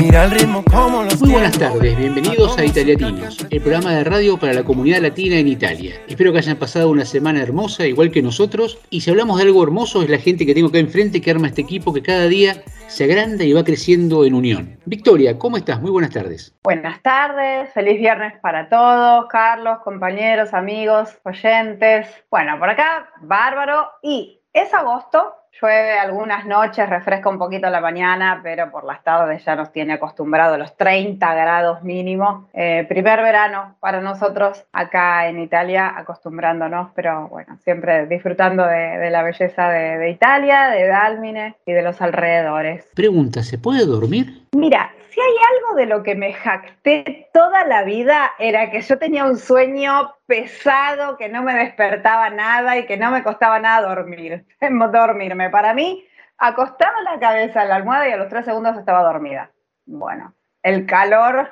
Mira 0.00 0.24
el 0.24 0.30
ritmo 0.32 0.64
como 0.64 1.04
los 1.04 1.20
Muy 1.20 1.32
buenas 1.32 1.58
tardes, 1.58 1.96
bienvenidos 1.96 2.58
a 2.58 2.64
Italiatinos, 2.64 3.46
el 3.50 3.60
programa 3.60 3.92
de 3.92 4.04
radio 4.04 4.38
para 4.38 4.52
la 4.52 4.64
comunidad 4.64 5.00
latina 5.00 5.36
en 5.36 5.46
Italia. 5.46 5.94
Espero 6.08 6.32
que 6.32 6.38
hayan 6.38 6.56
pasado 6.56 6.90
una 6.90 7.04
semana 7.04 7.42
hermosa, 7.42 7.86
igual 7.86 8.10
que 8.10 8.22
nosotros. 8.22 8.78
Y 8.90 9.02
si 9.02 9.10
hablamos 9.10 9.38
de 9.38 9.44
algo 9.44 9.62
hermoso, 9.62 10.02
es 10.02 10.10
la 10.10 10.18
gente 10.18 10.46
que 10.46 10.54
tengo 10.54 10.68
acá 10.68 10.78
enfrente 10.78 11.20
que 11.20 11.30
arma 11.30 11.48
este 11.48 11.62
equipo 11.62 11.92
que 11.92 12.02
cada 12.02 12.26
día 12.26 12.62
se 12.88 13.04
agranda 13.04 13.44
y 13.44 13.52
va 13.52 13.62
creciendo 13.62 14.24
en 14.24 14.34
unión. 14.34 14.78
Victoria, 14.84 15.38
¿cómo 15.38 15.56
estás? 15.56 15.80
Muy 15.80 15.90
buenas 15.90 16.10
tardes. 16.10 16.54
Buenas 16.64 17.00
tardes, 17.02 17.72
feliz 17.72 17.98
viernes 17.98 18.34
para 18.40 18.68
todos, 18.68 19.26
Carlos, 19.28 19.78
compañeros, 19.84 20.54
amigos, 20.54 21.10
oyentes. 21.24 22.08
Bueno, 22.30 22.58
por 22.58 22.70
acá, 22.70 23.10
bárbaro. 23.20 23.88
Y 24.02 24.40
es 24.52 24.72
agosto, 24.72 25.34
Llueve 25.60 25.98
algunas 25.98 26.46
noches, 26.46 26.88
refresca 26.90 27.28
un 27.28 27.38
poquito 27.38 27.70
la 27.70 27.80
mañana, 27.80 28.40
pero 28.42 28.70
por 28.72 28.84
las 28.84 29.04
tardes 29.04 29.44
ya 29.44 29.54
nos 29.54 29.70
tiene 29.70 29.94
acostumbrado 29.94 30.54
a 30.54 30.58
los 30.58 30.76
30 30.76 31.32
grados 31.32 31.82
mínimo. 31.82 32.48
Eh, 32.52 32.84
primer 32.88 33.22
verano 33.22 33.76
para 33.78 34.00
nosotros 34.00 34.64
acá 34.72 35.28
en 35.28 35.38
Italia, 35.38 35.94
acostumbrándonos, 35.96 36.90
pero 36.94 37.28
bueno, 37.28 37.56
siempre 37.62 38.06
disfrutando 38.06 38.66
de, 38.66 39.10
la 39.10 39.22
belleza 39.22 39.68
de, 39.68 39.98
de, 39.98 40.10
Italia, 40.10 40.70
de 40.70 40.88
Dálmine 40.88 41.54
y 41.64 41.72
de 41.72 41.82
los 41.82 42.02
alrededores. 42.02 42.84
Pregunta, 42.94 43.44
¿se 43.44 43.56
puede 43.56 43.86
dormir? 43.86 44.46
Mira, 44.52 44.90
si 45.10 45.20
hay 45.20 45.34
algo 45.56 45.76
de 45.76 45.86
lo 45.86 46.02
que 46.02 46.16
me 46.16 46.32
jacté 46.32 47.28
toda 47.32 47.64
la 47.66 47.84
vida 47.84 48.32
era 48.40 48.70
que 48.70 48.80
yo 48.80 48.98
tenía 48.98 49.24
un 49.24 49.36
sueño 49.36 50.12
pesado, 50.26 51.16
que 51.16 51.28
no 51.28 51.42
me 51.42 51.54
despertaba 51.54 52.30
nada 52.30 52.78
y 52.78 52.86
que 52.86 52.96
no 52.96 53.10
me 53.10 53.22
costaba 53.22 53.58
nada 53.58 53.88
dormir, 53.88 54.46
dormirme. 54.92 55.50
Para 55.50 55.74
mí, 55.74 56.04
acostaba 56.38 57.00
la 57.02 57.18
cabeza 57.18 57.62
en 57.62 57.68
la 57.68 57.76
almohada 57.76 58.08
y 58.08 58.12
a 58.12 58.16
los 58.16 58.28
tres 58.28 58.44
segundos 58.44 58.76
estaba 58.76 59.02
dormida. 59.02 59.50
Bueno, 59.86 60.34
el 60.62 60.86
calor 60.86 61.48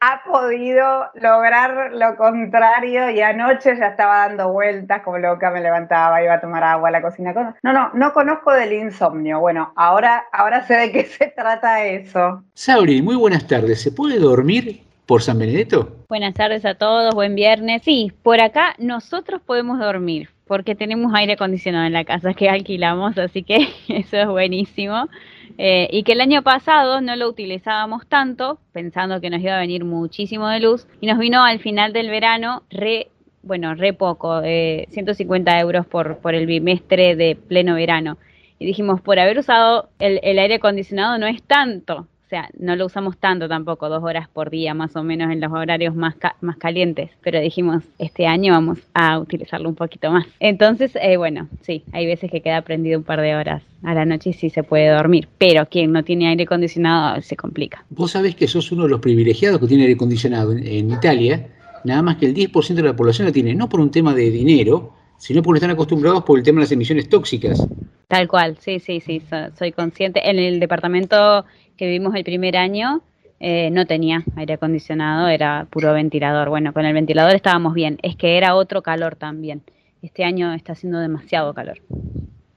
ha 0.00 0.22
podido 0.22 1.10
lograr 1.14 1.92
lo 1.92 2.16
contrario 2.16 3.08
y 3.10 3.22
anoche 3.22 3.76
ya 3.76 3.86
estaba 3.86 4.28
dando 4.28 4.52
vueltas 4.52 5.02
como 5.02 5.18
loca, 5.18 5.50
me 5.50 5.60
levantaba, 5.60 6.22
iba 6.22 6.34
a 6.34 6.40
tomar 6.40 6.62
agua 6.62 6.88
a 6.88 6.92
la 6.92 7.00
cocina. 7.00 7.32
No, 7.62 7.72
no, 7.72 7.90
no 7.94 8.12
conozco 8.12 8.52
del 8.52 8.72
insomnio. 8.74 9.40
Bueno, 9.40 9.72
ahora, 9.76 10.26
ahora 10.30 10.66
sé 10.66 10.74
de 10.74 10.92
qué 10.92 11.04
se 11.18 11.28
trata 11.28 11.84
eso. 11.84 12.44
Sauri, 12.52 13.00
muy 13.00 13.16
buenas 13.16 13.46
tardes. 13.46 13.80
¿Se 13.80 13.92
puede 13.92 14.18
dormir 14.18 14.84
por 15.06 15.22
San 15.22 15.38
Benedetto? 15.38 15.96
Buenas 16.08 16.34
tardes 16.34 16.64
a 16.64 16.74
todos, 16.74 17.14
buen 17.14 17.34
viernes. 17.34 17.82
Sí, 17.84 18.12
por 18.22 18.40
acá 18.40 18.74
nosotros 18.78 19.40
podemos 19.44 19.78
dormir 19.78 20.30
porque 20.46 20.74
tenemos 20.74 21.12
aire 21.14 21.34
acondicionado 21.34 21.86
en 21.86 21.92
la 21.92 22.04
casa 22.04 22.34
que 22.34 22.48
alquilamos, 22.48 23.16
así 23.18 23.42
que 23.42 23.68
eso 23.88 24.16
es 24.16 24.26
buenísimo. 24.26 25.08
Eh, 25.56 25.88
y 25.92 26.02
que 26.02 26.12
el 26.12 26.20
año 26.20 26.42
pasado 26.42 27.00
no 27.00 27.14
lo 27.16 27.28
utilizábamos 27.28 28.06
tanto, 28.06 28.58
pensando 28.72 29.20
que 29.20 29.30
nos 29.30 29.40
iba 29.40 29.56
a 29.56 29.60
venir 29.60 29.84
muchísimo 29.84 30.48
de 30.48 30.60
luz, 30.60 30.86
y 31.00 31.06
nos 31.06 31.18
vino 31.18 31.44
al 31.44 31.60
final 31.60 31.92
del 31.92 32.10
verano 32.10 32.62
re, 32.70 33.08
bueno, 33.42 33.74
re 33.74 33.92
poco, 33.92 34.42
eh, 34.42 34.86
150 34.90 35.60
euros 35.60 35.86
por, 35.86 36.18
por 36.18 36.34
el 36.34 36.46
bimestre 36.46 37.14
de 37.14 37.36
pleno 37.36 37.74
verano. 37.76 38.18
Y 38.58 38.66
dijimos, 38.66 39.00
por 39.00 39.18
haber 39.18 39.38
usado 39.38 39.90
el, 39.98 40.38
aire 40.38 40.54
acondicionado 40.54 41.18
no 41.18 41.26
es 41.26 41.42
tanto, 41.42 42.08
sea, 42.34 42.50
no 42.58 42.74
lo 42.74 42.86
usamos 42.86 43.16
tanto 43.16 43.48
tampoco, 43.48 43.88
dos 43.88 44.02
horas 44.02 44.28
por 44.28 44.50
día 44.50 44.74
más 44.74 44.96
o 44.96 45.04
menos 45.04 45.30
en 45.30 45.40
los 45.40 45.52
horarios 45.52 45.94
más, 45.94 46.16
más 46.40 46.56
calientes, 46.56 47.10
pero 47.22 47.40
dijimos, 47.40 47.84
este 47.98 48.26
año 48.26 48.52
vamos 48.52 48.78
a 48.92 49.20
utilizarlo 49.20 49.68
un 49.68 49.76
poquito 49.76 50.10
más. 50.10 50.26
Entonces, 50.40 50.90
eh, 51.00 51.16
bueno, 51.16 51.48
sí, 51.62 51.84
hay 51.92 52.06
veces 52.06 52.32
que 52.32 52.40
queda 52.40 52.62
prendido 52.62 52.98
un 52.98 53.04
par 53.04 53.20
de 53.20 53.36
horas 53.36 53.62
a 53.84 53.94
la 53.94 54.04
noche 54.04 54.30
y 54.30 54.32
sí 54.32 54.50
se 54.50 54.64
puede 54.64 54.88
dormir, 54.88 55.28
pero 55.38 55.66
quien 55.66 55.92
no 55.92 56.02
tiene 56.02 56.26
aire 56.26 56.42
acondicionado 56.42 57.22
se 57.22 57.36
complica. 57.36 57.84
Vos 57.90 58.10
sabés 58.10 58.34
que 58.34 58.48
sos 58.48 58.72
uno 58.72 58.82
de 58.82 58.88
los 58.88 59.00
privilegiados 59.00 59.60
que 59.60 59.68
tiene 59.68 59.84
aire 59.84 59.94
acondicionado 59.94 60.50
en, 60.50 60.66
en 60.66 60.90
Italia, 60.90 61.46
nada 61.84 62.02
más 62.02 62.16
que 62.16 62.26
el 62.26 62.34
10% 62.34 62.74
de 62.74 62.82
la 62.82 62.96
población 62.96 63.28
lo 63.28 63.32
tiene, 63.32 63.54
no 63.54 63.68
por 63.68 63.78
un 63.78 63.92
tema 63.92 64.12
de 64.12 64.30
dinero, 64.30 64.92
sino 65.18 65.40
porque 65.40 65.58
están 65.58 65.70
acostumbrados 65.70 66.24
por 66.24 66.38
el 66.38 66.44
tema 66.44 66.58
de 66.58 66.64
las 66.64 66.72
emisiones 66.72 67.08
tóxicas. 67.08 67.64
Tal 68.08 68.28
cual, 68.28 68.56
sí, 68.60 68.78
sí, 68.80 69.00
sí, 69.00 69.22
soy 69.58 69.72
consciente. 69.72 70.28
En 70.28 70.38
el 70.38 70.60
departamento 70.60 71.44
que 71.76 71.86
vivimos 71.86 72.14
el 72.14 72.24
primer 72.24 72.56
año 72.56 73.02
eh, 73.40 73.70
no 73.70 73.86
tenía 73.86 74.24
aire 74.36 74.54
acondicionado, 74.54 75.28
era 75.28 75.66
puro 75.70 75.92
ventilador. 75.92 76.48
Bueno, 76.48 76.72
con 76.72 76.84
el 76.86 76.94
ventilador 76.94 77.34
estábamos 77.34 77.74
bien, 77.74 77.98
es 78.02 78.16
que 78.16 78.38
era 78.38 78.54
otro 78.54 78.82
calor 78.82 79.16
también. 79.16 79.62
Este 80.02 80.24
año 80.24 80.52
está 80.54 80.72
haciendo 80.72 80.98
demasiado 80.98 81.52
calor. 81.54 81.78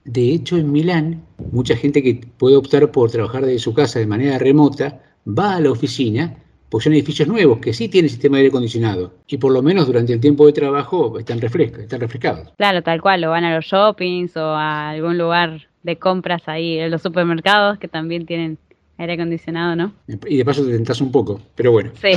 De 0.04 0.32
hecho, 0.32 0.56
en 0.56 0.72
Milán, 0.72 1.22
mucha 1.52 1.76
gente 1.76 2.02
que 2.02 2.20
puede 2.38 2.56
optar 2.56 2.90
por 2.90 3.10
trabajar 3.10 3.44
desde 3.44 3.58
su 3.58 3.74
casa 3.74 3.98
de 3.98 4.06
manera 4.06 4.38
remota 4.38 5.00
va 5.26 5.56
a 5.56 5.60
la 5.60 5.70
oficina 5.70 6.36
porque 6.68 6.84
son 6.84 6.92
edificios 6.92 7.28
nuevos 7.28 7.58
que 7.58 7.72
sí 7.72 7.88
tienen 7.88 8.10
sistema 8.10 8.36
de 8.36 8.42
aire 8.42 8.50
acondicionado 8.50 9.14
y 9.26 9.38
por 9.38 9.52
lo 9.52 9.62
menos 9.62 9.86
durante 9.86 10.12
el 10.12 10.20
tiempo 10.20 10.46
de 10.46 10.52
trabajo 10.52 11.18
están, 11.18 11.40
refresca, 11.40 11.82
están 11.82 12.00
refrescados. 12.00 12.52
Claro, 12.56 12.82
tal 12.82 13.00
cual, 13.00 13.24
o 13.24 13.30
van 13.30 13.44
a 13.44 13.54
los 13.54 13.64
shoppings 13.64 14.36
o 14.36 14.54
a 14.54 14.90
algún 14.90 15.18
lugar 15.18 15.68
de 15.82 15.96
compras 15.96 16.42
ahí, 16.46 16.78
en 16.78 16.90
los 16.90 17.02
supermercados 17.02 17.78
que 17.78 17.88
también 17.88 18.26
tienen 18.26 18.58
aire 18.98 19.14
acondicionado, 19.14 19.76
¿no? 19.76 19.94
Y 20.26 20.36
de 20.36 20.44
paso 20.44 20.64
te 20.64 20.72
tentás 20.72 21.00
un 21.00 21.10
poco, 21.10 21.40
pero 21.54 21.72
bueno. 21.72 21.92
Sí. 22.00 22.14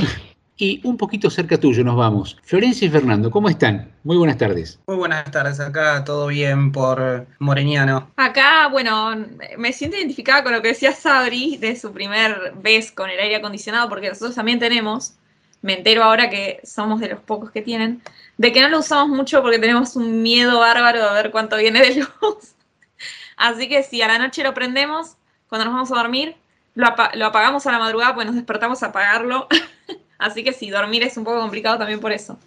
Y 0.56 0.80
un 0.84 0.96
poquito 0.96 1.30
cerca 1.30 1.58
tuyo 1.58 1.82
nos 1.82 1.96
vamos. 1.96 2.38
Florencia 2.42 2.86
y 2.86 2.90
Fernando, 2.90 3.30
¿cómo 3.30 3.48
están? 3.48 3.90
Muy 4.04 4.16
buenas 4.16 4.36
tardes. 4.36 4.78
Muy 4.86 4.96
buenas 4.96 5.28
tardes, 5.30 5.58
acá 5.60 6.04
todo 6.04 6.26
bien 6.26 6.70
por 6.70 7.26
Moreñano. 7.38 8.10
Acá, 8.16 8.68
bueno, 8.68 9.16
me 9.56 9.72
siento 9.72 9.96
identificada 9.96 10.42
con 10.42 10.52
lo 10.52 10.60
que 10.60 10.68
decía 10.68 10.92
Sabri 10.92 11.56
de 11.56 11.74
su 11.74 11.92
primer 11.92 12.52
vez 12.62 12.92
con 12.92 13.10
el 13.10 13.18
aire 13.18 13.36
acondicionado, 13.36 13.88
porque 13.88 14.10
nosotros 14.10 14.34
también 14.34 14.58
tenemos, 14.58 15.14
me 15.62 15.78
entero 15.78 16.04
ahora 16.04 16.28
que 16.28 16.60
somos 16.64 17.00
de 17.00 17.08
los 17.08 17.20
pocos 17.20 17.50
que 17.50 17.62
tienen, 17.62 18.02
de 18.36 18.52
que 18.52 18.60
no 18.60 18.68
lo 18.68 18.80
usamos 18.80 19.08
mucho 19.08 19.40
porque 19.42 19.58
tenemos 19.58 19.96
un 19.96 20.22
miedo 20.22 20.58
bárbaro 20.58 21.08
de 21.08 21.14
ver 21.14 21.30
cuánto 21.30 21.56
viene 21.56 21.80
de 21.80 21.94
luz. 21.96 22.08
Así 23.36 23.68
que 23.68 23.82
si 23.82 24.02
a 24.02 24.08
la 24.08 24.18
noche 24.18 24.44
lo 24.44 24.52
prendemos, 24.54 25.16
cuando 25.48 25.64
nos 25.64 25.74
vamos 25.74 25.92
a 25.92 25.96
dormir, 25.96 26.36
lo, 26.74 26.86
apagamos 26.86 27.66
a 27.66 27.72
la 27.72 27.78
madrugada, 27.78 28.14
pues 28.14 28.26
nos 28.26 28.34
despertamos 28.36 28.82
a 28.82 28.86
apagarlo. 28.86 29.48
Así 30.18 30.44
que 30.44 30.52
sí, 30.52 30.70
dormir 30.70 31.02
es 31.02 31.16
un 31.16 31.24
poco 31.24 31.40
complicado 31.40 31.78
también 31.78 32.00
por 32.00 32.12
eso. 32.12 32.38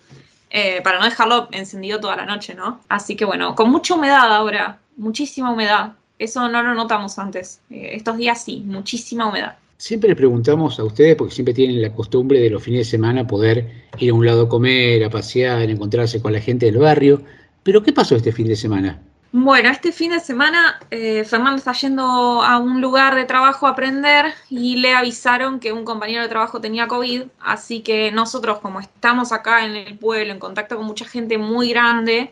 Eh, 0.49 0.81
para 0.83 0.99
no 0.99 1.05
dejarlo 1.05 1.49
encendido 1.51 1.99
toda 1.99 2.15
la 2.15 2.25
noche, 2.25 2.55
¿no? 2.55 2.79
Así 2.87 3.15
que 3.15 3.25
bueno, 3.25 3.55
con 3.55 3.69
mucha 3.69 3.95
humedad 3.95 4.33
ahora, 4.33 4.79
muchísima 4.95 5.51
humedad. 5.51 5.93
Eso 6.17 6.47
no 6.47 6.63
lo 6.63 6.73
notamos 6.73 7.19
antes. 7.19 7.59
Eh, 7.69 7.89
estos 7.93 8.17
días 8.17 8.41
sí, 8.41 8.63
muchísima 8.65 9.27
humedad. 9.27 9.57
Siempre 9.77 10.09
le 10.09 10.15
preguntamos 10.15 10.79
a 10.79 10.85
ustedes, 10.85 11.17
porque 11.17 11.33
siempre 11.33 11.53
tienen 11.53 11.81
la 11.81 11.91
costumbre 11.91 12.39
de 12.39 12.49
los 12.49 12.63
fines 12.63 12.79
de 12.79 12.91
semana 12.91 13.27
poder 13.27 13.69
ir 13.99 14.11
a 14.11 14.13
un 14.13 14.25
lado 14.25 14.43
a 14.43 14.49
comer, 14.49 15.03
a 15.03 15.09
pasear, 15.09 15.69
encontrarse 15.69 16.21
con 16.21 16.31
la 16.31 16.39
gente 16.39 16.67
del 16.67 16.77
barrio. 16.77 17.21
Pero 17.61 17.83
¿qué 17.83 17.91
pasó 17.91 18.15
este 18.15 18.31
fin 18.31 18.47
de 18.47 18.55
semana? 18.55 19.01
Bueno, 19.38 19.69
este 19.69 19.91
fin 19.91 20.12
de 20.12 20.22
semana 20.22 20.79
eh, 20.91 21.25
Fernando 21.25 21.57
está 21.57 21.73
yendo 21.73 22.41
a 22.41 22.57
un 22.57 22.79
lugar 22.79 23.16
de 23.16 23.25
trabajo 23.25 23.68
a 23.68 23.72
aprender 23.72 24.34
y 24.50 24.78
le 24.78 24.96
avisaron 24.96 25.59
que 25.59 25.73
un 25.73 25.84
compañero 25.84 26.22
de 26.22 26.29
trabajo 26.29 26.62
tenía 26.62 26.88
COVID, 26.88 27.23
así 27.41 27.81
que 27.81 28.13
nosotros 28.13 28.59
como 28.59 28.79
estamos 28.79 29.34
acá 29.34 29.66
en 29.66 29.75
el 29.75 29.97
pueblo 29.97 30.31
en 30.31 30.40
contacto 30.40 30.78
con 30.78 30.85
mucha 30.85 31.03
gente 31.03 31.37
muy 31.37 31.72
grande, 31.72 32.32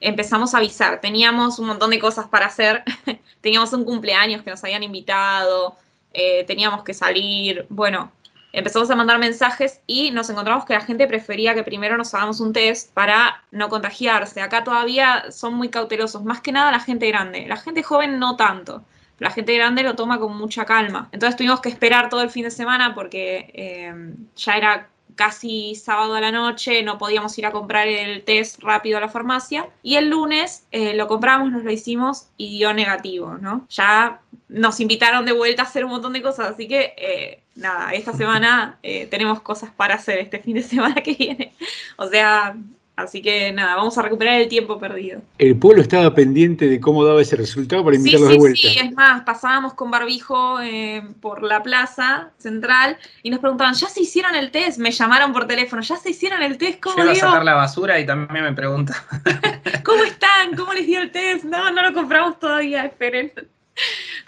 empezamos 0.00 0.54
a 0.54 0.58
avisar. 0.58 1.00
Teníamos 1.00 1.58
un 1.58 1.66
montón 1.66 1.90
de 1.90 1.98
cosas 1.98 2.28
para 2.28 2.46
hacer, 2.46 2.84
teníamos 3.40 3.72
un 3.72 3.84
cumpleaños 3.84 4.42
que 4.42 4.50
nos 4.50 4.62
habían 4.62 4.84
invitado, 4.84 5.76
eh, 6.12 6.44
teníamos 6.46 6.84
que 6.84 6.94
salir, 6.94 7.66
bueno, 7.68 8.12
empezamos 8.54 8.88
a 8.90 8.94
mandar 8.94 9.18
mensajes 9.18 9.80
y 9.86 10.12
nos 10.12 10.30
encontramos 10.30 10.64
que 10.64 10.74
la 10.74 10.80
gente 10.80 11.06
prefería 11.06 11.54
que 11.54 11.64
primero 11.64 11.96
nos 11.96 12.14
hagamos 12.14 12.40
un 12.40 12.52
test 12.52 12.92
para 12.94 13.42
no 13.50 13.68
contagiarse. 13.68 14.40
Acá 14.40 14.62
todavía 14.62 15.30
son 15.30 15.54
muy 15.54 15.68
cautelosos, 15.68 16.24
más 16.24 16.40
que 16.40 16.52
nada 16.52 16.70
la 16.70 16.80
gente 16.80 17.08
grande. 17.08 17.46
La 17.48 17.56
gente 17.56 17.82
joven 17.82 18.18
no 18.18 18.36
tanto. 18.36 18.84
La 19.18 19.30
gente 19.30 19.54
grande 19.54 19.82
lo 19.82 19.96
toma 19.96 20.18
con 20.18 20.36
mucha 20.36 20.64
calma. 20.64 21.08
Entonces 21.12 21.36
tuvimos 21.36 21.60
que 21.60 21.68
esperar 21.68 22.08
todo 22.08 22.22
el 22.22 22.30
fin 22.30 22.44
de 22.44 22.50
semana 22.50 22.94
porque 22.94 23.50
eh, 23.54 24.14
ya 24.36 24.56
era 24.56 24.88
casi 25.14 25.74
sábado 25.74 26.14
a 26.14 26.20
la 26.20 26.32
noche, 26.32 26.82
no 26.82 26.98
podíamos 26.98 27.36
ir 27.38 27.46
a 27.46 27.52
comprar 27.52 27.88
el 27.88 28.22
test 28.24 28.62
rápido 28.62 28.98
a 28.98 29.00
la 29.00 29.08
farmacia. 29.08 29.68
Y 29.82 29.96
el 29.96 30.10
lunes 30.10 30.66
eh, 30.70 30.94
lo 30.94 31.08
compramos, 31.08 31.50
nos 31.50 31.64
lo 31.64 31.70
hicimos 31.70 32.28
y 32.36 32.58
dio 32.58 32.74
negativo, 32.74 33.38
¿no? 33.40 33.66
Ya 33.70 34.20
nos 34.48 34.80
invitaron 34.80 35.24
de 35.24 35.32
vuelta 35.32 35.62
a 35.62 35.66
hacer 35.66 35.84
un 35.84 35.92
montón 35.92 36.12
de 36.12 36.22
cosas, 36.22 36.50
así 36.50 36.68
que 36.68 36.94
eh, 36.96 37.42
nada, 37.54 37.92
esta 37.92 38.12
semana 38.12 38.78
eh, 38.82 39.06
tenemos 39.06 39.40
cosas 39.40 39.70
para 39.70 39.94
hacer 39.94 40.18
este 40.18 40.38
fin 40.38 40.54
de 40.54 40.62
semana 40.62 40.96
que 40.96 41.14
viene. 41.14 41.54
O 41.96 42.08
sea, 42.08 42.56
Así 42.96 43.22
que 43.22 43.50
nada, 43.50 43.74
vamos 43.74 43.98
a 43.98 44.02
recuperar 44.02 44.40
el 44.40 44.48
tiempo 44.48 44.78
perdido. 44.78 45.20
El 45.38 45.58
pueblo 45.58 45.82
estaba 45.82 46.14
pendiente 46.14 46.68
de 46.68 46.78
cómo 46.78 47.04
daba 47.04 47.20
ese 47.20 47.34
resultado 47.34 47.82
para 47.82 47.96
invitarlos 47.96 48.28
sí, 48.28 48.34
de 48.34 48.38
vuelta. 48.38 48.68
Sí, 48.68 48.78
es 48.78 48.92
más, 48.92 49.22
pasábamos 49.22 49.74
con 49.74 49.90
barbijo 49.90 50.60
eh, 50.60 51.02
por 51.20 51.42
la 51.42 51.60
plaza 51.64 52.30
central 52.38 52.96
y 53.24 53.30
nos 53.30 53.40
preguntaban, 53.40 53.74
¿ya 53.74 53.88
se 53.88 54.02
hicieron 54.02 54.36
el 54.36 54.52
test? 54.52 54.78
Me 54.78 54.92
llamaron 54.92 55.32
por 55.32 55.48
teléfono, 55.48 55.82
¿ya 55.82 55.96
se 55.96 56.10
hicieron 56.10 56.40
el 56.42 56.56
test? 56.56 56.78
¿Cómo 56.78 56.98
Yo 56.98 57.02
iba 57.02 57.12
a 57.12 57.16
sacar 57.16 57.44
la 57.44 57.54
basura 57.54 57.98
y 57.98 58.06
también 58.06 58.44
me 58.44 58.52
preguntan. 58.52 58.96
¿Cómo 59.84 60.04
están? 60.04 60.54
¿Cómo 60.56 60.72
les 60.72 60.86
dio 60.86 61.00
el 61.00 61.10
test? 61.10 61.44
No, 61.44 61.72
no 61.72 61.82
lo 61.82 61.92
compramos 61.94 62.38
todavía, 62.38 62.84
esperen. 62.84 63.32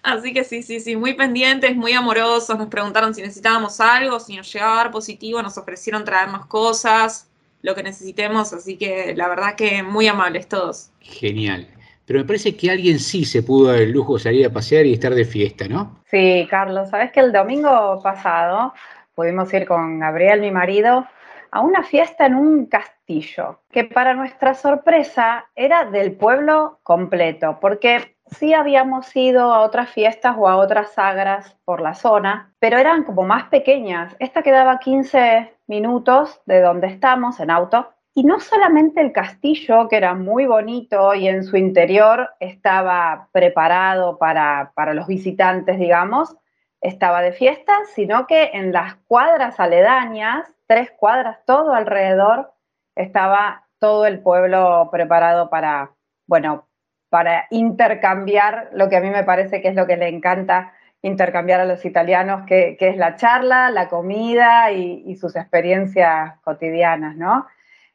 Así 0.03 0.33
que 0.33 0.43
sí, 0.43 0.65
sí, 0.65 0.81
sí, 0.81 0.97
muy 0.97 1.15
pendientes, 1.15 1.77
muy 1.77 1.93
amorosos. 1.93 2.59
Nos 2.59 2.67
preguntaron 2.67 3.15
si 3.15 3.23
necesitábamos 3.23 3.79
algo, 3.79 4.19
si 4.19 4.37
nos 4.37 4.53
llegaba 4.53 4.73
a 4.73 4.77
dar 4.79 4.91
positivo, 4.91 5.41
nos 5.41 5.57
ofrecieron 5.57 6.05
traernos 6.05 6.47
cosas 6.47 7.29
lo 7.67 7.75
que 7.75 7.83
necesitemos, 7.83 8.53
así 8.53 8.79
que 8.79 9.13
la 9.17 9.29
verdad 9.29 9.57
que 9.57 9.83
muy 9.83 10.07
amables 10.07 10.49
todos. 10.49 10.93
Genial. 11.01 11.67
Pero 12.07 12.21
me 12.21 12.25
parece 12.25 12.57
que 12.57 12.71
alguien 12.71 13.01
sí 13.01 13.25
se 13.25 13.43
pudo 13.43 13.73
dar 13.73 13.81
el 13.81 13.91
lujo 13.91 14.15
de 14.15 14.21
salir 14.21 14.47
a 14.47 14.53
pasear 14.53 14.87
y 14.87 14.93
estar 14.93 15.13
de 15.13 15.25
fiesta, 15.25 15.67
¿no? 15.67 16.01
Sí, 16.09 16.47
Carlos, 16.49 16.91
sabes 16.91 17.11
que 17.11 17.19
el 17.19 17.33
domingo 17.33 18.01
pasado 18.05 18.73
pudimos 19.17 19.53
ir 19.53 19.67
con 19.67 19.99
Gabriel, 19.99 20.41
mi 20.41 20.53
marido, 20.53 21.09
a 21.51 21.61
una 21.61 21.83
fiesta 21.83 22.27
en 22.27 22.37
un 22.37 22.67
castillo, 22.67 23.59
que 23.73 23.83
para 23.83 24.15
nuestra 24.15 24.55
sorpresa 24.55 25.47
era 25.57 25.87
del 25.87 26.13
pueblo 26.13 26.79
completo, 26.85 27.59
porque 27.61 28.16
sí 28.31 28.55
habíamos 28.55 29.15
ido 29.15 29.53
a 29.53 29.61
otras 29.61 29.91
fiestas 29.91 30.35
o 30.39 30.49
a 30.49 30.57
otras 30.57 30.93
sagras 30.93 31.57
por 31.65 31.81
la 31.81 31.95
zona, 31.95 32.55
pero 32.59 32.79
eran 32.79 33.05
como 33.05 33.23
más 33.23 33.45
pequeñas. 33.45 34.17
Esta 34.19 34.43
quedaba 34.43 34.79
15 34.79 35.55
minutos 35.67 36.41
de 36.47 36.61
donde 36.61 36.89
estamos 36.89 37.41
en 37.41 37.51
auto. 37.51 37.93
Y 38.15 38.25
no 38.25 38.41
solamente 38.41 39.03
el 39.03 39.13
castillo, 39.13 39.89
que 39.89 39.97
era 39.97 40.15
muy 40.15 40.47
bonito 40.47 41.15
y 41.15 41.29
en 41.29 41.45
su 41.45 41.59
interior 41.59 42.31
estaba 42.41 43.29
preparado 43.31 44.17
para, 44.17 44.73
para 44.75 44.95
los 44.95 45.07
visitantes, 45.07 45.79
digamos, 45.79 46.35
estaba 46.81 47.21
de 47.21 47.33
fiesta, 47.33 47.75
sino 47.95 48.27
que 48.27 48.51
en 48.55 48.73
las 48.73 48.95
cuadras 49.07 49.61
aledañas, 49.61 50.51
tres 50.67 50.91
cuadras, 50.93 51.45
todo 51.45 51.75
alrededor, 51.75 52.55
estaba 52.95 53.67
todo 53.79 54.07
el 54.07 54.21
pueblo 54.21 54.89
preparado 54.91 55.51
para, 55.51 55.91
bueno, 56.27 56.67
para 57.09 57.47
intercambiar 57.51 58.71
lo 58.73 58.89
que 58.89 58.97
a 58.97 59.01
mí 59.01 59.11
me 59.11 59.25
parece 59.25 59.61
que 59.61 59.69
es 59.69 59.75
lo 59.75 59.87
que 59.87 59.97
le 59.97 60.09
encanta 60.09 60.73
intercambiar 61.03 61.61
a 61.61 61.65
los 61.65 61.85
italianos, 61.85 62.45
que, 62.47 62.77
es 62.81 62.97
la 62.97 63.17
charla, 63.17 63.71
la 63.71 63.89
comida 63.89 64.73
y, 64.73 65.15
sus 65.17 65.37
experiencias 65.37 66.39
cotidianas, 66.43 67.17
¿no? 67.17 67.47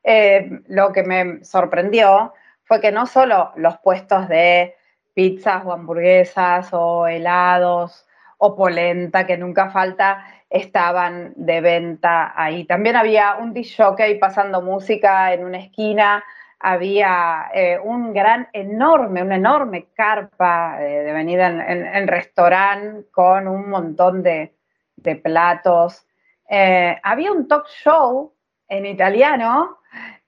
Eh, 0.04 0.62
lo 0.68 0.92
que 0.92 1.04
me 1.04 1.44
sorprendió 1.44 2.34
fue 2.64 2.80
que 2.80 2.92
no 2.92 3.06
solo 3.06 3.52
los 3.56 3.78
puestos 3.80 4.28
de 4.30 4.76
pizzas 5.14 5.66
o 5.66 5.74
hamburguesas 5.74 6.70
o 6.72 7.06
helados 7.06 8.08
o 8.38 8.56
polenta, 8.56 9.28
que 9.28 9.38
nunca 9.38 9.70
falta, 9.70 10.26
estaban 10.50 11.34
de 11.36 11.62
venta 11.62 12.34
ahí. 12.36 12.66
También 12.66 12.96
había 12.96 13.36
un 13.36 13.54
disc 13.54 13.78
jockey 13.78 14.18
pasando 14.20 14.62
música 14.62 15.34
en 15.34 15.46
una 15.46 15.60
esquina, 15.60 16.24
había 16.62 17.50
eh, 17.54 17.80
un 17.84 18.14
gran, 18.14 18.48
enorme, 18.54 19.24
una 19.24 19.36
enorme 19.36 19.88
carpa 19.94 20.78
eh, 20.80 21.04
de 21.04 21.14
venida 21.14 21.48
en, 21.48 22.08
restaurante 22.08 23.10
con 23.12 23.48
un 23.48 23.70
montón 23.70 24.22
de, 24.24 24.54
platos. 25.24 26.06
Eh, 26.50 26.96
había 27.02 27.32
un 27.32 27.48
talk 27.48 27.66
show 27.68 28.34
en 28.68 28.86
italiano 28.86 29.80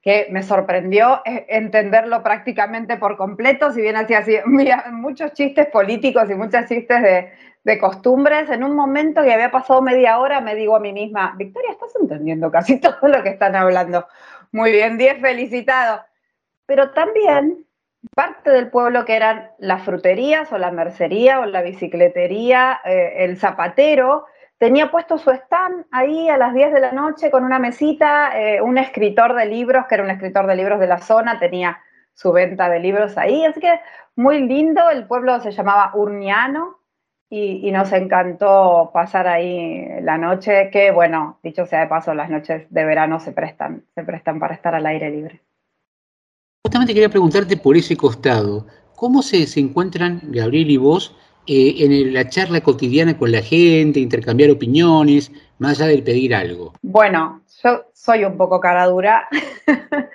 que 0.01 0.27
me 0.31 0.43
sorprendió 0.43 1.21
entenderlo 1.23 2.23
prácticamente 2.23 2.97
por 2.97 3.15
completo, 3.15 3.71
si 3.71 3.81
bien 3.81 3.95
hacía 3.95 4.19
así, 4.19 4.37
muchos 4.91 5.33
chistes 5.33 5.67
políticos 5.67 6.29
y 6.29 6.35
muchos 6.35 6.65
chistes 6.65 7.01
de, 7.01 7.31
de 7.63 7.77
costumbres. 7.77 8.49
En 8.49 8.63
un 8.63 8.75
momento 8.75 9.21
que 9.21 9.31
había 9.31 9.51
pasado 9.51 9.81
media 9.81 10.19
hora, 10.19 10.41
me 10.41 10.55
digo 10.55 10.75
a 10.75 10.79
mí 10.79 10.91
misma, 10.91 11.35
Victoria, 11.37 11.71
estás 11.71 11.95
entendiendo 12.01 12.51
casi 12.51 12.79
todo 12.81 13.07
lo 13.07 13.23
que 13.23 13.29
están 13.29 13.55
hablando. 13.55 14.07
Muy 14.51 14.71
bien, 14.71 14.97
10 14.97 15.21
felicitados 15.21 16.01
pero 16.65 16.91
también 16.91 17.65
parte 18.15 18.49
del 18.51 18.69
pueblo 18.69 19.05
que 19.05 19.15
eran 19.15 19.51
las 19.59 19.83
fruterías 19.83 20.51
o 20.51 20.57
la 20.57 20.71
mercería 20.71 21.39
o 21.39 21.45
la 21.45 21.61
bicicletería, 21.61 22.81
eh, 22.83 23.13
el 23.19 23.37
zapatero, 23.37 24.25
tenía 24.57 24.91
puesto 24.91 25.17
su 25.17 25.31
stand 25.31 25.85
ahí 25.91 26.29
a 26.29 26.37
las 26.37 26.53
10 26.53 26.73
de 26.73 26.79
la 26.79 26.91
noche 26.91 27.31
con 27.31 27.43
una 27.43 27.59
mesita, 27.59 28.37
eh, 28.39 28.61
un 28.61 28.77
escritor 28.77 29.35
de 29.35 29.45
libros, 29.45 29.85
que 29.87 29.95
era 29.95 30.03
un 30.03 30.09
escritor 30.09 30.47
de 30.47 30.55
libros 30.55 30.79
de 30.79 30.87
la 30.87 30.99
zona, 30.99 31.39
tenía 31.39 31.79
su 32.13 32.31
venta 32.31 32.69
de 32.69 32.79
libros 32.79 33.17
ahí, 33.17 33.45
así 33.45 33.59
que 33.59 33.79
muy 34.15 34.41
lindo, 34.41 34.89
el 34.89 35.07
pueblo 35.07 35.39
se 35.39 35.51
llamaba 35.51 35.91
Urniano 35.95 36.77
y, 37.29 37.67
y, 37.67 37.71
nos 37.71 37.91
encantó 37.93 38.91
pasar 38.93 39.27
ahí 39.27 39.87
la 40.01 40.19
noche, 40.19 40.69
que 40.71 40.91
bueno, 40.91 41.39
dicho 41.41 41.65
sea 41.65 41.79
de 41.81 41.87
paso, 41.87 42.13
las 42.13 42.29
noches 42.29 42.67
de 42.69 42.85
verano 42.85 43.19
se 43.19 43.31
prestan, 43.31 43.85
se 43.95 44.03
prestan 44.03 44.39
para 44.39 44.53
estar 44.53 44.75
al 44.75 44.85
aire 44.85 45.09
libre. 45.09 45.41
Justamente 46.65 46.93
quería 46.93 47.09
preguntarte 47.09 47.57
por 47.57 47.75
ese 47.75 47.97
costado, 47.97 48.65
¿cómo 48.95 49.21
se, 49.21 49.43
encuentran 49.59 50.21
Gabriel 50.23 50.71
y 50.71 50.77
vos 50.77 51.13
eh, 51.45 51.75
en 51.79 52.13
la 52.13 52.29
charla 52.29 52.61
cotidiana 52.61 53.17
con 53.17 53.33
la 53.33 53.41
gente, 53.41 53.99
intercambiar 53.99 54.49
opiniones, 54.49 55.29
más 55.59 55.81
allá 55.81 55.89
del 55.89 56.03
pedir 56.03 56.33
algo? 56.33 56.71
Bueno, 56.81 57.41
yo 57.61 57.83
soy 57.91 58.23
un 58.23 58.37
poco 58.37 58.61
cara 58.61 58.85
dura 58.85 59.27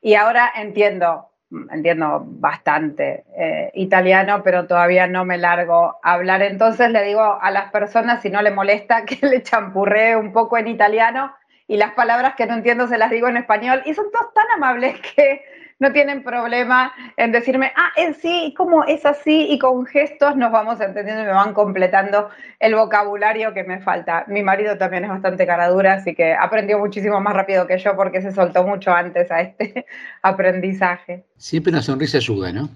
y 0.00 0.14
ahora 0.14 0.52
entiendo, 0.54 1.26
entiendo 1.72 2.22
bastante 2.24 3.24
eh, 3.36 3.72
italiano, 3.74 4.42
pero 4.44 4.68
todavía 4.68 5.08
no 5.08 5.24
me 5.24 5.38
largo 5.38 5.96
a 6.04 6.12
hablar. 6.12 6.40
Entonces 6.42 6.92
le 6.92 7.02
digo 7.02 7.20
a 7.20 7.50
las 7.50 7.72
personas, 7.72 8.22
si 8.22 8.30
no 8.30 8.42
le 8.42 8.52
molesta, 8.52 9.04
que 9.06 9.26
le 9.26 9.42
champurree 9.42 10.14
un 10.14 10.32
poco 10.32 10.56
en 10.56 10.68
italiano 10.68 11.34
y 11.66 11.78
las 11.78 11.94
palabras 11.94 12.36
que 12.36 12.46
no 12.46 12.54
entiendo 12.54 12.86
se 12.86 12.96
las 12.96 13.10
digo 13.10 13.26
en 13.26 13.38
español. 13.38 13.82
Y 13.86 13.94
son 13.94 14.06
todos 14.12 14.32
tan 14.32 14.46
amables 14.54 15.00
que 15.00 15.42
no 15.78 15.92
tienen 15.92 16.22
problema 16.22 16.92
en 17.16 17.32
decirme, 17.32 17.72
ah, 17.76 17.90
es 17.96 18.16
sí, 18.18 18.54
como 18.56 18.84
es 18.84 19.04
así, 19.04 19.46
y 19.50 19.58
con 19.58 19.84
gestos 19.86 20.36
nos 20.36 20.50
vamos 20.50 20.80
entendiendo 20.80 21.22
y 21.22 21.26
me 21.26 21.32
van 21.32 21.52
completando 21.52 22.30
el 22.60 22.74
vocabulario 22.74 23.52
que 23.52 23.64
me 23.64 23.80
falta. 23.80 24.24
Mi 24.28 24.42
marido 24.42 24.78
también 24.78 25.04
es 25.04 25.10
bastante 25.10 25.46
caradura, 25.46 25.94
así 25.94 26.14
que 26.14 26.32
aprendió 26.32 26.78
muchísimo 26.78 27.20
más 27.20 27.34
rápido 27.34 27.66
que 27.66 27.78
yo 27.78 27.94
porque 27.94 28.22
se 28.22 28.32
soltó 28.32 28.64
mucho 28.64 28.92
antes 28.92 29.30
a 29.30 29.42
este 29.42 29.86
aprendizaje. 30.22 31.24
Siempre 31.36 31.72
una 31.72 31.82
sonrisa 31.82 32.18
ayuda, 32.18 32.52
¿no? 32.52 32.68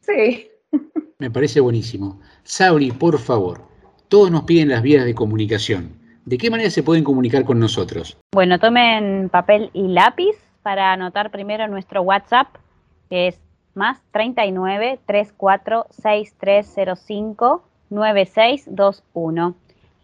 Sí. 0.00 0.48
Me 1.18 1.30
parece 1.30 1.60
buenísimo. 1.60 2.20
Sauri, 2.42 2.90
por 2.90 3.18
favor, 3.18 3.62
todos 4.08 4.30
nos 4.30 4.44
piden 4.44 4.68
las 4.68 4.82
vías 4.82 5.04
de 5.06 5.14
comunicación. 5.14 5.98
¿De 6.26 6.38
qué 6.38 6.50
manera 6.50 6.70
se 6.70 6.82
pueden 6.82 7.04
comunicar 7.04 7.44
con 7.44 7.58
nosotros? 7.58 8.18
Bueno, 8.32 8.58
tomen 8.58 9.28
papel 9.30 9.70
y 9.74 9.88
lápiz 9.88 10.43
para 10.64 10.92
anotar 10.92 11.30
primero 11.30 11.68
nuestro 11.68 12.02
WhatsApp, 12.02 12.48
que 13.10 13.28
es 13.28 13.38
más 13.74 14.00
39 14.12 14.98
34 15.06 15.86
6305 15.90 17.62
9621. 17.90 19.54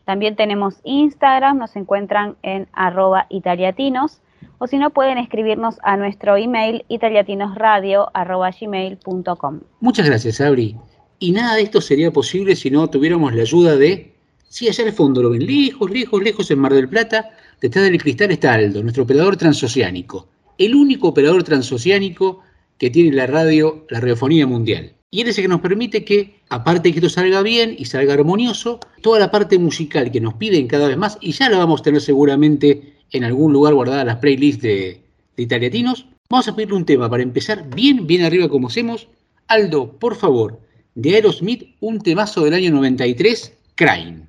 También 0.05 0.37
tenemos 0.37 0.77
Instagram, 0.85 1.57
nos 1.59 1.75
encuentran 1.77 2.37
en 2.43 2.69
arroba 2.73 3.25
italiatinos, 3.31 4.21
o 4.59 4.67
si 4.67 4.77
no 4.77 4.91
pueden 4.91 5.17
escribirnos 5.17 5.79
a 5.83 5.97
nuestro 5.97 6.37
email 6.37 6.85
italiatinosradio.gmail.com. 6.89 9.61
Muchas 9.81 10.07
gracias, 10.07 10.43
Abri. 10.43 10.77
Y 11.19 11.33
nada 11.33 11.55
de 11.55 11.63
esto 11.63 11.81
sería 11.81 12.13
posible 12.13 12.55
si 12.55 12.71
no 12.71 12.87
tuviéramos 12.89 13.35
la 13.35 13.41
ayuda 13.43 13.77
de... 13.77 14.13
Sí, 14.49 14.69
allá 14.69 14.85
al 14.85 14.93
fondo 14.93 15.23
lo 15.23 15.31
ven, 15.31 15.47
lejos, 15.47 15.91
lejos, 15.91 16.23
lejos 16.23 16.51
en 16.51 16.59
Mar 16.59 16.75
del 16.75 16.89
Plata, 16.89 17.31
detrás 17.61 17.85
del 17.85 18.03
cristal 18.03 18.33
está 18.33 18.55
Aldo, 18.55 18.83
nuestro 18.83 19.05
operador 19.05 19.37
transoceánico 19.37 20.27
el 20.61 20.75
único 20.75 21.09
operador 21.09 21.43
transoceánico 21.43 22.41
que 22.77 22.91
tiene 22.91 23.17
la 23.17 23.27
radio, 23.27 23.87
la 23.89 23.99
radiofonía 23.99 24.47
mundial. 24.47 24.93
Y 25.11 25.23
él 25.23 25.29
es 25.29 25.39
el 25.39 25.45
que 25.45 25.49
nos 25.49 25.63
permite 25.63 26.05
que, 26.05 26.41
aparte 26.51 26.89
de 26.89 26.93
que 26.93 26.99
esto 26.99 27.09
salga 27.09 27.41
bien 27.43 27.75
y 27.77 27.87
salga 27.87 28.13
armonioso, 28.13 28.79
toda 29.01 29.19
la 29.19 29.31
parte 29.31 29.59
musical 29.59 30.13
que 30.13 30.21
nos 30.21 30.35
piden 30.35 30.69
cada 30.69 30.87
vez 30.87 30.99
más, 30.99 31.17
y 31.23 31.33
ya 31.33 31.49
la 31.49 31.57
vamos 31.57 31.81
a 31.81 31.85
tener 31.85 32.03
seguramente 32.03 32.95
en 33.11 33.25
algún 33.25 33.55
lugar 33.55 33.73
guardada 33.73 34.05
las 34.05 34.17
playlists 34.17 34.63
de, 34.63 35.01
de 35.37 35.43
Italiatinos, 35.43 36.07
vamos 36.29 36.47
a 36.47 36.55
pedirle 36.55 36.77
un 36.77 36.85
tema 36.85 37.09
para 37.09 37.23
empezar 37.23 37.69
bien, 37.75 38.07
bien 38.07 38.23
arriba 38.23 38.49
como 38.51 38.69
hacemos. 38.69 39.09
Aldo, 39.49 39.99
por 39.99 40.15
favor, 40.15 40.61
de 40.95 41.15
Aerosmith, 41.15 41.75
un 41.81 42.01
temazo 42.01 42.45
del 42.45 42.55
año 42.55 42.71
93, 42.71 43.55
Crying. 43.77 44.29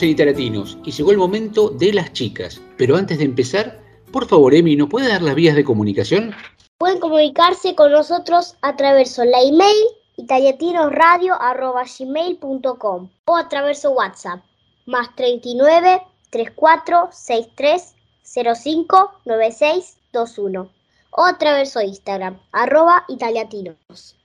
Estamos 0.00 0.16
en 0.16 0.16
Itaratinos 0.16 0.78
y 0.82 0.92
llegó 0.92 1.10
el 1.10 1.18
momento 1.18 1.68
de 1.68 1.92
las 1.92 2.14
chicas. 2.14 2.58
Pero 2.78 2.96
antes 2.96 3.18
de 3.18 3.24
empezar, 3.24 3.78
por 4.10 4.26
favor, 4.26 4.54
Emi, 4.54 4.74
¿nos 4.74 4.88
puede 4.88 5.08
dar 5.08 5.20
las 5.20 5.34
vías 5.34 5.54
de 5.54 5.62
comunicación? 5.62 6.34
Pueden 6.78 7.00
comunicarse 7.00 7.74
con 7.74 7.92
nosotros 7.92 8.56
a 8.62 8.76
través 8.76 9.14
de 9.14 9.26
la 9.26 9.42
email 9.42 9.76
italiatinosradio.com 10.16 13.10
o 13.26 13.36
a 13.36 13.48
través 13.50 13.82
de 13.82 13.88
WhatsApp 13.88 14.42
más 14.86 15.14
39 15.16 16.00
34 16.30 17.10
63 17.12 17.94
05 18.24 19.10
96 19.26 19.98
21 20.14 20.72
o 21.10 21.22
a 21.22 21.36
través 21.36 21.74
de 21.74 21.84
Instagram 21.84 22.40
arroba 22.52 23.04
italiatinos. 23.08 24.16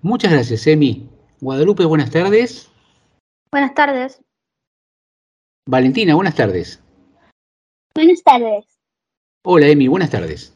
Muchas 0.00 0.32
gracias, 0.32 0.66
Emi. 0.66 1.06
Guadalupe, 1.42 1.84
buenas 1.84 2.10
tardes. 2.10 2.70
Buenas 3.52 3.74
tardes. 3.74 4.23
Valentina, 5.74 6.14
buenas 6.14 6.34
tardes. 6.34 6.82
Buenas 7.94 8.22
tardes. 8.22 8.66
Hola, 9.44 9.68
Emi, 9.68 9.88
buenas 9.88 10.10
tardes. 10.10 10.54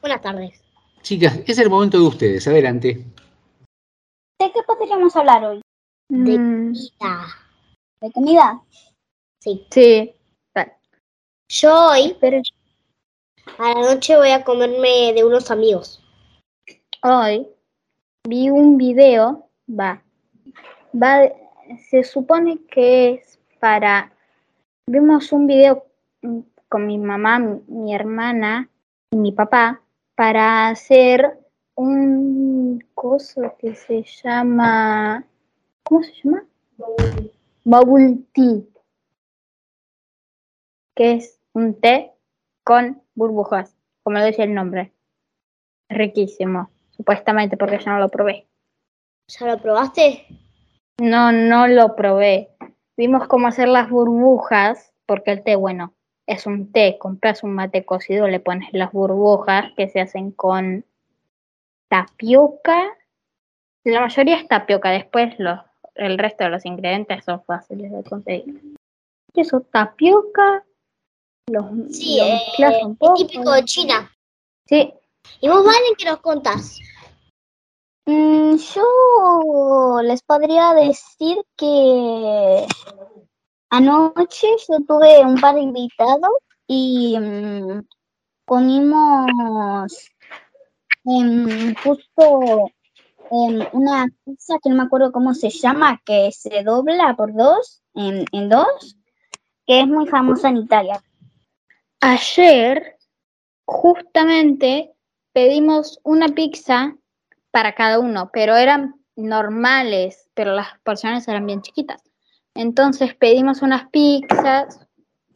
Buenas 0.00 0.22
tardes. 0.22 0.62
Chicas, 1.02 1.40
es 1.46 1.58
el 1.58 1.68
momento 1.68 1.98
de 1.98 2.06
ustedes. 2.06 2.46
Adelante. 2.46 3.04
¿De 4.38 4.52
qué 4.52 4.62
podríamos 4.66 5.14
hablar 5.16 5.44
hoy? 5.44 5.60
De 6.08 6.38
Mm, 6.38 6.72
comida. 6.72 7.26
¿De 8.00 8.12
comida? 8.12 8.62
Sí. 9.40 9.66
Sí. 9.70 10.14
Yo 11.48 11.88
hoy 11.90 12.16
Pero 12.18 12.40
a 13.58 13.74
la 13.74 13.94
noche 13.94 14.16
voy 14.16 14.30
a 14.30 14.42
comerme 14.44 15.12
de 15.12 15.24
unos 15.24 15.50
amigos. 15.50 16.02
hoy 17.02 17.46
vi 18.26 18.48
un 18.48 18.78
video, 18.78 19.50
va, 19.68 20.02
va, 20.94 21.28
se 21.90 22.04
supone 22.04 22.58
que 22.70 23.14
es 23.14 23.38
para, 23.60 24.10
vimos 24.86 25.32
un 25.32 25.46
video 25.46 25.86
mm, 26.22 26.40
con 26.68 26.86
mi 26.86 26.98
mamá, 26.98 27.38
mi, 27.38 27.60
mi 27.68 27.94
hermana 27.94 28.68
y 29.10 29.16
mi 29.16 29.32
papá 29.32 29.82
para 30.14 30.68
hacer 30.68 31.38
un 31.74 32.84
coso 32.94 33.56
que 33.58 33.74
se 33.74 34.04
llama, 34.22 35.24
¿cómo 35.82 36.02
se 36.02 36.12
llama? 36.22 36.44
Bubble 37.64 38.18
tea, 38.32 38.62
que 40.94 41.12
es 41.14 41.40
un 41.52 41.80
té 41.80 42.12
con 42.64 43.02
burbujas, 43.14 43.74
como 44.02 44.18
lo 44.18 44.24
dice 44.24 44.42
el 44.42 44.54
nombre. 44.54 44.92
Riquísimo, 45.88 46.70
supuestamente, 46.90 47.56
porque 47.56 47.78
yo 47.78 47.90
no 47.90 47.98
lo 47.98 48.08
probé. 48.08 48.46
¿Ya 49.28 49.46
lo 49.46 49.60
probaste? 49.60 50.26
No, 50.98 51.32
no 51.32 51.66
lo 51.66 51.94
probé. 51.96 52.50
Vimos 53.02 53.26
cómo 53.26 53.48
hacer 53.48 53.66
las 53.66 53.90
burbujas, 53.90 54.92
porque 55.06 55.32
el 55.32 55.42
té, 55.42 55.56
bueno, 55.56 55.92
es 56.24 56.46
un 56.46 56.70
té. 56.70 56.98
Compras 57.00 57.42
un 57.42 57.52
mate 57.52 57.84
cocido, 57.84 58.28
le 58.28 58.38
pones 58.38 58.68
las 58.72 58.92
burbujas 58.92 59.72
que 59.76 59.88
se 59.88 60.00
hacen 60.00 60.30
con 60.30 60.84
tapioca. 61.88 62.96
La 63.82 64.02
mayoría 64.02 64.36
es 64.36 64.46
tapioca, 64.46 64.90
después 64.90 65.36
los, 65.40 65.58
el 65.96 66.16
resto 66.16 66.44
de 66.44 66.50
los 66.50 66.64
ingredientes 66.64 67.24
son 67.24 67.42
fáciles 67.42 67.90
de 67.90 68.04
conseguir. 68.04 68.62
Eso, 69.34 69.62
tapioca, 69.62 70.64
los, 71.50 71.64
Sí, 71.90 72.20
eh, 72.20 72.38
es 72.56 73.16
típico 73.16 73.50
de 73.50 73.64
China. 73.64 74.12
Sí, 74.68 74.94
¿Y 75.40 75.48
vos, 75.48 75.64
Valen, 75.64 75.94
qué 75.98 76.04
nos 76.04 76.20
contás? 76.20 76.78
Mm, 78.06 78.56
yo 78.56 80.00
les 80.02 80.22
podría 80.22 80.74
decir 80.74 81.38
que 81.56 82.66
anoche 83.70 84.48
yo 84.68 84.78
tuve 84.86 85.24
un 85.24 85.40
par 85.40 85.54
de 85.54 85.60
invitados 85.62 86.32
y 86.66 87.16
mm, 87.18 87.86
comimos 88.44 90.10
em, 91.04 91.74
justo 91.76 92.70
una 93.30 94.06
pizza 94.24 94.58
que 94.62 94.68
no 94.68 94.76
me 94.76 94.82
acuerdo 94.82 95.12
cómo 95.12 95.32
se 95.34 95.48
llama, 95.50 96.00
que 96.04 96.30
se 96.32 96.62
dobla 96.64 97.14
por 97.16 97.32
dos, 97.34 97.82
en, 97.94 98.24
en 98.32 98.48
dos, 98.48 98.96
que 99.66 99.80
es 99.80 99.86
muy 99.86 100.06
famosa 100.06 100.48
en 100.48 100.58
Italia. 100.58 101.02
Ayer, 102.00 102.98
justamente, 103.64 104.92
pedimos 105.32 105.98
una 106.02 106.28
pizza 106.28 106.94
para 107.52 107.74
cada 107.74 108.00
uno, 108.00 108.30
pero 108.32 108.56
eran 108.56 108.96
normales, 109.14 110.28
pero 110.34 110.54
las 110.54 110.68
porciones 110.82 111.28
eran 111.28 111.46
bien 111.46 111.62
chiquitas. 111.62 112.02
Entonces 112.54 113.14
pedimos 113.14 113.62
unas 113.62 113.88
pizzas. 113.90 114.80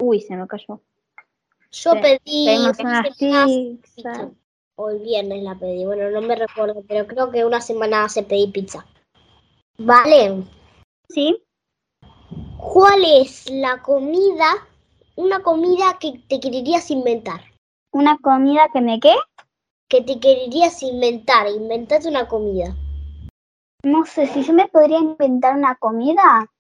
Uy, 0.01 0.21
se 0.21 0.35
me 0.35 0.47
cayó. 0.49 0.81
Yo 1.71 1.93
Sí, 1.93 1.99
pedí 2.03 2.47
Pedimos 2.47 2.79
unas 2.81 3.09
pizzas. 3.17 3.47
pizza. 3.47 4.31
El 4.79 4.99
viernes 5.01 5.43
la 5.43 5.55
pedí. 5.55 5.85
Bueno, 5.87 6.11
no 6.11 6.21
me 6.21 6.35
recuerdo, 6.37 6.83
pero 6.87 7.07
creo 7.07 7.31
que 7.31 7.45
una 7.45 7.61
semana 7.61 8.05
hace 8.05 8.23
pedí 8.23 8.49
pizza. 8.49 8.85
Vale, 9.79 10.43
Sí. 11.09 11.43
¿cuál 12.59 13.05
es 13.05 13.49
la 13.51 13.83
comida, 13.83 14.47
una 15.17 15.41
comida 15.41 15.97
que 16.01 16.23
te 16.29 16.41
quererías 16.41 16.91
inventar? 16.91 17.41
Una 17.93 18.19
comida 18.19 18.69
que 18.73 18.81
me 18.81 19.01
qué? 19.01 19.15
Que 19.89 20.03
te 20.03 20.19
quererías 20.19 20.83
inventar, 20.83 21.49
inventate 21.49 22.09
una 22.09 22.27
comida. 22.27 22.75
No 23.85 24.05
sé, 24.05 24.27
si 24.27 24.43
yo 24.43 24.53
me 24.53 24.67
podría 24.69 24.99
inventar 24.99 25.55
una 25.57 25.77
comida, 25.77 26.51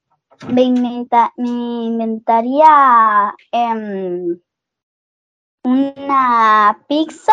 me, 0.49 0.62
inventa- 0.62 1.33
me 1.37 1.49
inventaría 1.87 3.35
em, 3.51 4.39
una 5.65 6.85
pizza 6.89 7.33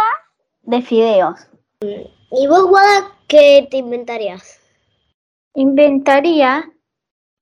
de 0.64 0.82
fideos. 0.82 1.48
¿Y 1.82 2.48
vos, 2.48 2.66
Guada, 2.68 3.12
qué 3.28 3.68
te 3.70 3.78
inventarías? 3.78 4.60
Inventaría 5.54 6.72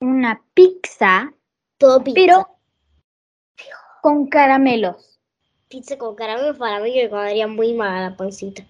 una 0.01 0.43
pizza, 0.53 1.31
Todo 1.77 2.03
pizza. 2.03 2.15
pero 2.19 2.57
con 4.01 4.27
caramelos. 4.27 5.10
Pizza 5.71 5.97
con 5.97 6.15
caramelo 6.15 6.57
para 6.57 6.81
mí 6.81 6.93
que 6.93 7.03
me 7.03 7.09
quedaría 7.09 7.47
muy 7.47 7.73
mal 7.73 7.95
a 7.95 8.09
la 8.09 8.17
pancita. 8.17 8.67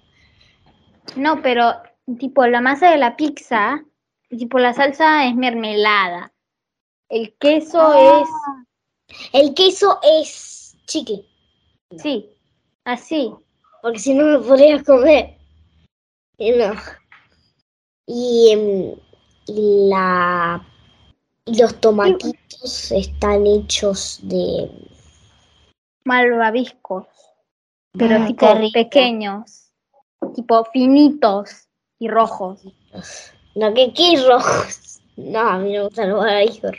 No, 1.16 1.42
pero 1.42 1.74
tipo 2.20 2.46
la 2.46 2.62
masa 2.62 2.92
de 2.92 2.98
la 2.98 3.18
pizza, 3.18 3.84
tipo 4.30 4.60
la 4.60 4.72
salsa 4.74 5.26
es 5.26 5.36
mermelada. 5.36 6.32
El 7.10 7.34
queso 7.40 8.24
El 9.34 9.54
queso 9.56 10.00
es 10.04 10.78
chicle, 10.86 11.26
es, 11.90 12.02
sí, 12.04 12.30
así. 12.86 13.34
porque 13.82 14.00
si 14.00 14.14
no 14.14 14.26
me 14.26 14.40
podrías 14.40 14.84
comer. 14.84 15.38
Y 16.38 16.52
no. 16.52 16.74
Y, 18.06 18.52
em, 18.52 18.96
y 19.48 19.90
la 19.90 20.64
y 21.46 21.60
los 21.60 21.82
tomatitos 21.82 22.92
están 22.92 23.48
hechos 23.48 24.20
de 24.24 24.70
Malvaviscos, 26.04 27.08
pero 27.98 28.18
Ah, 28.22 28.26
tipo 28.28 28.48
pequeños, 28.74 29.72
tipo 30.36 30.64
finitos 30.66 31.68
y 32.00 32.08
rojos. 32.08 32.64
no 33.56 33.74
que 33.74 33.94
qué 33.94 34.24
rojos. 34.28 35.02
No, 35.18 35.40
a 35.40 35.58
mí 35.58 35.74
no 35.74 35.80
me 35.80 35.84
gustan 35.86 36.10
los 36.10 36.20
malvaviscos. 36.20 36.72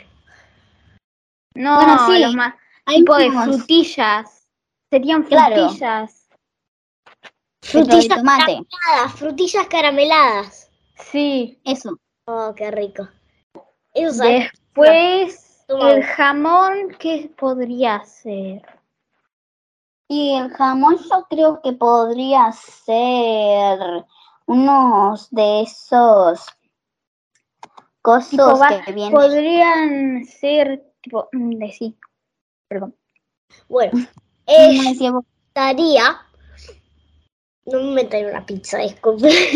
No, 1.55 1.75
Bueno, 1.75 2.07
sí, 2.07 2.19
los 2.19 2.35
más, 2.35 2.55
hay 2.85 2.97
tipo 2.97 3.15
de 3.15 3.31
frutillas. 3.31 4.47
Serían 4.89 5.23
Claro. 5.23 5.55
frutillas. 5.55 6.27
Frutillas 7.61 8.07
tomate. 8.19 8.45
carameladas, 8.45 9.19
frutillas 9.19 9.67
carameladas. 9.67 10.71
Sí. 11.11 11.59
Eso. 11.63 11.97
Oh, 12.25 12.53
qué 12.55 12.69
rico. 12.71 13.07
Eso. 13.93 14.23
Después, 14.23 15.65
el 15.69 16.03
jamón, 16.03 16.95
¿qué 16.99 17.31
podría 17.37 18.03
ser? 18.03 18.61
Y 20.07 20.35
el 20.35 20.49
jamón 20.51 20.97
yo 20.97 21.25
creo 21.29 21.61
que 21.61 21.73
podría 21.73 22.51
ser 22.51 24.05
unos 24.45 25.29
de 25.31 25.61
esos 25.61 26.45
va- 28.61 28.83
que 28.85 28.91
vienen. 28.91 29.13
podrían 29.13 30.25
ser, 30.25 30.83
tipo, 31.01 31.29
mm, 31.31 31.57
de 31.57 31.71
sí. 31.71 31.97
Perdón. 32.67 32.95
Bueno, 33.69 33.91
¿Cómo 34.45 35.21
eh, 35.21 35.21
estaría. 35.47 36.21
No 37.65 37.77
me 37.79 37.83
inventaría 37.89 38.27
una 38.29 38.45
pizza, 38.45 38.79
disculpe. 38.79 39.29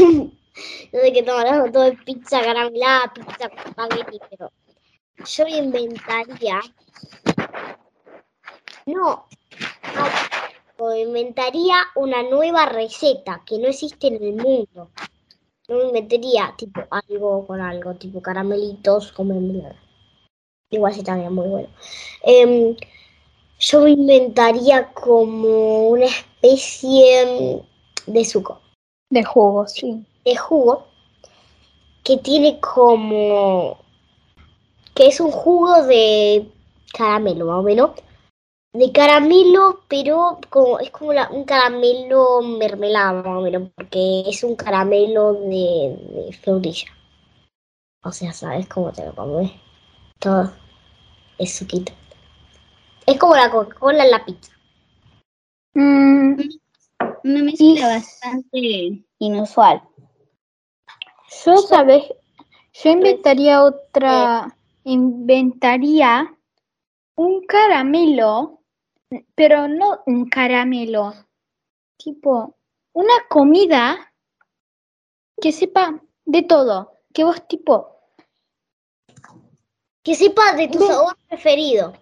no 0.94 1.00
sé 1.02 1.14
qué 1.14 1.20
estamos 1.20 1.42
hablando, 1.42 1.72
todo 1.72 1.86
es 1.86 2.02
pizza 2.04 2.42
caramelada, 2.42 3.14
pizza 3.14 3.50
con 3.50 3.60
espagueti, 3.60 4.20
pero 4.30 4.52
yo 5.26 5.48
inventaría. 5.48 6.62
No, 8.86 9.28
inventaría 10.96 11.76
una 11.96 12.24
nueva 12.24 12.66
receta 12.66 13.42
que 13.46 13.58
no 13.58 13.68
existe 13.68 14.08
en 14.08 14.24
el 14.24 14.36
mundo. 14.36 14.90
No 15.68 15.78
me 15.78 15.84
inventaría 15.86 16.54
tipo 16.58 16.82
algo 16.90 17.46
con 17.46 17.62
algo, 17.62 17.96
tipo 17.96 18.22
caramelitos 18.22 19.12
con 19.12 19.28
mermelada. 19.28 19.76
Igual 20.70 20.94
sí 20.94 21.04
también 21.04 21.34
muy 21.34 21.48
bueno. 21.48 21.70
Em, 22.24 22.76
yo 23.60 23.82
me 23.82 23.92
inventaría 23.92 24.92
como 24.94 25.90
una 25.90 26.06
especie 26.06 27.64
de 28.06 28.26
suco. 28.26 28.62
De 29.10 29.24
jugo, 29.24 29.68
sí. 29.68 30.06
De 30.24 30.36
jugo 30.36 30.88
que 32.04 32.18
tiene 32.18 32.60
como 32.60 33.78
que 34.94 35.08
es 35.08 35.20
un 35.20 35.32
jugo 35.32 35.84
de 35.84 36.50
caramelo, 36.94 37.46
más 37.46 37.60
o 37.60 37.64
menos. 37.64 37.92
De 38.74 38.92
caramelo, 38.92 39.82
pero 39.88 40.40
como, 40.50 40.80
es 40.80 40.92
como 40.92 41.12
un 41.32 41.44
caramelo 41.46 42.42
mermelada, 42.42 43.14
más 43.14 43.38
o 43.38 43.42
menos, 43.42 43.70
porque 43.76 44.24
es 44.28 44.44
un 44.44 44.56
caramelo 44.56 45.34
de, 45.34 45.98
de 46.26 46.34
florilla. 46.34 46.88
O 48.04 48.12
sea, 48.12 48.34
¿sabes 48.34 48.68
cómo 48.68 48.92
te 48.92 49.06
lo 49.06 49.16
comes? 49.16 49.52
Todo 50.20 50.52
es 51.38 51.56
suquito. 51.56 51.94
Es 53.06 53.18
como 53.18 53.36
la 53.36 53.50
Coca-Cola 53.50 54.04
en 54.04 54.12
la 54.12 54.26
pizza. 54.26 54.52
Mm, 55.74 56.34
una 57.24 57.44
mezcla 57.44 57.88
bastante 57.88 59.04
inusual. 59.20 59.82
Yo, 61.46 61.58
¿sabes? 61.58 62.04
Yo 62.74 62.92
inventaría 62.92 63.64
otra 63.64 64.54
inventaría 64.84 66.34
un 67.16 67.46
caramelo, 67.46 68.57
pero 69.36 69.68
no 69.68 70.02
un 70.06 70.30
caramelo, 70.30 71.14
tipo 71.98 72.58
una 72.94 73.14
comida 73.30 74.12
que 75.40 75.52
sepa 75.52 76.02
de 76.26 76.42
todo, 76.42 76.94
que 77.14 77.24
vos 77.24 77.48
tipo... 77.48 77.96
Que 80.04 80.16
sepa 80.16 80.54
de 80.54 80.68
tu 80.70 80.80
sabor 80.80 81.16
preferido. 81.28 81.94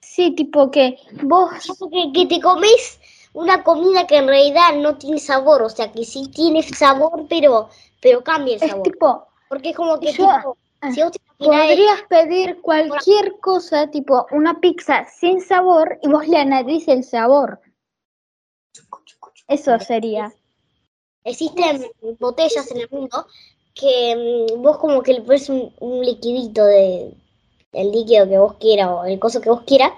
Sí, 0.00 0.30
tipo 0.36 0.70
que 0.70 0.98
vos... 1.22 1.50
Que, 1.90 2.12
que 2.12 2.26
te 2.26 2.40
comes 2.40 3.00
una 3.32 3.64
comida 3.64 4.06
que 4.06 4.18
en 4.18 4.28
realidad 4.28 4.76
no 4.76 4.96
tiene 4.96 5.18
sabor, 5.18 5.62
o 5.62 5.68
sea, 5.68 5.90
que 5.90 6.04
sí 6.04 6.30
tiene 6.30 6.62
sabor, 6.62 7.26
pero, 7.28 7.68
pero 8.00 8.22
cambia 8.22 8.54
el 8.54 8.60
sabor. 8.60 8.82
tipo... 8.84 9.26
Porque 9.48 9.70
es 9.70 9.76
como 9.76 9.98
que 9.98 10.12
yo, 10.12 10.28
tipo, 10.28 10.56
si 10.92 11.02
vos 11.02 11.12
te 11.12 11.18
Podrías 11.38 12.02
pedir 12.08 12.60
cualquier 12.62 13.38
cosa, 13.40 13.90
tipo 13.90 14.26
una 14.30 14.58
pizza 14.60 15.04
sin 15.04 15.40
sabor, 15.40 15.98
y 16.02 16.08
vos 16.08 16.26
le 16.26 16.38
añadís 16.38 16.88
el 16.88 17.04
sabor. 17.04 17.60
Eso 19.48 19.78
sería. 19.78 20.32
Existen 21.24 21.84
botellas 22.18 22.70
en 22.70 22.78
el 22.78 22.88
mundo 22.90 23.26
que 23.74 24.46
mm, 24.50 24.62
vos 24.62 24.78
como 24.78 25.02
que 25.02 25.14
le 25.14 25.22
pones 25.22 25.48
un, 25.50 25.72
liquidito 26.04 26.64
de 26.64 27.14
el 27.72 27.92
líquido 27.92 28.28
que 28.28 28.38
vos 28.38 28.54
quieras 28.54 28.88
o 28.88 29.04
el 29.04 29.18
coso 29.18 29.40
que 29.40 29.50
vos 29.50 29.62
quieras 29.66 29.92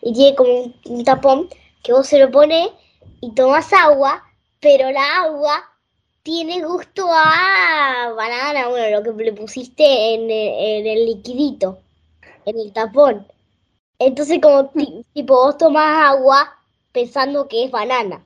y 0.00 0.14
tiene 0.14 0.34
como 0.34 0.50
un, 0.52 0.74
un 0.86 1.04
tapón 1.04 1.48
que 1.82 1.92
vos 1.92 2.06
se 2.06 2.18
lo 2.18 2.30
pones 2.30 2.70
y 3.20 3.34
tomás 3.34 3.72
agua, 3.72 4.24
pero 4.60 4.90
la 4.90 5.22
agua 5.22 5.69
tiene 6.30 6.62
gusto 6.62 7.08
a 7.10 8.12
banana, 8.16 8.68
bueno, 8.68 9.00
lo 9.00 9.16
que 9.16 9.24
le 9.24 9.32
pusiste 9.32 10.14
en 10.14 10.30
el, 10.30 11.04
liquidito, 11.04 11.80
en 12.44 12.56
el 12.56 12.72
tapón. 12.72 13.26
Entonces 13.98 14.38
como 14.40 14.70
tipo 15.12 15.34
vos 15.34 15.58
tomás 15.58 16.08
agua 16.08 16.56
pensando 16.92 17.48
que 17.48 17.64
es 17.64 17.72
banana. 17.72 18.24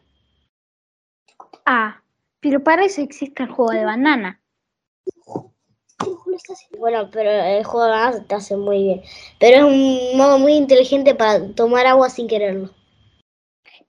Ah, 1.64 2.02
pero 2.40 2.62
para 2.62 2.84
eso 2.84 3.00
existe 3.00 3.42
el 3.42 3.48
juego 3.48 3.70
de 3.70 3.86
banana. 3.86 4.38
Bueno, 6.78 7.08
pero 7.10 7.30
el 7.30 7.64
juego 7.64 7.86
de 7.86 7.90
banana 7.90 8.24
te 8.26 8.34
hace 8.34 8.54
muy 8.54 8.82
bien. 8.82 9.02
Pero 9.40 9.56
es 9.56 9.64
un 9.64 10.18
modo 10.18 10.38
muy 10.38 10.52
inteligente 10.52 11.14
para 11.14 11.54
tomar 11.54 11.86
agua 11.86 12.10
sin 12.10 12.28
quererlo. 12.28 12.68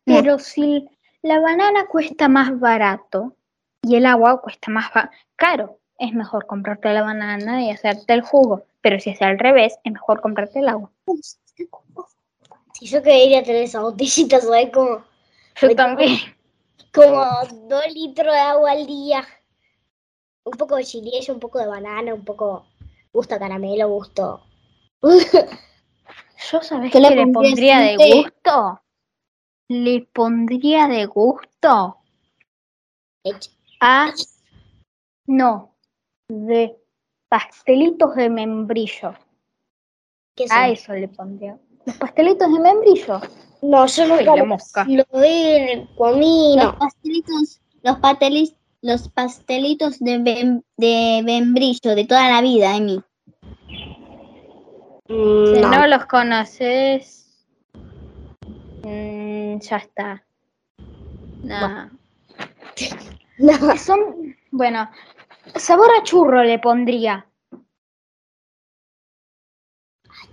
Pero 0.05 0.39
si 0.39 0.87
la 1.21 1.41
banana 1.41 1.87
cuesta 1.87 2.29
más 2.29 2.57
barato, 2.57 3.35
y 3.85 3.95
el 3.95 4.05
agua 4.05 4.41
cuesta 4.41 4.71
más 4.71 4.91
caro. 5.35 5.79
Es 5.97 6.11
mejor 6.13 6.47
comprarte 6.47 6.91
la 6.91 7.03
banana 7.03 7.63
y 7.63 7.69
hacerte 7.69 8.13
el 8.13 8.21
jugo. 8.21 8.63
Pero 8.81 8.99
si 8.99 9.11
es 9.11 9.21
al 9.21 9.37
revés, 9.37 9.77
es 9.83 9.93
mejor 9.93 10.21
comprarte 10.21 10.59
el 10.59 10.69
agua. 10.69 10.91
Si 12.73 12.87
yo 12.87 13.01
quería 13.01 13.43
tener 13.43 13.63
esa 13.63 13.81
botellita, 13.81 14.41
¿sabes 14.41 14.71
cómo? 14.73 15.03
Yo 15.55 15.75
también. 15.75 16.17
Como 16.93 17.23
dos 17.69 17.83
litros 17.93 18.33
de 18.33 18.39
agua 18.39 18.71
al 18.71 18.85
día. 18.85 19.23
Un 20.43 20.57
poco 20.57 20.75
de 20.75 20.83
chile, 20.83 21.11
un 21.29 21.39
poco 21.39 21.59
de 21.59 21.67
banana, 21.67 22.13
un 22.13 22.25
poco 22.25 22.65
gusto 23.13 23.37
caramelo, 23.37 23.87
gusto. 23.87 24.43
¿Yo 25.01 26.61
sabes 26.61 26.91
qué 26.91 26.99
le 26.99 27.27
pondría 27.27 27.79
de 27.79 27.95
gusto? 27.97 28.81
Le 29.67 30.07
pondría 30.13 30.87
de 30.87 31.05
gusto 31.05 31.97
a 33.23 33.39
no 35.27 35.75
de 36.27 36.75
pastelitos 37.29 38.15
de 38.15 38.29
membrillo. 38.29 39.13
¿Qué 40.35 40.45
a 40.49 40.69
eso 40.69 40.93
le 40.93 41.07
pondría. 41.07 41.57
Los 41.85 41.97
pastelitos 41.97 42.51
de 42.51 42.59
membrillo. 42.59 43.21
No, 43.61 43.85
yo 43.87 44.07
no 44.07 44.21
lo, 44.21 44.35
lo 44.35 45.21
vi, 45.21 45.87
comí, 45.95 46.55
Los 46.57 46.75
pastelitos, 46.75 47.61
los 47.83 47.97
pastelitos, 47.99 48.57
los 48.81 49.09
pastelitos 49.09 49.99
de, 49.99 50.61
de 50.77 51.21
membrillo 51.23 51.95
de 51.95 52.05
toda 52.05 52.29
la 52.29 52.41
vida, 52.41 52.75
Emi. 52.75 53.01
Mm, 55.07 55.53
si 55.53 55.61
no. 55.61 55.87
los 55.87 56.05
conoces, 56.05 57.45
mm, 58.83 59.59
ya 59.59 59.77
está. 59.77 60.25
No. 61.43 61.91
Son, 63.77 64.35
bueno, 64.51 64.89
sabor 65.55 65.89
a 65.99 66.03
churro 66.03 66.43
le 66.43 66.59
pondría. 66.59 67.27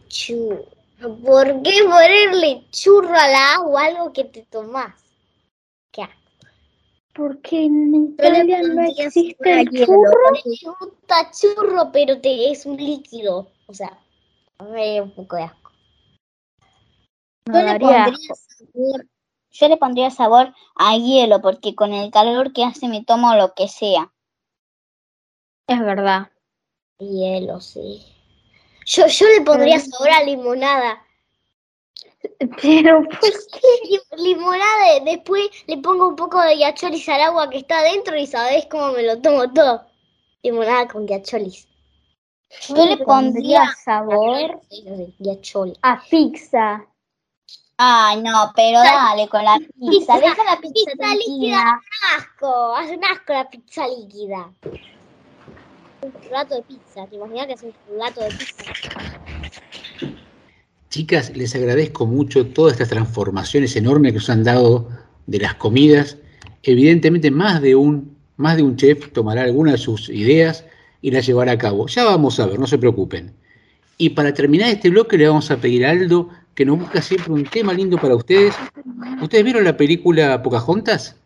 Churro. 0.08 0.66
¿Por 1.24 1.62
qué 1.62 1.82
ponerle 1.82 2.64
churro 2.70 3.12
al 3.12 3.34
agua 3.34 3.86
algo 3.86 4.12
que 4.12 4.24
te 4.24 4.42
tomás? 4.42 4.94
¿Qué? 5.90 6.08
Porque 7.12 7.64
en 7.64 7.94
Italia 7.94 8.62
no 8.62 8.82
existe 8.82 9.60
el 9.60 9.68
churro. 9.70 10.32
Me 10.44 10.70
gusta 10.78 11.30
churro, 11.32 11.90
pero 11.92 12.20
te, 12.20 12.52
es 12.52 12.66
un 12.66 12.76
líquido. 12.76 13.50
O 13.66 13.74
sea, 13.74 13.98
me 14.60 14.96
da 14.96 15.02
un 15.02 15.14
poco 15.14 15.36
de 15.36 15.42
asco. 15.42 15.72
No, 17.46 17.60
le 17.60 17.80
pondría 17.80 18.34
sabor 18.34 19.06
yo 19.52 19.68
le 19.68 19.76
pondría 19.76 20.10
sabor 20.10 20.54
a 20.74 20.96
hielo 20.96 21.40
porque 21.40 21.74
con 21.74 21.92
el 21.92 22.10
calor 22.10 22.52
que 22.52 22.64
hace 22.64 22.88
me 22.88 23.04
tomo 23.04 23.34
lo 23.36 23.54
que 23.54 23.68
sea. 23.68 24.12
Es 25.66 25.80
verdad. 25.80 26.30
Hielo, 26.98 27.60
sí. 27.60 28.04
Yo, 28.86 29.06
yo 29.06 29.26
le 29.28 29.42
pondría 29.42 29.78
sabor 29.78 30.10
a 30.10 30.22
limonada. 30.24 31.02
Pero, 32.60 33.02
¿por 33.20 33.20
qué? 33.20 34.00
Limonada, 34.16 35.00
después 35.04 35.50
le 35.66 35.78
pongo 35.78 36.08
un 36.08 36.16
poco 36.16 36.40
de 36.40 36.58
yacholis 36.58 37.08
al 37.08 37.20
agua 37.20 37.50
que 37.50 37.58
está 37.58 37.80
adentro 37.80 38.16
y 38.16 38.26
sabés 38.26 38.66
cómo 38.66 38.92
me 38.92 39.02
lo 39.02 39.20
tomo 39.20 39.52
todo. 39.52 39.86
Limonada 40.42 40.88
con 40.88 41.06
yacholis. 41.06 41.68
Yo 42.68 42.86
le 42.86 42.98
pondría 42.98 43.66
sabor 43.84 44.60
a 45.82 46.02
pizza. 46.08 46.86
Ay, 47.84 48.22
no, 48.22 48.52
pero 48.54 48.78
dale 48.78 49.26
con 49.26 49.44
la 49.44 49.58
pizza. 49.80 50.14
Deja 50.20 50.44
la 50.44 50.60
pizza, 50.60 50.92
pizza 50.92 51.14
líquida. 51.16 51.80
asco. 52.16 52.76
Hace 52.76 52.96
un 52.96 53.04
asco 53.04 53.32
la 53.32 53.50
pizza 53.50 53.88
líquida. 53.88 54.50
Un 56.02 56.12
plato 56.28 56.54
de 56.54 56.62
pizza. 56.62 57.06
¿Te 57.08 57.16
imaginas 57.16 57.46
que 57.46 57.52
es 57.54 57.62
un 57.64 57.72
plato 57.96 58.20
de 58.20 58.28
pizza? 58.28 58.72
Chicas, 60.90 61.36
les 61.36 61.56
agradezco 61.56 62.06
mucho 62.06 62.46
todas 62.46 62.74
estas 62.74 62.90
transformaciones 62.90 63.74
enormes 63.74 64.12
que 64.12 64.18
os 64.18 64.30
han 64.30 64.44
dado 64.44 64.88
de 65.26 65.38
las 65.40 65.54
comidas. 65.54 66.18
Evidentemente, 66.62 67.32
más 67.32 67.60
de 67.62 67.74
un, 67.74 68.16
más 68.36 68.58
de 68.58 68.62
un 68.62 68.76
chef 68.76 69.10
tomará 69.12 69.42
alguna 69.42 69.72
de 69.72 69.78
sus 69.78 70.08
ideas 70.08 70.64
y 71.00 71.10
las 71.10 71.26
llevará 71.26 71.52
a 71.52 71.58
cabo. 71.58 71.88
Ya 71.88 72.04
vamos 72.04 72.38
a 72.38 72.46
ver, 72.46 72.60
no 72.60 72.68
se 72.68 72.78
preocupen. 72.78 73.34
Y 73.98 74.10
para 74.10 74.32
terminar 74.32 74.68
este 74.68 74.90
bloque 74.90 75.18
le 75.18 75.26
vamos 75.26 75.50
a 75.50 75.56
pedir 75.56 75.84
a 75.84 75.90
Aldo 75.90 76.28
que 76.54 76.64
nos 76.64 76.78
busca 76.78 77.00
siempre 77.00 77.32
un 77.32 77.44
tema 77.44 77.72
lindo 77.72 77.98
para 77.98 78.14
ustedes. 78.14 78.54
¿Ustedes 79.20 79.44
vieron 79.44 79.64
la 79.64 79.76
película 79.76 80.42
Pocahontas? 80.42 81.16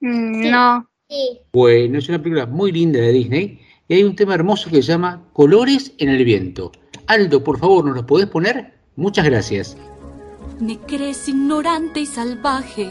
Mm, 0.00 0.50
no. 0.50 0.90
Bueno, 1.52 1.98
es 1.98 2.08
una 2.08 2.18
película 2.18 2.46
muy 2.46 2.72
linda 2.72 3.00
de 3.00 3.12
Disney 3.12 3.60
y 3.88 3.94
hay 3.94 4.04
un 4.04 4.14
tema 4.14 4.34
hermoso 4.34 4.70
que 4.70 4.76
se 4.76 4.92
llama 4.92 5.22
Colores 5.32 5.92
en 5.98 6.08
el 6.08 6.24
viento. 6.24 6.70
Aldo, 7.06 7.42
por 7.42 7.58
favor, 7.58 7.84
¿nos 7.84 7.96
lo 7.96 8.06
podés 8.06 8.28
poner? 8.28 8.74
Muchas 8.96 9.24
gracias. 9.24 9.76
Me 10.60 10.78
crees 10.78 11.28
ignorante 11.28 12.00
y 12.00 12.06
salvaje. 12.06 12.88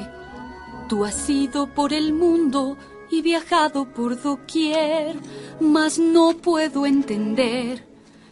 Tú 0.89 1.05
has 1.05 1.29
ido 1.29 1.67
por 1.73 1.93
el 1.93 2.13
mundo 2.13 2.75
y 3.11 3.21
viajado 3.21 3.85
por 3.85 4.21
doquier, 4.21 5.15
mas 5.59 5.99
no 5.99 6.35
puedo 6.35 6.85
entender 6.85 7.83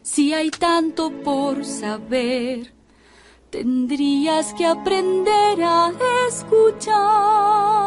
si 0.01 0.33
hay 0.33 0.49
tanto 0.49 1.11
por 1.23 1.63
saber. 1.63 2.76
Tendrías 3.49 4.53
que 4.53 4.65
aprender 4.65 5.63
a 5.63 5.91
escuchar. 6.27 7.77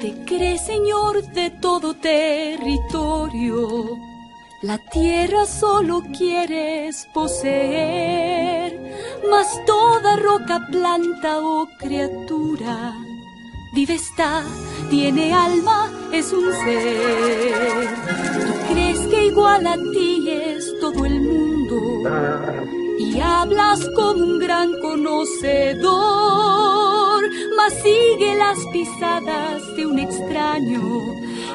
Te 0.00 0.14
crees 0.26 0.60
señor 0.60 1.22
de 1.32 1.50
todo 1.50 1.94
territorio, 1.94 3.98
la 4.62 4.78
tierra 4.78 5.46
solo 5.46 6.02
quieres 6.16 7.08
poseer, 7.12 8.80
mas 9.30 9.48
toda 9.66 10.16
roca, 10.16 10.66
planta 10.70 11.40
o 11.40 11.68
criatura 11.78 12.94
vive 13.76 13.94
está, 13.94 14.42
tiene 14.88 15.34
alma, 15.34 15.90
es 16.10 16.32
un 16.32 16.50
ser. 16.64 17.86
Tú 18.46 18.54
crees 18.72 19.00
que 19.00 19.26
igual 19.26 19.66
a 19.66 19.76
ti 19.92 20.30
es 20.30 20.72
todo 20.80 21.04
el 21.04 21.20
mundo 21.20 22.02
y 22.98 23.20
hablas 23.20 23.86
como 23.94 24.24
un 24.24 24.38
gran 24.38 24.80
conocedor, 24.80 25.90
mas 27.54 27.74
sigue 27.82 28.34
las 28.36 28.58
pisadas 28.72 29.76
de 29.76 29.84
un 29.84 29.98
extraño 29.98 30.80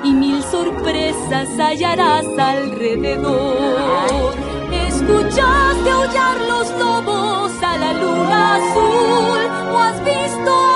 y 0.03 0.13
mil 0.13 0.43
sorpresas 0.43 1.49
hallarás 1.59 2.25
alrededor. 2.37 4.33
¿Escuchaste 4.71 5.89
aullar 5.89 6.37
los 6.47 6.69
lobos 6.79 7.51
a 7.61 7.77
la 7.77 7.93
luna 7.93 8.55
azul 8.55 9.73
o 9.73 9.77
has 9.79 10.03
visto 10.03 10.70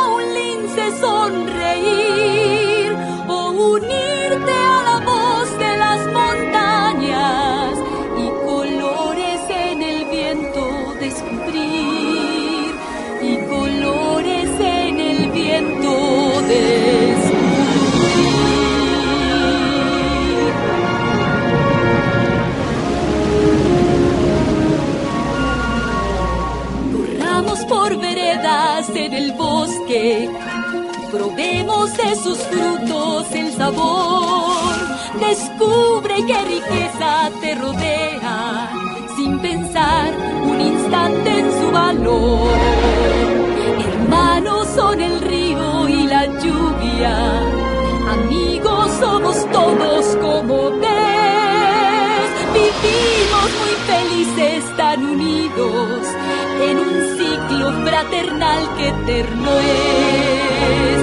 probemos 31.12 31.96
de 31.96 32.16
sus 32.16 32.38
frutos 32.40 33.32
el 33.34 33.54
sabor. 33.54 34.56
Descubre 35.20 36.16
qué 36.28 36.42
riqueza 36.44 37.32
te 37.40 37.56
rodea, 37.56 38.72
sin 39.16 39.40
pensar 39.40 40.14
un 40.44 40.60
instante 40.60 41.40
en 41.40 41.52
su 41.60 41.72
valor. 41.72 42.50
Hermanos 43.88 44.68
son 44.76 45.00
el 45.00 45.22
río 45.22 45.88
y 45.88 46.08
la 46.08 46.26
lluvia, 46.26 47.16
amigos 48.12 48.92
somos 49.00 49.50
todos 49.52 50.06
como 50.18 50.72
ves. 50.72 52.30
Vivimos 52.54 53.50
muy 53.62 53.76
felices 53.92 54.78
tan 54.78 55.06
unidos 55.06 56.00
en 56.62 56.80
un 56.80 57.15
fraternal 57.86 58.76
que 58.78 58.90
eterno 58.90 59.52
es. 59.60 61.02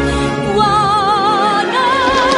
Cuán 0.55 1.68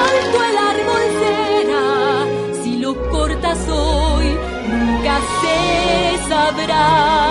alto 0.08 0.38
el 0.50 0.58
árbol 0.72 1.04
será 1.22 2.62
si 2.62 2.76
lo 2.78 2.94
cortas 3.10 3.68
hoy, 3.68 4.36
nunca 4.68 5.18
se 5.40 6.28
sabrá. 6.28 7.23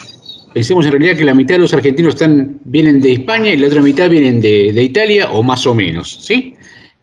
Pensemos 0.55 0.87
en 0.87 0.92
realidad 0.92 1.16
que 1.18 1.25
la 1.25 1.35
mitad 1.35 1.57
de 1.57 1.61
los 1.61 1.75
argentinos 1.75 2.14
están, 2.14 2.59
vienen 2.64 3.03
de 3.03 3.12
España 3.12 3.51
y 3.51 3.59
la 3.59 3.66
otra 3.66 3.83
mitad 3.83 4.09
vienen 4.09 4.40
de, 4.40 4.73
de 4.73 4.83
Italia, 4.83 5.31
o 5.31 5.42
más 5.42 5.66
o 5.66 5.75
menos, 5.75 6.18
¿sí? 6.25 6.55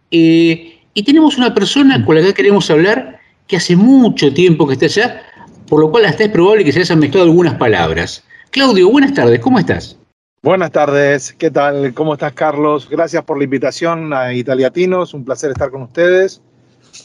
Eh, 0.09 0.79
y 0.95 1.03
tenemos 1.03 1.37
una 1.37 1.53
persona 1.53 2.03
con 2.03 2.15
la 2.15 2.21
que 2.23 2.33
queremos 2.33 2.69
hablar 2.71 3.19
que 3.47 3.57
hace 3.57 3.75
mucho 3.75 4.33
tiempo 4.33 4.67
que 4.67 4.73
está 4.73 4.85
allá, 4.87 5.21
por 5.67 5.81
lo 5.81 5.91
cual 5.91 6.05
hasta 6.05 6.23
es 6.23 6.29
probable 6.29 6.65
que 6.65 6.71
se 6.71 6.79
hayan 6.79 6.99
mezclado 6.99 7.25
algunas 7.25 7.55
palabras. 7.55 8.23
Claudio, 8.49 8.89
buenas 8.89 9.13
tardes, 9.13 9.39
¿cómo 9.39 9.59
estás? 9.59 9.97
Buenas 10.41 10.71
tardes, 10.71 11.33
¿qué 11.33 11.51
tal? 11.51 11.93
¿Cómo 11.93 12.13
estás, 12.13 12.33
Carlos? 12.33 12.87
Gracias 12.89 13.23
por 13.23 13.37
la 13.37 13.43
invitación 13.43 14.13
a 14.13 14.33
Italiatinos, 14.33 15.13
un 15.13 15.25
placer 15.25 15.51
estar 15.51 15.69
con 15.69 15.83
ustedes 15.83 16.41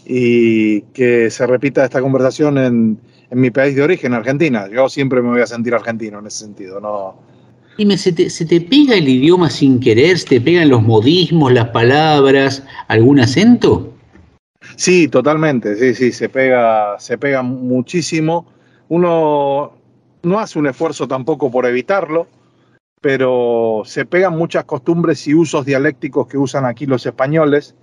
y 0.06 0.82
que 0.92 1.30
se 1.30 1.46
repita 1.46 1.84
esta 1.84 2.00
conversación 2.00 2.58
en, 2.58 2.98
en, 3.30 3.40
mi 3.40 3.50
país 3.50 3.74
de 3.74 3.82
origen, 3.82 4.14
Argentina. 4.14 4.68
Yo 4.68 4.88
siempre 4.88 5.22
me 5.22 5.28
voy 5.28 5.40
a 5.40 5.46
sentir 5.46 5.74
argentino 5.74 6.18
en 6.18 6.26
ese 6.26 6.44
sentido, 6.44 6.80
no. 6.80 7.16
Dime, 7.76 7.98
¿se 7.98 8.12
te, 8.12 8.30
¿se 8.30 8.44
te 8.46 8.60
pega 8.60 8.94
el 8.94 9.08
idioma 9.08 9.50
sin 9.50 9.80
querer? 9.80 10.18
¿Se 10.18 10.26
te 10.26 10.40
pegan 10.40 10.68
los 10.68 10.82
modismos, 10.82 11.52
las 11.52 11.68
palabras, 11.70 12.62
algún 12.88 13.20
acento? 13.20 13.92
Sí, 14.76 15.08
totalmente, 15.08 15.76
sí, 15.76 15.94
sí, 15.94 16.12
se 16.12 16.28
pega, 16.28 16.98
se 16.98 17.18
pega 17.18 17.42
muchísimo. 17.42 18.46
Uno 18.88 19.72
no 20.22 20.38
hace 20.38 20.58
un 20.58 20.66
esfuerzo 20.66 21.08
tampoco 21.08 21.50
por 21.50 21.66
evitarlo, 21.66 22.26
pero 23.00 23.82
se 23.84 24.04
pegan 24.04 24.36
muchas 24.36 24.64
costumbres 24.64 25.26
y 25.26 25.34
usos 25.34 25.66
dialécticos 25.66 26.26
que 26.26 26.38
usan 26.38 26.64
aquí 26.64 26.86
los 26.86 27.04
españoles 27.06 27.74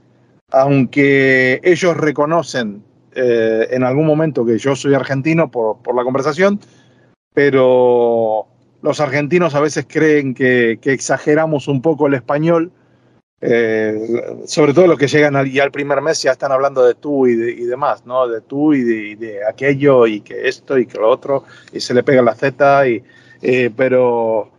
aunque 0.52 1.60
ellos 1.64 1.98
reconocen 1.98 2.84
eh, 3.14 3.68
en 3.72 3.84
algún 3.84 4.06
momento 4.06 4.46
que 4.46 4.58
yo 4.58 4.76
soy 4.76 4.94
argentino 4.94 5.52
por, 5.52 5.82
por, 5.82 5.96
la 5.96 6.04
conversación, 6.04 6.60
pero 7.34 8.48
los 8.82 9.00
argentinos 9.00 9.56
a 9.56 9.60
veces 9.60 9.86
creen 9.88 10.34
que, 10.34 10.80
exageramos 10.84 11.68
un 11.68 11.82
poco 11.82 12.08
el 12.08 12.14
español, 12.14 12.72
eh, 13.42 13.98
sobre 14.46 14.74
todo 14.74 14.88
los 14.88 15.00
que 15.00 15.08
llegan 15.08 15.36
al, 15.36 15.60
al 15.60 15.72
primer 15.72 16.02
mes 16.02 16.22
ya 16.22 16.32
están 16.32 16.52
hablando 16.52 16.86
de 16.86 16.94
tú 16.94 17.28
y, 17.28 17.36
de, 17.36 17.52
y 17.52 17.66
demás, 17.66 18.06
¿no? 18.06 18.28
De 18.28 18.42
tú 18.42 18.74
y 18.74 18.84
de, 18.84 19.08
y 19.10 19.16
de, 19.16 19.46
aquello 19.46 20.06
y 20.06 20.22
que 20.22 20.48
esto 20.48 20.78
y 20.78 20.86
que 20.86 21.00
lo 21.00 21.10
otro, 21.10 21.46
y 21.74 21.80
se 21.80 21.94
le 21.94 22.04
pega 22.04 22.22
la 22.22 22.36
Z, 22.36 22.88
y, 22.88 23.04
eh, 23.42 23.72
pero 23.76 24.52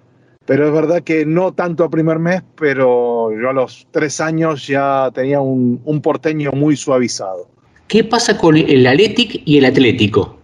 Pero 0.53 0.67
es 0.67 0.75
verdad 0.75 1.03
que 1.03 1.25
no 1.25 1.55
tanto 1.55 1.83
a 1.83 1.88
primer 1.88 2.19
mes, 2.19 2.43
pero 2.59 3.31
yo 3.33 3.49
a 3.49 3.55
los 3.55 3.88
tres 3.91 4.21
años 4.21 4.67
ya 4.67 5.11
tenía 5.15 5.41
un, 5.41 5.81
un 5.83 6.03
porteño 6.03 6.53
muy 6.53 6.77
suavizado. 6.77 7.49
¿Qué 7.88 8.05
pasa 8.05 8.37
con 8.37 8.59
el 8.59 8.87
Athletic 8.87 9.41
y 9.47 9.57
el 9.57 9.65
Atlético? 9.65 10.38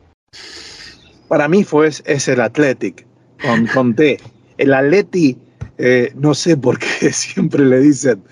Para 1.29 1.47
mí 1.47 1.62
fue 1.62 1.88
es 1.88 2.27
el 2.27 2.40
Athletic, 2.40 3.05
con, 3.42 3.66
con 3.66 3.94
T. 3.94 4.18
El 4.57 4.73
Atleti, 4.73 5.37
eh, 5.77 6.11
no 6.14 6.33
sé 6.33 6.57
por 6.57 6.79
qué 6.79 7.12
siempre 7.12 7.66
le 7.66 7.79
dicen. 7.79 8.23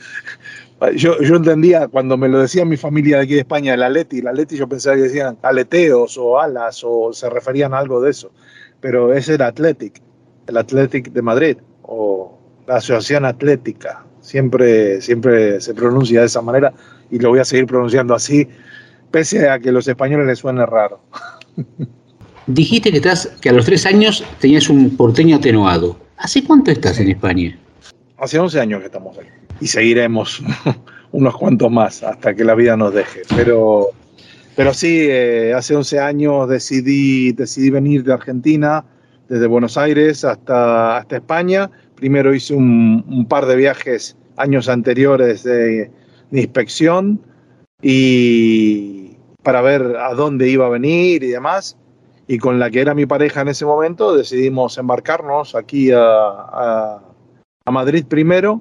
Yo, 0.94 1.20
yo 1.20 1.36
entendía 1.36 1.88
cuando 1.88 2.16
me 2.16 2.30
lo 2.30 2.38
decía 2.38 2.64
mi 2.64 2.78
familia 2.78 3.18
de 3.18 3.24
aquí 3.24 3.34
de 3.34 3.40
España, 3.40 3.74
el 3.74 3.82
Atleti, 3.82 4.20
el 4.20 4.28
Atleti, 4.28 4.56
yo 4.56 4.66
pensaba 4.66 4.96
que 4.96 5.02
decían 5.02 5.36
aleteos 5.42 6.16
o 6.16 6.40
alas 6.40 6.80
o 6.82 7.12
se 7.12 7.28
referían 7.28 7.74
a 7.74 7.78
algo 7.80 8.00
de 8.00 8.12
eso. 8.12 8.32
Pero 8.80 9.12
es 9.12 9.28
el 9.28 9.42
Athletic, 9.42 10.00
el 10.46 10.56
Athletic 10.56 11.12
de 11.12 11.22
Madrid 11.22 11.56
o 11.82 12.38
la 12.66 12.76
Asociación 12.76 13.24
Atlética. 13.24 14.04
Siempre, 14.20 15.00
siempre 15.00 15.60
se 15.60 15.74
pronuncia 15.74 16.20
de 16.20 16.26
esa 16.26 16.42
manera 16.42 16.72
y 17.10 17.18
lo 17.18 17.30
voy 17.30 17.38
a 17.38 17.44
seguir 17.44 17.66
pronunciando 17.66 18.14
así, 18.14 18.48
pese 19.10 19.48
a 19.48 19.58
que 19.58 19.70
los 19.70 19.86
españoles 19.86 20.26
les 20.26 20.38
suene 20.38 20.66
raro. 20.66 21.00
Dijiste 22.46 22.90
que, 22.90 22.98
estás, 22.98 23.26
que 23.40 23.48
a 23.48 23.52
los 23.52 23.64
tres 23.64 23.86
años 23.86 24.24
tenías 24.40 24.68
un 24.68 24.96
porteño 24.96 25.36
atenuado. 25.36 25.96
¿Hace 26.18 26.44
cuánto 26.44 26.70
estás 26.70 26.98
en 27.00 27.10
España? 27.10 27.58
Hace 28.18 28.38
11 28.38 28.60
años 28.60 28.80
que 28.80 28.86
estamos 28.86 29.18
ahí. 29.18 29.26
Y 29.60 29.66
seguiremos 29.66 30.42
unos 31.12 31.36
cuantos 31.36 31.70
más 31.70 32.02
hasta 32.02 32.34
que 32.34 32.44
la 32.44 32.54
vida 32.54 32.76
nos 32.76 32.94
deje. 32.94 33.22
Pero, 33.34 33.88
pero 34.54 34.72
sí, 34.72 35.06
eh, 35.08 35.54
hace 35.54 35.74
11 35.74 35.98
años 35.98 36.48
decidí, 36.48 37.32
decidí 37.32 37.70
venir 37.70 38.04
de 38.04 38.12
Argentina, 38.12 38.84
desde 39.28 39.46
Buenos 39.46 39.76
Aires 39.76 40.24
hasta, 40.24 40.98
hasta 40.98 41.16
España. 41.16 41.70
Primero 41.94 42.34
hice 42.34 42.54
un, 42.54 43.04
un 43.08 43.26
par 43.26 43.46
de 43.46 43.56
viajes 43.56 44.16
años 44.36 44.68
anteriores 44.68 45.42
de, 45.42 45.90
de 46.30 46.40
inspección 46.40 47.20
y 47.82 49.16
para 49.42 49.62
ver 49.62 49.96
a 49.96 50.14
dónde 50.14 50.48
iba 50.48 50.66
a 50.66 50.70
venir 50.70 51.22
y 51.22 51.28
demás. 51.28 51.76
Y 52.28 52.38
con 52.38 52.58
la 52.58 52.70
que 52.70 52.80
era 52.80 52.94
mi 52.94 53.06
pareja 53.06 53.42
en 53.42 53.48
ese 53.48 53.64
momento 53.64 54.16
decidimos 54.16 54.78
embarcarnos 54.78 55.54
aquí 55.54 55.92
a, 55.92 56.00
a, 56.00 57.02
a 57.64 57.70
Madrid 57.70 58.04
primero. 58.08 58.60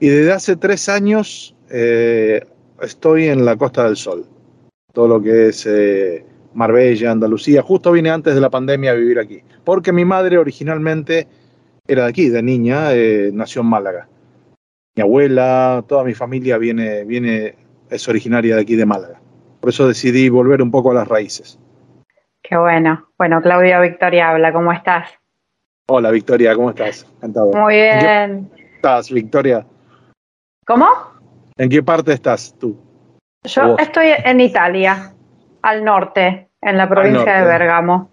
Y 0.00 0.08
desde 0.08 0.32
hace 0.32 0.56
tres 0.56 0.88
años 0.88 1.54
eh, 1.70 2.40
estoy 2.80 3.26
en 3.26 3.44
la 3.44 3.56
Costa 3.56 3.84
del 3.84 3.96
Sol, 3.96 4.24
todo 4.92 5.08
lo 5.08 5.20
que 5.20 5.48
es 5.48 5.66
eh, 5.66 6.24
Marbella, 6.54 7.10
Andalucía, 7.10 7.62
justo 7.62 7.90
vine 7.90 8.10
antes 8.10 8.34
de 8.34 8.40
la 8.40 8.48
pandemia 8.48 8.92
a 8.92 8.94
vivir 8.94 9.18
aquí, 9.18 9.42
porque 9.68 9.92
mi 9.92 10.06
madre 10.06 10.38
originalmente 10.38 11.28
era 11.86 12.04
de 12.04 12.08
aquí, 12.08 12.30
de 12.30 12.42
niña, 12.42 12.94
eh, 12.94 13.28
nació 13.34 13.60
en 13.60 13.68
Málaga. 13.68 14.08
Mi 14.96 15.02
abuela, 15.02 15.84
toda 15.86 16.04
mi 16.04 16.14
familia 16.14 16.56
viene, 16.56 17.04
viene, 17.04 17.54
es 17.90 18.08
originaria 18.08 18.54
de 18.54 18.62
aquí 18.62 18.76
de 18.76 18.86
Málaga. 18.86 19.20
Por 19.60 19.68
eso 19.68 19.86
decidí 19.86 20.30
volver 20.30 20.62
un 20.62 20.70
poco 20.70 20.92
a 20.92 20.94
las 20.94 21.06
raíces. 21.06 21.58
Qué 22.42 22.56
bueno. 22.56 23.10
Bueno, 23.18 23.42
Claudia 23.42 23.78
Victoria 23.80 24.30
habla, 24.30 24.54
¿cómo 24.54 24.72
estás? 24.72 25.10
Hola 25.86 26.12
Victoria, 26.12 26.54
¿cómo 26.54 26.70
estás? 26.70 27.06
Encantado. 27.16 27.52
Muy 27.52 27.74
bien. 27.74 28.50
¿Qué 28.56 28.70
estás, 28.76 29.12
Victoria? 29.12 29.66
¿Cómo? 30.66 30.86
¿En 31.58 31.68
qué 31.68 31.82
parte 31.82 32.14
estás 32.14 32.56
tú? 32.58 32.74
Yo 33.44 33.76
estoy 33.76 34.14
en 34.24 34.40
Italia, 34.40 35.12
al 35.60 35.84
norte, 35.84 36.48
en 36.62 36.78
la 36.78 36.88
provincia 36.88 37.40
de 37.40 37.44
Bergamo. 37.44 38.10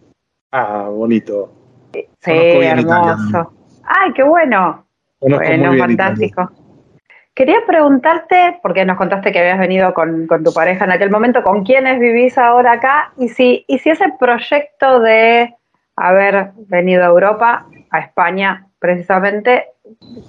Ah, 0.51 0.89
bonito. 0.89 1.51
Sí, 1.93 2.31
hermoso. 2.31 3.51
Ay, 3.83 4.13
qué 4.13 4.23
bueno. 4.23 4.85
Conozco 5.19 5.45
bueno, 5.45 5.67
muy 5.67 5.75
bien 5.75 5.97
fantástico. 5.97 6.51
Quería 7.33 7.65
preguntarte, 7.67 8.59
porque 8.63 8.85
nos 8.85 8.97
contaste 8.97 9.31
que 9.31 9.39
habías 9.39 9.59
venido 9.59 9.93
con, 9.93 10.25
con 10.25 10.43
tu 10.43 10.53
pareja 10.53 10.85
en 10.85 10.91
aquel 10.91 11.09
momento, 11.09 11.43
¿con 11.43 11.63
quiénes 11.65 11.99
vivís 11.99 12.37
ahora 12.37 12.73
acá? 12.73 13.11
Y 13.17 13.27
si, 13.27 13.65
y 13.67 13.79
si 13.79 13.89
ese 13.89 14.05
proyecto 14.17 15.01
de 15.01 15.53
haber 15.97 16.51
venido 16.69 17.03
a 17.03 17.07
Europa, 17.07 17.67
a 17.89 17.99
España 17.99 18.67
precisamente, 18.79 19.65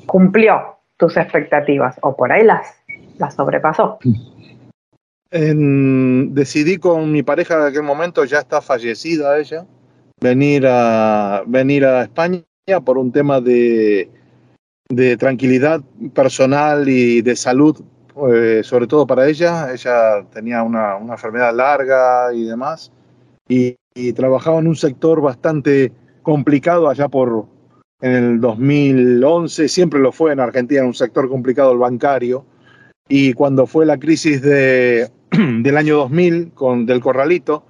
cumplió 0.07 0.79
tus 0.97 1.17
expectativas, 1.17 1.97
o 2.03 2.17
por 2.17 2.33
ahí 2.33 2.43
las, 2.43 2.75
las 3.19 3.35
sobrepasó. 3.35 3.99
En- 5.31 6.35
decidí 6.35 6.79
con 6.79 7.13
mi 7.13 7.23
pareja 7.23 7.59
de 7.59 7.69
aquel 7.69 7.83
momento, 7.83 8.25
ya 8.25 8.39
está 8.39 8.61
fallecida 8.61 9.39
ella, 9.39 9.65
venir 10.21 10.67
a, 10.67 11.43
venir 11.47 11.85
a 11.85 12.03
España 12.03 12.45
por 12.85 12.99
un 12.99 13.13
tema 13.13 13.41
de, 13.41 14.11
de 14.89 15.17
tranquilidad 15.17 15.83
personal 16.15 16.89
y 16.89 17.23
de 17.23 17.37
salud, 17.37 17.81
eh, 18.29 18.63
sobre 18.63 18.87
todo 18.87 19.07
para 19.07 19.29
ella. 19.29 19.73
Ella 19.73 20.25
tenía 20.33 20.63
una, 20.63 20.97
una 20.97 21.15
enfermedad 21.15 21.55
larga 21.55 22.33
y 22.33 22.45
demás, 22.45 22.93
y, 23.49 23.77
trabajaba 24.15 24.59
en 24.59 24.69
un 24.69 24.77
sector 24.77 25.23
bastante 25.23 25.91
complicado 26.23 26.91
allá 26.91 27.09
por 27.09 27.47
en 28.03 28.13
el 28.13 28.41
2011, 28.43 29.69
siempre 29.69 30.01
lo 30.01 30.13
fue 30.13 30.33
en 30.33 30.41
Argentina, 30.41 30.85
un 30.85 30.93
sector 30.93 31.31
complicado 31.31 31.73
el 31.73 31.79
bancario, 31.79 32.45
y 33.09 33.33
cuando 33.33 33.67
fue 33.67 33.87
la 33.87 33.97
crisis 33.97 34.43
de, 34.43 35.11
del 35.31 35.77
año 35.79 35.97
2000 35.97 36.53
con, 36.53 36.85
del 36.85 37.01
corralito, 37.01 37.65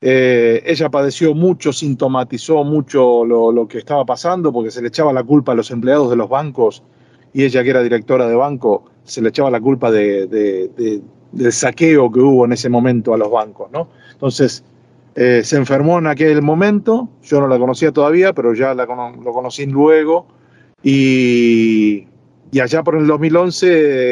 eh, 0.00 0.62
ella 0.64 0.90
padeció 0.90 1.34
mucho, 1.34 1.72
sintomatizó 1.72 2.62
mucho 2.62 3.24
lo, 3.24 3.66
que 3.66 3.78
estaba 3.78 4.04
pasando 4.04 4.52
porque 4.52 4.70
se 4.70 4.80
le 4.80 4.88
echaba 4.88 5.12
la 5.12 5.24
culpa 5.24 5.52
a 5.52 5.54
los 5.54 5.70
empleados 5.70 6.10
de 6.10 6.16
los 6.16 6.28
bancos 6.28 6.82
y 7.32 7.44
ella 7.44 7.64
que 7.64 7.70
era 7.70 7.82
directora 7.82 8.28
de 8.28 8.34
banco 8.34 8.84
se 9.04 9.20
le 9.22 9.30
echaba 9.30 9.50
la 9.50 9.60
culpa 9.60 9.90
de, 9.90 10.26
de, 10.26 10.68
de, 10.76 11.02
del 11.32 11.52
saqueo 11.52 12.12
que 12.12 12.20
hubo 12.20 12.44
en 12.44 12.52
ese 12.52 12.68
momento 12.68 13.12
a 13.12 13.18
los 13.18 13.30
bancos, 13.30 13.70
¿no? 13.72 13.88
Entonces 14.12 14.62
eh, 15.14 15.42
se 15.42 15.56
enfermó 15.56 15.98
en 15.98 16.06
aquel 16.06 16.42
momento, 16.42 17.08
yo 17.24 17.40
no 17.40 17.48
la 17.48 17.58
conocía 17.58 17.90
todavía, 17.90 18.32
pero 18.32 18.54
ya 18.54 18.72
la, 18.74 18.86
conocí 18.86 19.66
luego 19.66 20.26
y, 20.82 22.06
y 22.52 22.60
allá 22.60 22.84
por 22.84 22.96
el 22.96 23.06
2011 23.06 23.66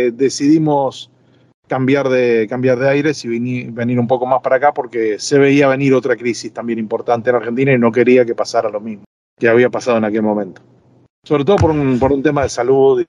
eh, 0.09 0.11
decidimos 0.11 1.13
cambiar 1.69 2.09
de, 2.09 2.47
cambiar 2.49 2.79
de 2.79 2.89
aires 2.89 3.25
y 3.25 3.29
venir, 3.29 3.73
venir 3.73 3.99
un 3.99 4.07
poco 4.07 4.27
más 4.27 4.41
para 4.41 4.57
acá 4.57 4.73
porque 4.73 5.19
se 5.19 5.39
veía 5.39 5.69
venir 5.69 5.95
otra 5.95 6.17
crisis 6.17 6.53
también 6.53 6.79
importante 6.79 7.31
en 7.31 7.37
Argentina 7.37 7.73
y 7.73 7.79
no 7.79 7.93
quería 7.93 8.25
que 8.25 8.35
pasara 8.35 8.69
lo 8.69 8.81
mismo 8.81 9.05
que 9.39 9.49
había 9.49 9.69
pasado 9.69 9.99
en 9.99 10.05
aquel 10.05 10.23
momento. 10.23 10.63
Sobre 11.25 11.45
todo 11.45 11.57
por 11.57 11.71
un, 11.71 11.99
por 11.99 12.13
un 12.13 12.23
tema 12.23 12.43
de 12.43 12.49
salud 12.49 13.05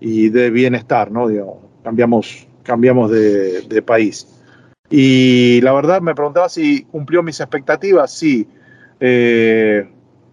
y 0.00 0.28
de 0.28 0.50
bienestar, 0.50 1.10
¿no? 1.10 1.28
Digamos, 1.28 1.56
cambiamos, 1.82 2.46
cambiamos 2.62 3.10
de, 3.10 3.62
de 3.62 3.82
país. 3.82 4.28
Y 4.90 5.60
la 5.62 5.72
verdad 5.72 6.00
me 6.00 6.14
preguntaba 6.14 6.48
si 6.48 6.84
cumplió 6.84 7.22
mis 7.22 7.40
expectativas. 7.40 8.12
Sí, 8.12 8.46
eh, 9.00 9.88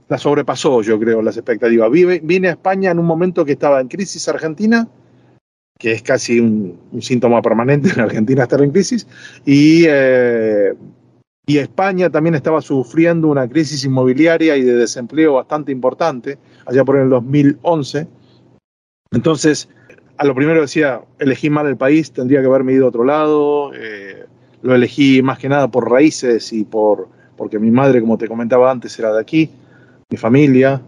la 0.07 0.17
sobrepasó, 0.17 0.81
yo 0.81 0.99
creo, 0.99 1.21
las 1.21 1.37
expectativas. 1.37 1.89
Vine, 1.89 2.19
vine 2.21 2.49
a 2.49 2.51
España 2.51 2.91
en 2.91 2.99
un 2.99 3.05
momento 3.05 3.45
que 3.45 3.53
estaba 3.53 3.79
en 3.79 3.87
crisis 3.87 4.27
Argentina 4.27 4.87
que 5.79 5.93
es 5.93 6.03
casi 6.03 6.41
un, 6.41 6.77
síntoma 6.99 7.41
permanente 7.41 7.89
en 7.89 8.01
Argentina 8.01 8.43
estar 8.43 8.61
en 8.61 8.71
crisis, 8.71 9.07
y, 9.45 9.85
eh, 9.87 10.73
y 11.47 11.57
España 11.57 12.09
también 12.09 12.35
estaba 12.35 12.61
sufriendo 12.61 13.29
una 13.29 13.47
crisis 13.47 13.85
inmobiliaria 13.85 14.57
y 14.57 14.61
de 14.61 14.75
desempleo 14.75 15.35
bastante 15.35 15.71
importante, 15.71 16.37
allá 16.65 16.83
por 16.83 16.97
el 16.97 17.09
2011. 17.09 18.07
Entonces, 19.11 19.69
a 20.17 20.25
lo 20.25 20.35
primero 20.35 20.61
decía, 20.61 21.01
elegí 21.17 21.49
mal 21.49 21.65
el 21.65 21.77
país, 21.77 22.11
tendría 22.11 22.41
que 22.41 22.47
haberme 22.47 22.73
ido 22.73 22.85
a 22.85 22.89
otro 22.89 23.05
lado, 23.05 23.71
eh, 23.73 24.25
lo 24.61 24.75
elegí 24.75 25.21
más 25.21 25.39
que 25.39 25.47
nada 25.47 25.71
por 25.71 25.89
raíces 25.89 26.51
y 26.51 26.65
por, 26.65 27.07
porque 27.37 27.57
mi 27.57 27.71
madre, 27.71 28.01
como 28.01 28.17
te 28.17 28.27
comentaba 28.27 28.69
antes, 28.69 28.99
era 28.99 29.13
de 29.13 29.21
aquí, 29.21 29.49
mi 30.09 30.17
familia, 30.17 30.81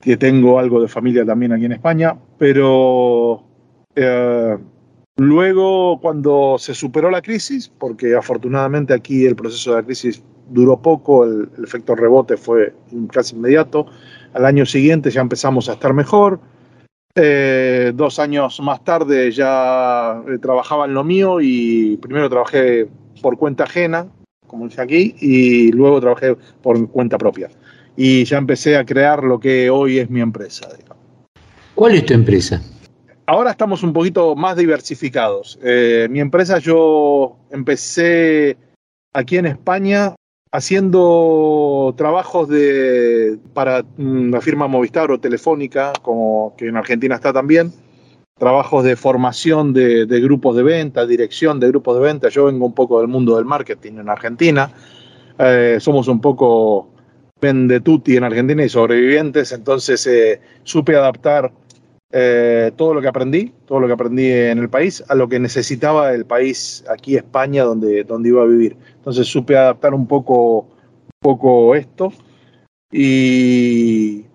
que 0.00 0.16
tengo 0.16 0.58
algo 0.58 0.82
de 0.82 0.88
familia 0.88 1.24
también 1.24 1.52
aquí 1.52 1.66
en 1.66 1.72
España, 1.72 2.16
pero 2.36 3.51
eh, 3.96 4.58
luego, 5.16 6.00
cuando 6.00 6.56
se 6.58 6.74
superó 6.74 7.10
la 7.10 7.22
crisis, 7.22 7.70
porque 7.78 8.14
afortunadamente 8.14 8.94
aquí 8.94 9.26
el 9.26 9.36
proceso 9.36 9.70
de 9.70 9.76
la 9.76 9.82
crisis 9.82 10.22
duró 10.48 10.80
poco, 10.80 11.24
el, 11.24 11.48
efecto 11.62 11.94
rebote 11.94 12.36
fue 12.36 12.74
casi 13.10 13.36
inmediato, 13.36 13.86
al 14.34 14.46
año 14.46 14.66
siguiente 14.66 15.10
ya 15.10 15.20
empezamos 15.20 15.68
a 15.68 15.74
estar 15.74 15.92
mejor. 15.92 16.40
Eh, 17.14 17.92
dos 17.94 18.18
años 18.18 18.58
más 18.60 18.82
tarde 18.84 19.30
ya 19.30 20.22
eh, 20.26 20.38
trabajaba 20.38 20.86
en 20.86 20.94
lo 20.94 21.04
mío 21.04 21.42
y 21.42 21.98
primero 21.98 22.30
trabajé 22.30 22.88
por 23.20 23.36
cuenta 23.36 23.64
ajena, 23.64 24.06
como 24.46 24.66
dice 24.66 24.80
aquí, 24.80 25.14
y 25.20 25.72
luego 25.72 26.00
trabajé 26.00 26.36
por 26.62 26.88
cuenta 26.88 27.18
propia. 27.18 27.50
Y 27.96 28.24
ya 28.24 28.38
empecé 28.38 28.78
a 28.78 28.86
crear 28.86 29.22
lo 29.22 29.38
que 29.38 29.68
hoy 29.68 29.98
es 29.98 30.08
mi 30.08 30.22
empresa. 30.22 30.68
¿Cuál 31.74 31.96
es 31.96 32.06
tu 32.06 32.14
empresa? 32.14 32.62
Ahora 33.26 33.52
estamos 33.52 33.82
un 33.82 33.92
poquito 33.92 34.34
más 34.34 34.56
diversificados. 34.56 35.58
Eh, 35.62 36.08
mi 36.10 36.20
empresa 36.20 36.58
yo 36.58 37.36
empecé 37.50 38.56
aquí 39.12 39.36
en 39.36 39.46
España 39.46 40.14
haciendo 40.50 41.94
trabajos 41.96 42.48
de, 42.48 43.38
para 43.54 43.82
mm, 43.96 44.30
la 44.30 44.40
firma 44.40 44.66
Movistar 44.66 45.10
o 45.10 45.20
Telefónica, 45.20 45.92
como 46.02 46.54
que 46.56 46.66
en 46.66 46.76
Argentina 46.76 47.14
está 47.14 47.32
también, 47.32 47.72
trabajos 48.38 48.84
de 48.84 48.96
formación 48.96 49.72
de, 49.72 50.04
grupos 50.20 50.56
de 50.56 50.64
venta, 50.64 51.06
dirección 51.06 51.60
de 51.60 51.68
grupos 51.68 51.96
de 51.96 52.02
venta. 52.02 52.28
Yo 52.28 52.46
vengo 52.46 52.66
un 52.66 52.74
poco 52.74 52.98
del 52.98 53.08
mundo 53.08 53.36
del 53.36 53.44
marketing 53.44 53.98
en 53.98 54.08
Argentina. 54.08 54.70
Eh, 55.38 55.78
somos 55.80 56.08
un 56.08 56.20
poco 56.20 56.90
vendetuti 57.40 58.16
en 58.16 58.24
Argentina 58.24 58.64
y 58.64 58.68
sobrevivientes, 58.68 59.50
entonces 59.52 60.06
eh, 60.06 60.40
supe 60.62 60.94
adaptar 60.94 61.52
eh, 62.14 62.72
todo 62.76 62.92
lo 62.92 63.00
que 63.00 63.08
aprendí, 63.08 63.52
todo 63.64 63.80
lo 63.80 63.86
que 63.86 63.94
aprendí 63.94 64.30
en 64.30 64.58
el 64.58 64.68
país, 64.68 65.02
a 65.08 65.14
lo 65.14 65.28
que 65.28 65.38
necesitaba 65.38 66.12
el 66.12 66.26
país 66.26 66.84
aquí, 66.90 67.16
España, 67.16 67.64
donde, 67.64 68.04
donde 68.04 68.28
iba 68.28 68.42
a 68.42 68.46
vivir. 68.46 68.76
Entonces 68.96 69.26
supe 69.26 69.56
adaptar 69.56 69.94
un 69.94 70.06
poco, 70.06 70.68
poco 71.20 71.74
esto. 71.74 72.12
Y, 72.90 74.26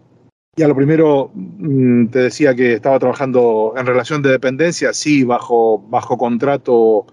y 0.55 0.63
a 0.63 0.67
lo 0.67 0.75
primero 0.75 1.29
mm, 1.35 2.07
te 2.07 2.19
decía 2.19 2.55
que 2.55 2.73
estaba 2.73 2.97
trabajando 2.97 3.75
en 3.77 3.85
relación 3.85 4.23
de 4.23 4.31
dependencia, 4.31 4.91
sí, 4.91 5.23
bajo, 5.23 5.77
bajo 5.87 6.17
contrato 6.17 7.05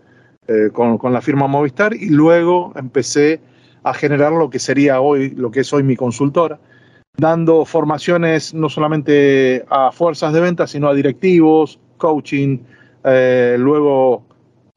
eh, 0.48 0.70
con, 0.72 0.96
con 0.96 1.12
la 1.12 1.20
firma 1.20 1.46
Movistar, 1.46 1.94
y 1.94 2.08
luego 2.08 2.72
empecé 2.76 3.40
a 3.82 3.92
generar 3.92 4.32
lo 4.32 4.48
que 4.48 4.58
sería 4.58 5.02
hoy, 5.02 5.30
lo 5.30 5.50
que 5.50 5.60
es 5.60 5.72
hoy 5.74 5.82
mi 5.82 5.94
consultora 5.94 6.58
dando 7.16 7.64
formaciones 7.64 8.54
no 8.54 8.68
solamente 8.68 9.64
a 9.68 9.92
fuerzas 9.92 10.32
de 10.32 10.40
venta, 10.40 10.66
sino 10.66 10.88
a 10.88 10.94
directivos, 10.94 11.78
coaching. 11.96 12.58
Eh, 13.04 13.56
luego 13.58 14.24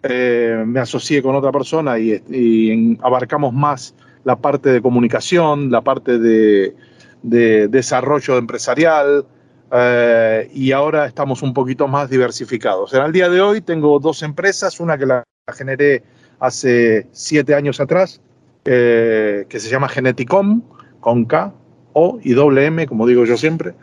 eh, 0.03 0.63
me 0.65 0.79
asocié 0.79 1.21
con 1.21 1.35
otra 1.35 1.51
persona 1.51 1.97
y, 1.97 2.97
abarcamos 3.01 3.53
más 3.53 3.95
la 4.23 4.35
parte 4.35 4.69
de 4.69 4.81
comunicación, 4.81 5.71
la 5.71 5.81
parte 5.81 6.19
de, 6.19 6.75
de 7.23 7.67
desarrollo 7.67 8.37
empresarial. 8.37 9.25
Eh, 9.69 10.49
y 10.53 10.71
ahora 10.71 11.07
estamos 11.07 11.41
un 11.41 11.53
poquito 11.53 11.87
más 11.87 12.09
diversificados. 12.09 12.93
En 12.93 13.03
el 13.03 13.11
día 13.11 13.29
de 13.29 13.41
hoy 13.41 13.61
tengo 13.61 13.99
dos 13.99 14.23
empresas, 14.23 14.79
una 14.79 14.97
que 14.97 15.05
la 15.05 15.23
generé 15.53 16.03
hace 16.39 17.07
siete 17.11 17.55
años 17.55 17.79
atrás, 17.79 18.21
que 18.63 19.45
se 19.49 19.69
llama 19.69 19.87
Geneticom, 19.87 20.61
con 20.99 21.25
K, 21.25 21.53
o 21.97 22.19
y 22.21 22.33
doble 22.33 22.85
como 22.85 23.07
digo 23.07 23.25
yo 23.25 23.37
siempre, 23.37 23.73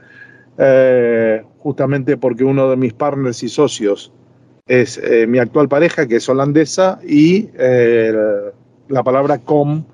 eh, 0.57 1.43
justamente 1.59 2.17
porque 2.17 2.45
uno 2.45 2.71
de 2.71 2.77
mis 2.77 2.93
partners 2.93 3.43
y 3.43 3.49
socios 3.49 4.13
es 4.67 4.99
eh, 4.99 5.27
mi 5.27 5.39
actual 5.39 5.69
pareja, 5.69 6.07
que 6.07 6.17
es 6.17 6.29
holandesa, 6.29 7.01
y 7.05 7.49
eh, 7.59 8.15
la 8.89 9.03
palabra 9.03 9.39
com, 9.39 9.85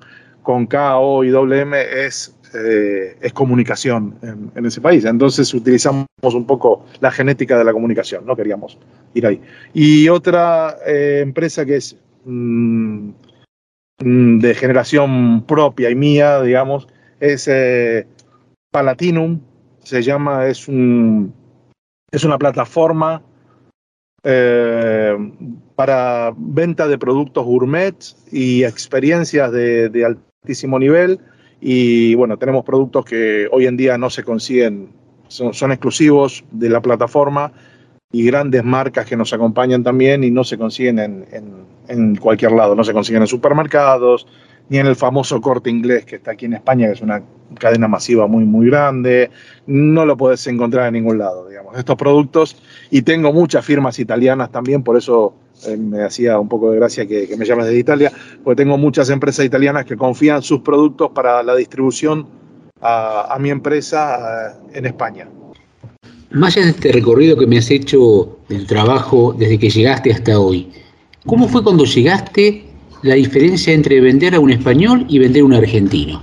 con 0.43 0.67
K, 0.67 0.99
O 0.99 1.25
y 1.25 1.31
doble 1.31 1.65
es, 2.05 2.37
es 2.53 3.33
comunicación 3.33 4.17
en, 4.55 4.67
ese 4.67 4.81
país. 4.81 5.05
Entonces 5.05 5.55
utilizamos 5.55 6.07
un 6.23 6.47
poco 6.47 6.85
la 7.01 7.11
genética 7.11 7.57
de 7.57 7.65
la 7.65 7.73
comunicación, 7.73 8.27
no 8.27 8.37
queríamos 8.37 8.77
ir 9.15 9.27
ahí. 9.27 9.41
Y 9.73 10.09
otra 10.09 10.77
empresa 10.85 11.65
que 11.65 11.77
es 11.77 11.97
mmm, 12.25 13.11
de 14.01 14.55
generación 14.55 15.45
propia 15.47 15.91
y 15.91 15.95
mía, 15.95 16.43
digamos, 16.43 16.89
es 17.21 17.47
eh, 17.49 18.07
Palatinum, 18.71 19.41
se 19.83 20.03
llama, 20.03 20.47
es, 20.47 20.67
un, 20.69 21.33
es 22.11 22.25
una 22.25 22.39
plataforma 22.39 23.23
eh, 24.23 25.17
para 25.75 26.33
venta 26.37 26.89
de 26.89 26.99
productos 26.99 27.45
gourmet 27.45 27.95
y 28.33 28.65
experiencias 28.65 29.53
de, 29.53 30.05
altísimo 30.05 30.79
nivel. 30.79 31.21
Y 31.61 32.15
bueno, 32.15 32.39
tenemos 32.39 32.65
productos 32.65 33.05
que 33.05 33.49
hoy 33.53 33.67
en 33.67 33.77
día 33.77 33.99
no 33.99 34.09
se 34.09 34.25
consiguen, 34.25 34.91
son, 35.29 35.73
exclusivos 35.73 36.45
de 36.51 36.71
la 36.71 36.81
plataforma 36.81 37.53
y 38.13 38.25
grandes 38.25 38.65
marcas 38.65 39.07
que 39.07 39.17
nos 39.17 39.33
acompañan 39.33 39.83
también 39.83 40.25
y 40.25 40.31
no 40.31 40.43
se 40.43 40.57
consiguen 40.59 40.99
en, 40.99 41.27
en, 41.33 41.65
en 41.89 42.17
cualquier 42.17 42.53
lado, 42.53 42.75
no 42.75 42.83
se 42.83 42.93
consiguen 42.93 43.23
en 43.23 43.29
supermercados, 43.29 44.27
ni 44.71 44.79
en 44.79 44.87
el 44.87 44.97
famoso 44.97 45.41
corte 45.41 45.69
inglés 45.69 46.07
que 46.07 46.17
está 46.17 46.31
aquí 46.31 46.47
en 46.47 46.55
España, 46.55 46.87
que 46.87 46.93
es 46.93 47.01
una 47.03 47.21
cadena 47.59 47.89
masiva 47.89 48.29
muy, 48.29 48.45
muy 48.45 48.69
grande. 48.69 49.29
No 49.67 50.07
lo 50.07 50.17
puedes 50.17 50.47
encontrar 50.47 50.87
en 50.87 50.95
ningún 50.95 51.19
lado, 51.19 51.49
digamos, 51.49 51.77
estos 51.77 51.97
productos. 51.97 52.57
Y 52.89 53.03
tengo 53.03 53.33
muchas 53.33 53.65
firmas 53.65 53.99
italianas 53.99 54.53
también, 54.53 54.85
por 54.85 54.97
eso 54.97 55.35
eh, 55.67 55.77
me 55.77 56.05
hacía 56.05 56.39
un 56.39 56.49
poco 56.49 56.71
de 56.71 56.77
gracia 56.77 57.05
que, 57.05 57.35
me 57.37 57.45
llames 57.45 57.67
de 57.67 57.79
Italia, 57.79 58.13
porque 58.45 58.63
tengo 58.63 58.79
muchas 58.79 59.11
empresas 59.11 59.45
italianas 59.45 59.85
que 59.85 59.97
confían 59.97 60.41
sus 60.41 60.61
productos 60.61 61.11
para 61.11 61.43
la 61.43 61.57
distribución 61.57 62.29
a, 62.81 63.35
a 63.35 63.39
mi 63.41 63.51
empresa 63.51 64.53
eh, 64.73 64.79
en 64.79 64.87
España. 64.87 65.29
Más 66.31 66.57
allá 66.57 66.67
de 66.67 66.71
este 66.71 66.93
recorrido 66.93 67.37
que 67.37 67.49
me 67.49 67.59
has 67.59 67.69
hecho 67.73 68.39
del 68.49 68.69
trabajo 68.69 69.35
desde 69.37 69.59
que 69.59 69.69
llegaste 69.69 70.13
hasta 70.13 70.39
hoy, 70.39 70.71
¿cómo 71.27 71.49
fue 71.49 71.65
cuando 71.65 71.85
llegaste 71.85 72.70
la 73.03 73.15
diferencia 73.15 73.73
entre 73.73 74.01
vender 74.01 74.35
a 74.35 74.41
un 74.41 74.51
español 74.51 75.07
y 75.09 75.19
vender 75.19 75.43
a 75.43 75.45
un 75.47 75.55
argentino? 75.55 76.23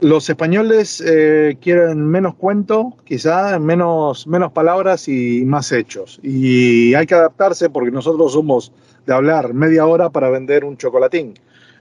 Los 0.00 0.30
españoles 0.30 1.02
eh, 1.04 1.56
quieren 1.60 2.06
menos 2.06 2.36
cuento, 2.36 2.96
quizá 3.04 3.58
menos, 3.58 4.26
menos 4.28 4.52
palabras 4.52 5.08
y 5.08 5.44
más 5.44 5.72
hechos. 5.72 6.20
Y 6.22 6.94
hay 6.94 7.06
que 7.06 7.14
adaptarse 7.14 7.68
porque 7.68 7.90
nosotros 7.90 8.32
somos 8.32 8.72
de 9.06 9.14
hablar 9.14 9.54
media 9.54 9.86
hora 9.86 10.10
para 10.10 10.30
vender 10.30 10.64
un 10.64 10.76
chocolatín. 10.76 11.34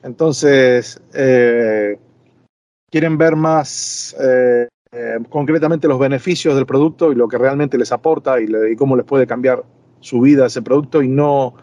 Entonces, 0.03 0.99
eh, 1.13 1.99
quieren 2.89 3.19
ver 3.19 3.35
más 3.35 4.15
eh, 4.19 4.67
concretamente 5.29 5.87
los 5.87 5.99
beneficios 5.99 6.55
del 6.55 6.65
producto 6.65 7.11
y 7.11 7.15
lo 7.15 7.27
que 7.27 7.37
realmente 7.37 7.77
les 7.77 7.91
aporta 7.91 8.39
y, 8.41 8.47
y 8.71 8.75
cómo 8.75 8.95
les 8.95 9.05
puede 9.05 9.27
cambiar 9.27 9.63
su 9.99 10.21
vida 10.21 10.47
ese 10.47 10.63
producto 10.63 11.03
y 11.03 11.07
no 11.07 11.53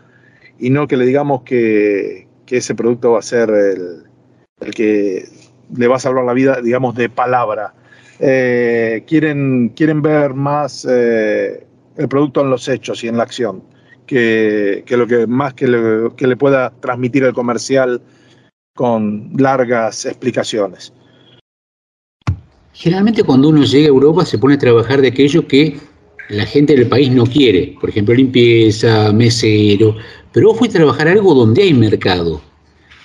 y 0.59 0.71
no 0.71 0.87
que 0.87 0.97
le 0.97 1.07
digamos 1.07 1.43
que, 1.43 2.24
que 2.47 2.59
ese 2.59 2.75
producto 2.75 3.13
va 3.13 3.19
a 3.21 3.23
ser 3.23 3.51
el, 3.51 4.05
el, 4.61 4.75
que 4.75 5.29
le 5.77 5.89
va 5.89 5.97
a 5.97 6.01
salvar 6.01 6.25
la 6.25 6.33
vida, 6.33 6.61
digamos, 6.63 6.95
de 6.95 7.09
palabra. 7.09 7.75
Eh, 8.21 9.05
quieren, 9.07 9.71
quieren 9.71 10.03
ver 10.03 10.35
más 10.35 10.87
eh, 10.89 11.67
el 11.97 12.09
producto 12.09 12.43
en 12.43 12.51
los 12.51 12.69
hechos 12.69 13.03
y 13.03 13.09
en 13.09 13.17
la 13.17 13.25
acción, 13.25 13.63
que, 14.07 14.85
que 14.87 14.97
lo 14.97 15.07
que 15.07 15.27
más 15.27 15.55
que 15.55 15.67
que 16.17 16.27
le 16.27 16.37
pueda 16.37 16.71
transmitir 16.81 17.25
el 17.25 17.33
comercial 17.33 18.01
con 18.75 19.31
largas 19.37 20.05
explicaciones. 20.05 20.93
Generalmente 22.73 23.23
cuando 23.23 23.49
uno 23.49 23.63
llega 23.63 23.87
a 23.87 23.89
Europa 23.89 24.25
se 24.25 24.37
pone 24.37 24.55
a 24.55 24.59
trabajar 24.59 25.01
de 25.01 25.09
aquello 25.09 25.47
que 25.47 25.79
la 26.29 26.45
gente 26.45 26.75
del 26.75 26.89
país 26.89 27.11
no 27.11 27.25
quiere, 27.25 27.77
por 27.81 27.91
ejemplo, 27.91 28.15
limpieza, 28.15 29.13
mesero, 29.13 29.97
pero 30.35 30.49
vos 30.49 30.59
fuiste 30.59 30.77
a 30.79 30.81
trabajar 30.81 31.07
algo 31.07 31.33
donde 31.33 31.63
hay 31.63 31.73
mercado. 31.73 32.43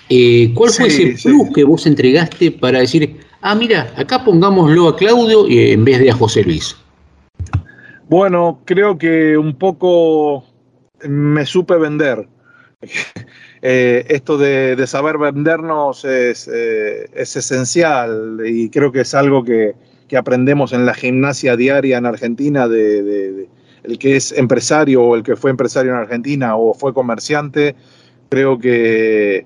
Eh, 0.10 0.52
¿Cuál 0.56 0.72
fue 0.72 0.90
sí, 0.90 1.04
ese 1.04 1.30
plus 1.30 1.54
que 1.54 1.64
vos 1.64 1.86
entregaste 1.86 2.52
para 2.52 2.80
decir, 2.80 3.18
ah, 3.42 3.54
mira, 3.54 3.94
acá 3.96 4.26
pongámoslo 4.26 4.90
a 4.90 4.98
Claudio 4.98 5.46
en 5.48 5.86
vez 5.86 6.00
de 6.00 6.10
a 6.10 6.16
José 6.16 6.44
Luis? 6.44 6.76
Bueno, 8.10 8.62
creo 8.66 8.98
que 8.98 9.38
un 9.38 9.56
poco 9.56 10.44
me 11.08 11.46
supe 11.46 11.78
vender. 11.78 12.28
eh, 13.62 14.06
esto 14.10 14.40
de, 14.40 14.76
de, 14.76 14.88
saber 14.88 15.20
vendernos 15.20 16.06
es, 16.06 16.50
eh, 16.52 17.12
es, 17.14 17.36
esencial 17.36 18.40
y 18.44 18.70
creo 18.70 18.92
que 18.92 19.02
es 19.02 19.14
algo 19.14 19.44
que, 19.44 19.76
que, 20.08 20.18
aprendemos 20.18 20.74
en 20.74 20.88
la 20.88 20.96
gimnasia 20.96 21.56
diaria 21.56 22.00
en 22.00 22.08
Argentina 22.08 22.68
de 22.68 23.48
el 23.90 23.98
que 23.98 24.16
es 24.16 24.32
empresario 24.32 25.04
o 25.04 25.16
el 25.16 25.24
que 25.24 25.36
fue 25.36 25.52
empresario 25.52 25.92
en 25.92 25.98
Argentina 25.98 26.56
o 26.56 26.74
fue 26.74 26.94
comerciante, 26.94 27.76
creo 28.30 28.60
que 28.60 29.46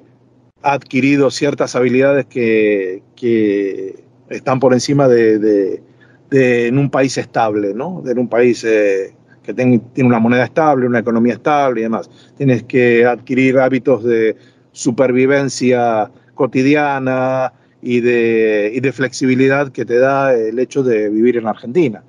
ha 0.62 0.74
adquirido 0.74 1.32
ciertas 1.32 1.76
habilidades 1.76 2.26
que, 2.26 3.04
que 3.16 4.04
están 4.30 4.60
por 4.60 4.74
encima 4.74 5.08
de, 5.08 5.40
de, 5.40 5.84
de, 6.30 6.68
en 6.68 6.78
un 6.78 6.90
país 6.90 7.18
estable, 7.18 7.74
¿no? 7.74 8.04
En 8.06 8.18
un 8.18 8.28
país 8.28 8.64
eh, 8.64 9.14
que 9.44 9.54
tiene 9.54 9.82
una 9.98 10.20
moneda 10.20 10.46
estable, 10.46 10.88
una 10.88 11.00
economía 11.00 11.34
estable 11.34 11.82
y 11.82 11.84
demás. 11.84 12.10
Tienes 12.38 12.64
que 12.64 13.06
adquirir 13.06 13.60
hábitos 13.60 14.04
de 14.04 14.36
supervivencia 14.72 16.10
cotidiana 16.34 17.54
y 17.82 18.00
de, 18.00 18.72
y 18.74 18.80
de 18.80 18.92
flexibilidad 18.92 19.72
que 19.72 19.86
te 19.86 20.00
da 20.00 20.34
el 20.34 20.58
hecho 20.60 20.84
de 20.84 21.10
vivir 21.10 21.38
en 21.38 21.48
Argentina. 21.48 22.04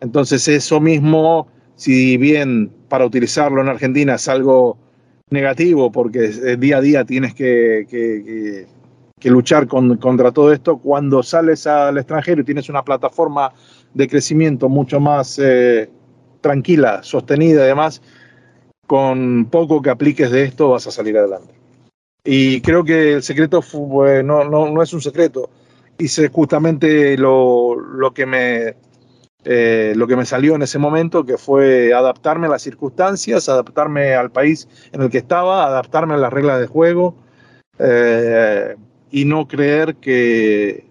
Entonces 0.00 0.48
eso 0.48 0.80
mismo 0.80 1.46
si 1.80 2.18
bien 2.18 2.70
para 2.90 3.06
utilizarlo 3.06 3.62
en 3.62 3.68
Argentina 3.70 4.16
es 4.16 4.28
algo 4.28 4.76
negativo 5.30 5.90
porque 5.90 6.28
día 6.58 6.76
a 6.76 6.80
día 6.82 7.06
tienes 7.06 7.32
que, 7.32 8.66
luchar 9.24 9.66
con, 9.66 9.96
contra 9.96 10.30
todo 10.30 10.52
esto, 10.52 10.76
cuando 10.76 11.22
sales 11.22 11.66
al 11.66 11.96
extranjero 11.96 12.42
y 12.42 12.44
tienes 12.44 12.68
una 12.68 12.84
plataforma 12.84 13.54
de 13.94 14.08
crecimiento 14.08 14.68
mucho 14.68 15.00
más 15.00 15.38
eh, 15.42 15.88
tranquila, 16.42 17.02
sostenida 17.02 17.64
y 17.64 17.68
demás, 17.68 18.02
con 18.86 19.46
poco 19.46 19.80
que 19.80 19.88
apliques 19.88 20.30
de 20.30 20.42
esto 20.44 20.68
vas 20.68 20.86
a 20.86 20.90
salir 20.90 21.16
adelante. 21.16 21.54
Y 22.24 22.60
creo 22.60 22.84
que 22.84 23.14
el 23.14 23.22
secreto 23.22 23.62
fue, 23.62 24.22
no, 24.22 24.44
no, 24.44 24.70
no 24.70 24.82
es 24.82 24.92
un 24.92 25.00
secreto. 25.00 25.48
Hice 25.96 26.28
justamente 26.28 27.16
lo, 27.16 27.74
lo 27.74 28.12
que 28.12 28.26
me 28.26 28.74
eh, 29.44 29.94
lo 29.96 30.06
que 30.06 30.16
me 30.16 30.26
salió 30.26 30.54
en 30.54 30.62
ese 30.62 30.78
momento, 30.78 31.24
que 31.24 31.38
fue 31.38 31.94
adaptarme 31.94 32.46
a 32.46 32.50
las 32.50 32.62
circunstancias, 32.62 33.48
adaptarme 33.48 34.14
al 34.14 34.30
país 34.30 34.68
en 34.92 35.02
el 35.02 35.10
que 35.10 35.18
estaba, 35.18 35.66
adaptarme 35.66 36.14
a 36.14 36.18
las 36.18 36.32
reglas 36.32 36.60
de 36.60 36.66
juego 36.66 37.14
eh, 37.78 38.76
y 39.10 39.24
no 39.24 39.48
creer 39.48 39.96
que, 39.96 40.86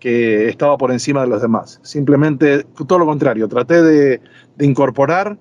que, 0.00 0.48
estaba 0.48 0.76
por 0.76 0.90
encima 0.90 1.20
de 1.22 1.28
los 1.28 1.42
demás. 1.42 1.78
Simplemente 1.82 2.64
todo 2.64 2.98
lo 2.98 3.06
contrario, 3.06 3.48
traté 3.48 3.82
de, 3.82 4.20
de 4.56 4.66
incorporar 4.66 5.38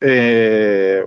eh, 0.00 1.04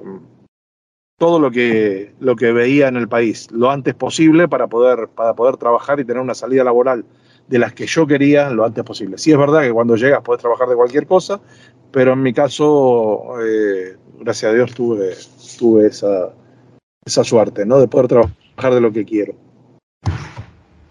todo 1.17 1.39
lo 1.39 1.49
que, 1.49 2.13
lo 2.19 2.36
que 2.36 2.51
veía 2.51 2.88
en 2.88 2.97
el 2.97 3.07
país 3.07 3.49
lo 3.51 3.71
antes 3.71 3.95
posible 3.95 4.47
para 4.47 4.67
poder, 4.67 5.07
para 5.07 5.33
poder 5.33 5.57
trabajar 5.57 5.99
y 5.99 6.05
tener 6.05 6.21
una 6.21 6.36
salida 6.36 6.63
laboral 6.63 7.05
de 7.48 7.60
las 7.60 7.74
que 7.74 7.86
yo 7.86 8.08
quería 8.08 8.50
lo 8.50 8.66
antes 8.66 8.84
posible. 8.84 9.18
Sí 9.18 9.32
es 9.32 9.38
verdad 9.38 9.62
que 9.62 9.72
cuando 9.72 9.96
llegas 9.96 10.22
puedes 10.24 10.41
trabajar 10.41 10.68
de 10.68 10.76
cualquier 10.76 11.06
cosa, 11.06 11.39
pero 11.91 12.14
en 12.14 12.22
mi 12.22 12.34
caso, 12.34 13.39
eh, 13.41 13.96
gracias 14.20 14.52
a 14.52 14.56
Dios, 14.56 14.74
tuve, 14.74 15.12
tuve 15.58 15.88
esa, 15.88 16.34
esa 17.06 17.24
suerte, 17.24 17.66
¿no? 17.66 17.80
De 17.80 17.88
poder 17.88 18.08
trabajar 18.08 18.74
de 18.74 18.82
lo 18.82 18.91
que 18.91 19.06
quiero. 19.06 19.34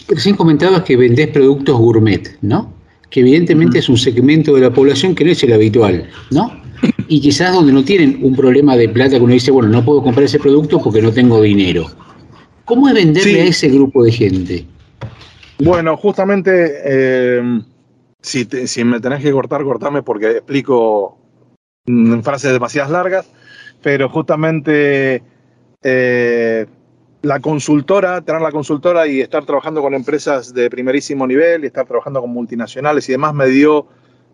Recién 0.09 0.37
comentabas 0.37 0.83
que 0.83 0.97
vendés 0.97 1.29
productos 1.29 1.79
gourmet, 1.79 2.39
¿no? 2.43 2.73
Que 3.11 3.21
evidentemente 3.21 3.79
es 3.79 3.89
un 3.89 3.97
segmento 3.97 4.55
de 4.55 4.61
la 4.61 4.73
población 4.73 5.15
que 5.15 5.25
no 5.25 5.31
es 5.33 5.43
el 5.43 5.53
habitual, 5.53 6.09
¿no? 6.31 6.53
Y 7.09 7.21
quizás 7.21 7.53
donde 7.53 7.73
no 7.73 7.85
tienen 7.85 8.21
un 8.23 8.35
problema 8.35 8.77
de 8.77 8.89
plata 8.89 9.17
que 9.17 9.25
uno 9.25 9.33
dice, 9.33 9.51
bueno, 9.51 9.69
no 9.69 9.85
puedo 9.85 10.03
comprar 10.03 10.25
ese 10.25 10.39
producto 10.39 10.81
porque 10.81 11.03
no 11.03 11.13
tengo 11.13 11.41
dinero. 11.41 11.87
¿Cómo 12.65 12.89
es 12.89 12.95
venderle 12.95 13.35
sí. 13.35 13.41
a 13.41 13.45
ese 13.45 13.69
grupo 13.69 14.05
de 14.05 14.13
gente? 14.13 14.67
Bueno, 15.59 15.97
justamente, 15.97 16.81
eh, 16.85 17.61
si, 18.21 18.85
me 18.85 19.01
tenés 19.01 19.23
que 19.23 19.31
cortar, 19.31 19.63
cortame 19.63 20.03
porque 20.03 20.31
explico 20.33 21.19
en 21.87 22.23
frases 22.25 22.53
demasiadas 22.53 22.91
largas, 22.91 23.31
pero 23.83 24.09
justamente 24.09 25.23
eh, 25.83 26.67
la 27.23 27.41
consultora, 27.41 28.21
tener 28.23 28.43
la 28.43 28.51
consultora 28.51 29.07
y 29.07 29.21
estar 29.21 29.45
trabajando 29.45 29.81
con 29.81 29.95
empresas 29.95 30.53
de 30.53 30.69
primerísimo 30.71 31.27
nivel 31.27 31.63
y 31.63 31.69
estar 31.69 31.87
trabajando 31.87 32.21
con 32.21 32.31
multinacionales 32.31 33.09
y 33.09 33.13
demás 33.13 33.35
me 33.35 33.47
dio 33.47 33.87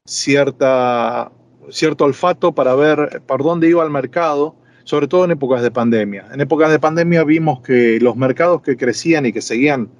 cierta, 0.07 1.31
cierto 1.69 2.05
olfato 2.05 2.53
para 2.53 2.75
ver 2.75 3.23
por 3.27 3.43
dónde 3.43 3.69
iba 3.69 3.85
el 3.85 3.91
mercado, 3.91 4.55
sobre 4.85 5.07
todo 5.07 5.27
en 5.27 5.33
épocas 5.33 5.63
de 5.63 5.71
pandemia. 5.71 6.29
En 6.33 6.41
épocas 6.41 6.71
de 6.71 6.79
pandemia 6.79 7.25
vimos 7.25 7.61
que 7.61 7.99
los 8.01 8.17
mercados 8.17 8.63
que 8.63 8.79
crecían 8.79 9.27
y 9.27 9.33
que 9.33 9.43
seguían 9.43 9.91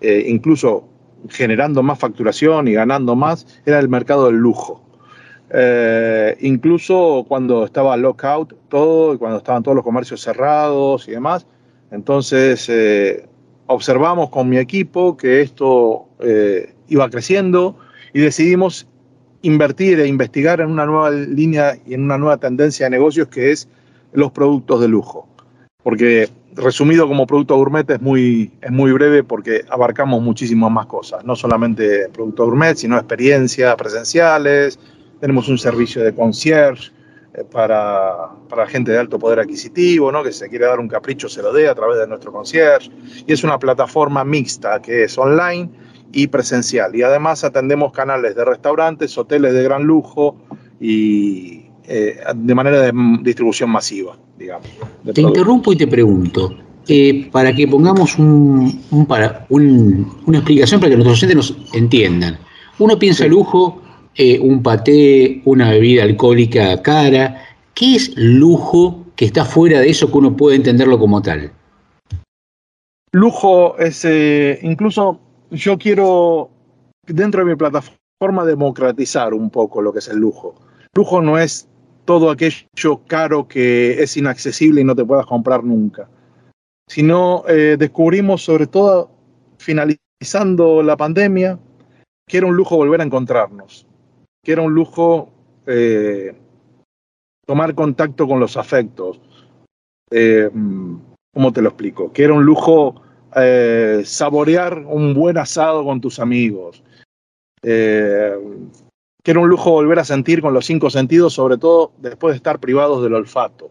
eh, 0.00 0.24
incluso 0.28 0.88
generando 1.28 1.82
más 1.82 1.98
facturación 1.98 2.68
y 2.68 2.72
ganando 2.72 3.14
más, 3.14 3.46
era 3.66 3.78
el 3.78 3.88
mercado 3.88 4.26
del 4.26 4.36
lujo. 4.36 4.82
Eh, 5.52 6.36
incluso 6.40 7.24
cuando 7.28 7.64
estaba 7.64 7.96
lockout 7.96 8.54
todo, 8.68 9.14
y 9.14 9.18
cuando 9.18 9.38
estaban 9.38 9.62
todos 9.62 9.74
los 9.74 9.84
comercios 9.84 10.22
cerrados 10.22 11.08
y 11.08 11.12
demás. 11.12 11.46
Entonces 11.90 12.68
eh, 12.68 13.26
observamos 13.66 14.30
con 14.30 14.48
mi 14.48 14.58
equipo 14.58 15.16
que 15.16 15.42
esto 15.42 16.06
iba 16.88 17.08
creciendo 17.08 17.76
y 18.12 18.20
decidimos 18.20 18.86
invertir 19.42 20.00
e 20.00 20.06
investigar 20.06 20.60
en 20.60 20.70
una 20.70 20.84
nueva 20.84 21.10
línea 21.10 21.78
y 21.86 21.94
en 21.94 22.02
una 22.02 22.18
nueva 22.18 22.36
tendencia 22.36 22.86
de 22.86 22.90
negocios 22.90 23.28
que 23.28 23.52
es 23.52 23.68
los 24.12 24.32
productos 24.32 24.80
de 24.80 24.88
lujo. 24.88 25.28
Porque 25.82 26.28
resumido 26.54 27.06
como 27.06 27.26
producto 27.26 27.56
gourmet 27.56 27.88
es 27.90 28.00
muy, 28.00 28.50
es 28.60 28.70
muy 28.70 28.92
breve 28.92 29.22
porque 29.22 29.64
abarcamos 29.68 30.22
muchísimas 30.22 30.70
más 30.70 30.86
cosas, 30.86 31.24
no 31.24 31.36
solamente 31.36 32.08
producto 32.08 32.44
gourmet, 32.44 32.76
sino 32.76 32.96
experiencias 32.96 33.74
presenciales, 33.76 34.78
tenemos 35.20 35.48
un 35.48 35.58
servicio 35.58 36.02
de 36.02 36.14
concierge 36.14 36.90
eh, 37.34 37.44
para, 37.44 38.30
para, 38.48 38.66
gente 38.66 38.90
de 38.90 38.98
alto 38.98 39.18
poder 39.18 39.40
adquisitivo, 39.40 40.10
¿no? 40.10 40.22
que 40.22 40.32
se 40.32 40.48
quiere 40.48 40.66
dar 40.66 40.80
un 40.80 40.88
capricho 40.88 41.28
se 41.28 41.42
lo 41.42 41.52
dé 41.52 41.68
a 41.68 41.74
través 41.74 41.98
de 41.98 42.06
nuestro 42.06 42.32
concierge, 42.32 42.90
y 43.26 43.32
es 43.32 43.44
una 43.44 43.58
plataforma 43.58 44.24
mixta 44.24 44.80
que 44.82 45.04
es 45.04 45.16
online 45.18 45.70
y 46.12 46.26
presencial, 46.26 46.94
y 46.96 47.02
además 47.02 47.44
atendemos 47.44 47.92
canales 47.92 48.34
de 48.34 48.44
restaurantes, 48.44 49.16
hoteles 49.16 49.52
de 49.52 49.62
gran 49.62 49.84
lujo 49.84 50.36
y 50.80 51.59
eh, 51.92 52.20
de 52.36 52.54
manera 52.54 52.82
de 52.82 52.92
distribución 53.22 53.68
masiva, 53.68 54.16
digamos. 54.38 54.68
Te 54.68 54.76
producto. 55.02 55.20
interrumpo 55.20 55.72
y 55.72 55.76
te 55.76 55.88
pregunto, 55.88 56.56
eh, 56.86 57.28
para 57.32 57.52
que 57.52 57.66
pongamos 57.66 58.16
un, 58.16 58.80
un, 58.92 59.06
para, 59.06 59.44
un, 59.48 60.06
una 60.24 60.38
explicación 60.38 60.80
para 60.80 60.90
que 60.90 60.96
nuestros 60.96 61.18
oyentes 61.18 61.36
nos 61.36 61.74
entiendan. 61.74 62.38
Uno 62.78 62.96
piensa 62.96 63.24
sí. 63.24 63.30
lujo, 63.30 63.82
eh, 64.14 64.38
un 64.38 64.62
paté, 64.62 65.42
una 65.44 65.70
bebida 65.70 66.04
alcohólica 66.04 66.80
cara. 66.80 67.42
¿Qué 67.74 67.96
es 67.96 68.12
lujo 68.16 69.06
que 69.16 69.24
está 69.24 69.44
fuera 69.44 69.80
de 69.80 69.90
eso 69.90 70.12
que 70.12 70.18
uno 70.18 70.36
puede 70.36 70.54
entenderlo 70.54 70.96
como 70.96 71.20
tal? 71.20 71.50
Lujo 73.10 73.76
es, 73.78 74.06
incluso 74.62 75.18
yo 75.50 75.76
quiero, 75.76 76.50
dentro 77.04 77.44
de 77.44 77.50
mi 77.50 77.56
plataforma, 77.56 78.44
democratizar 78.44 79.34
un 79.34 79.50
poco 79.50 79.82
lo 79.82 79.92
que 79.92 79.98
es 79.98 80.06
el 80.06 80.18
lujo. 80.18 80.54
Lujo 80.94 81.20
no 81.22 81.38
es 81.38 81.69
todo 82.10 82.28
aquello 82.28 83.04
caro 83.06 83.46
que 83.46 84.02
es 84.02 84.16
inaccesible 84.16 84.80
y 84.80 84.84
no 84.84 84.96
te 84.96 85.04
puedas 85.04 85.26
comprar 85.26 85.62
nunca, 85.62 86.08
sino 86.88 87.44
eh, 87.46 87.76
descubrimos 87.78 88.42
sobre 88.42 88.66
todo 88.66 89.12
finalizando 89.58 90.82
la 90.82 90.96
pandemia 90.96 91.56
que 92.26 92.38
era 92.38 92.48
un 92.48 92.56
lujo 92.56 92.76
volver 92.76 93.00
a 93.00 93.04
encontrarnos, 93.04 93.86
que 94.42 94.50
era 94.50 94.60
un 94.60 94.74
lujo 94.74 95.30
eh, 95.68 96.34
tomar 97.46 97.76
contacto 97.76 98.26
con 98.26 98.40
los 98.40 98.56
afectos. 98.56 99.20
Eh, 100.10 100.50
¿Cómo 101.32 101.52
te 101.52 101.62
lo 101.62 101.68
explico? 101.68 102.12
Que 102.12 102.24
era 102.24 102.34
un 102.34 102.44
lujo 102.44 103.02
eh, 103.36 104.02
saborear 104.04 104.78
un 104.80 105.14
buen 105.14 105.38
asado 105.38 105.84
con 105.84 106.00
tus 106.00 106.18
amigos. 106.18 106.82
Que 109.22 109.32
era 109.32 109.40
un 109.40 109.48
lujo 109.48 109.70
volver 109.70 109.98
a 109.98 110.04
sentir 110.04 110.40
con 110.40 110.54
los 110.54 110.66
cinco 110.66 110.90
sentidos, 110.90 111.34
sobre 111.34 111.58
todo 111.58 111.92
después 111.98 112.32
de 112.32 112.36
estar 112.36 112.58
privados 112.58 113.02
del 113.02 113.14
olfato 113.14 113.70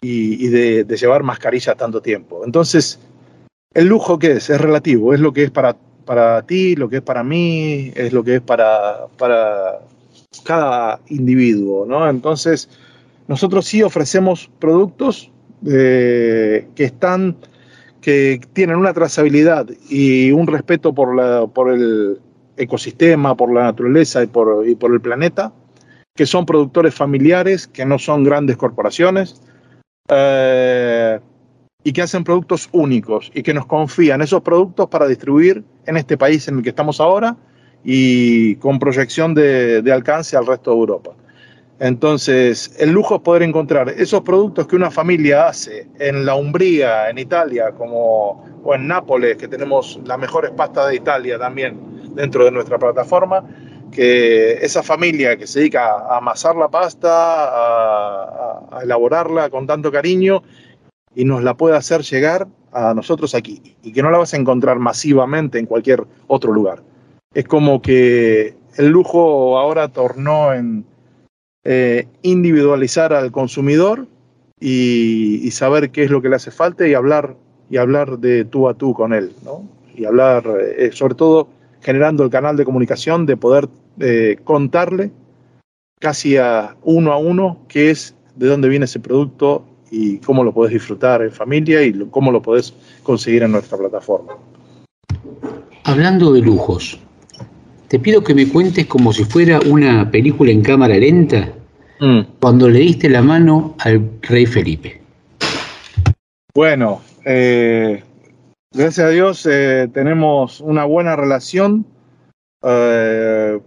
y, 0.00 0.48
de, 0.48 0.84
llevar 0.96 1.22
mascarilla 1.22 1.74
tanto 1.74 2.00
tiempo. 2.00 2.42
Entonces, 2.44 3.00
¿el 3.72 3.86
lujo 3.86 4.18
qué 4.18 4.32
es? 4.32 4.50
Es 4.50 4.60
relativo, 4.60 5.14
es 5.14 5.20
lo 5.20 5.32
que 5.32 5.44
es 5.44 5.50
para, 5.50 5.76
para 6.04 6.42
ti, 6.42 6.76
lo 6.76 6.88
que 6.88 6.96
es 6.96 7.02
para 7.02 7.24
mí, 7.24 7.92
es 7.94 8.12
lo 8.12 8.22
que 8.22 8.36
es 8.36 8.40
para, 8.40 9.06
para 9.18 9.80
cada 10.44 11.00
individuo, 11.08 11.86
¿no? 11.86 12.08
Entonces, 12.08 12.68
nosotros 13.28 13.64
sí 13.64 13.82
ofrecemos 13.82 14.50
productos 14.58 15.30
eh, 15.66 16.68
que 16.74 16.84
están, 16.84 17.36
que 18.00 18.40
tienen 18.52 18.76
una 18.76 18.92
trazabilidad 18.92 19.66
y 19.88 20.30
un 20.32 20.46
respeto 20.46 20.92
por, 20.94 21.16
la, 21.16 21.46
por 21.46 21.72
el 21.72 22.20
ecosistema, 22.56 23.36
por 23.36 23.52
la 23.52 23.64
naturaleza 23.64 24.22
y 24.22 24.26
por, 24.26 24.66
y 24.68 24.74
por 24.74 24.92
el 24.92 25.00
planeta, 25.00 25.52
que 26.14 26.26
son 26.26 26.46
productores 26.46 26.94
familiares, 26.94 27.66
que 27.66 27.84
no 27.84 27.98
son 27.98 28.24
grandes 28.24 28.56
corporaciones, 28.56 29.40
eh, 30.08 31.18
y 31.82 31.92
que 31.92 32.02
hacen 32.02 32.24
productos 32.24 32.68
únicos 32.72 33.30
y 33.34 33.42
que 33.42 33.52
nos 33.52 33.66
confían 33.66 34.22
esos 34.22 34.42
productos 34.42 34.88
para 34.88 35.06
distribuir 35.06 35.64
en 35.86 35.96
este 35.96 36.16
país 36.16 36.48
en 36.48 36.56
el 36.58 36.62
que 36.62 36.70
estamos 36.70 37.00
ahora 37.00 37.36
y 37.84 38.56
con 38.56 38.78
proyección 38.78 39.34
de, 39.34 39.82
de 39.82 39.92
alcance 39.92 40.36
al 40.36 40.46
resto 40.46 40.70
de 40.70 40.78
Europa. 40.78 41.10
Entonces, 41.80 42.76
el 42.78 42.92
lujo 42.92 43.16
es 43.16 43.20
poder 43.22 43.42
encontrar 43.42 43.88
esos 43.88 44.20
productos 44.22 44.66
que 44.66 44.76
una 44.76 44.90
familia 44.90 45.48
hace 45.48 45.88
en 45.98 46.24
la 46.24 46.36
Umbría, 46.36 47.10
en 47.10 47.18
Italia, 47.18 47.72
como, 47.72 48.44
o 48.62 48.74
en 48.74 48.86
Nápoles, 48.86 49.36
que 49.36 49.48
tenemos 49.48 49.98
las 50.04 50.18
mejores 50.18 50.52
pastas 50.52 50.88
de 50.88 50.96
Italia 50.96 51.38
también 51.38 52.14
dentro 52.14 52.44
de 52.44 52.52
nuestra 52.52 52.78
plataforma, 52.78 53.44
que 53.90 54.52
esa 54.64 54.82
familia 54.82 55.36
que 55.36 55.46
se 55.46 55.60
dedica 55.60 55.94
a 55.94 56.18
amasar 56.18 56.54
la 56.54 56.68
pasta, 56.68 57.08
a, 57.10 58.82
elaborarla 58.82 59.50
con 59.50 59.66
tanto 59.66 59.90
cariño 59.90 60.42
y 61.14 61.24
nos 61.24 61.42
la 61.42 61.56
puede 61.56 61.76
hacer 61.76 62.02
llegar 62.02 62.46
a 62.72 62.92
nosotros 62.92 63.34
aquí 63.34 63.76
y 63.82 63.92
que 63.92 64.02
no 64.02 64.10
la 64.10 64.18
vas 64.18 64.34
a 64.34 64.36
encontrar 64.36 64.78
masivamente 64.78 65.58
en 65.58 65.66
cualquier 65.66 66.04
otro 66.26 66.52
lugar. 66.52 66.82
Es 67.32 67.44
como 67.46 67.82
que 67.82 68.56
el 68.76 68.88
lujo 68.88 69.58
ahora 69.58 69.88
tornó 69.88 70.52
en 70.52 70.84
eh, 71.64 72.06
individualizar 72.22 73.12
al 73.12 73.32
consumidor 73.32 74.06
y, 74.60 75.50
saber 75.50 75.90
qué 75.90 76.04
es 76.04 76.10
lo 76.10 76.20
que 76.22 76.28
le 76.28 76.36
hace 76.36 76.50
falta 76.50 76.86
y 76.86 76.94
hablar 76.94 77.36
y 77.70 77.76
hablar 77.76 78.18
de 78.18 78.44
tú 78.44 78.68
a 78.68 78.74
tú 78.74 78.92
con 78.92 79.12
él, 79.12 79.32
¿no? 79.44 79.68
Y 79.96 80.04
hablar, 80.04 80.44
eh, 80.76 80.90
sobre 80.92 81.14
todo, 81.14 81.48
generando 81.80 82.24
el 82.24 82.30
canal 82.30 82.56
de 82.56 82.64
comunicación 82.64 83.26
de 83.26 83.36
poder 83.36 83.68
eh, 84.00 84.36
contarle 84.44 85.10
casi 86.00 86.36
a 86.36 86.76
uno 86.82 87.12
a 87.12 87.16
uno 87.18 87.58
qué 87.68 87.90
es, 87.90 88.14
de 88.36 88.48
dónde 88.48 88.68
viene 88.68 88.84
ese 88.84 89.00
producto 89.00 89.64
y 89.90 90.18
cómo 90.18 90.44
lo 90.44 90.52
podés 90.52 90.72
disfrutar 90.72 91.22
en 91.22 91.30
familia 91.30 91.82
y 91.82 91.92
lo- 91.92 92.10
cómo 92.10 92.32
lo 92.32 92.42
podés 92.42 92.74
conseguir 93.02 93.42
en 93.42 93.52
nuestra 93.52 93.78
plataforma. 93.78 94.32
Hablando 95.84 96.32
de 96.32 96.40
lujos, 96.40 96.98
te 97.94 98.00
pido 98.00 98.24
que 98.24 98.34
me 98.34 98.48
cuentes 98.48 98.86
como 98.86 99.12
si 99.12 99.22
fuera 99.22 99.60
una 99.70 100.10
película 100.10 100.50
en 100.50 100.62
cámara 100.62 100.96
lenta 100.96 101.52
cuando 102.40 102.68
le 102.68 102.80
diste 102.80 103.08
la 103.08 103.22
mano 103.22 103.76
al 103.78 104.10
rey 104.22 104.46
Felipe. 104.46 105.00
Bueno, 106.52 107.02
eh, 107.24 108.02
gracias 108.72 109.06
a 109.06 109.10
Dios 109.10 109.46
eh, 109.48 109.88
tenemos 109.94 110.60
una 110.60 110.84
buena 110.86 111.14
relación 111.14 111.86
eh, 112.64 113.60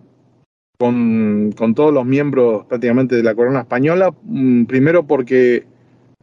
con, 0.78 1.54
con 1.58 1.74
todos 1.74 1.94
los 1.94 2.04
miembros 2.06 2.66
prácticamente 2.66 3.16
de 3.16 3.24
la 3.24 3.34
corona 3.34 3.62
española. 3.62 4.14
Mm, 4.24 4.66
Primero 4.66 5.08
porque 5.08 5.64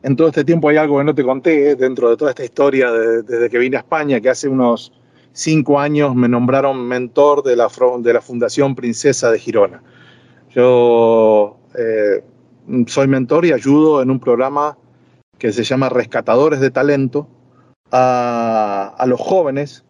en 0.02 0.14
todo 0.14 0.28
este 0.28 0.44
tiempo 0.44 0.68
hay 0.68 0.76
algo 0.76 0.98
que 0.98 1.04
no 1.04 1.14
te 1.14 1.24
conté 1.24 1.74
dentro 1.74 2.10
de 2.10 2.18
toda 2.18 2.32
esta 2.32 2.44
historia 2.44 2.92
de- 2.92 3.22
desde 3.22 3.48
que 3.48 3.56
vine 3.56 3.78
a 3.78 3.80
España, 3.80 4.20
que 4.20 4.28
hace 4.28 4.46
unos 4.46 4.92
cinco 5.34 5.80
años 5.80 6.14
me 6.14 6.28
nombraron 6.28 6.86
mentor 6.86 7.42
de 7.42 7.56
la, 7.56 7.68
de 7.98 8.12
la 8.12 8.22
Fundación 8.22 8.74
Princesa 8.74 9.30
de 9.30 9.38
Girona. 9.38 9.82
Yo 10.54 11.58
eh, 11.76 12.22
soy 12.86 13.08
mentor 13.08 13.44
y 13.44 13.52
ayudo 13.52 14.00
en 14.00 14.10
un 14.10 14.20
programa 14.20 14.78
que 15.36 15.52
se 15.52 15.64
llama 15.64 15.88
Rescatadores 15.88 16.60
de 16.60 16.70
Talento 16.70 17.28
a, 17.90 19.04
los 19.06 19.20
jóvenes 19.20 19.84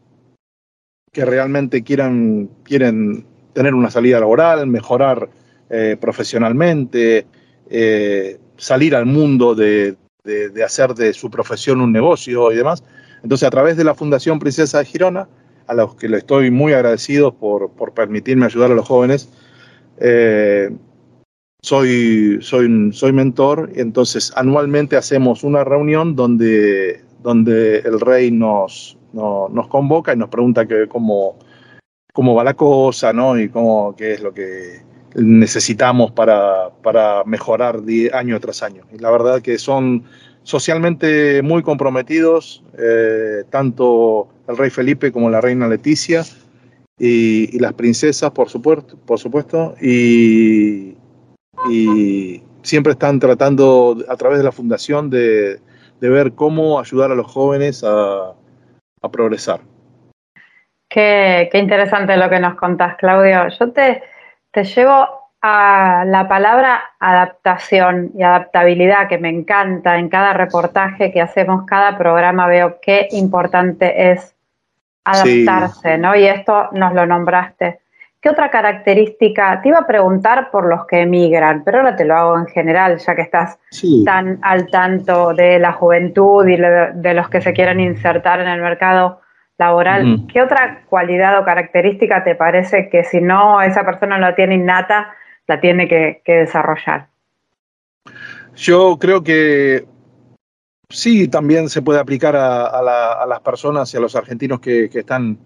que 1.13 1.25
realmente 1.25 1.85
quieran, 1.85 2.49
quieren 2.65 3.27
tener 3.53 3.75
una 3.75 3.91
salida 3.91 4.19
laboral, 4.19 4.67
mejorar 4.67 5.29
eh, 5.69 5.97
profesionalmente, 6.01 7.27
eh, 7.71 8.39
salir 8.57 8.97
al 8.97 9.07
mundo 9.07 9.55
de- 9.55 9.97
de 10.25 10.65
hacer 10.65 10.95
de 10.95 11.13
su 11.13 11.31
profesión 11.31 11.83
un 11.83 11.93
negocio 11.93 12.51
y 12.51 12.57
demás. 12.57 12.83
Entonces, 13.25 13.47
a 13.47 13.51
través 13.51 13.77
de 13.79 13.85
la 13.85 13.95
Fundación 13.95 14.39
Princesa 14.39 14.79
de 14.79 14.85
Girona, 14.85 15.29
a 15.67 15.75
los 15.75 15.97
que 15.97 16.11
le 16.11 16.19
estoy 16.19 16.51
muy 16.51 16.75
agradecido 16.75 17.33
por, 17.35 17.71
por 17.71 17.95
permitirme 17.95 18.45
ayudar 18.45 18.71
a 18.71 18.75
los 18.75 18.87
jóvenes, 18.87 19.31
eh, 19.99 20.71
soy, 21.63 22.39
soy, 22.43 22.93
soy 22.93 23.13
mentor 23.13 23.71
y 23.75 23.81
entonces 23.81 24.31
anualmente 24.37 24.97
hacemos 24.97 25.43
una 25.43 25.65
reunión 25.65 26.15
donde, 26.15 27.03
donde 27.23 27.79
el 27.79 27.99
rey 27.99 28.31
nos, 28.31 28.99
no- 29.15 29.49
nos 29.49 29.69
convoca 29.69 30.13
y 30.13 30.17
nos 30.19 30.29
pregunta 30.29 30.67
que 30.67 30.87
cómo, 30.87 31.39
cómo 32.13 32.35
va 32.35 32.45
la 32.45 32.53
cosa, 32.55 33.15
¿no? 33.15 33.41
Y 33.41 33.49
cómo, 33.49 33.97
qué 33.97 34.13
es 34.13 34.21
lo 34.21 34.35
que 34.35 34.83
necesitamos 35.15 36.13
para, 36.13 36.69
para 36.83 37.25
mejorar 37.25 37.81
año 38.13 38.39
tras 38.41 38.63
año. 38.63 38.83
Y 38.93 38.99
la 38.99 39.11
verdad 39.11 39.41
que 39.41 39.57
son 39.57 40.05
socialmente 40.45 41.43
muy 41.43 41.63
comprometidos, 41.63 42.63
eh, 42.79 43.43
tanto 43.51 44.29
el 44.47 44.57
rey 44.57 44.71
Felipe 44.71 45.11
como 45.11 45.31
la 45.31 45.41
reina 45.41 45.67
Leticia 45.67 46.23
y, 46.99 47.59
las 47.59 47.73
princesas, 47.73 48.31
por 48.31 48.49
supuesto, 48.49 48.97
por 49.05 49.19
supuesto 49.19 49.75
y, 49.81 50.97
y 51.69 52.43
siempre 52.63 52.93
están 52.93 53.19
tratando 53.19 53.97
a 54.09 54.17
través 54.17 54.39
de 54.39 54.45
la 54.45 54.53
fundación 54.53 55.11
de, 55.11 55.59
de 56.01 56.09
ver 56.09 56.35
cómo 56.35 56.79
ayudar 56.79 57.11
a 57.11 57.15
los 57.15 57.27
jóvenes 57.27 57.83
a, 57.83 58.35
a 59.03 59.11
progresar. 59.11 59.61
Qué, 60.89 61.49
qué 61.51 61.59
interesante 61.59 62.17
lo 62.17 62.29
que 62.29 62.39
nos 62.39 62.55
contás, 62.57 62.97
Claudio. 62.99 63.49
Yo 63.59 63.73
te, 63.73 64.03
te 64.53 64.65
llevo 64.65 65.24
a 65.47 66.07
la 66.07 66.27
palabra 66.27 66.83
adaptación 66.99 68.13
y 68.17 68.23
adaptabilidad, 68.23 69.09
que 69.09 69.19
me 69.19 69.29
encanta 69.29 69.99
en 69.99 70.09
cada 70.09 70.33
reportaje 70.33 71.13
que 71.13 71.21
hacemos, 71.21 71.67
cada 71.67 71.99
programa, 71.99 72.47
veo 72.47 72.79
qué 72.81 73.09
importante 73.11 74.13
es 74.13 74.35
adaptarse, 75.05 75.99
¿no? 75.99 76.17
Y 76.17 76.25
esto 76.25 76.71
nos 76.73 76.95
lo 76.95 77.05
nombraste. 77.05 77.81
¿Qué 78.23 78.31
otra 78.31 78.51
característica? 78.51 79.61
Te 79.61 79.69
iba 79.69 79.81
a 79.81 79.87
preguntar 79.87 80.51
por 80.51 80.65
los 80.65 80.87
que 80.87 81.03
emigran, 81.03 81.63
pero 81.63 81.81
ahora 81.81 81.95
te 81.95 82.07
lo 82.07 82.17
hago 82.17 82.39
en 82.39 82.47
general, 82.47 82.97
ya 82.97 83.15
que 83.15 83.21
estás 83.21 83.59
tan 84.07 84.39
al 84.41 84.71
tanto 84.71 85.35
de 85.35 85.59
la 85.59 85.73
juventud 85.73 86.49
y 86.49 86.57
de, 86.57 87.13
los 87.13 87.29
que 87.29 87.43
se 87.43 87.53
quieren 87.53 87.81
insertar 87.81 88.41
en 88.41 88.49
el 88.49 88.63
mercado 88.63 89.21
laboral. 89.59 90.23
¿Qué 90.33 90.41
otra 90.41 90.85
cualidad 90.89 91.39
o 91.39 91.45
característica 91.45 92.25
te 92.25 92.35
parece 92.35 92.89
que 92.89 93.05
si 93.05 93.21
no 93.21 93.61
esa 93.61 93.85
persona 93.85 94.17
no 94.17 94.29
la 94.29 94.35
tiene 94.35 94.55
innata, 94.55 95.15
la 95.47 95.61
tiene 95.61 95.89
que, 95.89 96.23
desarrollar? 96.27 97.09
Yo 98.57 98.99
creo 98.99 99.23
que 99.23 99.87
sí, 100.89 101.29
también 101.29 101.69
se 101.69 101.83
puede 101.83 101.99
aplicar 101.99 102.37
a, 102.37 102.67
a 102.67 102.83
la- 102.83 103.13
a 103.13 103.27
las 103.27 103.41
personas 103.41 103.93
y 103.93 103.97
a 103.97 104.01
los 104.01 104.15
argentinos 104.17 104.61
que, 104.61 104.85
están 104.93 105.39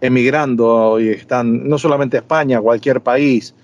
emigrando 0.00 0.98
y 1.00 1.10
están 1.10 1.68
no 1.68 1.78
solamente 1.78 2.16
a 2.16 2.20
España, 2.20 2.60
cualquier 2.60 3.00
país. 3.00 3.54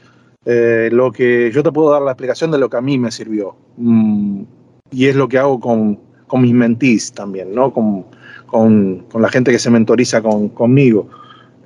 Eh, 0.45 0.89
lo 0.93 1.11
que 1.11 1.51
yo 1.53 1.63
te 1.63 1.73
puedo 1.73 1.91
dar 1.91 2.01
la 2.01 2.13
explicación 2.13 2.51
de 2.51 2.59
lo 2.59 2.71
que 2.71 2.77
a 2.77 2.81
mí 2.81 2.97
me 2.97 3.11
sirvió. 3.11 3.57
Mm, 3.77 4.43
y 4.91 5.07
es 5.07 5.17
lo 5.17 5.29
que 5.29 5.39
hago 5.39 5.61
con, 5.61 6.01
mis 6.33 6.55
mentees 6.55 7.13
también, 7.13 7.55
¿no? 7.55 7.73
Con, 7.73 8.07
la 9.15 9.29
gente 9.29 9.51
que 9.51 9.59
se 9.59 9.71
mentoriza 9.71 10.23
con- 10.23 10.49
conmigo. 10.49 11.09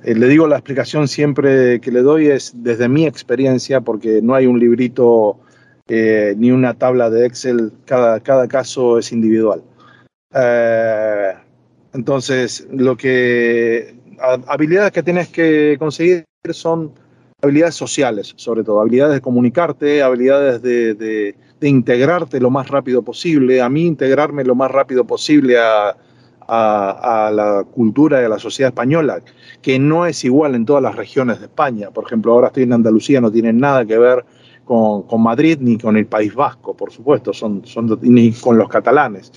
Eh, 0.03 0.15
le 0.15 0.27
digo 0.27 0.47
la 0.47 0.57
explicación 0.57 1.07
siempre 1.07 1.79
que 1.79 1.91
le 1.91 2.01
doy 2.01 2.27
es 2.27 2.51
desde 2.55 2.87
mi 2.89 3.05
experiencia, 3.05 3.81
porque 3.81 4.21
no 4.21 4.35
hay 4.35 4.45
un 4.47 4.59
librito 4.59 5.39
eh, 5.87 6.33
ni 6.37 6.51
una 6.51 6.73
tabla 6.73 7.09
de 7.09 7.25
Excel, 7.25 7.71
cada, 7.85 8.19
cada 8.19 8.47
caso 8.47 8.97
es 8.99 9.11
individual. 9.11 9.61
Eh, 10.33 11.33
entonces, 11.93 12.67
lo 12.71 12.95
que 12.97 13.95
ha- 14.19 14.39
habilidades 14.47 14.91
que 14.91 15.03
tienes 15.03 15.27
que 15.29 15.75
conseguir 15.79 16.25
son 16.51 16.91
habilidades 17.41 17.75
sociales, 17.75 18.33
sobre 18.35 18.63
todo, 18.63 18.81
habilidades 18.81 19.15
de 19.15 19.21
comunicarte, 19.21 20.01
habilidades 20.01 20.61
de, 20.61 20.93
de- 20.95 21.35
de 21.59 21.69
integrarte 21.69 22.39
lo 22.39 22.49
más 22.49 22.67
rápido 22.69 23.01
posible. 23.03 23.61
A 23.61 23.69
mí 23.69 23.85
integrarme 23.85 24.43
lo 24.43 24.55
más 24.55 24.71
rápido 24.71 25.05
posible 25.05 25.57
a, 25.57 25.95
a- 26.57 27.31
la 27.31 27.63
cultura 27.63 28.21
y 28.21 28.25
a 28.25 28.29
la 28.29 28.39
sociedad 28.39 28.69
española, 28.69 29.19
que 29.61 29.79
no 29.79 30.05
es 30.05 30.23
igual 30.23 30.55
en 30.55 30.65
todas 30.65 30.83
las 30.83 30.95
regiones 30.95 31.39
de 31.39 31.45
España. 31.45 31.89
Por 31.91 32.05
ejemplo, 32.05 32.33
ahora 32.33 32.47
estoy 32.47 32.63
en 32.63 32.73
Andalucía, 32.73 33.19
no 33.21 33.31
tiene 33.31 33.51
nada 33.53 33.85
que 33.85 33.97
ver 33.97 34.23
con, 34.65 35.03
con 35.03 35.21
Madrid 35.21 35.57
ni 35.61 35.77
con 35.77 35.97
el 35.97 36.05
País 36.05 36.33
Vasco, 36.33 36.73
por 36.75 36.91
supuesto, 36.91 37.33
son, 37.33 37.65
son, 37.65 37.99
ni 38.01 38.31
con 38.31 38.57
los 38.57 38.69
catalanes. 38.69 39.31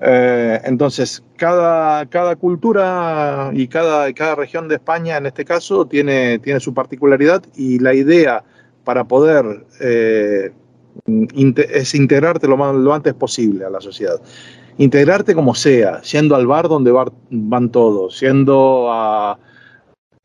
Eh, 0.00 0.60
entonces, 0.64 1.22
cada, 1.36 2.04
cada 2.06 2.36
cultura 2.36 3.50
y 3.54 3.68
cada, 3.68 4.12
cada 4.12 4.34
región 4.34 4.68
de 4.68 4.74
España, 4.76 5.16
en 5.16 5.26
este 5.26 5.44
caso, 5.44 5.86
tiene, 5.86 6.38
tiene 6.40 6.60
su 6.60 6.74
particularidad 6.74 7.42
y 7.54 7.78
la 7.78 7.94
idea 7.94 8.42
para 8.84 9.04
poder 9.04 9.64
eh, 9.80 10.50
es 11.70 11.94
integrarte 11.94 12.46
lo, 12.48 12.56
más- 12.56 12.74
lo 12.74 12.92
antes 12.92 13.14
posible 13.14 13.64
a 13.64 13.70
la 13.70 13.80
sociedad. 13.80 14.20
Integrarte 14.78 15.34
como 15.34 15.54
sea, 15.54 16.02
yendo 16.02 16.34
al 16.34 16.46
bar 16.46 16.68
donde 16.68 16.92
van 17.30 17.70
todos, 17.70 18.18
yendo 18.20 18.88
a 18.90 19.38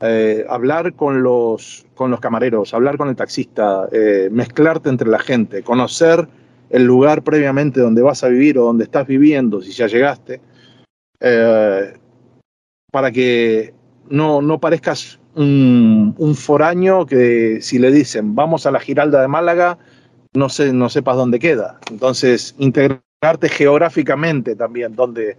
eh, 0.01 0.45
hablar 0.49 0.93
con 0.93 1.21
los, 1.23 1.85
con 1.93 2.09
los 2.09 2.19
camareros, 2.19 2.73
hablar 2.73 2.97
con 2.97 3.09
el 3.09 3.15
taxista, 3.15 3.87
eh, 3.91 4.29
mezclarte 4.31 4.89
entre 4.89 5.09
la 5.09 5.19
gente, 5.19 5.61
conocer 5.61 6.27
el 6.69 6.85
lugar 6.85 7.23
previamente 7.23 7.81
donde 7.81 8.01
vas 8.01 8.23
a 8.23 8.29
vivir 8.29 8.57
o 8.57 8.63
donde 8.63 8.85
estás 8.85 9.05
viviendo, 9.05 9.61
si 9.61 9.71
ya 9.71 9.87
llegaste, 9.87 10.39
eh, 11.19 11.93
para 12.91 13.11
que 13.11 13.73
no, 14.09 14.41
no 14.41 14.59
parezcas 14.59 15.19
un, 15.35 16.15
un 16.17 16.35
foraño 16.35 17.05
que 17.05 17.59
si 17.61 17.77
le 17.77 17.91
dicen 17.91 18.35
vamos 18.35 18.65
a 18.65 18.71
la 18.71 18.79
Giralda 18.79 19.21
de 19.21 19.27
Málaga, 19.27 19.77
no, 20.33 20.49
sé, 20.49 20.73
no 20.73 20.89
sepas 20.89 21.17
dónde 21.17 21.39
queda. 21.39 21.79
Entonces, 21.91 22.55
integrarte 22.57 23.08
geográficamente 23.49 24.55
también, 24.55 24.95
dónde, 24.95 25.37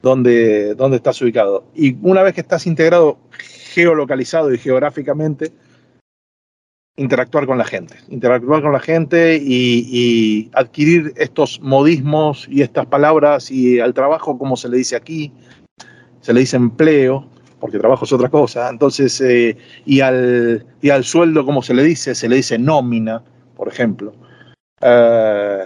dónde, 0.00 0.74
dónde 0.74 0.96
estás 0.96 1.20
ubicado. 1.20 1.64
Y 1.74 1.96
una 2.02 2.22
vez 2.22 2.34
que 2.34 2.40
estás 2.40 2.66
integrado 2.66 3.18
geolocalizado 3.30 4.52
y 4.52 4.58
geográficamente, 4.58 5.52
interactuar 6.96 7.46
con 7.46 7.58
la 7.58 7.64
gente, 7.64 7.96
interactuar 8.08 8.62
con 8.62 8.72
la 8.72 8.80
gente 8.80 9.38
y, 9.40 10.50
adquirir 10.54 11.12
estos 11.16 11.60
modismos 11.60 12.46
y 12.50 12.62
estas 12.62 12.86
palabras 12.86 13.50
y 13.50 13.78
al 13.78 13.94
trabajo, 13.94 14.38
como 14.38 14.56
se 14.56 14.68
le 14.68 14.78
dice 14.78 14.96
aquí, 14.96 15.32
se 16.20 16.32
le 16.32 16.40
dice 16.40 16.56
empleo, 16.56 17.28
porque 17.60 17.78
trabajo 17.78 18.04
es 18.04 18.12
otra 18.12 18.28
cosa, 18.28 18.68
entonces, 18.68 19.20
eh, 19.20 19.56
y, 19.84 20.00
al, 20.00 20.66
y 20.80 20.90
al 20.90 21.04
sueldo, 21.04 21.44
como 21.44 21.62
se 21.62 21.74
le 21.74 21.84
dice, 21.84 22.14
se 22.14 22.28
le 22.28 22.36
dice 22.36 22.58
nómina, 22.58 23.22
por 23.54 23.68
ejemplo. 23.68 24.14
Eh, 24.80 25.57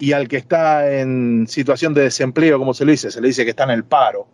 y 0.00 0.12
al 0.12 0.26
que 0.26 0.38
está 0.38 0.90
en 0.92 1.46
situación 1.46 1.94
de 1.94 2.02
desempleo, 2.02 2.58
como 2.58 2.74
se 2.74 2.84
le 2.84 2.92
dice, 2.92 3.10
se 3.10 3.20
le 3.20 3.28
dice 3.28 3.44
que 3.44 3.50
está 3.50 3.64
en 3.64 3.70
el 3.70 3.84
paro. 3.84 4.26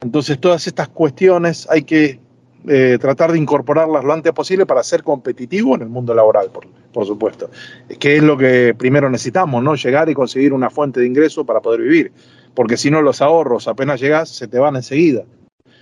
Entonces, 0.00 0.40
todas 0.40 0.66
estas 0.66 0.88
cuestiones 0.88 1.68
hay 1.68 1.82
que 1.82 2.20
eh, 2.68 2.96
tratar 3.00 3.32
de 3.32 3.38
incorporarlas 3.38 4.04
lo 4.04 4.12
antes 4.12 4.32
posible 4.32 4.66
para 4.66 4.82
ser 4.82 5.02
competitivo 5.02 5.74
en 5.74 5.82
el 5.82 5.88
mundo 5.88 6.14
laboral, 6.14 6.50
por- 6.50 6.66
por 6.92 7.06
supuesto. 7.06 7.50
Que 7.98 8.16
es 8.16 8.22
lo 8.22 8.36
que 8.36 8.74
primero 8.78 9.10
necesitamos, 9.10 9.62
¿no? 9.62 9.74
Llegar 9.74 10.08
y 10.08 10.14
conseguir 10.14 10.52
una 10.52 10.70
fuente 10.70 11.00
de 11.00 11.06
ingreso 11.06 11.44
para 11.44 11.60
poder 11.60 11.80
vivir. 11.82 12.12
Porque 12.54 12.76
si 12.76 12.90
no, 12.90 13.02
los 13.02 13.20
ahorros, 13.20 13.68
apenas 13.68 14.00
llegas, 14.00 14.28
se 14.28 14.46
te 14.48 14.58
van 14.58 14.76
enseguida. 14.76 15.24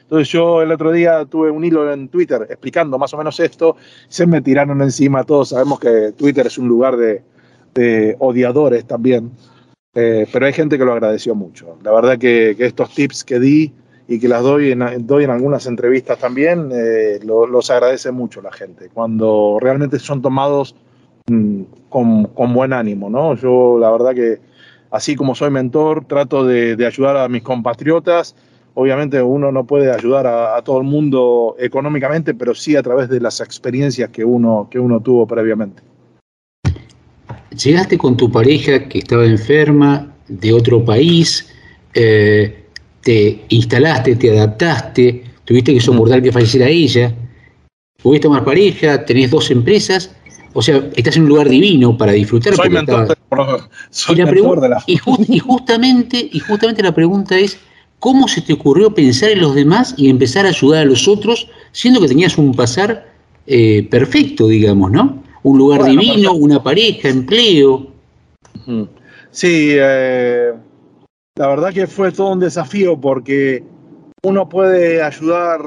Entonces 0.02 0.28
yo 0.30 0.62
el 0.62 0.72
otro 0.72 0.90
día 0.90 1.26
tuve 1.26 1.50
un 1.50 1.64
hilo 1.64 1.92
en 1.92 2.08
Twitter 2.08 2.46
explicando 2.48 2.98
más 2.98 3.12
o 3.12 3.18
menos 3.18 3.38
esto, 3.40 3.76
se 4.08 4.26
me 4.26 4.40
tiraron 4.40 4.80
encima 4.80 5.22
todos, 5.24 5.50
sabemos 5.50 5.78
que 5.80 6.12
Twitter 6.16 6.46
es 6.46 6.56
un 6.56 6.66
lugar 6.66 6.96
de, 6.96 7.22
de 7.74 8.16
odiadores 8.18 8.84
también, 8.84 9.30
eh, 9.94 10.26
pero 10.32 10.46
hay 10.46 10.52
gente 10.52 10.78
que 10.78 10.84
lo 10.84 10.92
agradeció 10.92 11.34
mucho. 11.34 11.78
La 11.82 11.92
verdad 11.92 12.18
que, 12.18 12.54
que 12.56 12.66
estos 12.66 12.94
tips 12.94 13.24
que 13.24 13.38
di 13.38 13.72
y 14.06 14.18
que 14.18 14.28
las 14.28 14.42
doy 14.42 14.72
en, 14.72 15.06
doy 15.06 15.24
en 15.24 15.30
algunas 15.30 15.66
entrevistas 15.66 16.18
también, 16.18 16.70
eh, 16.72 17.20
lo, 17.24 17.46
los 17.46 17.70
agradece 17.70 18.10
mucho 18.10 18.40
la 18.40 18.52
gente, 18.52 18.88
cuando 18.92 19.58
realmente 19.60 19.98
son 19.98 20.22
tomados 20.22 20.74
mm, 21.28 21.62
con, 21.88 22.24
con, 22.26 22.54
buen 22.54 22.72
ánimo, 22.72 23.10
¿no? 23.10 23.34
Yo 23.34 23.78
la 23.78 23.90
verdad 23.90 24.14
que 24.14 24.40
así 24.90 25.14
como 25.14 25.34
soy 25.34 25.50
mentor, 25.50 26.06
trato 26.06 26.44
de, 26.44 26.76
de 26.76 26.86
ayudar 26.86 27.16
a 27.16 27.28
mis 27.28 27.42
compatriotas 27.42 28.34
obviamente 28.80 29.20
uno 29.20 29.50
no 29.50 29.64
puede 29.64 29.90
ayudar 29.90 30.28
a, 30.28 30.56
a, 30.56 30.62
todo 30.62 30.78
el 30.78 30.84
mundo 30.84 31.56
económicamente, 31.58 32.32
pero 32.32 32.54
sí 32.54 32.76
a 32.76 32.82
través 32.82 33.08
de 33.08 33.20
las 33.20 33.40
experiencias 33.40 34.10
que 34.10 34.24
uno, 34.24 34.68
que 34.70 34.78
uno 34.78 35.00
tuvo 35.00 35.26
previamente. 35.26 35.82
Llegaste 37.50 37.96
con 37.96 38.16
tu 38.16 38.30
pareja 38.30 38.88
que 38.88 38.98
estaba 38.98 39.24
enferma 39.24 40.14
de 40.28 40.52
otro 40.52 40.84
país, 40.84 41.48
eh, 41.94 42.64
te 43.02 43.44
instalaste, 43.48 44.16
te 44.16 44.30
adaptaste, 44.30 45.24
tuviste 45.44 45.72
que 45.72 45.80
soportar 45.80 46.22
que 46.22 46.32
falleciera 46.32 46.68
ella, 46.68 47.14
pudiste 48.02 48.28
tomar 48.28 48.44
pareja, 48.44 49.04
tenés 49.04 49.30
dos 49.30 49.50
empresas, 49.50 50.14
o 50.52 50.60
sea, 50.60 50.86
estás 50.94 51.16
en 51.16 51.22
un 51.22 51.28
lugar 51.30 51.48
divino 51.48 51.96
para 51.96 52.12
disfrutar. 52.12 52.54
Soy 52.54 52.68
mentor, 52.68 53.16
estaba... 53.30 53.68
soy 53.90 54.20
y, 54.20 54.24
mentor 54.24 54.60
de 54.60 54.68
la... 54.68 54.82
y, 54.86 54.96
just, 54.96 55.28
y, 55.28 55.38
justamente, 55.38 56.28
y 56.30 56.38
justamente 56.40 56.82
la 56.82 56.94
pregunta 56.94 57.38
es, 57.38 57.58
¿Cómo 58.00 58.28
se 58.28 58.40
te 58.42 58.52
ocurrió 58.52 58.94
pensar 58.94 59.30
en 59.30 59.40
los 59.40 59.54
demás 59.54 59.94
y 59.96 60.08
empezar 60.08 60.46
a 60.46 60.50
ayudar 60.50 60.82
a 60.82 60.84
los 60.84 61.08
otros, 61.08 61.48
siendo 61.72 62.00
que 62.00 62.06
tenías 62.06 62.38
un 62.38 62.54
pasar 62.54 63.12
eh, 63.46 63.88
perfecto, 63.90 64.46
digamos, 64.46 64.92
¿no? 64.92 65.22
Un 65.42 65.58
lugar 65.58 65.80
bueno, 65.80 66.00
divino, 66.00 66.32
una 66.32 66.62
pareja, 66.62 67.08
empleo. 67.08 67.88
Sí, 69.30 69.70
eh, 69.72 70.52
la 71.36 71.46
verdad 71.48 71.72
que 71.72 71.86
fue 71.86 72.12
todo 72.12 72.32
un 72.32 72.40
desafío 72.40 73.00
porque 73.00 73.62
uno 74.22 74.48
puede 74.48 75.02
ayudar 75.02 75.60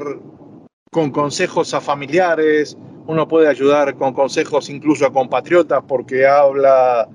con 0.91 1.11
consejos 1.11 1.74
a 1.74 1.82
familiares, 1.82 2.78
uno 3.07 3.28
puede 3.28 3.47
ayudar 3.47 3.95
con 3.95 4.13
consejos 4.13 4.69
incluso 4.69 5.05
a 5.05 5.13
compatriotas 5.13 5.84
porque 5.88 6.28
habla 6.28 7.07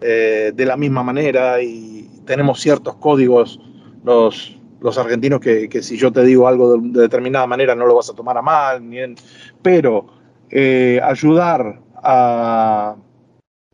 eh, 0.00 0.52
de 0.54 0.66
la 0.66 0.76
misma 0.76 1.02
manera 1.02 1.60
y 1.60 2.08
tenemos 2.24 2.60
ciertos 2.60 2.96
códigos 2.96 3.60
los, 4.04 4.56
los 4.80 4.96
argentinos 4.98 5.40
que, 5.40 5.68
que, 5.68 5.82
si 5.82 5.96
yo 5.96 6.12
te 6.12 6.22
digo 6.22 6.46
algo 6.46 6.76
de, 6.76 6.88
de, 6.90 7.00
determinada 7.02 7.46
manera 7.46 7.74
no 7.74 7.86
lo 7.86 7.96
vas 7.96 8.10
a 8.10 8.14
tomar 8.14 8.38
a 8.38 8.42
mal, 8.42 8.88
ni 8.88 9.00
en, 9.00 9.16
pero 9.62 10.06
eh, 10.50 11.00
ayudar 11.02 11.80
a, 12.04 12.96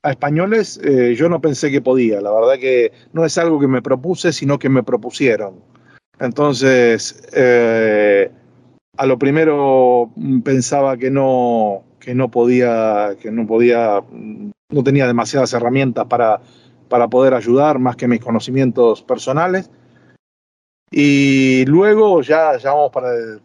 españoles 0.03 0.81
eh, 0.83 1.15
yo 1.15 1.29
no 1.29 1.41
pensé 1.41 1.71
que 1.71 1.83
podía, 1.83 2.21
la 2.21 2.31
verdad 2.31 2.59
que 2.59 2.93
no 3.13 3.25
es 3.25 3.37
algo 3.37 3.61
que 3.61 3.69
me 3.69 3.83
propuse, 3.83 4.33
sino 4.33 4.59
que 4.59 4.69
me 4.69 4.83
propusieron. 4.83 5.57
Entonces, 6.19 7.23
eh, 7.35 8.31
a 8.97 9.07
lo 9.07 9.19
primero 9.19 10.11
pensaba 10.45 10.97
que 10.97 11.11
no, 11.11 11.85
que 11.99 12.15
no 12.15 12.31
podía, 12.31 13.17
que 13.21 13.31
no 13.31 13.47
podía, 13.47 14.03
no 14.71 14.85
tenía 14.85 15.07
demasiadas 15.07 15.53
herramientas 15.53 16.07
para, 16.07 16.41
para 16.89 17.09
poder 17.09 17.35
ayudar 17.35 17.79
más 17.79 17.97
que 17.97 18.09
mis 18.09 18.21
conocimientos 18.21 19.03
personales 19.03 19.71
y 20.91 21.65
luego 21.67 22.21
ya, 22.21 22.57
ya 22.59 22.73
vamos 22.73 22.91
para 22.91 23.15
el 23.15 23.41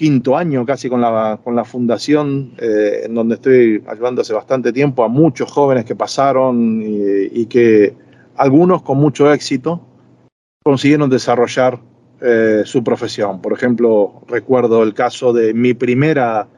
quinto 0.00 0.34
año 0.34 0.64
casi 0.64 0.88
con 0.88 1.02
la, 1.02 1.38
con 1.44 1.54
la 1.54 1.62
fundación, 1.62 2.54
eh, 2.56 3.02
en 3.04 3.14
donde 3.14 3.34
estoy 3.34 3.84
ayudando 3.86 4.22
hace 4.22 4.32
bastante 4.32 4.72
tiempo 4.72 5.04
a 5.04 5.08
muchos 5.08 5.52
jóvenes 5.52 5.84
que 5.84 5.94
pasaron 5.94 6.82
y, 6.82 7.44
que 7.44 7.94
algunos 8.34 8.80
con 8.80 8.96
mucho 8.96 9.30
éxito 9.30 9.78
consiguieron 10.64 11.10
desarrollar 11.10 11.80
eh, 12.22 12.62
su 12.64 12.82
profesión. 12.82 13.42
Por 13.42 13.52
ejemplo, 13.52 14.22
recuerdo 14.26 14.82
el 14.84 14.94
caso 14.94 15.34
de 15.34 15.52
mi 15.52 15.74
primera 15.74 16.48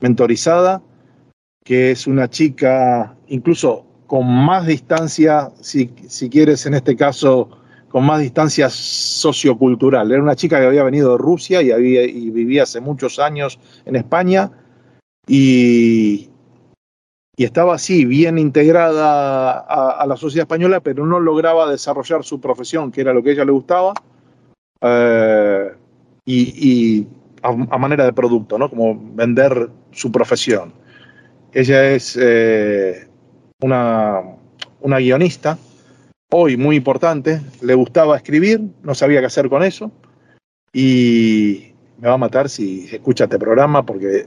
mentorizada, 0.00 0.80
que 1.62 1.90
es 1.90 2.06
una 2.06 2.30
chica 2.30 3.14
incluso 3.26 3.84
con 4.06 4.26
más 4.26 4.66
distancia, 4.66 5.50
si, 5.60 5.90
si 6.06 6.30
quieres 6.30 6.64
en 6.64 6.72
este 6.72 6.96
caso, 6.96 7.50
con 7.88 8.04
más 8.04 8.20
distancia 8.20 8.68
sociocultural. 8.70 10.10
Era 10.10 10.22
una 10.22 10.36
chica 10.36 10.60
que 10.60 10.66
había 10.66 10.82
venido 10.82 11.12
de 11.12 11.18
Rusia 11.18 11.62
y, 11.62 11.70
había, 11.70 12.04
y 12.04 12.30
vivía 12.30 12.64
hace 12.64 12.80
muchos 12.80 13.18
años 13.18 13.58
en 13.86 13.96
España 13.96 14.50
y, 15.26 16.28
y 17.38 17.44
estaba 17.44 17.76
así, 17.76 18.04
bien 18.04 18.36
integrada 18.36 19.60
a, 19.60 20.04
la 20.06 20.16
sociedad 20.16 20.42
española, 20.42 20.80
pero 20.80 21.06
no 21.06 21.20
lograba 21.20 21.70
desarrollar 21.70 22.24
su 22.24 22.40
profesión, 22.40 22.90
que 22.90 23.00
era 23.00 23.14
lo 23.14 23.22
que 23.22 23.30
a 23.30 23.32
ella 23.34 23.44
le 23.44 23.52
gustaba, 23.52 23.94
eh, 24.80 25.72
y, 26.26 27.06
a, 27.42 27.78
manera 27.78 28.04
de 28.04 28.12
producto, 28.12 28.58
¿no? 28.58 28.68
como 28.68 29.00
vender 29.14 29.70
su 29.92 30.10
profesión. 30.10 30.72
Ella 31.52 31.90
es 31.90 32.18
eh, 32.20 33.08
una, 33.60 34.20
una 34.80 34.98
guionista 34.98 35.56
hoy 36.30 36.56
muy 36.56 36.76
importante, 36.76 37.40
le 37.62 37.74
gustaba 37.74 38.16
escribir, 38.16 38.60
no 38.82 38.94
sabía 38.94 39.20
qué 39.20 39.26
hacer 39.26 39.48
con 39.48 39.62
eso 39.62 39.90
y 40.72 41.72
me 41.98 42.08
va 42.08 42.14
a 42.14 42.18
matar 42.18 42.48
si 42.48 42.86
escucha 42.92 43.24
este 43.24 43.38
programa 43.38 43.84
porque 43.84 44.26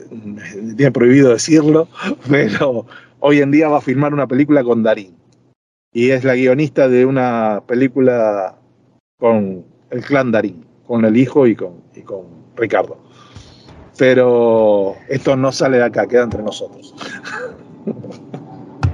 tiene 0.76 0.92
prohibido 0.92 1.32
decirlo, 1.32 1.88
pero 2.30 2.86
hoy 3.20 3.40
en 3.40 3.52
día 3.52 3.70
va 3.70 3.78
a 3.78 3.82
filmar 3.82 4.14
una 4.14 4.28
película 4.28 4.64
con 4.64 4.84
Darín 4.84 5.16
y 5.94 6.10
es 6.10 6.24
la 6.24 6.36
guionista 6.36 6.88
de 6.88 7.06
una 7.06 7.62
película 7.68 8.56
con 9.20 9.66
el 9.92 10.04
clan 10.04 10.32
Darín, 10.32 10.66
con 10.88 11.06
el 11.06 11.18
hijo 11.18 11.46
y 11.46 11.56
con, 11.56 11.82
y 11.96 12.02
con 12.02 12.26
Ricardo. 12.56 12.98
Pero 13.98 14.96
esto 15.10 15.36
no 15.36 15.52
sale 15.52 15.78
de 15.78 15.84
acá, 15.84 16.08
queda 16.08 16.24
entre 16.24 16.44
nosotros. 16.44 16.96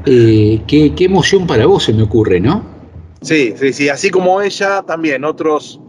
Eh, 0.09 0.61
qué, 0.67 0.95
qué 0.95 1.03
emoción 1.03 1.45
para 1.45 1.65
vos 1.65 1.83
se 1.83 1.91
me 1.91 2.03
ocurre, 2.03 2.39
¿no? 2.39 2.76
Sí, 3.21 3.53
sí, 3.57 3.73
sí, 3.73 3.89
así 3.89 4.09
como 4.09 4.41
ella, 4.41 4.83
también 4.83 5.25
otros 5.25 5.81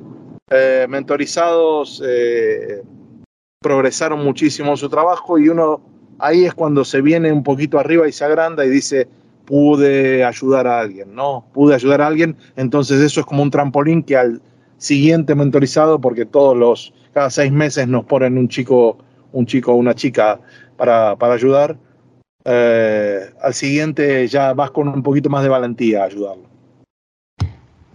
eh, 0.50 0.86
mentorizados 0.88 2.02
eh, 2.04 2.82
progresaron 3.60 4.24
muchísimo 4.24 4.70
en 4.70 4.76
su 4.76 4.88
trabajo 4.88 5.38
y 5.38 5.48
uno 5.48 5.80
ahí 6.18 6.44
es 6.44 6.54
cuando 6.54 6.84
se 6.84 7.02
viene 7.02 7.30
un 7.30 7.42
poquito 7.42 7.78
arriba 7.78 8.08
y 8.08 8.12
se 8.12 8.24
agranda 8.24 8.64
y 8.64 8.70
dice, 8.70 9.08
pude 9.44 10.24
ayudar 10.24 10.66
a 10.66 10.80
alguien, 10.80 11.14
¿no? 11.14 11.46
Pude 11.52 11.74
ayudar 11.74 12.00
a 12.00 12.06
alguien, 12.06 12.36
entonces 12.56 13.00
eso 13.00 13.20
es 13.20 13.26
como 13.26 13.42
un 13.42 13.50
trampolín 13.50 14.02
que 14.02 14.16
al 14.16 14.40
siguiente 14.78 15.34
mentorizado, 15.34 16.00
porque 16.00 16.24
todos 16.24 16.56
los, 16.56 16.94
cada 17.12 17.30
seis 17.30 17.52
meses 17.52 17.88
nos 17.88 18.04
ponen 18.04 18.38
un 18.38 18.48
chico, 18.48 18.98
un 19.32 19.46
chico 19.46 19.72
o 19.72 19.76
una 19.76 19.94
chica 19.94 20.40
para, 20.76 21.16
para 21.16 21.34
ayudar, 21.34 21.76
eh, 22.44 23.30
al 23.42 23.54
siguiente 23.54 24.26
ya 24.28 24.54
vas 24.54 24.70
con 24.70 24.88
un 24.88 25.02
poquito 25.02 25.28
más 25.28 25.42
de 25.42 25.48
valentía 25.48 26.02
a 26.02 26.06
ayudarlo. 26.06 26.47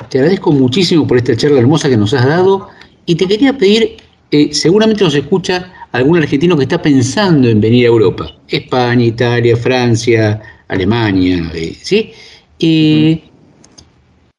Te 0.10 0.20
agradezco 0.20 0.52
muchísimo 0.52 1.06
por 1.08 1.18
esta 1.18 1.36
charla 1.36 1.60
hermosa 1.60 1.90
que 1.90 1.98
nos 1.98 2.14
has 2.14 2.26
dado 2.26 2.70
y 3.06 3.16
te 3.16 3.28
quería 3.28 3.58
pedir, 3.58 3.98
eh, 4.32 4.54
seguramente 4.54 5.04
nos 5.04 5.16
escucha 5.16 5.72
algún 5.92 6.18
argentino 6.18 6.58
que 6.58 6.64
está 6.64 6.82
pensando 6.82 7.48
en 7.50 7.62
venir 7.62 7.86
a 7.86 7.90
Europa, 7.90 8.32
España, 8.48 9.06
Italia, 9.06 9.56
Francia, 9.56 10.42
Alemania, 10.68 11.52
eh, 11.54 11.76
¿sí? 11.82 12.12
Eh, 12.60 13.22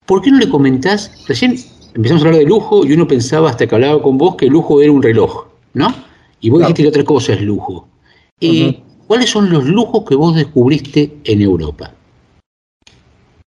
¿Por 0.07 0.23
qué 0.23 0.31
no 0.31 0.39
le 0.39 0.49
comentás? 0.49 1.25
Recién 1.29 1.57
empezamos 1.95 2.23
a 2.23 2.27
hablar 2.27 2.41
de 2.41 2.47
lujo 2.47 2.85
y 2.85 2.93
uno 2.93 3.07
pensaba 3.07 3.51
hasta 3.51 3.67
que 3.67 3.75
hablaba 3.75 4.03
con 4.03 4.19
vos 4.19 4.37
que 4.37 4.47
el 4.47 4.53
lujo 4.53 4.81
era 4.83 4.91
un 4.91 5.03
reloj, 5.03 5.47
¿no? 5.75 5.95
Y 6.41 6.51
vos 6.51 6.59
claro. 6.59 6.69
dijiste 6.69 6.83
que 6.83 6.89
otra 6.89 7.05
cosa 7.05 7.35
es 7.35 7.41
lujo. 7.41 7.89
Uh 8.41 8.47
-huh. 8.47 8.81
¿Cuáles 9.07 9.31
son 9.31 9.51
los 9.51 9.65
lujos 9.65 10.05
que 10.09 10.15
vos 10.15 10.35
descubriste 10.35 11.13
en 11.25 11.41
Europa? 11.41 11.93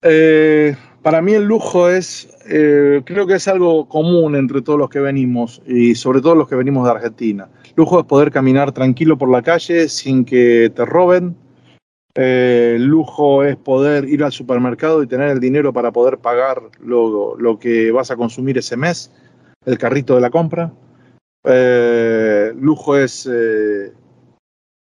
Eh, 0.02 0.76
para 1.06 1.22
mí 1.22 1.34
el 1.34 1.44
lujo 1.44 1.88
es, 1.88 2.28
eh, 2.48 3.00
creo 3.04 3.28
que 3.28 3.34
es 3.34 3.46
algo 3.46 3.88
común 3.88 4.34
entre 4.34 4.60
todos 4.60 4.76
los 4.76 4.90
que 4.90 4.98
venimos 4.98 5.62
y 5.64 5.94
sobre 5.94 6.20
todo 6.20 6.34
los 6.34 6.48
que 6.48 6.56
venimos 6.56 6.84
de 6.84 6.90
Argentina. 6.90 7.48
Lujo 7.76 8.00
es 8.00 8.06
poder 8.06 8.32
caminar 8.32 8.72
tranquilo 8.72 9.16
por 9.16 9.30
la 9.30 9.40
calle 9.40 9.88
sin 9.88 10.24
que 10.24 10.72
te 10.74 10.84
roben. 10.84 11.36
Eh, 12.16 12.76
lujo 12.80 13.44
es 13.44 13.54
poder 13.54 14.08
ir 14.08 14.24
al 14.24 14.32
supermercado 14.32 15.00
y 15.00 15.06
tener 15.06 15.28
el 15.28 15.38
dinero 15.38 15.72
para 15.72 15.92
poder 15.92 16.18
pagar 16.18 16.60
lo, 16.80 17.36
lo 17.38 17.56
que 17.56 17.92
vas 17.92 18.10
a 18.10 18.16
consumir 18.16 18.58
ese 18.58 18.76
mes, 18.76 19.12
el 19.64 19.78
carrito 19.78 20.16
de 20.16 20.22
la 20.22 20.30
compra. 20.30 20.72
Eh, 21.44 22.52
lujo 22.58 22.96
es 22.96 23.30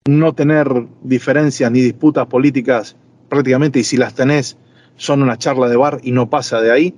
no 0.09 0.35
tener 0.35 0.87
diferencias 1.03 1.71
ni 1.71 1.83
disputas 1.83 2.27
políticas 2.29 2.97
prácticamente, 3.29 3.81
y 3.81 3.85
si 3.85 3.99
las 3.99 4.15
tenés, 4.15 4.57
son 4.97 5.23
una 5.23 5.37
charla 5.39 5.69
de 5.69 5.77
bar 5.77 6.01
y 6.03 6.13
no 6.13 6.29
pasa 6.31 6.61
de 6.61 6.71
ahí. 6.73 6.95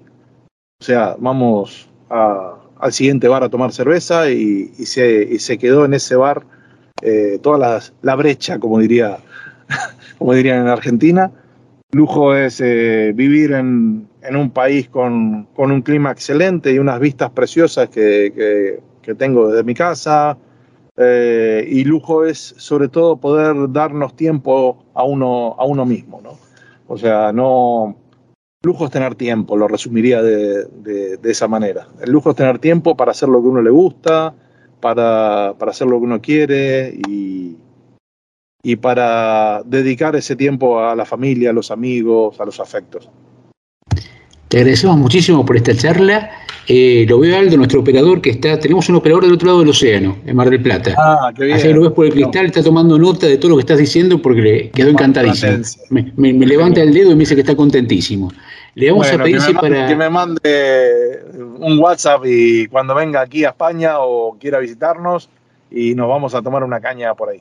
O 0.80 0.84
sea, 0.84 1.16
vamos 1.18 1.88
a- 2.10 2.54
al 2.78 2.92
siguiente 2.92 3.28
bar 3.28 3.42
a 3.42 3.48
tomar 3.48 3.72
cerveza 3.72 4.30
y, 4.30 4.72
y 4.78 4.86
se, 4.86 5.22
y 5.30 5.38
se 5.38 5.56
quedó 5.58 5.84
en 5.86 5.94
ese 5.94 6.16
bar 6.16 6.44
eh, 7.02 7.38
toda 7.42 7.58
las- 7.58 7.94
la 8.02 8.14
brecha, 8.16 8.58
como 8.58 8.78
diría, 8.78 9.18
como 10.18 10.32
dirían 10.34 10.60
en 10.62 10.68
Argentina. 10.68 11.30
Lujo 11.92 12.34
es 12.34 12.60
eh, 12.60 13.12
vivir 13.14 13.52
en, 13.52 14.08
en 14.22 14.36
un 14.36 14.50
país 14.50 14.88
con, 14.88 15.44
con 15.54 15.70
un 15.72 15.82
clima 15.82 16.10
excelente 16.10 16.72
y 16.72 16.78
unas 16.78 17.00
vistas 17.00 17.30
preciosas 17.30 17.88
que, 17.88 18.32
que- 18.34 18.80
que 19.02 19.14
tengo 19.14 19.48
desde 19.48 19.62
mi 19.64 19.74
casa. 19.74 20.36
Eh, 20.98 21.66
y 21.70 21.84
lujo 21.84 22.24
es 22.24 22.54
sobre 22.56 22.88
todo 22.88 23.16
poder 23.18 23.54
darnos 23.70 24.16
tiempo 24.16 24.84
a 24.94 25.04
uno, 25.04 25.54
a 25.58 25.64
uno 25.64 25.84
mismo, 25.86 26.20
¿no? 26.22 26.38
O 26.88 26.96
sea, 26.96 27.32
no... 27.32 27.96
Lujo 28.62 28.86
es 28.86 28.90
tener 28.90 29.14
tiempo, 29.14 29.56
lo 29.56 29.68
resumiría 29.68 30.22
de, 30.22 30.64
de- 30.64 31.30
esa 31.30 31.46
manera. 31.46 31.86
El 32.00 32.10
lujo 32.10 32.30
es 32.30 32.36
tener 32.36 32.58
tiempo 32.58 32.96
para 32.96 33.12
hacer 33.12 33.28
lo 33.28 33.40
que 33.40 33.48
uno 33.48 33.62
le 33.62 33.70
gusta, 33.70 34.34
para, 34.80 35.54
para 35.58 35.70
hacer 35.70 35.86
lo 35.86 35.98
que 35.98 36.04
uno 36.04 36.20
quiere 36.20 36.92
y, 37.06 37.56
y 38.62 38.76
para 38.76 39.62
dedicar 39.64 40.16
ese 40.16 40.34
tiempo 40.34 40.80
a 40.80 40.96
la 40.96 41.04
familia, 41.04 41.50
a 41.50 41.52
los 41.52 41.70
amigos, 41.70 42.40
a 42.40 42.44
los 42.44 42.58
afectos. 42.58 43.08
Te 44.48 44.58
agradecemos 44.58 44.96
muchísimo 44.96 45.44
por 45.44 45.56
esta 45.56 45.74
charla. 45.76 46.30
Eh, 46.68 47.06
lo 47.08 47.20
veo 47.20 47.36
a 47.36 47.38
Aldo, 47.38 47.56
nuestro 47.56 47.80
operador, 47.80 48.20
que 48.20 48.30
está, 48.30 48.58
tenemos 48.58 48.88
un 48.88 48.96
operador 48.96 49.22
del 49.24 49.32
otro 49.34 49.46
lado 49.46 49.60
del 49.60 49.68
océano, 49.68 50.18
en 50.26 50.34
Mar 50.34 50.50
del 50.50 50.60
Plata. 50.60 50.94
Ah, 50.98 51.32
qué 51.36 51.44
bien. 51.44 51.56
Allá 51.56 51.70
lo 51.70 51.82
ves 51.82 51.92
por 51.92 52.06
el 52.06 52.12
cristal, 52.12 52.46
está 52.46 52.62
tomando 52.62 52.98
nota 52.98 53.26
de 53.26 53.36
todo 53.38 53.50
lo 53.50 53.56
que 53.56 53.60
estás 53.60 53.78
diciendo 53.78 54.20
porque 54.20 54.42
le 54.42 54.70
quedó 54.70 54.88
encantadísimo. 54.90 55.58
Me, 55.90 56.12
me- 56.16 56.32
me 56.32 56.46
levanta 56.46 56.82
el 56.82 56.92
dedo 56.92 57.12
y 57.12 57.14
me 57.14 57.20
dice 57.20 57.34
que 57.36 57.42
está 57.42 57.54
contentísimo. 57.54 58.32
Le 58.74 58.90
vamos 58.90 59.06
Bueno, 59.06 59.22
a 59.22 59.24
pedir 59.24 59.38
que, 59.38 59.52
mande, 59.54 59.60
para... 59.76 59.88
que 59.88 59.96
me 59.96 60.10
mande 60.10 61.20
un 61.60 61.78
WhatsApp 61.78 62.22
y 62.26 62.66
cuando 62.66 62.94
venga 62.94 63.20
aquí 63.20 63.44
a 63.44 63.50
España 63.50 64.00
o 64.00 64.36
quiera 64.38 64.58
visitarnos 64.58 65.28
y 65.70 65.94
nos 65.94 66.08
vamos 66.08 66.34
a 66.34 66.42
tomar 66.42 66.62
una 66.64 66.80
caña 66.80 67.14
por 67.14 67.30
ahí. 67.30 67.40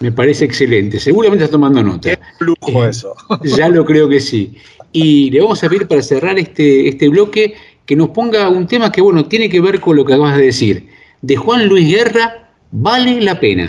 Me 0.00 0.12
parece 0.12 0.44
excelente. 0.44 1.00
Seguramente 1.00 1.44
está 1.44 1.52
tomando 1.52 1.82
nota. 1.82 2.10
Qué 2.10 2.18
lujo 2.40 2.84
eso. 2.84 3.14
Ya 3.42 3.68
lo 3.70 3.84
creo 3.86 4.08
que 4.08 4.20
sí. 4.20 4.54
Y 4.92 5.30
le 5.30 5.40
vamos 5.40 5.64
a 5.64 5.68
pedir 5.68 5.88
para 5.88 6.02
cerrar 6.02 6.38
este, 6.38 6.88
este 6.88 7.08
bloque 7.08 7.54
que 7.88 7.96
nos 7.96 8.10
ponga 8.10 8.50
un 8.50 8.66
tema 8.66 8.92
que, 8.92 9.00
bueno, 9.00 9.24
tiene 9.24 9.48
que 9.48 9.62
ver 9.62 9.80
con 9.80 9.96
lo 9.96 10.04
que 10.04 10.12
acabas 10.12 10.36
de 10.36 10.42
decir. 10.42 10.90
De 11.22 11.36
Juan 11.36 11.66
Luis 11.66 11.88
Guerra, 11.88 12.50
vale 12.70 13.18
la 13.22 13.40
pena. 13.40 13.66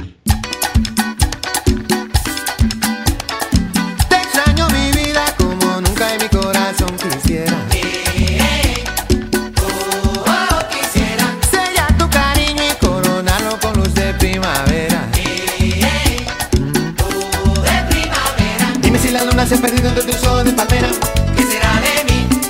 Perdido 19.61 19.89
entre 19.89 20.03
tus 20.03 20.23
ojos 20.25 20.45
de 20.45 20.53
palmera. 20.53 21.18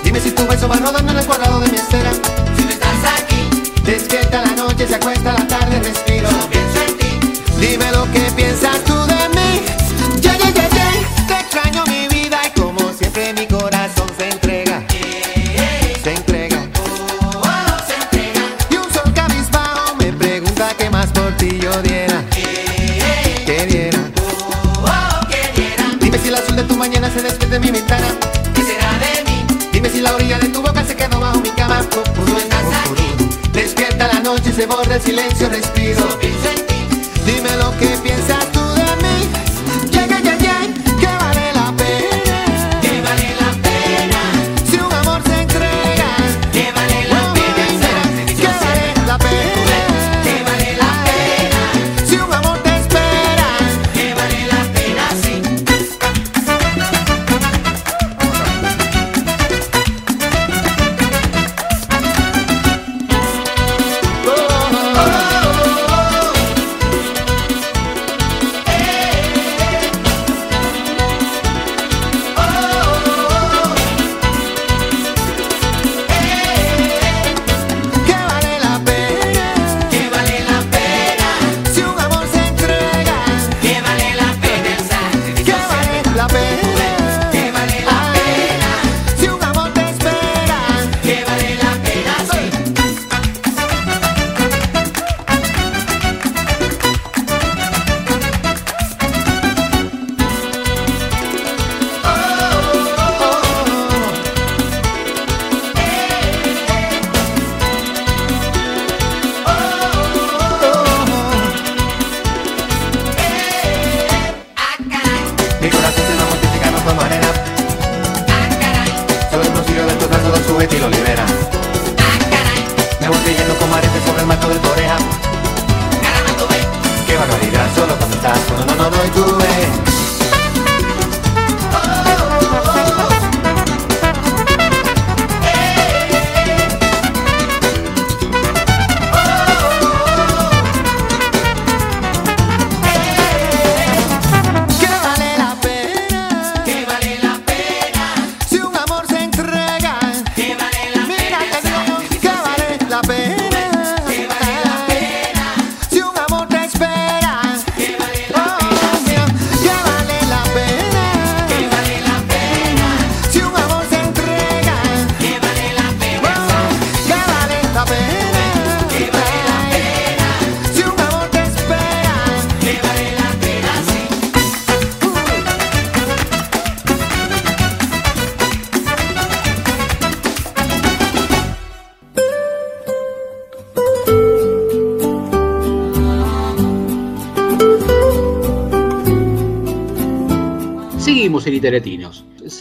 Dime 0.10 0.22
si 0.22 0.32
tu 0.32 0.48
beso 0.48 0.68
va 0.68 0.76
rodando 0.78 1.12
en 1.12 1.20
el 1.20 1.26
cuadrado 1.28 1.60
de 1.60 1.70
mi 1.70 1.78
esfera. 1.78 2.12
Si 2.58 2.64
no 2.64 2.72
estás 2.72 3.22
aquí, 3.22 3.48
despierta 3.84 4.42
la 4.42 4.54
noche, 4.54 4.88
se 4.88 4.96
acuesta 4.96 5.34
la 5.34 5.48
tarde, 5.48 5.80
respiro. 5.84 6.28
pienso 6.50 6.82
en 6.82 6.98
ti. 6.98 7.32
Dime 7.60 7.92
lo 7.92 8.12
que 8.12 8.22
piensas 8.36 8.84
tú 8.86 8.96
de 9.06 9.30
mí. 9.38 9.62
Ya, 10.20 10.36
ya, 10.36 10.50
ya, 10.50 10.68
ya. 10.68 10.92
Te 11.28 11.34
extraño 11.36 11.84
mi 11.86 12.08
vida 12.08 12.40
y 12.44 12.60
como 12.60 12.92
siempre 12.92 13.34
mi 13.34 13.46
corazón 13.46 14.10
se 14.18 14.30
entrega. 14.30 14.82
Se 16.04 16.16
entrega. 16.16 16.58
Y 18.72 18.78
un 18.78 18.92
sol 18.92 19.14
cabizbajo 19.14 19.96
me 19.98 20.12
pregunta 20.12 20.72
qué 20.76 20.90
más 20.90 21.06
por 21.12 21.38
ti 21.38 21.60
yo 21.62 21.84
diera. 21.84 22.24
Que 23.46 23.68
diera. 23.68 24.00
Dime 26.00 26.18
si 26.18 26.30
el 26.30 26.34
azul 26.34 26.56
de 26.56 26.64
tu 26.64 26.76
mañana 26.76 27.12
se 27.12 27.22
despierta 27.22 27.58
en 27.58 27.62
mi 27.62 27.70
ventana. 27.70 28.09
Si 30.00 30.04
la 30.04 30.16
orilla 30.16 30.40
de 30.40 30.48
tu 30.48 30.62
boca 30.62 30.82
se 30.86 30.96
quedó 30.96 31.20
bajo 31.20 31.42
mi 31.42 31.50
cama. 31.50 31.82
Estás 31.82 32.68
aquí. 32.86 33.28
Despierta 33.52 34.08
la 34.08 34.22
noche 34.22 34.50
y 34.50 34.54
se 34.54 34.66
borra 34.66 34.96
el 34.96 35.02
silencio, 35.02 35.50
respiro. 35.50 36.08
Dime 37.26 37.50
lo 37.58 37.78
que 37.78 37.88
piensas 38.02 38.50
tú 38.54 38.69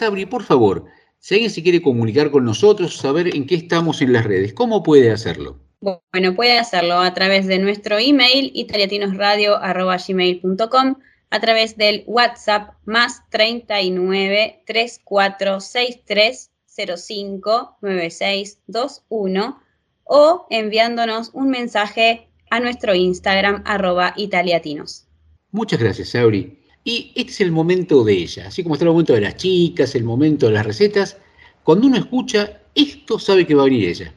Sabri, 0.08 0.24
por 0.24 0.42
favor, 0.42 0.86
si 1.18 1.34
alguien 1.34 1.50
se 1.50 1.62
quiere 1.62 1.82
comunicar 1.82 2.30
con 2.30 2.46
nosotros, 2.46 2.96
saber 2.96 3.36
en 3.36 3.46
qué 3.46 3.56
estamos 3.56 4.00
en 4.00 4.14
las 4.14 4.24
redes, 4.24 4.54
¿cómo 4.54 4.82
puede 4.82 5.10
hacerlo? 5.10 5.58
Bueno, 5.82 6.34
puede 6.34 6.58
hacerlo 6.58 7.00
a 7.00 7.12
través 7.12 7.46
de 7.46 7.58
nuestro 7.58 7.98
email 7.98 8.50
italiatinosradio.gmail.com, 8.54 10.94
a 11.28 11.40
través 11.40 11.76
del 11.76 12.04
WhatsApp 12.06 12.70
más 12.86 13.20
39 13.28 14.62
3463 14.66 16.52
05 16.96 17.76
9621 17.82 19.60
o 20.04 20.46
enviándonos 20.48 21.32
un 21.34 21.50
mensaje 21.50 22.30
a 22.48 22.60
nuestro 22.60 22.94
Instagram 22.94 23.62
arroba 23.66 24.14
italiatinos. 24.16 25.06
Muchas 25.50 25.78
gracias, 25.78 26.08
Sabri. 26.08 26.57
Y 26.88 27.12
este 27.14 27.32
es 27.32 27.40
el 27.42 27.52
momento 27.52 28.02
de 28.02 28.14
ella, 28.14 28.46
así 28.46 28.62
como 28.62 28.74
está 28.74 28.86
el 28.86 28.92
momento 28.92 29.12
de 29.12 29.20
las 29.20 29.36
chicas, 29.36 29.94
el 29.94 30.04
momento 30.04 30.46
de 30.46 30.52
las 30.52 30.64
recetas. 30.64 31.18
Cuando 31.62 31.86
uno 31.86 31.98
escucha 31.98 32.62
esto, 32.74 33.18
sabe 33.18 33.46
que 33.46 33.54
va 33.54 33.60
a 33.60 33.64
venir 33.66 33.90
ella. 33.90 34.14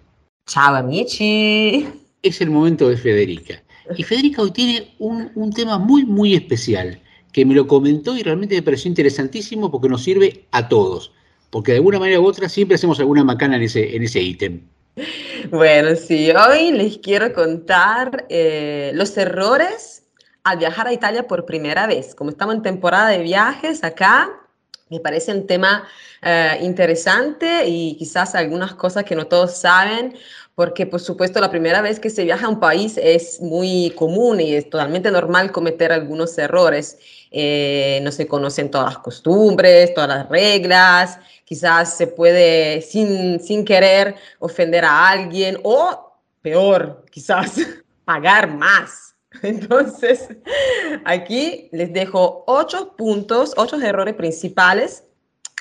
Ciao 0.48 0.76
amici. 0.76 1.86
Es 2.24 2.40
el 2.40 2.50
momento 2.50 2.88
de 2.88 2.96
Federica. 2.96 3.62
Y 3.98 4.04
Federica 4.04 4.42
hoy 4.42 4.52
tiene 4.52 4.96
un, 5.00 5.32
un 5.36 5.52
tema 5.52 5.80
muy, 5.80 6.06
muy 6.06 6.34
especial, 6.34 6.98
que 7.34 7.44
me 7.44 7.56
lo 7.56 7.68
comentó 7.68 8.16
y 8.16 8.24
realmente 8.24 8.56
me 8.56 8.62
pareció 8.62 8.88
interesantísimo 8.88 9.70
porque 9.70 9.90
nos 9.90 10.04
sirve 10.04 10.46
a 10.52 10.70
todos. 10.70 11.12
Porque 11.50 11.74
de 11.74 11.80
alguna 11.80 12.00
manera 12.00 12.22
u 12.22 12.26
otra 12.26 12.48
siempre 12.48 12.76
hacemos 12.76 13.02
alguna 13.02 13.26
macana 13.26 13.58
en 13.58 13.64
ese 13.64 13.98
en 13.98 14.04
ese 14.04 14.22
ítem. 14.22 14.62
Bueno, 15.50 15.98
sí, 15.98 16.32
hoy 16.32 16.72
les 16.72 17.00
quiero 17.00 17.34
contar 17.34 18.28
eh, 18.30 18.92
los 18.94 19.18
errores 19.18 20.01
al 20.44 20.58
viajar 20.58 20.88
a 20.88 20.94
Italia 20.94 21.28
por 21.28 21.46
primera 21.46 21.88
vez. 21.88 22.16
Como 22.16 22.30
estamos 22.30 22.56
en 22.56 22.62
temporada 22.62 23.10
de 23.10 23.20
viajes 23.20 23.84
acá, 23.84 24.30
me 24.92 25.00
parece 25.00 25.32
un 25.32 25.48
tema 25.48 25.88
eh, 26.22 26.60
interesante 26.62 27.66
y 27.66 27.96
quizás 27.98 28.36
algunas 28.36 28.74
cosas 28.74 29.06
que 29.06 29.16
no 29.16 29.26
todos 29.26 29.56
saben, 29.56 30.16
porque 30.54 30.86
por 30.86 31.00
supuesto 31.00 31.40
la 31.40 31.50
primera 31.50 31.82
vez 31.82 32.00
que 32.00 32.10
se 32.10 32.26
viaja 32.26 32.46
a 32.46 32.50
un 32.50 32.60
país 32.60 33.00
es 33.02 33.40
muy 33.40 33.94
común 33.96 34.42
y 34.42 34.54
es 34.54 34.70
totalmente 34.70 35.10
normal 35.10 35.52
cometer 35.54 35.94
algunos 35.94 36.38
errores. 36.38 37.00
Eh, 37.32 38.02
no 38.04 38.12
se 38.12 38.28
conocen 38.28 38.70
todas 38.70 38.94
las 38.94 38.98
costumbres, 38.98 39.94
todas 39.94 40.10
las 40.10 40.30
reglas, 40.30 41.20
quizás 41.46 41.96
se 41.96 42.08
puede 42.08 42.82
sin, 42.82 43.40
sin 43.40 43.64
querer 43.64 44.16
ofender 44.40 44.84
a 44.84 45.08
alguien 45.08 45.58
o 45.64 46.18
peor, 46.42 47.06
quizás 47.10 47.56
pagar 48.04 48.50
más. 48.50 49.11
Entonces, 49.44 50.30
aquí 51.06 51.70
les 51.72 51.94
dejo 51.94 52.44
ocho 52.48 52.96
puntos, 52.96 53.54
ocho 53.58 53.80
errores 53.82 54.16
principales 54.16 55.04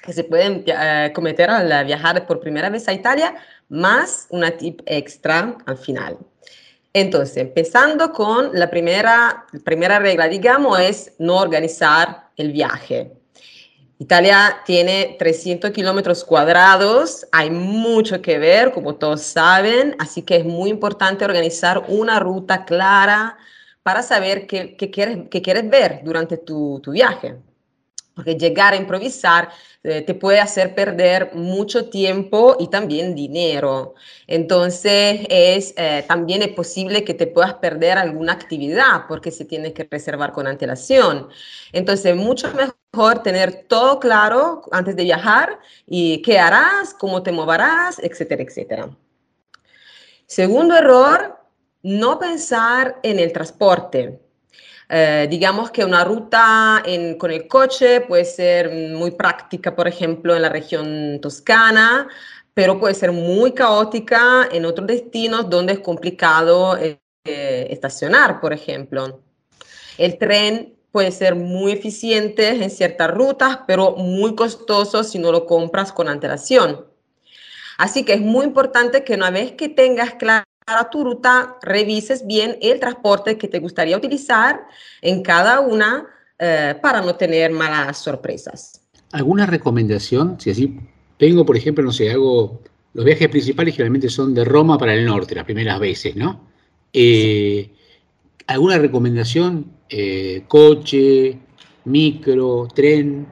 que 0.03 0.13
se 0.13 0.25
pueden 0.25 0.65
eh, 0.67 1.13
cometer 1.15 1.51
al 1.51 1.85
viajar 1.85 2.27
por 2.27 2.41
primera 2.41 2.71
vez 2.71 2.89
a 2.89 2.93
Italia, 2.93 3.35
más 3.69 4.27
una 4.31 4.51
tip 4.51 4.81
extra 4.87 5.59
al 5.67 5.77
final. 5.77 6.19
Entonces, 6.93 7.37
empezando 7.37 8.11
con 8.11 8.51
la 8.53 8.71
primera, 8.71 9.47
primera 9.63 9.99
regla, 9.99 10.27
digamos, 10.27 10.81
es 10.81 11.13
no 11.19 11.37
organizar 11.37 12.31
el 12.37 12.51
viaje. 12.51 13.13
Italia 13.99 14.63
tiene 14.65 15.17
300 15.19 15.71
kilómetros 15.71 16.25
cuadrados, 16.25 17.27
hay 17.31 17.51
mucho 17.51 18.23
que 18.23 18.39
ver, 18.39 18.73
como 18.73 18.95
todos 18.95 19.21
saben, 19.21 19.95
así 19.99 20.23
que 20.23 20.37
es 20.37 20.45
muy 20.47 20.71
importante 20.71 21.25
organizar 21.25 21.85
una 21.89 22.19
ruta 22.19 22.65
clara 22.65 23.37
para 23.83 24.03
saber 24.03 24.47
qué, 24.47 24.77
quieres, 24.77 25.71
ver 25.71 26.01
durante 26.05 26.37
tu, 26.37 26.81
viaje 26.87 27.37
porque 28.15 28.35
llegar 28.37 28.75
a 28.75 28.77
improvisar 28.77 29.49
eh, 29.83 30.03
te 30.03 30.15
puede 30.15 30.41
hacer 30.41 30.75
perder 30.75 31.31
mucho 31.35 31.89
tiempo 31.89 32.57
y 32.59 32.69
también 32.69 33.15
dinero. 33.15 33.95
Entonces, 34.27 35.21
es, 35.31 35.73
eh, 35.79 36.05
también 36.07 36.43
es 36.43 36.49
posible 36.49 37.03
que 37.03 37.15
te 37.15 37.27
puedas 37.27 37.55
perder 37.55 37.97
alguna 37.97 38.35
actividad 38.35 39.07
porque 39.09 39.31
se 39.31 39.47
tiene 39.47 39.73
que 39.73 39.89
reservar 39.91 40.33
con 40.33 40.47
antelación. 40.47 41.29
Entonces, 41.73 42.15
mucho 42.15 42.53
mejor 42.53 43.23
tener 43.23 43.65
todo 43.69 43.99
claro 44.01 44.63
antes 44.71 44.97
de 44.97 45.05
viajar 45.05 45.59
y 45.87 46.21
qué 46.21 46.39
harás, 46.39 46.93
cómo 46.93 47.23
te 47.23 47.33
moverás, 47.33 47.99
etcétera, 48.01 48.43
etcétera. 48.43 48.91
Segundo 50.27 50.77
error, 50.77 51.40
no 51.83 52.19
pensar 52.19 52.99
en 53.03 53.19
el 53.19 53.33
transporte. 53.33 54.21
Eh, 54.89 55.29
digamos 55.31 55.71
que 55.71 55.85
una 55.85 56.03
ruta 56.03 56.83
con 57.17 57.31
el 57.31 57.47
coche 57.47 58.01
puede 58.01 58.25
ser 58.25 58.71
muy 58.71 59.13
práctica, 59.13 59.75
por 59.77 59.87
ejemplo, 59.87 60.35
en 60.35 60.43
la 60.43 60.49
región 60.49 61.21
toscana, 61.23 62.09
pero 62.55 62.81
puede 62.81 62.95
ser 62.95 63.13
muy 63.13 63.53
caótica 63.53 64.49
en 64.51 64.65
otros 64.65 64.89
destinos 64.89 65.49
donde 65.49 65.75
es 65.75 65.79
complicado 65.79 66.77
eh, 66.77 66.99
estacionar, 67.25 68.41
por 68.41 68.53
ejemplo. 68.53 69.23
El 69.97 70.19
tren 70.19 70.75
puede 70.91 71.13
ser 71.13 71.37
muy 71.37 71.73
eficiente 71.73 72.49
en 72.49 72.71
ciertas 72.71 73.11
rutas, 73.13 73.61
pero 73.67 73.93
muy 73.93 74.35
costoso 74.35 75.05
si 75.05 75.21
no 75.21 75.31
lo 75.31 75.47
compras 75.47 75.93
con 75.93 76.09
antelación. 76.09 76.85
Así 77.79 78.05
que 78.05 78.15
es 78.15 78.21
muy 78.21 78.45
importante 78.45 79.05
que 79.05 79.15
una 79.15 79.31
vez 79.31 79.53
que 79.53 79.69
tengas 79.69 80.15
claro 80.15 80.45
para 80.65 80.91
tu 80.91 81.05
ruta 81.05 81.57
revises 81.63 82.27
bien 82.27 82.57
el 82.61 82.79
transporte 82.81 83.37
que 83.37 83.49
te 83.49 83.59
gustaría 83.59 83.97
utilizar 83.97 84.67
en 85.03 85.23
cada 85.23 85.61
una 85.61 86.07
eh, 86.39 86.75
para 86.81 87.01
no 87.01 87.17
tener 87.17 87.51
malas 87.51 87.99
sorpresas. 87.99 88.81
¿Alguna 89.13 89.47
recomendación? 89.47 90.41
Si 90.41 90.51
así 90.51 90.79
tengo, 91.19 91.45
por 91.45 91.57
ejemplo, 91.57 91.85
no 91.85 91.93
sé, 91.93 92.11
hago 92.11 92.63
los 92.93 93.05
viajes 93.05 93.29
principales 93.29 93.75
generalmente 93.75 94.09
son 94.09 94.35
de 94.35 94.45
Roma 94.45 94.77
para 94.79 94.95
el 94.95 95.05
norte, 95.05 95.35
las 95.35 95.45
primeras 95.45 95.79
veces, 95.79 96.17
¿no? 96.17 96.41
Eh, 96.93 97.71
¿Alguna 98.47 98.79
recomendación? 98.79 99.73
Eh, 99.89 100.43
¿Coche, 100.49 101.39
micro, 101.85 102.67
tren? 102.75 103.27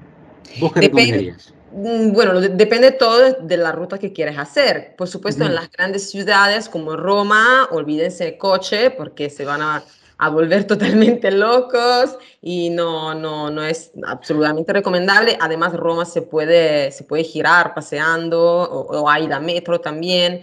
¿Vos 0.61 0.73
qué 0.73 0.83
recomendarías? 0.83 1.55
Mm, 1.79 2.13
bueno, 2.13 2.41
depende 2.41 2.91
todo 2.91 3.35
de 3.41 3.57
la 3.57 3.71
ruta 3.71 3.99
que 3.99 4.13
quieres 4.13 4.37
hacer. 4.37 4.97
Por 4.97 5.07
supuesto, 5.07 5.45
en 5.45 5.55
las 5.55 5.71
grandes 5.71 6.11
ciudades 6.11 6.69
como 6.69 6.97
Roma, 6.97 7.69
olvídense 7.71 8.27
el 8.27 8.39
coche 8.39 8.91
porque 8.91 9.31
se 9.31 9.45
van 9.45 9.63
a, 9.63 9.85
volver 10.33 10.65
totalmente 10.67 11.31
locos 11.31 12.19
y 12.43 12.71
no, 12.71 13.15
no, 13.15 13.51
no 13.51 13.63
es 13.63 13.93
absolutamente 14.05 14.73
recomendable. 14.73 15.39
Además, 15.41 15.73
Roma 15.73 16.05
se 16.05 16.23
puede, 16.23 16.91
se 16.91 17.05
puede 17.05 17.23
girar 17.23 17.75
paseando 17.75 18.41
o, 18.43 19.09
hay 19.09 19.29
la 19.29 19.39
metro 19.39 19.81
también. 19.81 20.43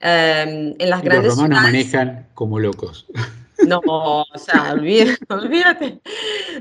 Em, 0.00 0.74
en 0.78 0.90
las 0.90 1.00
grandes 1.00 1.28
los 1.28 1.36
romanos 1.36 1.62
manejan 1.62 2.28
como 2.34 2.58
locos. 2.58 3.06
No, 3.66 3.80
o 3.86 4.38
sea, 4.38 4.72
olvídate, 5.28 6.00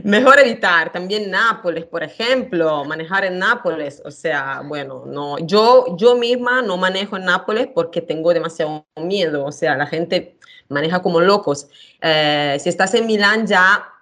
Mejor 0.04 0.40
evitar. 0.40 0.92
También 0.92 1.32
Nápoles, 1.32 1.86
por 1.86 2.04
ejemplo, 2.04 2.86
manejar 2.86 3.26
en 3.26 3.40
Nápoles. 3.40 4.02
O 4.06 4.12
sea, 4.12 4.62
bueno, 4.66 5.04
no, 5.06 5.40
yo, 5.40 5.98
yo 5.98 6.16
misma 6.16 6.62
no 6.62 6.78
manejo 6.78 7.18
en 7.18 7.26
Nápoles 7.26 7.68
porque 7.74 8.02
tengo 8.02 8.34
demasiado 8.34 8.86
miedo. 8.96 9.46
O 9.46 9.52
sea, 9.52 9.76
la 9.76 9.88
gente 9.88 10.38
maneja 10.70 11.02
como 11.02 11.20
locos. 11.20 11.68
Eh, 12.02 12.58
si 12.60 12.70
estás 12.70 12.94
en 12.94 13.08
Milán 13.08 13.48
ya 13.48 13.93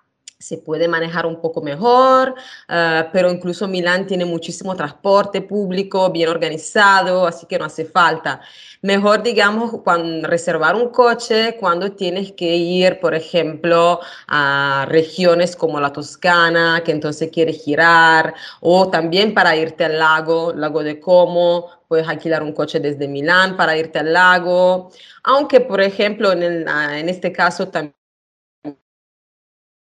se 0.42 0.58
puede 0.58 0.88
manejar 0.88 1.26
un 1.26 1.40
poco 1.40 1.62
mejor, 1.62 2.36
eh, 2.68 3.08
pero 3.14 3.32
incluso 3.32 3.68
Milán 3.68 4.08
tiene 4.08 4.26
muchísimo 4.26 4.76
transporte 4.76 5.42
público, 5.42 6.12
bien 6.12 6.30
organizado, 6.30 7.28
así 7.28 7.46
que 7.46 7.60
no 7.60 7.66
hace 7.66 7.86
falta. 7.86 8.42
Mejor, 8.82 9.22
digamos, 9.22 9.72
cuando, 9.84 10.28
reservar 10.28 10.76
un 10.76 10.90
coche 10.90 11.58
cuando 11.60 11.92
tienes 11.92 12.32
que 12.34 12.56
ir, 12.56 13.00
por 13.00 13.14
ejemplo, 13.14 14.00
a 14.28 14.86
regiones 14.90 15.56
como 15.56 15.80
la 15.80 15.94
Toscana, 15.94 16.82
que 16.84 16.92
entonces 16.92 17.30
quieres 17.32 17.64
girar, 17.64 18.34
o 18.60 18.90
también 18.90 19.34
para 19.34 19.56
irte 19.56 19.86
al 19.86 20.00
lago, 20.00 20.54
lago 20.54 20.84
de 20.84 21.00
Como, 21.00 21.70
puedes 21.88 22.08
alquilar 22.08 22.42
un 22.42 22.54
coche 22.54 22.80
desde 22.80 23.08
Milán 23.08 23.56
para 23.56 23.78
irte 23.78 24.00
al 24.00 24.14
lago, 24.14 24.92
aunque, 25.24 25.60
por 25.62 25.82
ejemplo, 25.82 26.32
en, 26.32 26.68
en 26.68 27.10
este 27.10 27.32
caso 27.32 27.68
también 27.68 28.01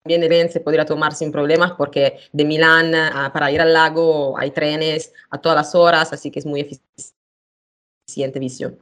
también 0.03 0.23
tren 0.23 0.51
se 0.51 0.61
podría 0.61 0.85
tomar 0.85 1.15
sin 1.15 1.31
problemas 1.31 1.73
porque 1.73 2.19
de 2.33 2.45
Milán 2.45 2.95
ah, 2.95 3.31
para 3.33 3.51
ir 3.51 3.61
al 3.61 3.73
lago 3.73 4.39
hay 4.39 4.51
trenes 4.51 5.13
a 5.31 5.39
todas 5.39 5.57
las 5.57 5.75
horas, 5.75 6.13
así 6.13 6.31
que 6.31 6.39
es 6.39 6.47
muy 6.47 6.61
eficiente 8.07 8.39
visión. 8.39 8.79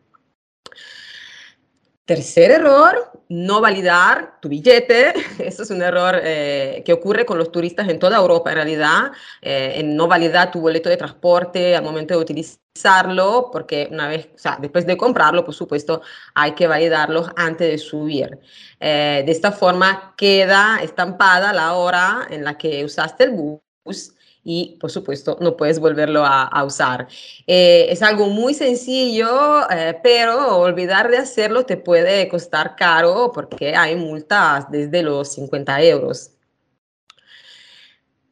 Tercer 2.08 2.52
error, 2.52 3.12
no 3.28 3.60
validar 3.60 4.40
tu 4.40 4.48
billete. 4.48 5.12
Eso 5.38 5.62
es 5.62 5.70
un 5.70 5.82
error 5.82 6.18
eh, 6.22 6.82
que 6.82 6.94
ocurre 6.94 7.26
con 7.26 7.36
los 7.36 7.52
turistas 7.52 7.86
en 7.90 7.98
toda 7.98 8.16
Europa 8.16 8.48
en 8.48 8.56
realidad, 8.56 9.12
eh, 9.42 9.74
en 9.76 9.94
no 9.94 10.08
validar 10.08 10.50
tu 10.50 10.58
boleto 10.58 10.88
de 10.88 10.96
transporte 10.96 11.76
al 11.76 11.84
momento 11.84 12.14
de 12.14 12.20
utilizarlo, 12.20 13.50
porque 13.52 13.88
una 13.90 14.08
vez, 14.08 14.30
o 14.34 14.38
sea, 14.38 14.56
después 14.58 14.86
de 14.86 14.96
comprarlo, 14.96 15.44
por 15.44 15.52
supuesto, 15.52 16.00
hay 16.34 16.52
que 16.52 16.66
validarlo 16.66 17.26
antes 17.36 17.70
de 17.70 17.76
subir. 17.76 18.38
Eh, 18.80 19.22
de 19.26 19.30
esta 19.30 19.52
forma 19.52 20.14
queda 20.16 20.78
estampada 20.82 21.52
la 21.52 21.74
hora 21.74 22.26
en 22.30 22.42
la 22.42 22.56
que 22.56 22.86
usaste 22.86 23.24
el 23.24 23.32
bus 23.32 24.14
y 24.50 24.78
por 24.80 24.90
supuesto 24.90 25.36
no 25.42 25.58
puedes 25.58 25.78
volverlo 25.78 26.24
a, 26.24 26.64
usar. 26.64 27.06
Eh, 27.46 27.86
es 27.90 28.02
algo 28.02 28.28
muy 28.28 28.54
sencillo, 28.54 29.68
eh, 29.70 30.00
pero 30.02 30.56
olvidar 30.56 31.10
de 31.10 31.18
hacerlo 31.18 31.66
te 31.66 31.76
puede 31.76 32.26
costar 32.30 32.74
caro 32.74 33.30
porque 33.34 33.76
hay 33.76 33.94
multas 33.94 34.70
desde 34.70 35.02
los 35.02 35.32
50 35.32 35.82
euros. 35.82 36.30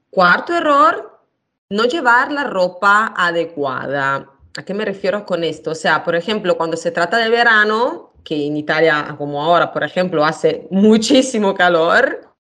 Cuarto 0.08 0.54
error, 0.54 1.20
no 1.68 1.84
llevar 1.84 2.32
la 2.32 2.44
ropa 2.44 3.12
adecuada. 3.14 4.30
¿A 4.56 4.64
qué 4.64 4.72
me 4.72 4.86
refiero 4.86 5.26
con 5.26 5.44
esto? 5.44 5.72
O 5.72 5.74
sea, 5.74 6.02
por 6.02 6.16
ejemplo, 6.16 6.56
cuando 6.56 6.78
se 6.78 6.92
trata 6.92 7.18
de 7.18 7.28
verano, 7.28 8.14
que 8.24 8.46
en 8.46 8.56
Italia, 8.56 9.14
como 9.18 9.42
ahora, 9.42 9.70
por 9.70 9.84
ejemplo, 9.84 10.24
hace 10.24 10.66
muchísimo 10.70 11.54
calor, 11.54 12.35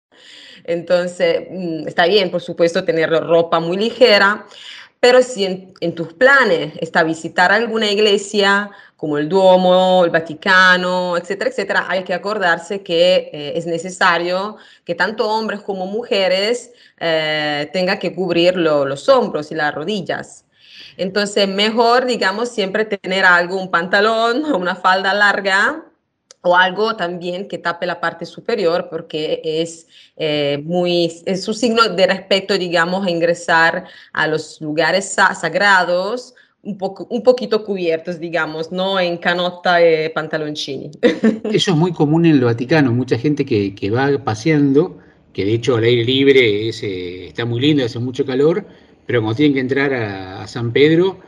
entonces 0.65 1.47
mm, 1.51 1.89
está 1.89 2.07
bien, 2.07 2.31
por 2.31 2.41
supuesto, 2.41 2.85
tener 2.85 3.11
ropa 3.11 3.61
muy 3.61 3.77
ligera, 3.77 4.47
pero 5.01 5.21
si 5.23 5.45
en, 5.81 5.95
tus 5.95 6.13
planes 6.13 6.75
está 6.81 7.03
visitar 7.03 7.51
alguna 7.51 7.91
iglesia 7.91 8.71
como 8.97 9.19
el 9.19 9.29
Duomo, 9.29 10.05
el 10.05 10.11
Vaticano, 10.11 11.17
etcétera, 11.17 11.51
etcétera, 11.51 11.87
hay 11.89 12.05
que 12.05 12.15
acordarse 12.15 12.83
que 12.83 13.31
eh, 13.33 13.53
es 13.57 13.67
necesario 13.67 14.59
que 14.85 14.95
tanto 14.95 15.29
hombres 15.29 15.61
como 15.61 15.87
mujeres 15.87 16.71
eh, 17.01 17.69
tengan 17.73 17.99
que 17.99 18.15
cubrir 18.15 18.57
los 18.57 19.09
hombros 19.09 19.51
y 19.51 19.57
las 19.57 19.75
rodillas. 19.75 20.45
Entonces, 20.97 21.49
mejor, 21.49 22.05
digamos, 22.05 22.51
siempre 22.51 22.85
tener 22.85 23.25
algo, 23.25 23.57
un 23.61 23.73
pantalón 23.73 24.45
o 24.45 24.57
una 24.59 24.77
falda 24.77 25.13
larga 25.15 25.85
o 26.43 26.57
algo 26.57 26.97
también 26.97 27.49
que 27.49 27.59
tape 27.59 27.87
la 27.87 28.01
parte 28.01 28.27
superior 28.27 28.89
porque 28.91 29.41
es 29.45 29.87
eh, 30.17 30.61
muy, 30.65 31.23
es 31.25 31.47
un 31.49 31.55
signo 31.55 31.89
de 31.89 32.07
respeto, 32.07 32.59
digamos, 32.59 33.07
a 33.07 33.11
ingresar 33.11 33.85
a 34.13 34.27
los 34.27 34.61
lugares 34.61 35.13
sagrados 35.13 36.35
un, 36.63 36.77
poco, 36.79 37.07
un 37.11 37.23
poquito 37.23 37.65
cubiertos, 37.65 38.19
digamos, 38.19 38.73
no 38.73 38.99
en 38.99 39.19
canota 39.19 39.81
y 39.81 40.09
pantaloncini. 40.09 40.91
Eso 41.45 41.71
es 41.73 41.77
muy 41.77 41.93
común 41.93 42.27
en 42.27 42.33
el 42.33 42.45
Vaticano, 42.45 42.93
mucha 42.93 43.19
gente 43.19 43.45
que, 43.45 43.75
que 43.75 43.91
va 43.91 44.11
paseando, 44.25 44.99
que 45.33 45.45
de 45.45 45.55
hecho 45.55 45.77
al 45.77 45.85
aire 45.85 46.05
libre 46.05 46.69
es, 46.69 46.83
eh, 46.83 47.29
está 47.29 47.45
muy 47.45 47.61
lindo, 47.61 47.85
hace 47.85 47.99
mucho 48.01 48.27
calor, 48.27 48.65
pero 49.07 49.21
cuando 49.21 49.37
tienen 49.37 49.55
que 49.55 49.61
entrar 49.61 49.95
a, 49.95 50.43
a 50.43 50.49
San 50.49 50.73
Pedro, 50.73 51.19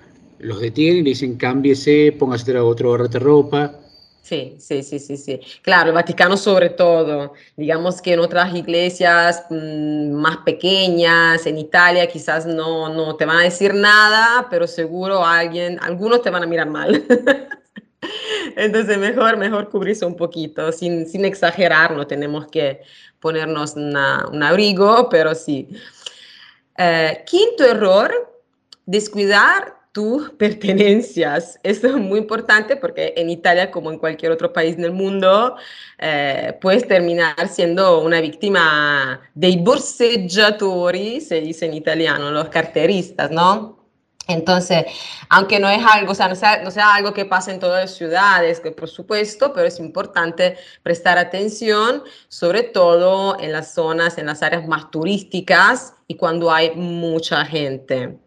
los 0.41 0.61
detienen 0.61 0.99
y 0.99 1.03
le 1.03 1.11
dicen 1.11 1.37
cámbiese, 1.37 2.12
póngase 2.19 2.57
otro 2.59 2.91
barrete 2.91 3.19
de 3.19 3.25
ropa. 3.25 3.81
Sí, 4.25 4.57
sí, 4.59 4.83
sí, 4.83 4.99
sí, 4.99 5.18
sí. 5.18 5.39
Claro, 5.61 5.91
el 5.91 5.95
Vaticano 5.95 6.39
sobre 6.39 6.70
todo. 6.70 7.35
Digamos 7.59 8.01
que 8.01 8.14
en 8.14 8.20
otras 8.20 8.55
iglesias 8.55 9.45
mmm, 9.51 10.12
más 10.12 10.39
pequeñas, 10.39 11.45
en 11.45 11.59
Italia 11.59 12.07
quizás 12.07 12.47
no, 12.47 12.89
no 12.89 13.16
te 13.16 13.27
van 13.27 13.37
a 13.41 13.43
decir 13.43 13.75
nada, 13.75 14.47
pero 14.49 14.66
seguro 14.66 15.27
alguien, 15.27 15.79
algunos 15.83 16.22
te 16.22 16.31
van 16.31 16.43
a 16.43 16.47
mirar 16.47 16.70
mal. 16.70 17.05
Entonces 18.57 18.97
mejor, 18.97 19.37
mejor 19.37 19.68
cubrirse 19.68 20.07
un 20.07 20.16
poquito, 20.16 20.72
sin, 20.72 21.07
sin 21.07 21.27
exagerar, 21.27 21.95
no 21.95 22.07
tenemos 22.07 22.47
que 22.47 22.81
ponernos 23.20 23.75
una, 23.75 24.25
un 24.33 24.43
abrigo, 24.43 25.11
pero 25.11 25.35
sí. 25.35 25.68
Eh, 26.79 27.22
quinto 27.27 27.62
error, 27.62 28.41
descuidar 28.87 29.84
tus 29.95 30.31
pertenencias. 30.39 31.59
Esto 31.63 31.87
es 31.87 31.95
muy 31.95 32.19
importante 32.19 32.77
porque 32.77 33.15
en 33.17 33.31
Italia, 33.31 33.71
como 33.71 33.91
en 33.91 33.99
cualquier 33.99 34.33
otro 34.33 34.53
país 34.53 34.77
del 34.77 34.93
mundo, 34.93 35.57
eh, 35.99 36.59
puedes 36.61 36.87
terminar 36.87 37.49
siendo 37.49 38.01
una 38.01 38.21
víctima 38.21 39.21
dei 39.35 39.57
borseggiatori, 39.57 41.21
se 41.21 41.41
dice 41.41 41.67
en 41.67 41.75
italiano, 41.75 42.31
los 42.31 42.49
carteristas, 42.49 43.31
¿no? 43.31 43.85
Entonces, 44.27 44.87
aunque 45.29 45.61
no 45.61 45.69
es 45.69 45.85
algo, 45.85 46.15
sea, 46.15 46.29
no 46.29 46.35
sea, 46.35 46.63
no 46.63 46.71
sea 46.71 46.95
algo 46.95 47.13
que 47.13 47.27
pasa 47.27 47.53
en 47.53 47.61
todas 47.61 47.83
las 47.83 47.95
ciudades, 47.95 48.59
que 48.59 48.73
por 48.73 48.89
supuesto, 48.89 49.53
pero 49.53 49.69
es 49.69 49.79
importante 49.79 50.57
prestar 50.83 51.19
atención, 51.19 52.03
sobre 52.29 52.63
todo 52.63 53.39
en 53.39 53.53
las 53.53 53.75
zonas, 53.75 54.17
en 54.19 54.27
las 54.27 54.43
áreas 54.43 54.67
más 54.67 54.91
turísticas 54.91 55.95
y 56.09 56.17
cuando 56.17 56.51
hay 56.51 56.75
mucha 56.75 57.45
gente. 57.45 58.19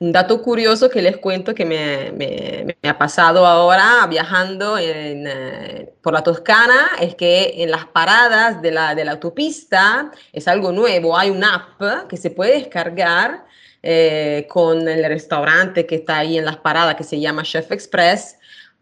Un 0.00 0.12
dato 0.12 0.42
curioso 0.42 0.90
que 0.90 1.00
les 1.00 1.16
cuento 1.18 1.54
que 1.54 1.64
me, 1.64 2.76
ha 2.82 2.98
pasado 2.98 3.46
ahora 3.46 4.06
viajando 4.08 4.76
en, 4.76 5.26
eh, 5.26 5.92
por 6.02 6.12
la 6.12 6.22
Toscana 6.22 6.90
es 7.00 7.14
que 7.14 7.62
en 7.62 7.70
las 7.70 7.86
paradas 7.86 8.60
de 8.60 8.72
la, 8.72 8.94
de 8.94 9.04
la 9.04 9.12
autopista 9.12 10.10
es 10.32 10.48
algo 10.48 10.72
nuevo. 10.72 11.16
Hay 11.16 11.30
una 11.30 11.54
app 11.54 12.08
que 12.08 12.16
se 12.16 12.30
puede 12.30 12.58
descargar 12.58 13.44
eh, 13.82 14.46
con 14.48 14.88
el 14.88 15.04
restaurante 15.04 15.86
que 15.86 15.96
está 15.96 16.18
ahí 16.18 16.38
en 16.38 16.44
las 16.44 16.56
paradas 16.56 16.96
que 16.96 17.04
se 17.04 17.20
llama 17.20 17.42
Chef 17.42 17.70
Express 17.70 18.38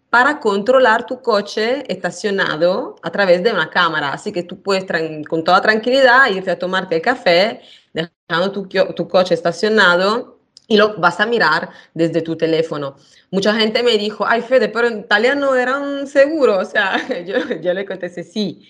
para 0.08 0.40
controlar 0.40 1.06
tu 1.06 1.22
coche 1.22 1.84
estacionado 1.92 2.96
a 3.02 3.10
través 3.10 3.42
de 3.42 3.52
una 3.52 3.68
cámara. 3.70 4.12
Así 4.12 4.30
que 4.30 4.42
tú 4.42 4.62
puedes 4.62 4.84
con 5.28 5.42
toda 5.42 5.60
tranquilidad 5.60 6.30
irte 6.30 6.50
a 6.50 6.58
tomarte 6.58 6.96
el 6.96 7.02
café, 7.02 7.62
dejando 7.92 8.52
tu, 8.52 8.68
tu 8.94 9.08
coche 9.08 9.34
estacionado 9.34 10.41
y 10.72 10.76
lo 10.78 10.94
vas 10.96 11.20
a 11.20 11.26
mirar 11.26 11.68
desde 11.92 12.22
tu 12.22 12.34
teléfono. 12.34 12.96
Mucha 13.30 13.52
gente 13.54 13.82
me 13.82 13.98
dijo, 13.98 14.24
ay 14.26 14.40
Fede, 14.40 14.70
pero 14.70 14.88
en 14.88 15.00
Italia 15.00 15.34
no 15.34 15.54
eran 15.54 16.06
seguros. 16.06 16.66
O 16.66 16.70
sea, 16.70 16.96
yo, 17.26 17.36
yo 17.60 17.74
le 17.74 17.84
contesté, 17.84 18.24
sí, 18.24 18.66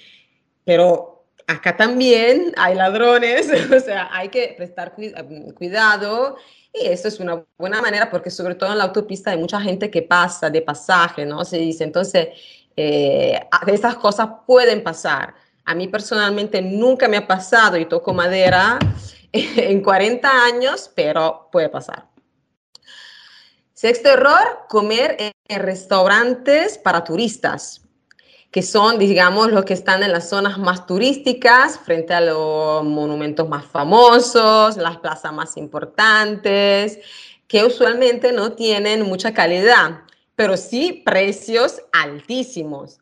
pero 0.65 1.27
acá 1.47 1.77
también 1.77 2.53
hay 2.57 2.75
ladrones, 2.75 3.49
o 3.73 3.79
sea, 3.79 4.09
hay 4.11 4.31
que 4.31 4.53
prestar 4.57 4.97
cuidado 5.55 6.39
y 6.73 6.87
esto 6.87 7.07
es 7.07 7.21
una 7.21 7.45
buena 7.57 7.81
manera 7.81 8.11
porque 8.11 8.31
sobre 8.31 8.57
todo 8.57 8.73
en 8.73 8.79
la 8.79 8.85
autopista 8.85 9.31
hay 9.31 9.39
mucha 9.39 9.61
gente 9.61 9.89
que 9.89 10.03
pasa 10.03 10.51
de 10.51 10.63
pasaje, 10.63 11.25
¿no? 11.25 11.45
Se 11.45 11.59
dice, 11.59 11.85
entonces, 11.85 12.31
eh, 12.77 13.39
estas 13.69 13.95
cosas 13.95 14.29
pueden 14.45 14.83
pasar. 14.83 15.35
A 15.65 15.73
mí 15.77 15.87
personalmente 15.87 16.61
nunca 16.63 17.07
me 17.07 17.19
ha 17.19 17.29
pasado 17.29 17.77
y 17.77 17.85
toco 17.85 18.13
madera 18.13 18.81
en 19.57 19.83
40 19.83 20.45
años, 20.45 20.91
pero 20.95 21.49
puede 21.51 21.69
pasar. 21.69 22.09
Sexto 23.73 24.11
error, 24.11 24.67
comer 24.69 25.17
en 25.19 25.61
restaurantes 25.61 26.79
para 26.79 27.03
turistas, 27.03 27.83
que 28.51 28.63
son, 28.63 28.99
digamos, 28.99 29.51
los 29.51 29.65
que 29.65 29.75
están 29.75 30.03
en 30.03 30.13
las 30.13 30.29
zonas 30.29 30.59
más 30.59 30.87
turísticas, 30.87 31.79
frente 31.79 32.13
a 32.13 32.21
los 32.21 32.85
monumentos 32.85 33.49
más 33.49 33.65
famosos, 33.65 34.77
las 34.77 34.99
plazas 34.99 35.33
más 35.33 35.57
importantes, 35.57 36.99
que 37.49 37.65
usualmente 37.65 38.33
no 38.33 38.53
tienen 38.53 39.03
mucha 39.03 39.33
calidad, 39.33 40.03
pero 40.37 40.57
sí 40.57 41.03
precios 41.05 41.83
altísimos. 41.93 43.01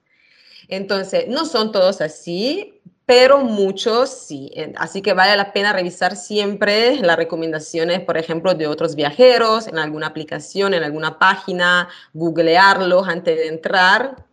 Entonces, 0.69 1.27
no 1.29 1.45
son 1.45 1.73
todos 1.73 2.01
así, 2.01 2.81
pero 3.11 3.41
muchos 3.41 4.09
sí. 4.09 4.53
Así 4.77 5.03
que 5.03 5.15
vale 5.15 5.37
la 5.37 5.53
pena 5.53 5.73
revisar 5.73 6.15
siempre 6.15 6.95
las 7.01 7.17
recomendaciones, 7.17 7.99
por 7.99 8.17
ejemplo, 8.17 8.55
de 8.55 8.69
otros 8.69 8.95
viajeros 8.95 9.67
en 9.67 9.79
alguna 9.79 10.07
aplicación, 10.07 10.75
en 10.75 10.85
alguna 10.85 11.19
página, 11.19 11.89
googlearlos 12.15 13.09
antes 13.09 13.37
de 13.37 13.49
entrar. 13.49 14.25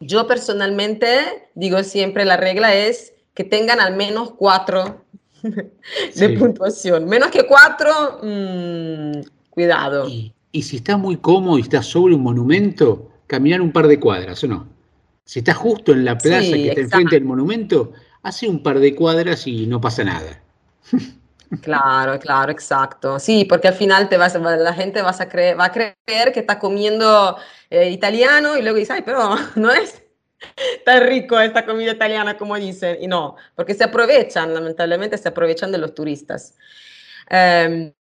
Yo 0.00 0.26
personalmente 0.26 1.48
digo 1.54 1.80
siempre 1.84 2.24
la 2.24 2.36
regla 2.36 2.74
es 2.74 3.12
que 3.34 3.44
tengan 3.44 3.78
al 3.78 3.94
menos 3.94 4.32
cuatro 4.32 5.04
de 6.16 6.28
puntuación. 6.30 7.04
Menos 7.06 7.28
que 7.28 7.46
cuatro, 7.46 8.18
mmm, 8.20 9.20
cuidado. 9.48 10.08
Y, 10.08 10.34
y 10.50 10.62
si 10.62 10.78
estás 10.78 10.98
muy 10.98 11.18
cómodo 11.18 11.56
y 11.56 11.62
estás 11.62 11.86
sobre 11.86 12.16
un 12.16 12.22
monumento, 12.24 13.12
caminar 13.28 13.60
un 13.60 13.70
par 13.70 13.86
de 13.86 14.00
cuadras, 14.00 14.42
¿o 14.42 14.48
no? 14.48 14.66
Si 15.24 15.38
estás 15.38 15.56
justo 15.56 15.92
en 15.92 16.04
la 16.04 16.18
plaza 16.18 16.42
Sí, 16.42 16.64
que 16.64 16.70
está 16.70 16.80
enfrente 16.80 17.14
del 17.14 17.24
monumento, 17.24 17.92
hace 18.24 18.48
un 18.48 18.62
par 18.62 18.80
de 18.80 18.94
cuadras 18.94 19.46
y 19.46 19.66
no 19.66 19.80
pasa 19.80 20.02
nada. 20.02 20.42
Claro, 21.62 22.18
claro, 22.18 22.50
exacto. 22.50 23.20
Sí, 23.20 23.44
porque 23.44 23.68
al 23.68 23.74
final 23.74 24.08
la 24.10 24.72
gente 24.74 25.02
va 25.02 25.10
a 25.10 25.70
creer 25.70 26.32
que 26.32 26.40
está 26.40 26.58
comiendo 26.58 27.36
eh, 27.70 27.90
italiano 27.90 28.56
y 28.56 28.62
luego 28.62 28.78
dice, 28.78 28.94
ay, 28.94 29.02
pero 29.04 29.36
no 29.54 29.70
es 29.70 30.02
tan 30.84 31.06
rico 31.06 31.38
esta 31.38 31.64
comida 31.64 31.92
italiana 31.92 32.36
como 32.36 32.56
dicen. 32.56 32.96
Y 33.00 33.06
no, 33.06 33.36
porque 33.54 33.74
se 33.74 33.84
aprovechan, 33.84 34.52
lamentablemente 34.52 35.18
se 35.18 35.28
aprovechan 35.28 35.70
de 35.70 35.78
los 35.78 35.94
turistas. 35.94 36.54
Eh, 37.30 37.92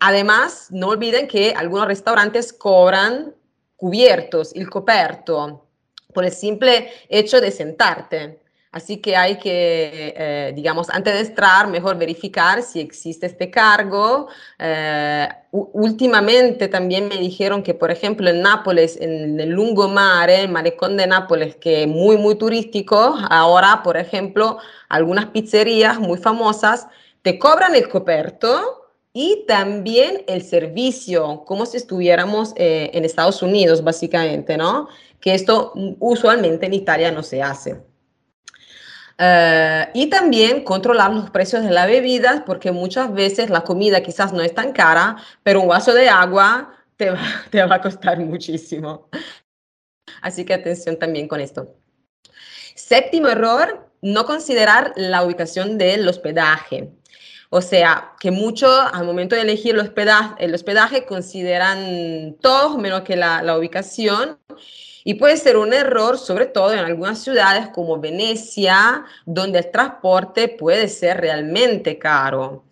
además, 0.00 0.68
no 0.70 0.88
olviden 0.88 1.26
que 1.26 1.52
algunos 1.56 1.86
restaurantes 1.86 2.52
cobran 2.52 3.34
cubiertos, 3.76 4.54
el 4.54 4.70
coperto, 4.70 5.66
por 6.14 6.24
el 6.24 6.32
simple 6.32 6.90
hecho 7.08 7.40
de 7.40 7.50
sentarte. 7.50 8.41
Así 8.72 8.96
que 8.96 9.16
hay 9.16 9.38
que, 9.38 10.14
eh, 10.16 10.52
digamos, 10.56 10.88
antes 10.90 11.12
de 11.12 11.20
entrar, 11.20 11.68
mejor 11.68 11.98
verificar 11.98 12.62
si 12.62 12.80
existe 12.80 13.26
este 13.26 13.50
cargo. 13.50 14.28
Eh, 14.58 15.28
últimamente 15.50 16.68
también 16.68 17.06
me 17.08 17.18
dijeron 17.18 17.62
que, 17.62 17.74
por 17.74 17.90
ejemplo, 17.90 18.30
en 18.30 18.40
Nápoles, 18.40 18.98
en 19.00 19.38
el 19.38 19.50
lungomare, 19.50 20.40
el 20.40 20.48
malecón 20.48 20.96
de 20.96 21.06
Nápoles, 21.06 21.56
que 21.56 21.82
es 21.82 21.88
muy, 21.88 22.16
muy 22.16 22.34
turístico, 22.36 23.14
ahora, 23.28 23.82
por 23.84 23.96
ejemplo, 23.98 24.58
algunas 24.88 25.26
pizzerías 25.26 26.00
muy 26.00 26.18
famosas 26.18 26.88
te 27.20 27.38
cobran 27.38 27.74
el 27.74 27.88
coperto, 27.88 28.82
y 29.12 29.44
también 29.46 30.24
el 30.26 30.42
servicio, 30.42 31.44
como 31.44 31.66
si 31.66 31.76
estuviéramos 31.76 32.54
eh, 32.56 32.90
en 32.94 33.04
Estados 33.04 33.42
Unidos, 33.42 33.84
básicamente, 33.84 34.56
¿no? 34.56 34.88
Que 35.20 35.34
esto 35.34 35.72
usualmente 36.00 36.66
en 36.66 36.74
Italia 36.74 37.12
no 37.12 37.22
se 37.22 37.42
hace. 37.42 37.91
Eh, 39.24 39.88
y 39.94 40.08
también 40.08 40.64
controlar 40.64 41.12
los 41.12 41.30
precios 41.30 41.62
de 41.62 41.70
las 41.70 41.86
bebidas, 41.86 42.42
porque 42.44 42.72
muchas 42.72 43.12
veces 43.14 43.50
la 43.50 43.60
comida 43.60 44.02
quizás 44.02 44.32
no 44.32 44.42
es 44.42 44.52
tan 44.52 44.72
cara, 44.72 45.16
pero 45.44 45.60
un 45.60 45.68
vaso 45.68 45.94
de 45.94 46.08
agua 46.08 46.74
te 46.96 47.10
va, 47.10 47.20
te 47.50 47.62
va 47.62 47.76
a 47.76 47.80
costar 47.80 48.18
muchísimo. 48.18 49.08
Así 50.22 50.44
que 50.44 50.54
atención 50.54 50.98
también 50.98 51.28
con 51.28 51.40
esto. 51.40 51.76
Séptimo 52.74 53.28
error, 53.28 53.92
no 54.00 54.26
considerar 54.26 54.92
la 54.96 55.22
ubicación 55.22 55.78
del 55.78 56.08
hospedaje. 56.08 56.90
O 57.48 57.60
sea, 57.60 58.14
que 58.18 58.32
muchos 58.32 58.74
al 58.92 59.04
momento 59.04 59.36
de 59.36 59.42
elegir 59.42 59.76
el 59.76 59.82
hospedaje, 59.82 60.44
el 60.44 60.52
hospedaje 60.52 61.04
consideran 61.04 62.36
todo 62.40 62.76
menos 62.76 63.02
que 63.02 63.14
la, 63.14 63.40
la 63.42 63.56
ubicación. 63.56 64.40
Y 65.04 65.14
puede 65.14 65.36
ser 65.36 65.56
un 65.56 65.72
error, 65.72 66.18
sobre 66.18 66.46
todo 66.46 66.72
en 66.72 66.78
algunas 66.78 67.18
ciudades 67.18 67.68
como 67.68 67.98
Venecia, 67.98 69.04
donde 69.26 69.60
el 69.60 69.70
transporte 69.70 70.48
puede 70.48 70.88
ser 70.88 71.20
realmente 71.20 71.98
caro. 71.98 72.64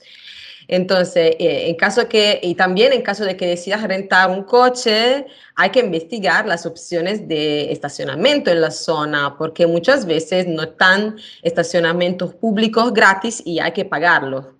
Entonces, 0.68 1.34
eh, 1.40 1.68
en 1.68 1.74
caso 1.74 2.08
que, 2.08 2.38
y 2.40 2.54
también 2.54 2.92
en 2.92 3.02
caso 3.02 3.24
de 3.24 3.36
que 3.36 3.44
decidas 3.44 3.82
rentar 3.82 4.30
un 4.30 4.44
coche, 4.44 5.26
hay 5.56 5.70
que 5.70 5.80
investigar 5.80 6.46
las 6.46 6.64
opciones 6.64 7.26
de 7.26 7.72
estacionamiento 7.72 8.52
en 8.52 8.60
la 8.60 8.70
zona, 8.70 9.36
porque 9.36 9.66
muchas 9.66 10.06
veces 10.06 10.46
no 10.46 10.62
están 10.62 11.16
estacionamientos 11.42 12.34
públicos 12.36 12.94
gratis 12.94 13.42
y 13.44 13.58
hay 13.58 13.72
que 13.72 13.84
pagarlos. 13.84 14.59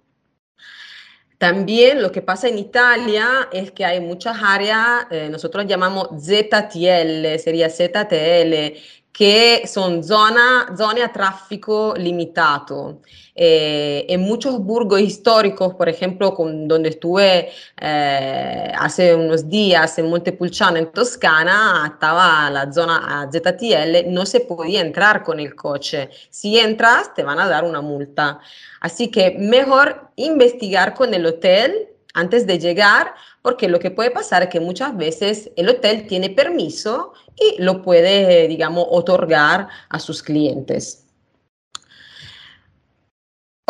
También 1.41 2.03
lo 2.03 2.13
que 2.13 2.21
pasa 2.21 2.49
en 2.49 2.59
Italia 2.59 3.49
es 3.51 3.71
que 3.71 3.83
hay 3.83 3.99
muchas 3.99 4.37
áreas, 4.43 5.07
eh, 5.11 5.31
nosotros 5.31 5.65
llamamos 5.67 6.09
ZTL, 6.19 7.39
sería 7.39 7.71
ZTL, 7.71 8.77
que 9.11 9.67
son 9.67 10.05
zona, 10.05 10.75
zone 10.77 11.03
a 11.03 11.11
tráfico 11.11 11.95
limitado. 11.97 13.01
Eh, 13.43 14.05
en 14.11 14.21
muchos 14.21 14.59
burgos 14.63 15.01
históricos, 15.01 15.75
por 15.75 15.89
ejemplo, 15.89 16.35
con, 16.35 16.69
donde 16.69 16.91
estuve 16.91 17.49
eh, 17.81 18.73
hace 18.79 19.15
unos 19.15 19.49
días 19.49 19.99
en 19.99 20.11
Montepulciano, 20.11 20.77
en 20.77 20.93
Toscana, 20.93 21.91
estaba 21.91 22.51
la 22.51 22.71
zona 22.71 23.31
ZTL, 23.33 24.13
no 24.13 24.27
se 24.27 24.41
podía 24.41 24.83
entrar 24.83 25.23
con 25.23 25.41
el 25.41 25.55
coche. 25.55 26.11
Si 26.29 26.59
entras, 26.59 27.15
te 27.15 27.23
van 27.23 27.41
a 27.41 27.49
dar 27.49 27.65
una 27.65 27.81
multa. 27.81 28.41
Así 28.83 29.09
que 29.09 29.31
mejor 29.39 30.11
investigar 30.17 30.93
con 30.93 31.15
el 31.15 31.25
hotel 31.25 31.89
antes 32.13 32.47
de 32.47 32.59
llegar, 32.59 33.15
porque 33.41 33.69
lo 33.69 33.79
que 33.79 33.91
puede 33.91 34.11
pasar 34.11 34.43
es 34.43 34.49
que 34.51 34.61
muchas 34.61 34.95
veces 34.95 35.51
el 35.57 35.71
hotel 35.71 36.07
tiene 36.07 36.29
permiso 36.29 37.15
y 37.37 37.63
lo 37.63 37.81
puede, 37.81 38.49
digamos, 38.49 38.85
otorgar 38.91 39.69
a 39.89 39.99
sus 39.99 40.23
clientes. 40.23 41.00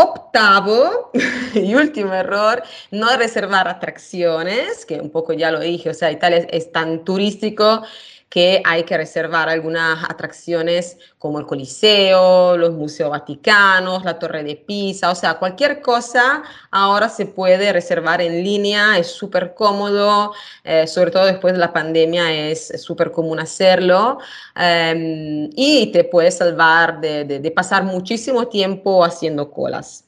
Octavo 0.03 1.11
y 1.55 1.75
último 1.75 2.15
error, 2.15 2.63
no 2.91 3.17
reservar 3.17 3.69
atracciones, 3.69 4.87
que 4.87 5.01
un 5.01 5.11
poco 5.11 5.33
ya 5.33 5.51
lo 5.51 5.61
dije, 5.61 5.91
o 5.91 5.95
sea, 5.95 6.11
Italia 6.11 6.47
es, 6.51 6.73
tan 6.73 7.05
turístico 7.05 7.83
que 8.31 8.63
hay 8.65 8.85
que 8.85 8.97
reservar 8.97 9.49
algunas 9.49 10.05
atracciones 10.09 10.97
como 11.19 11.41
el 11.41 11.47
Coliseo, 11.47 12.57
los 12.57 12.73
Museos 12.73 13.11
Vaticanos, 13.11 14.05
la 14.05 14.21
Torre 14.21 14.45
de 14.45 14.55
Pisa, 14.55 15.11
o 15.11 15.17
sea, 15.17 15.35
cualquier 15.35 15.83
cosa 15.83 16.45
ahora 16.71 17.09
se 17.09 17.27
puede 17.27 17.73
reservar 17.73 18.23
en 18.23 18.45
línea, 18.45 18.97
es 18.99 19.09
súper 19.09 19.53
cómodo, 19.53 20.33
eh, 20.63 20.87
sobre 20.87 21.11
todo 21.11 21.27
después 21.27 21.55
de 21.55 21.59
la 21.59 21.73
pandemia 21.73 22.33
es 22.33 22.69
súper 22.81 23.11
común 23.11 23.41
hacerlo 23.41 24.19
em, 24.55 25.51
y 25.57 25.91
te 25.93 26.05
puede 26.05 26.31
salvar 26.31 27.01
de, 27.01 27.25
de 27.25 27.51
pasar 27.51 27.83
muchísimo 27.83 28.47
tiempo 28.47 29.05
haciendo 29.05 29.51
colas. 29.51 30.05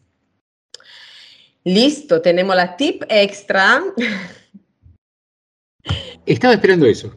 Listo, 1.65 2.23
tenemos 2.23 2.55
la 2.55 2.77
tip 2.77 3.03
extra. 3.09 3.83
Estaba 6.25 6.55
esperando 6.55 6.87
eso. 6.87 7.13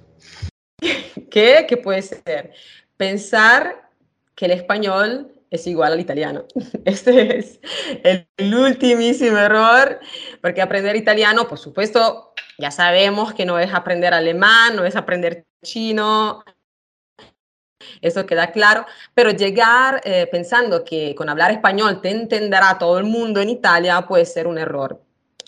¿Qué? 1.36 1.66
¿Qué 1.68 1.76
puede 1.76 2.02
ser? 2.02 2.54
Pensar 2.96 3.90
que 4.36 4.46
el 4.46 4.52
español 4.52 5.34
es 5.52 5.68
igual 5.68 5.92
al 5.92 6.00
italiano. 6.00 6.46
Este 6.86 7.38
es 7.38 7.60
el 8.04 8.56
ultimísimo 8.56 9.38
error, 9.38 10.00
porque 10.42 10.62
aprender 10.62 10.96
italiano, 10.96 11.46
por 11.46 11.58
supuesto, 11.58 12.34
ya 12.58 12.72
sabemos 12.72 13.34
que 13.34 13.46
no 13.46 13.60
es 13.60 13.74
aprender 13.74 14.14
alemán, 14.14 14.78
no 14.78 14.86
es 14.86 14.96
aprender 14.96 15.46
chino, 15.62 16.42
eso 18.00 18.26
queda 18.26 18.54
claro, 18.54 18.86
pero 19.14 19.32
llegar 19.32 20.00
eh, 20.06 20.28
pensando 20.32 20.86
que 20.86 21.16
con 21.16 21.28
hablar 21.28 21.52
español 21.52 22.00
te 22.00 22.12
entenderá 22.12 22.78
todo 22.78 22.98
el 22.98 23.04
mundo 23.04 23.42
en 23.42 23.50
Italia 23.50 24.06
puede 24.08 24.26
ser 24.26 24.48
un 24.48 24.58
error. 24.58 25.05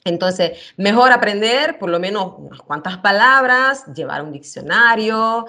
Entonces, 0.08 0.52
mejor 0.78 1.12
aprender 1.12 1.78
por 1.80 1.90
lo 1.90 2.00
menos 2.00 2.34
unas 2.38 2.62
cuantas 2.62 2.98
palabras, 2.98 3.86
llevar 3.94 4.24
un 4.24 4.32
diccionario, 4.32 5.46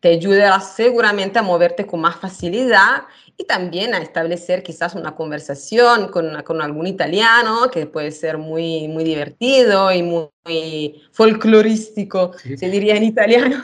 te 0.00 0.08
ayudará 0.10 0.60
seguramente 0.60 1.38
a 1.38 1.42
moverte 1.42 1.86
con 1.86 2.00
más 2.00 2.16
facilidad 2.16 3.02
y 3.36 3.44
también 3.44 3.94
a 3.94 3.98
establecer 3.98 4.62
quizás 4.62 4.94
una 4.94 5.14
conversación 5.14 6.08
con, 6.08 6.42
con 6.42 6.60
algún 6.60 6.86
italiano 6.86 7.70
que 7.72 7.86
puede 7.86 8.10
ser 8.10 8.38
muy, 8.38 8.88
muy 8.88 9.04
divertido 9.04 9.92
y 9.92 10.02
muy, 10.02 11.02
folclorístico, 11.12 12.32
se 12.38 12.70
diría 12.70 12.96
en 12.96 13.04
italiano. 13.04 13.62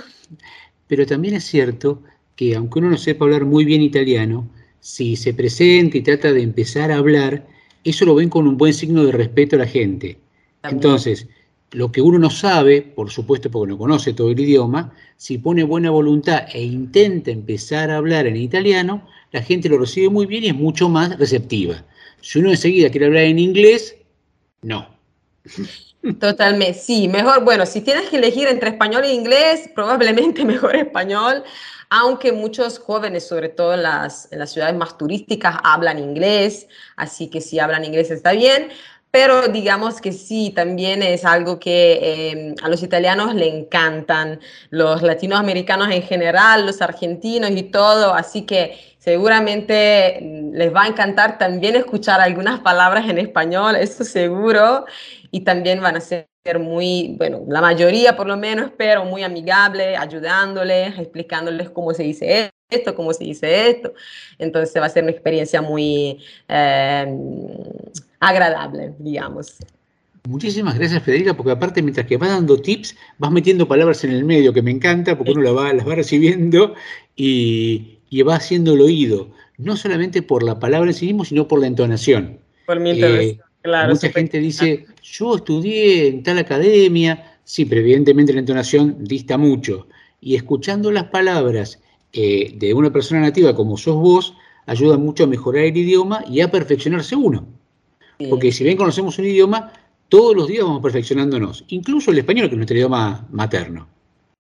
Pero 0.86 1.06
también 1.06 1.34
es 1.34 1.44
cierto 1.44 2.02
que 2.36 2.54
aunque 2.54 2.78
uno 2.78 2.90
no 2.90 2.96
sepa 2.96 3.24
hablar 3.24 3.44
muy 3.44 3.64
bien 3.64 3.80
italiano, 3.80 4.48
si 4.80 5.16
se 5.16 5.32
presenta 5.32 5.96
y 5.96 6.02
trata 6.02 6.32
de 6.32 6.42
empezar 6.42 6.92
a 6.92 6.98
hablar, 6.98 7.46
eso 7.84 8.04
lo 8.04 8.14
ven 8.14 8.28
con 8.28 8.46
un 8.46 8.56
buen 8.56 8.74
signo 8.74 9.04
de 9.04 9.12
respeto 9.12 9.56
a 9.56 9.60
la 9.60 9.66
gente. 9.66 10.18
Entonces, 10.64 11.28
lo 11.72 11.90
que 11.90 12.00
uno 12.00 12.18
no 12.18 12.30
sabe, 12.30 12.82
por 12.82 13.10
supuesto 13.10 13.50
porque 13.50 13.72
no 13.72 13.78
conoce 13.78 14.12
todo 14.12 14.30
el 14.30 14.40
idioma, 14.40 14.94
si 15.16 15.38
pone 15.38 15.62
buena 15.64 15.90
voluntad 15.90 16.46
e 16.52 16.62
intenta 16.62 17.30
empezar 17.30 17.90
a 17.90 17.96
hablar 17.96 18.26
en 18.26 18.36
italiano, 18.36 19.06
la 19.32 19.42
gente 19.42 19.68
lo 19.68 19.78
recibe 19.78 20.08
muy 20.08 20.26
bien 20.26 20.44
y 20.44 20.48
es 20.48 20.54
mucho 20.54 20.88
más 20.88 21.18
receptiva. 21.18 21.84
Si 22.20 22.38
uno 22.38 22.50
enseguida 22.50 22.90
quiere 22.90 23.06
hablar 23.06 23.24
en 23.24 23.38
inglés, 23.38 23.96
no. 24.62 24.88
Totalmente, 26.20 26.78
sí, 26.78 27.08
mejor, 27.08 27.44
bueno, 27.44 27.66
si 27.66 27.80
tienes 27.80 28.08
que 28.08 28.16
elegir 28.16 28.46
entre 28.46 28.70
español 28.70 29.04
e 29.04 29.12
inglés, 29.12 29.70
probablemente 29.74 30.44
mejor 30.44 30.76
español, 30.76 31.42
aunque 31.90 32.32
muchos 32.32 32.78
jóvenes, 32.78 33.26
sobre 33.26 33.48
todo 33.48 33.74
en 33.74 33.82
las, 33.82 34.30
en 34.32 34.38
las 34.38 34.52
ciudades 34.52 34.74
más 34.74 34.98
turísticas, 34.98 35.56
hablan 35.62 35.98
inglés, 35.98 36.66
así 36.96 37.28
que 37.28 37.40
si 37.40 37.58
hablan 37.58 37.84
inglés 37.84 38.10
está 38.10 38.32
bien, 38.32 38.68
pero 39.14 39.46
digamos 39.46 40.00
que 40.00 40.10
sí, 40.10 40.50
también 40.50 41.00
es 41.00 41.24
algo 41.24 41.60
que 41.60 42.32
em, 42.32 42.54
a 42.64 42.68
los 42.68 42.82
italianos 42.82 43.32
le 43.36 43.46
encantan, 43.46 44.40
los 44.70 45.02
latinoamericanos 45.02 45.88
en 45.92 46.02
general, 46.02 46.66
los 46.66 46.82
argentinos 46.82 47.52
y 47.52 47.62
todo, 47.62 48.12
así 48.12 48.42
que 48.42 48.76
seguramente 48.98 50.18
mm, 50.20 50.54
les 50.56 50.74
va 50.74 50.82
a 50.82 50.88
encantar 50.88 51.38
también 51.38 51.76
escuchar 51.76 52.20
algunas 52.20 52.58
palabras 52.58 53.08
en 53.08 53.18
español, 53.18 53.76
eso 53.76 54.02
seguro, 54.02 54.84
y 55.30 55.42
también 55.44 55.80
van 55.80 55.94
a 55.94 56.00
ser 56.00 56.26
muy, 56.58 57.14
bueno, 57.16 57.44
la 57.46 57.60
mayoría 57.60 58.16
por 58.16 58.26
lo 58.26 58.36
menos, 58.36 58.72
pero 58.76 59.04
muy 59.04 59.22
amigable, 59.22 59.96
ayudándoles, 59.96 60.98
explicándoles 60.98 61.70
cómo 61.70 61.94
se 61.94 62.02
dice 62.02 62.50
esto, 62.74 62.94
cómo 62.94 63.12
se 63.12 63.24
dice 63.24 63.70
esto. 63.70 63.92
Entonces 64.38 64.80
va 64.80 64.86
a 64.86 64.90
ser 64.90 65.02
una 65.02 65.12
experiencia 65.12 65.62
muy... 65.62 66.18
Eh, 66.48 67.06
agradable, 68.24 68.94
digamos. 68.98 69.56
Muchísimas 70.26 70.78
gracias, 70.78 71.02
Federica, 71.02 71.36
porque 71.36 71.52
aparte, 71.52 71.82
mientras 71.82 72.06
que 72.06 72.16
vas 72.16 72.30
dando 72.30 72.58
tips, 72.58 72.96
vas 73.18 73.30
metiendo 73.30 73.68
palabras 73.68 74.02
en 74.04 74.12
el 74.12 74.24
medio, 74.24 74.54
que 74.54 74.62
me 74.62 74.70
encanta, 74.70 75.18
porque 75.18 75.32
uno 75.32 75.42
las 75.42 75.54
va, 75.54 75.72
las 75.74 75.86
va 75.86 75.94
recibiendo 75.94 76.74
y, 77.14 77.98
y, 78.08 78.22
va 78.22 78.36
haciendo 78.36 78.72
el 78.72 78.80
oído, 78.80 79.28
no 79.58 79.76
solamente 79.76 80.22
por 80.22 80.42
la 80.42 80.58
palabra 80.58 80.90
en 80.90 80.94
sí 80.94 81.06
mismo, 81.06 81.26
sino 81.26 81.46
por 81.46 81.60
la 81.60 81.66
entonación. 81.66 82.38
Por 82.64 82.80
mi 82.80 82.92
entonación, 82.92 83.22
eh, 83.22 83.40
claro. 83.60 83.92
Mucha 83.92 84.10
gente 84.10 84.40
dice, 84.40 84.86
yo 85.02 85.36
estudié 85.36 86.08
en 86.08 86.22
tal 86.22 86.38
academia, 86.38 87.36
sí, 87.44 87.66
pero 87.66 87.82
evidentemente 87.82 88.32
la 88.32 88.40
entonación 88.40 88.96
dista 89.04 89.36
mucho. 89.36 89.86
Y 90.22 90.36
escuchando 90.36 90.90
las 90.90 91.04
palabras 91.04 91.82
eh, 92.14 92.54
de 92.56 92.72
una 92.72 92.92
persona 92.92 93.20
nativa 93.20 93.54
como 93.54 93.76
sos 93.76 93.96
vos, 93.96 94.34
ayuda 94.66 94.96
mucho 94.96 95.24
a 95.24 95.26
mejorar 95.26 95.64
el 95.64 95.76
idioma 95.76 96.24
y 96.30 96.40
a 96.40 96.50
perfeccionarse 96.50 97.16
uno. 97.16 97.46
Porque 98.30 98.52
si 98.52 98.62
bien 98.62 98.76
conocemos 98.76 99.18
un 99.18 99.24
idioma, 99.24 99.72
todos 100.08 100.36
los 100.36 100.46
días 100.46 100.64
vamos 100.64 100.80
perfeccionándonos, 100.80 101.64
incluso 101.68 102.12
el 102.12 102.18
español, 102.18 102.46
que 102.46 102.54
es 102.54 102.56
nuestro 102.56 102.76
idioma 102.76 103.26
materno. 103.32 103.88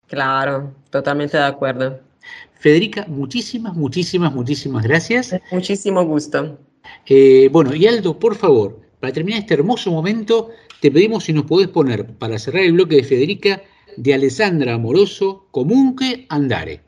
Claro, 0.08 0.72
totalmente 0.92 1.38
de 1.38 1.44
acuerdo. 1.44 2.00
Federica, 2.60 3.06
muchísimas, 3.08 3.74
muchísimas, 3.76 4.34
muchísimas 4.34 4.84
gracias. 4.84 5.36
Muchísimo 5.52 6.06
gusto. 6.06 6.60
Eh, 7.08 7.50
bueno, 7.52 7.74
y 7.74 7.88
Aldo, 7.88 8.20
por 8.20 8.36
favor, 8.36 8.80
para 9.00 9.12
terminar 9.12 9.40
este 9.40 9.56
hermoso 9.56 9.92
momento, 9.92 10.52
te 10.80 10.92
pedimos 10.92 11.24
si 11.24 11.34
nos 11.34 11.46
podés 11.46 11.70
poner, 11.70 12.06
para 12.06 12.38
cerrar 12.38 12.62
el 12.62 12.74
bloque 12.74 12.98
de 12.98 13.04
Federica, 13.04 13.64
de 13.98 14.14
Alessandra 14.14 14.76
Amoroso, 14.76 15.48
Comunque 15.50 16.28
Andare. 16.30 16.83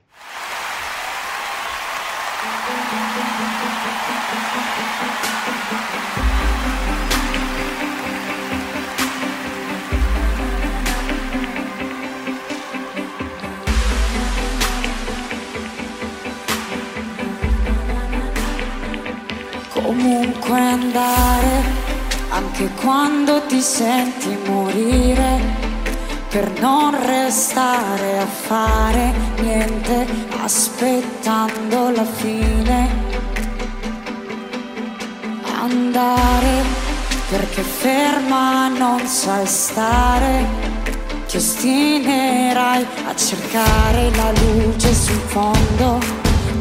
Andare, 20.96 21.64
anche 22.30 22.70
quando 22.82 23.46
ti 23.48 23.60
senti 23.60 24.38
morire, 24.48 25.40
per 26.30 26.50
non 26.62 26.96
restare 27.06 28.20
a 28.20 28.26
fare 28.26 29.14
niente, 29.42 30.08
aspettando 30.42 31.90
la 31.90 32.06
fine. 32.06 33.04
Andare, 35.60 36.64
perché 37.30 37.62
ferma 37.62 38.70
non 38.70 39.06
sai 39.06 39.46
stare, 39.46 40.46
ti 41.28 41.36
ostinerai 41.38 42.86
a 43.08 43.16
cercare 43.16 44.12
la 44.16 44.32
luce 44.32 44.94
sul 44.94 45.20
fondo 45.28 46.00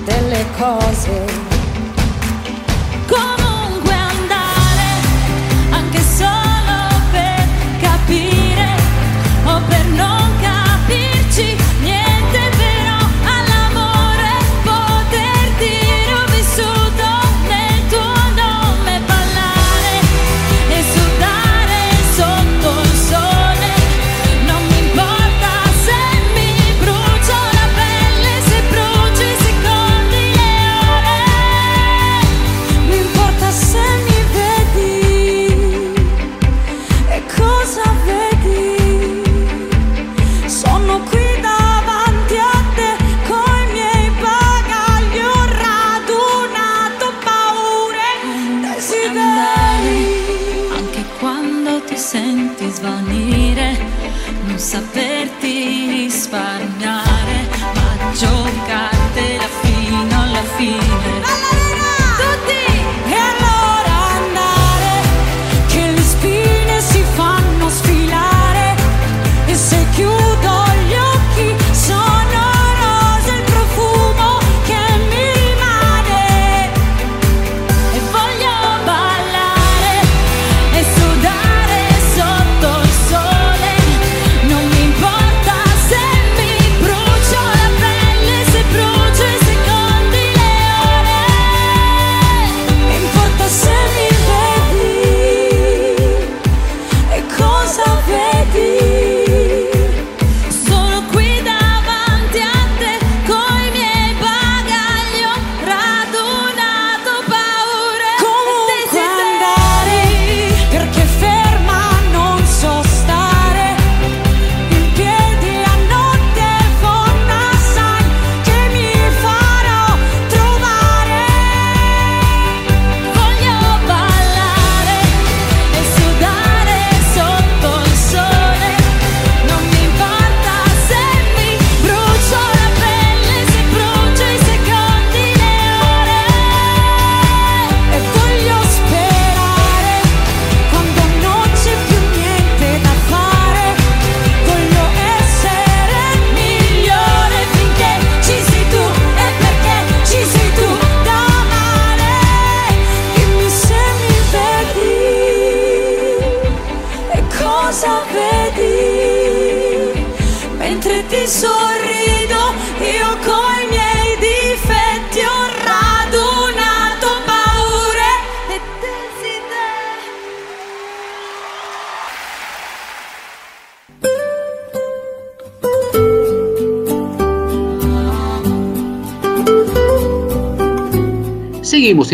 delle 0.05 0.45
cose. 0.57 1.53
Comunque 3.07 3.44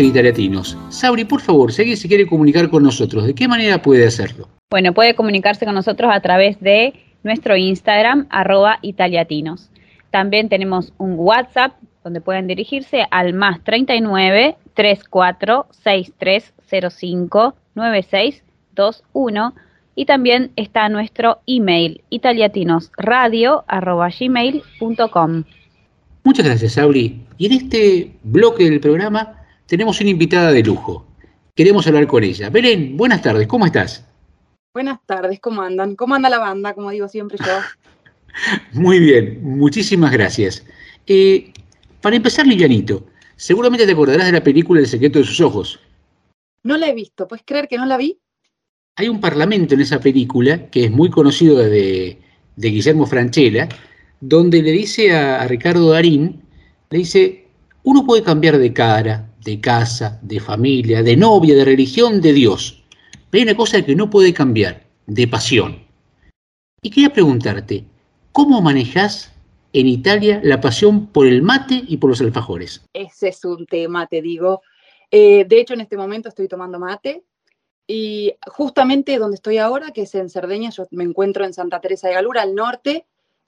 Italiatinos. 0.05 0.77
Sabri, 0.89 1.25
por 1.25 1.41
favor, 1.41 1.71
si 1.71 1.81
alguien 1.81 1.97
se 1.97 2.07
quiere 2.07 2.27
comunicar 2.27 2.69
con 2.69 2.83
nosotros, 2.83 3.25
¿de 3.25 3.35
qué 3.35 3.47
manera 3.47 3.81
puede 3.81 4.05
hacerlo? 4.05 4.47
Bueno, 4.69 4.93
puede 4.93 5.15
comunicarse 5.15 5.65
con 5.65 5.75
nosotros 5.75 6.11
a 6.13 6.21
través 6.21 6.59
de 6.59 6.93
nuestro 7.23 7.57
Instagram, 7.57 8.27
arroba 8.29 8.79
italiatinos. 8.81 9.69
También 10.11 10.49
tenemos 10.49 10.93
un 10.97 11.15
WhatsApp 11.17 11.73
donde 12.03 12.21
pueden 12.21 12.47
dirigirse 12.47 13.05
al 13.11 13.33
más 13.33 13.63
39 13.63 14.55
34 14.73 15.67
6305 15.71 17.55
9621 17.75 19.53
y 19.95 20.05
también 20.05 20.51
está 20.55 20.89
nuestro 20.89 21.39
email 21.45 22.01
italiatinosradio 22.09 23.63
arroba 23.67 24.09
gmail.com. 24.09 25.43
Muchas 26.23 26.45
gracias, 26.45 26.73
Sabri. 26.73 27.21
Y 27.37 27.47
en 27.47 27.51
este 27.53 28.11
bloque 28.23 28.69
del 28.69 28.79
programa 28.79 29.40
tenemos 29.71 30.01
una 30.01 30.09
invitada 30.09 30.51
de 30.51 30.63
lujo. 30.63 31.05
Queremos 31.55 31.87
hablar 31.87 32.05
con 32.05 32.25
ella. 32.25 32.49
Belén, 32.49 32.97
buenas 32.97 33.21
tardes, 33.21 33.47
¿cómo 33.47 33.65
estás? 33.65 34.05
Buenas 34.73 34.99
tardes, 35.05 35.39
¿cómo 35.39 35.61
andan? 35.61 35.95
¿Cómo 35.95 36.13
anda 36.13 36.29
la 36.29 36.39
banda? 36.39 36.73
Como 36.73 36.91
digo 36.91 37.07
siempre 37.07 37.37
yo. 37.37 37.53
Muy 38.73 38.99
bien, 38.99 39.39
muchísimas 39.41 40.11
gracias. 40.11 40.65
Eh, 41.07 41.53
para 42.01 42.17
empezar, 42.17 42.45
Lilianito, 42.45 43.07
seguramente 43.37 43.85
te 43.85 43.93
acordarás 43.93 44.25
de 44.25 44.33
la 44.33 44.43
película 44.43 44.81
El 44.81 44.87
secreto 44.87 45.19
de 45.19 45.25
sus 45.25 45.39
ojos. 45.39 45.79
No 46.63 46.75
la 46.75 46.89
he 46.89 46.93
visto, 46.93 47.25
¿puedes 47.29 47.45
creer 47.45 47.69
que 47.69 47.77
no 47.77 47.85
la 47.85 47.95
vi? 47.95 48.19
Hay 48.97 49.07
un 49.07 49.21
parlamento 49.21 49.75
en 49.75 49.79
esa 49.79 50.01
película 50.01 50.69
que 50.69 50.83
es 50.83 50.91
muy 50.91 51.09
conocido 51.09 51.57
de, 51.59 52.19
de 52.57 52.69
Guillermo 52.69 53.05
Franchella, 53.05 53.69
donde 54.19 54.61
le 54.61 54.71
dice 54.73 55.15
a, 55.15 55.41
a 55.41 55.47
Ricardo 55.47 55.91
Darín, 55.91 56.41
le 56.89 56.97
dice, 56.97 57.47
uno 57.83 58.05
puede 58.05 58.21
cambiar 58.21 58.57
de 58.57 58.73
cara, 58.73 59.30
de 59.43 59.59
casa, 59.59 60.19
de 60.21 60.39
familia, 60.39 61.03
de 61.03 61.17
novia, 61.17 61.55
de 61.55 61.65
religión, 61.65 62.21
de 62.21 62.33
Dios, 62.33 62.83
Pero 63.29 63.41
hay 63.41 63.49
una 63.49 63.57
cosa 63.57 63.81
que 63.81 63.95
no 63.95 64.09
puede 64.09 64.33
cambiar, 64.33 64.83
de 65.07 65.27
pasión. 65.27 65.83
Y 66.81 66.89
quería 66.89 67.13
preguntarte, 67.13 67.85
¿cómo 68.31 68.61
manejas 68.61 69.31
en 69.73 69.87
Italia 69.87 70.41
la 70.43 70.59
pasión 70.59 71.07
por 71.07 71.27
el 71.27 71.41
mate 71.41 71.83
y 71.87 71.97
por 71.97 72.09
los 72.09 72.21
alfajores? 72.21 72.81
Ese 72.93 73.29
es 73.29 73.45
un 73.45 73.65
tema, 73.65 74.07
te 74.07 74.21
digo. 74.21 74.61
Eh, 75.09 75.45
de 75.45 75.59
hecho, 75.59 75.73
en 75.73 75.81
este 75.81 75.97
momento 75.97 76.29
estoy 76.29 76.47
tomando 76.47 76.79
mate 76.79 77.23
y 77.87 78.33
justamente 78.47 79.17
donde 79.17 79.35
estoy 79.35 79.57
ahora, 79.57 79.91
que 79.91 80.03
es 80.03 80.15
en 80.15 80.29
Cerdeña, 80.29 80.69
yo 80.69 80.87
me 80.91 81.03
encuentro 81.03 81.45
en 81.45 81.53
Santa 81.53 81.81
Teresa 81.81 82.07
de 82.07 82.13
Galura, 82.15 82.41
al 82.41 82.55
norte, 82.55 83.05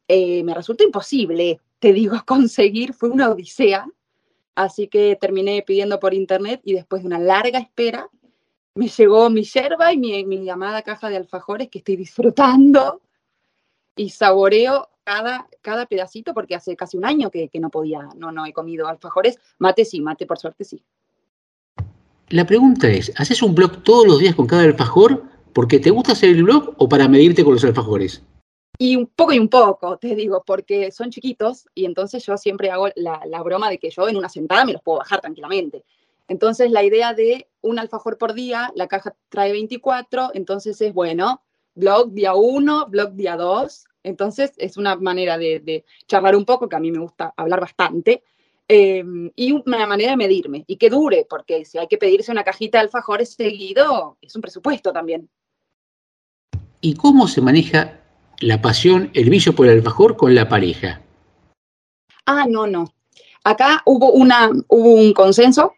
eh, 0.07 0.43
me 0.43 0.53
resulta 0.53 0.83
imposible, 0.83 1.59
te 1.79 1.93
digo, 1.93 2.15
conseguir, 2.25 2.93
fue 2.93 3.09
una 3.09 3.29
odisea, 3.29 3.87
así 4.55 4.87
que 4.87 5.17
terminé 5.19 5.63
pidiendo 5.65 5.99
por 5.99 6.13
internet 6.13 6.61
y 6.63 6.73
después 6.73 7.01
de 7.01 7.07
una 7.07 7.19
larga 7.19 7.59
espera, 7.59 8.09
me 8.75 8.87
llegó 8.87 9.29
mi 9.29 9.43
yerba 9.43 9.93
y 9.93 9.97
mi, 9.97 10.25
mi 10.25 10.43
llamada 10.43 10.81
caja 10.81 11.09
de 11.09 11.17
alfajores 11.17 11.69
que 11.69 11.79
estoy 11.79 11.95
disfrutando 11.95 13.01
y 13.95 14.09
saboreo 14.09 14.89
cada, 15.03 15.47
cada 15.61 15.85
pedacito 15.85 16.33
porque 16.33 16.55
hace 16.55 16.75
casi 16.75 16.97
un 16.97 17.05
año 17.05 17.29
que, 17.29 17.49
que 17.49 17.59
no 17.59 17.69
podía, 17.69 18.09
no, 18.15 18.31
no 18.31 18.45
he 18.45 18.53
comido 18.53 18.87
alfajores. 18.87 19.37
Mate 19.59 19.85
sí, 19.85 20.01
mate 20.01 20.25
por 20.25 20.39
suerte 20.39 20.63
sí. 20.63 20.83
La 22.29 22.45
pregunta 22.45 22.89
es, 22.89 23.11
¿haces 23.17 23.43
un 23.43 23.53
blog 23.53 23.83
todos 23.83 24.07
los 24.07 24.19
días 24.19 24.33
con 24.33 24.47
cada 24.47 24.63
alfajor 24.63 25.23
porque 25.53 25.79
te 25.79 25.91
gusta 25.91 26.13
hacer 26.13 26.29
el 26.29 26.43
blog 26.43 26.73
o 26.77 26.89
para 26.89 27.07
medirte 27.07 27.43
con 27.43 27.53
los 27.53 27.63
alfajores? 27.63 28.23
Y 28.77 28.95
un 28.95 29.07
poco 29.07 29.33
y 29.33 29.39
un 29.39 29.49
poco, 29.49 29.97
te 29.97 30.15
digo, 30.15 30.43
porque 30.45 30.91
son 30.91 31.11
chiquitos 31.11 31.67
y 31.75 31.85
entonces 31.85 32.25
yo 32.25 32.37
siempre 32.37 32.71
hago 32.71 32.89
la, 32.95 33.21
la 33.25 33.43
broma 33.43 33.69
de 33.69 33.77
que 33.77 33.89
yo 33.89 34.07
en 34.09 34.17
una 34.17 34.29
sentada 34.29 34.65
me 34.65 34.73
los 34.73 34.81
puedo 34.81 34.99
bajar 34.99 35.21
tranquilamente. 35.21 35.83
Entonces 36.27 36.71
la 36.71 36.83
idea 36.83 37.13
de 37.13 37.47
un 37.61 37.79
alfajor 37.79 38.17
por 38.17 38.33
día, 38.33 38.71
la 38.75 38.87
caja 38.87 39.15
trae 39.29 39.51
24, 39.51 40.31
entonces 40.33 40.79
es 40.81 40.93
bueno, 40.93 41.43
blog 41.75 42.11
día 42.13 42.33
1, 42.33 42.87
blog 42.87 43.13
día 43.13 43.35
2, 43.35 43.85
entonces 44.03 44.53
es 44.57 44.77
una 44.77 44.95
manera 44.95 45.37
de, 45.37 45.59
de 45.59 45.85
charlar 46.07 46.35
un 46.35 46.45
poco, 46.45 46.67
que 46.67 46.75
a 46.75 46.79
mí 46.79 46.91
me 46.91 46.99
gusta 46.99 47.33
hablar 47.37 47.61
bastante, 47.61 48.23
eh, 48.67 49.03
y 49.35 49.51
una 49.51 49.85
manera 49.85 50.11
de 50.11 50.17
medirme 50.17 50.63
y 50.67 50.77
que 50.77 50.89
dure, 50.89 51.27
porque 51.29 51.65
si 51.65 51.77
hay 51.77 51.87
que 51.87 51.97
pedirse 51.97 52.31
una 52.31 52.43
cajita 52.43 52.77
de 52.77 52.85
alfajores 52.85 53.33
seguido, 53.33 54.17
es 54.21 54.35
un 54.35 54.41
presupuesto 54.41 54.93
también. 54.93 55.29
¿Y 56.79 56.95
cómo 56.95 57.27
se 57.27 57.41
maneja 57.41 58.02
la 58.39 58.61
pasión, 58.61 59.11
el 59.13 59.29
vicio 59.29 59.55
por 59.55 59.67
el 59.67 59.77
alfajor 59.77 60.17
con 60.17 60.35
la 60.35 60.49
pareja? 60.49 61.01
Ah, 62.25 62.45
no, 62.47 62.67
no. 62.67 62.93
Acá 63.43 63.81
hubo, 63.85 64.11
una, 64.11 64.49
hubo 64.67 64.93
un 64.93 65.13
consenso 65.13 65.73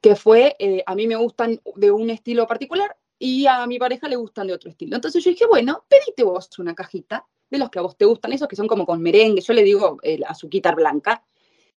que 0.00 0.14
fue, 0.14 0.56
eh, 0.58 0.82
a 0.86 0.94
mí 0.94 1.06
me 1.06 1.16
gustan 1.16 1.60
de 1.76 1.90
un 1.90 2.10
estilo 2.10 2.46
particular 2.46 2.96
y 3.18 3.46
a 3.46 3.66
mi 3.66 3.78
pareja 3.78 4.08
le 4.08 4.16
gustan 4.16 4.46
de 4.46 4.52
otro 4.52 4.70
estilo. 4.70 4.96
Entonces 4.96 5.24
yo 5.24 5.30
dije, 5.30 5.46
bueno, 5.46 5.84
pedite 5.88 6.22
vos 6.22 6.50
una 6.58 6.74
cajita 6.74 7.26
de 7.50 7.58
los 7.58 7.70
que 7.70 7.78
a 7.78 7.82
vos 7.82 7.96
te 7.96 8.04
gustan, 8.04 8.32
esos 8.32 8.46
que 8.46 8.56
son 8.56 8.68
como 8.68 8.86
con 8.86 9.02
merengue, 9.02 9.40
yo 9.40 9.52
le 9.54 9.62
digo 9.62 9.98
el 10.02 10.24
azuquitar 10.24 10.74
blanca. 10.74 11.24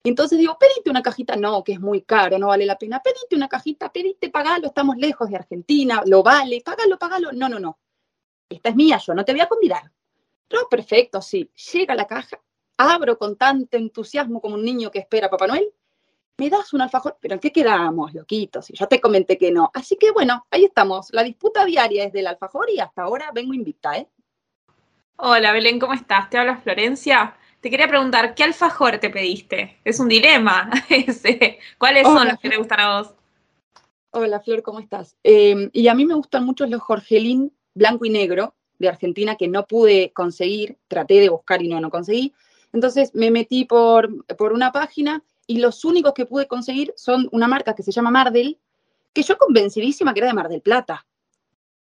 Entonces 0.04 0.40
digo, 0.40 0.58
pedite 0.58 0.90
una 0.90 1.02
cajita, 1.02 1.36
no, 1.36 1.64
que 1.64 1.74
es 1.74 1.80
muy 1.80 2.02
caro, 2.02 2.40
no 2.40 2.48
vale 2.48 2.66
la 2.66 2.78
pena. 2.78 3.02
Pedite 3.02 3.36
una 3.36 3.50
cajita, 3.50 3.92
pedite, 3.92 4.30
pagalo, 4.30 4.68
estamos 4.68 4.98
lejos 4.98 5.30
de 5.30 5.36
Argentina, 5.36 6.02
lo 6.06 6.24
vale, 6.24 6.62
págalo, 6.64 6.98
págalo. 6.98 7.32
No, 7.34 7.50
no, 7.50 7.60
no. 7.60 7.80
Esta 8.50 8.70
es 8.70 8.76
mía, 8.76 9.00
yo 9.06 9.14
no 9.14 9.26
te 9.26 9.34
voy 9.34 9.42
a 9.42 9.48
convidar. 9.48 9.92
No, 10.52 10.68
perfecto, 10.70 11.22
sí. 11.22 11.52
Llega 11.74 11.96
la 11.96 12.08
caja, 12.08 12.42
abro 12.78 13.18
con 13.18 13.36
tanto 13.38 13.78
entusiasmo 13.78 14.42
como 14.42 14.56
un 14.56 14.64
niño 14.64 14.90
que 14.90 15.00
espera 15.00 15.28
a 15.28 15.30
Papá 15.30 15.48
Noel. 15.48 15.72
Me 16.38 16.50
das 16.50 16.74
un 16.74 16.82
alfajor, 16.82 17.18
pero 17.20 17.34
¿en 17.34 17.40
qué 17.40 17.52
quedamos, 17.52 18.14
loquitos? 18.14 18.70
Y 18.70 18.74
yo 18.74 18.88
te 18.88 19.02
comenté 19.02 19.38
que 19.38 19.52
no. 19.52 19.70
Así 19.74 19.98
que 19.98 20.12
bueno, 20.12 20.46
ahí 20.50 20.66
estamos. 20.66 21.10
La 21.12 21.24
disputa 21.24 21.66
diaria 21.66 22.06
es 22.06 22.14
del 22.14 22.28
alfajor 22.28 22.70
y 22.70 22.80
hasta 22.80 23.04
ahora 23.04 23.32
vengo 23.34 23.54
invicta, 23.54 23.98
¿eh? 23.98 24.08
Hola 25.18 25.52
Belén, 25.52 25.80
¿cómo 25.80 25.94
estás? 25.94 26.30
Te 26.30 26.38
habla 26.38 26.58
Florencia. 26.58 27.36
Te 27.60 27.70
quería 27.70 27.90
preguntar, 27.90 28.36
¿qué 28.36 28.44
alfajor 28.46 29.00
te 29.00 29.10
pediste? 29.10 29.82
Es 29.84 30.00
un 30.00 30.08
dilema 30.08 30.72
ese. 30.90 31.60
¿Cuáles 31.78 32.04
son 32.04 32.30
los 32.30 32.40
que 32.40 32.50
te 32.50 32.58
gustan 32.58 32.80
a 32.80 33.00
vos? 33.00 33.14
Hola 34.12 34.40
Flor, 34.40 34.64
¿cómo 34.64 34.80
estás? 34.80 35.18
Eh, 35.26 35.70
y 35.74 35.90
a 35.90 35.94
mí 35.94 36.06
me 36.06 36.14
gustan 36.14 36.46
mucho 36.46 36.66
los 36.66 36.82
Jorgelín 36.82 37.54
blanco 37.74 38.06
y 38.06 38.10
negro 38.10 38.56
de 38.80 38.90
Argentina 38.90 39.36
que 39.36 39.48
no 39.48 39.68
pude 39.68 40.12
conseguir, 40.12 40.78
traté 40.88 41.20
de 41.20 41.30
buscar 41.30 41.62
y 41.62 41.68
no, 41.68 41.80
no 41.80 41.90
conseguí. 41.90 42.34
Entonces 42.74 43.12
me 43.14 43.30
metí 43.32 43.66
por, 43.66 44.26
por 44.36 44.54
una 44.54 44.72
página 44.72 45.24
y 45.46 45.58
los 45.60 45.84
únicos 45.86 46.14
que 46.14 46.26
pude 46.26 46.48
conseguir 46.48 46.94
son 46.96 47.28
una 47.32 47.48
marca 47.48 47.76
que 47.76 47.84
se 47.84 47.92
llama 47.92 48.12
Mardel, 48.12 48.58
que 49.14 49.24
yo 49.24 49.38
convencidísima 49.38 50.14
que 50.14 50.20
era 50.20 50.28
de 50.28 50.34
Mar 50.34 50.50
del 50.50 50.62
Plata. 50.62 51.06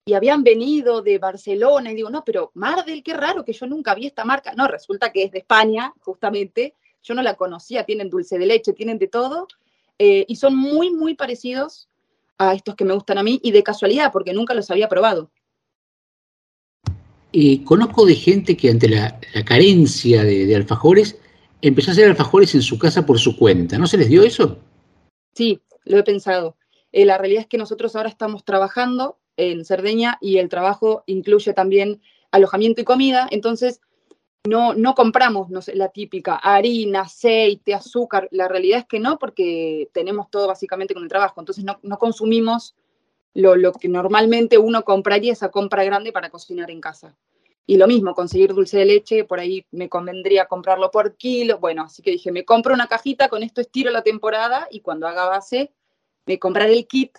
Y 0.06 0.12
habían 0.12 0.42
venido 0.42 1.00
de 1.00 1.18
Barcelona 1.18 1.90
y 1.90 1.94
digo, 1.94 2.10
no, 2.10 2.24
pero 2.24 2.50
Mardel, 2.54 3.02
qué 3.02 3.14
raro 3.14 3.44
que 3.44 3.54
yo 3.54 3.66
nunca 3.66 3.94
vi 3.94 4.06
esta 4.06 4.24
marca. 4.24 4.52
No, 4.54 4.68
resulta 4.68 5.10
que 5.10 5.22
es 5.24 5.32
de 5.32 5.38
España, 5.38 5.94
justamente. 6.00 6.74
Yo 7.02 7.14
no 7.14 7.22
la 7.22 7.36
conocía, 7.36 7.84
tienen 7.84 8.10
dulce 8.10 8.38
de 8.38 8.46
leche, 8.46 8.72
tienen 8.74 8.98
de 8.98 9.08
todo. 9.08 9.46
eh, 9.98 10.24
y 10.26 10.36
son 10.36 10.56
muy, 10.56 10.90
muy 10.90 11.14
parecidos 11.14 11.88
a 12.36 12.54
estos 12.54 12.74
que 12.74 12.84
me 12.84 12.94
gustan 12.94 13.18
a 13.18 13.22
mí 13.22 13.40
y 13.42 13.52
de 13.52 13.62
casualidad, 13.62 14.10
porque 14.12 14.32
nunca 14.32 14.54
los 14.54 14.70
había 14.70 14.88
probado. 14.88 15.30
Eh, 17.36 17.64
conozco 17.64 18.06
de 18.06 18.14
gente 18.14 18.56
que 18.56 18.70
ante 18.70 18.88
la, 18.88 19.18
carencia 19.44 20.22
de, 20.22 20.54
alfajores 20.54 21.18
empezó 21.62 21.90
a 21.90 21.92
hacer 21.92 22.08
alfajores 22.08 22.54
en 22.54 22.62
su 22.62 22.78
casa 22.78 23.04
por 23.04 23.18
su 23.18 23.36
cuenta. 23.36 23.76
¿No 23.76 23.88
se 23.88 23.98
les 23.98 24.08
dio 24.08 24.22
eso? 24.22 24.58
Sí, 25.34 25.60
lo 25.84 25.98
he 25.98 26.04
pensado. 26.04 26.56
Eh, 26.92 27.04
la 27.04 27.18
realidad 27.18 27.40
es 27.40 27.48
que 27.48 27.58
nosotros 27.58 27.96
ahora 27.96 28.08
estamos 28.08 28.44
trabajando 28.44 29.18
en 29.36 29.64
Cerdeña 29.64 30.16
y 30.20 30.36
el 30.38 30.48
trabajo 30.48 31.02
incluye 31.06 31.52
también 31.54 32.00
alojamiento 32.30 32.82
y 32.82 32.84
comida, 32.84 33.26
entonces 33.32 33.80
no, 34.44 34.74
no 34.74 34.94
compramos 34.94 35.48
la 35.74 35.88
típica 35.88 36.36
harina, 36.36 37.00
aceite, 37.00 37.74
azúcar. 37.74 38.28
La 38.30 38.46
realidad 38.46 38.78
es 38.78 38.86
que 38.86 39.00
no, 39.00 39.18
porque 39.18 39.90
tenemos 39.92 40.30
todo 40.30 40.46
básicamente 40.46 40.94
con 40.94 41.02
el 41.02 41.08
trabajo, 41.08 41.40
entonces 41.40 41.64
no, 41.64 41.80
no 41.82 41.98
consumimos 41.98 42.76
lo, 43.34 43.56
lo 43.56 43.72
que 43.72 43.88
normalmente 43.88 44.58
uno 44.58 44.84
compraría, 44.84 45.32
esa 45.32 45.50
compra 45.50 45.84
grande 45.84 46.12
para 46.12 46.30
cocinar 46.30 46.70
en 46.70 46.80
casa. 46.80 47.16
Y 47.66 47.76
lo 47.78 47.86
mismo, 47.86 48.14
conseguir 48.14 48.52
dulce 48.52 48.78
de 48.78 48.84
leche, 48.84 49.24
por 49.24 49.40
ahí 49.40 49.66
me 49.70 49.88
convendría 49.88 50.46
comprarlo 50.46 50.90
por 50.90 51.16
kilo. 51.16 51.58
Bueno, 51.58 51.84
así 51.84 52.02
que 52.02 52.10
dije, 52.10 52.30
me 52.30 52.44
compro 52.44 52.74
una 52.74 52.88
cajita, 52.88 53.28
con 53.28 53.42
esto 53.42 53.60
estiro 53.60 53.90
la 53.90 54.02
temporada 54.02 54.68
y 54.70 54.80
cuando 54.80 55.08
haga 55.08 55.26
base, 55.26 55.72
me 56.26 56.38
compraré 56.38 56.74
el 56.74 56.86
kit 56.86 57.18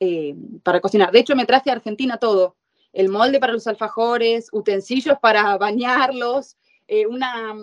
eh, 0.00 0.34
para 0.64 0.80
cocinar. 0.80 1.12
De 1.12 1.20
hecho, 1.20 1.36
me 1.36 1.46
traje 1.46 1.70
a 1.70 1.74
Argentina 1.74 2.18
todo. 2.18 2.56
El 2.92 3.08
molde 3.08 3.38
para 3.38 3.52
los 3.52 3.66
alfajores, 3.68 4.48
utensilios 4.52 5.18
para 5.20 5.56
bañarlos, 5.58 6.56
eh, 6.88 7.06
una, 7.06 7.54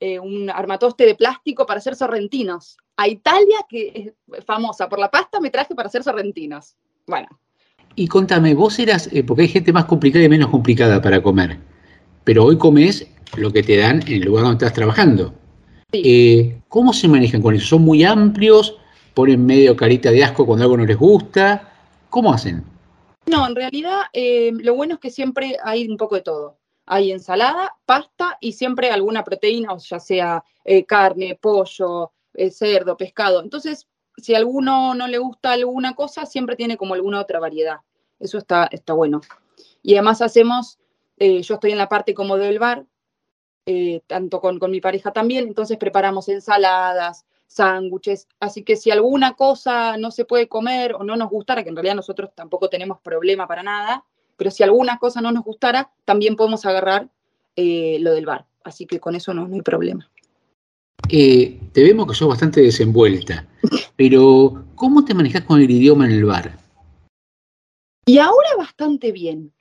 eh, 0.00 0.18
un 0.18 0.48
armatoste 0.48 1.04
de 1.04 1.16
plástico 1.16 1.66
para 1.66 1.78
hacer 1.78 1.96
sorrentinos. 1.96 2.78
A 2.96 3.08
Italia, 3.08 3.58
que 3.68 4.14
es 4.26 4.44
famosa 4.44 4.88
por 4.88 4.98
la 4.98 5.10
pasta, 5.10 5.38
me 5.38 5.50
traje 5.50 5.74
para 5.74 5.88
hacer 5.88 6.02
sorrentinos. 6.02 6.76
Bueno, 7.06 7.28
Y 7.94 8.08
contame, 8.08 8.54
vos 8.54 8.78
eras, 8.78 9.08
eh, 9.12 9.22
porque 9.22 9.42
hay 9.42 9.48
gente 9.48 9.72
más 9.72 9.86
complicada 9.86 10.24
y 10.24 10.28
menos 10.28 10.50
complicada 10.50 11.00
para 11.00 11.22
comer, 11.22 11.58
pero 12.24 12.44
hoy 12.44 12.58
comes 12.58 13.06
lo 13.36 13.52
que 13.52 13.62
te 13.62 13.76
dan 13.76 14.02
en 14.02 14.14
el 14.14 14.22
lugar 14.22 14.44
donde 14.44 14.64
estás 14.64 14.74
trabajando. 14.74 15.34
Eh, 15.92 16.60
¿Cómo 16.68 16.92
se 16.92 17.08
manejan 17.08 17.40
con 17.40 17.54
eso? 17.54 17.66
¿Son 17.66 17.82
muy 17.82 18.04
amplios? 18.04 18.76
¿Ponen 19.14 19.46
medio 19.46 19.76
carita 19.76 20.10
de 20.10 20.24
asco 20.24 20.44
cuando 20.44 20.64
algo 20.64 20.76
no 20.76 20.84
les 20.84 20.96
gusta? 20.96 21.72
¿Cómo 22.10 22.32
hacen? 22.32 22.64
No, 23.26 23.46
en 23.46 23.56
realidad 23.56 24.02
eh, 24.12 24.52
lo 24.52 24.74
bueno 24.74 24.94
es 24.94 25.00
que 25.00 25.10
siempre 25.10 25.56
hay 25.62 25.88
un 25.88 25.96
poco 25.96 26.14
de 26.14 26.22
todo. 26.22 26.58
Hay 26.86 27.10
ensalada, 27.10 27.74
pasta 27.84 28.38
y 28.40 28.52
siempre 28.52 28.90
alguna 28.90 29.24
proteína, 29.24 29.72
o 29.72 29.78
ya 29.78 29.98
sea 29.98 30.44
eh, 30.64 30.84
carne, 30.84 31.36
pollo, 31.40 32.12
eh, 32.34 32.50
cerdo, 32.50 32.96
pescado. 32.96 33.42
Entonces, 33.42 33.88
si 34.16 34.34
a 34.34 34.38
alguno 34.38 34.94
no 34.94 35.06
le 35.06 35.18
gusta 35.18 35.52
alguna 35.52 35.94
cosa, 35.94 36.26
siempre 36.26 36.56
tiene 36.56 36.76
como 36.76 36.94
alguna 36.94 37.20
otra 37.20 37.40
variedad. 37.40 37.78
Eso 38.18 38.38
está, 38.38 38.68
está 38.70 38.92
bueno. 38.92 39.20
Y 39.82 39.94
además 39.94 40.22
hacemos, 40.22 40.78
eh, 41.18 41.42
yo 41.42 41.54
estoy 41.54 41.72
en 41.72 41.78
la 41.78 41.88
parte 41.88 42.14
como 42.14 42.36
del 42.36 42.58
bar, 42.58 42.86
eh, 43.66 44.00
tanto 44.06 44.40
con, 44.40 44.58
con 44.58 44.70
mi 44.70 44.80
pareja 44.80 45.12
también, 45.12 45.48
entonces 45.48 45.76
preparamos 45.76 46.28
ensaladas, 46.28 47.26
sándwiches, 47.46 48.28
así 48.40 48.62
que 48.62 48.76
si 48.76 48.90
alguna 48.90 49.34
cosa 49.34 49.96
no 49.96 50.10
se 50.10 50.24
puede 50.24 50.48
comer 50.48 50.94
o 50.94 51.04
no 51.04 51.16
nos 51.16 51.30
gustara, 51.30 51.62
que 51.62 51.70
en 51.70 51.76
realidad 51.76 51.96
nosotros 51.96 52.30
tampoco 52.34 52.68
tenemos 52.68 53.00
problema 53.00 53.46
para 53.46 53.62
nada, 53.62 54.04
pero 54.36 54.50
si 54.50 54.62
alguna 54.62 54.98
cosa 54.98 55.20
no 55.20 55.32
nos 55.32 55.44
gustara, 55.44 55.90
también 56.04 56.36
podemos 56.36 56.64
agarrar 56.66 57.08
eh, 57.56 57.98
lo 58.00 58.12
del 58.12 58.26
bar, 58.26 58.46
así 58.64 58.86
que 58.86 59.00
con 59.00 59.14
eso 59.14 59.34
no, 59.34 59.48
no 59.48 59.54
hay 59.54 59.62
problema. 59.62 60.10
Eh, 61.08 61.60
te 61.72 61.82
vemos 61.82 62.06
que 62.06 62.14
sos 62.14 62.28
bastante 62.28 62.60
desenvuelta, 62.60 63.46
pero 63.96 64.64
¿cómo 64.74 65.04
te 65.04 65.14
manejas 65.14 65.44
con 65.44 65.60
el 65.60 65.70
idioma 65.70 66.06
en 66.06 66.12
el 66.12 66.24
bar? 66.24 66.58
Y 68.06 68.18
ahora 68.18 68.48
bastante 68.56 69.12
bien. 69.12 69.52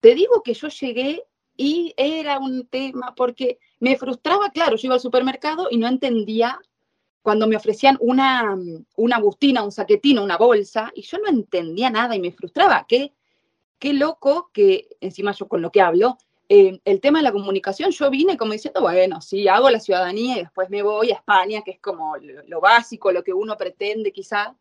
Te 0.00 0.14
digo 0.14 0.42
que 0.42 0.54
yo 0.54 0.68
llegué 0.68 1.22
y 1.56 1.94
era 1.96 2.38
un 2.38 2.66
tema 2.66 3.14
porque 3.14 3.58
me 3.78 3.96
frustraba, 3.96 4.50
claro, 4.50 4.76
yo 4.76 4.88
iba 4.88 4.94
al 4.94 5.00
supermercado 5.00 5.68
y 5.70 5.76
no 5.76 5.86
entendía 5.86 6.58
cuando 7.22 7.46
me 7.46 7.56
ofrecían 7.56 7.96
una, 8.00 8.58
una 8.96 9.18
bustina, 9.18 9.62
un 9.62 9.70
saquetino, 9.70 10.24
una 10.24 10.36
bolsa, 10.36 10.90
y 10.94 11.02
yo 11.02 11.18
no 11.18 11.28
entendía 11.28 11.88
nada 11.88 12.16
y 12.16 12.20
me 12.20 12.32
frustraba. 12.32 12.84
Qué, 12.88 13.12
qué 13.78 13.92
loco 13.92 14.50
que, 14.52 14.88
encima 15.00 15.30
yo 15.32 15.46
con 15.46 15.62
lo 15.62 15.70
que 15.70 15.80
hablo, 15.80 16.18
eh, 16.54 16.78
el 16.84 17.00
tema 17.00 17.20
de 17.20 17.22
la 17.22 17.32
comunicación, 17.32 17.92
yo 17.92 18.10
vine 18.10 18.36
como 18.36 18.52
diciendo, 18.52 18.82
bueno, 18.82 19.22
sí, 19.22 19.48
hago 19.48 19.70
la 19.70 19.80
ciudadanía 19.80 20.36
y 20.36 20.40
después 20.40 20.68
me 20.68 20.82
voy 20.82 21.10
a 21.10 21.14
España, 21.14 21.62
que 21.64 21.70
es 21.70 21.80
como 21.80 22.18
lo, 22.18 22.42
lo 22.46 22.60
básico, 22.60 23.10
lo 23.10 23.24
que 23.24 23.32
uno 23.32 23.56
pretende 23.56 24.12
quizá. 24.12 24.54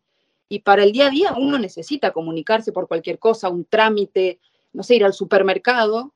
Y 0.48 0.60
para 0.60 0.84
el 0.84 0.94
día 0.94 1.08
a 1.08 1.10
día 1.10 1.34
uno 1.38 1.60
necesita 1.60 2.12
comunicarse 2.12 2.72
por 2.72 2.88
cualquier 2.88 3.20
cosa, 3.20 3.50
un 3.50 3.66
trámite, 3.66 4.40
no 4.72 4.84
sé, 4.84 4.96
ir 4.96 5.04
al 5.04 5.12
supermercado. 5.12 6.14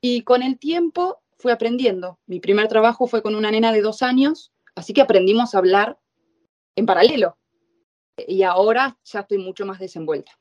Y 0.00 0.22
con 0.22 0.42
el 0.42 0.58
tiempo 0.58 1.20
fui 1.36 1.52
aprendiendo. 1.52 2.18
Mi 2.24 2.40
primer 2.40 2.68
trabajo 2.68 3.06
fue 3.06 3.20
con 3.20 3.34
una 3.34 3.50
nena 3.50 3.70
de 3.70 3.82
dos 3.82 4.00
años, 4.00 4.50
así 4.76 4.94
que 4.94 5.02
aprendimos 5.02 5.54
a 5.54 5.58
hablar 5.58 5.98
en 6.74 6.86
paralelo. 6.86 7.36
Y 8.16 8.44
ahora 8.44 8.96
ya 9.04 9.20
estoy 9.20 9.36
mucho 9.36 9.66
más 9.66 9.78
desenvuelta. 9.78 10.32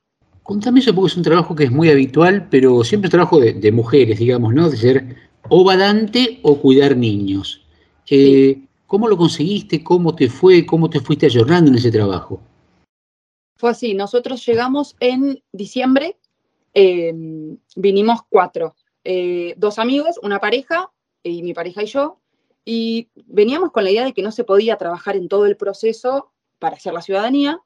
Contame 0.48 0.80
eso 0.80 0.96
porque 0.96 1.12
es 1.12 1.18
un 1.18 1.24
trabajo 1.24 1.54
que 1.54 1.66
es 1.66 1.72
muy 1.72 1.90
habitual, 1.90 2.48
pero 2.50 2.82
siempre 2.86 3.08
es 3.08 3.12
trabajo 3.12 3.38
de, 3.38 3.52
de 3.52 3.70
mujeres, 3.70 4.18
digamos, 4.18 4.54
¿no? 4.54 4.70
De 4.70 4.78
ser 4.78 5.18
o 5.50 5.66
badante 5.66 6.40
o 6.42 6.58
cuidar 6.62 6.96
niños. 6.96 7.66
Eh, 8.10 8.62
¿Cómo 8.86 9.10
lo 9.10 9.18
conseguiste? 9.18 9.84
¿Cómo 9.84 10.16
te 10.16 10.30
fue? 10.30 10.66
¿Cómo 10.66 10.90
te 10.90 11.02
fuiste 11.02 11.26
ayornando 11.26 11.70
en 11.70 11.76
ese 11.76 11.92
trabajo? 11.92 12.40
Fue 13.58 13.72
así, 13.72 13.94
nosotros 13.94 14.46
llegamos 14.46 14.96
en 15.02 15.44
diciembre, 15.52 16.18
eh, 16.74 17.14
vinimos 17.76 18.22
cuatro, 18.30 18.74
eh, 19.04 19.54
dos 19.58 19.80
amigos, 19.80 20.18
una 20.24 20.40
pareja, 20.40 20.94
y 21.24 21.44
mi 21.44 21.54
pareja 21.54 21.84
y 21.84 21.88
yo, 21.88 22.22
y 22.64 23.10
veníamos 23.26 23.74
con 23.74 23.84
la 23.84 23.92
idea 23.92 24.06
de 24.06 24.14
que 24.14 24.22
no 24.22 24.32
se 24.32 24.46
podía 24.46 24.78
trabajar 24.78 25.18
en 25.18 25.28
todo 25.28 25.46
el 25.46 25.58
proceso 25.58 26.32
para 26.58 26.78
hacer 26.78 26.94
la 26.94 27.02
ciudadanía. 27.02 27.60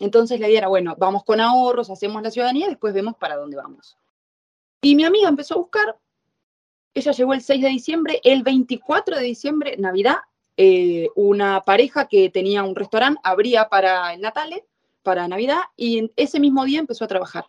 Entonces 0.00 0.38
la 0.40 0.48
idea 0.48 0.58
era, 0.58 0.68
bueno, 0.68 0.94
vamos 0.98 1.24
con 1.24 1.40
ahorros, 1.40 1.90
hacemos 1.90 2.22
la 2.22 2.30
ciudadanía 2.30 2.68
después 2.68 2.94
vemos 2.94 3.16
para 3.16 3.36
dónde 3.36 3.56
vamos. 3.56 3.96
Y 4.80 4.94
mi 4.94 5.04
amiga 5.04 5.28
empezó 5.28 5.54
a 5.54 5.58
buscar, 5.58 5.98
ella 6.94 7.12
llegó 7.12 7.34
el 7.34 7.40
6 7.40 7.62
de 7.62 7.68
diciembre, 7.68 8.20
el 8.22 8.42
24 8.42 9.16
de 9.16 9.22
diciembre, 9.22 9.76
Navidad, 9.76 10.18
eh, 10.56 11.08
una 11.14 11.62
pareja 11.62 12.06
que 12.08 12.30
tenía 12.30 12.62
un 12.62 12.74
restaurante 12.74 13.20
abría 13.22 13.68
para 13.68 14.14
el 14.14 14.20
Natale, 14.20 14.64
para 15.02 15.26
Navidad, 15.28 15.60
y 15.76 16.10
ese 16.16 16.40
mismo 16.40 16.64
día 16.64 16.80
empezó 16.80 17.04
a 17.04 17.08
trabajar. 17.08 17.46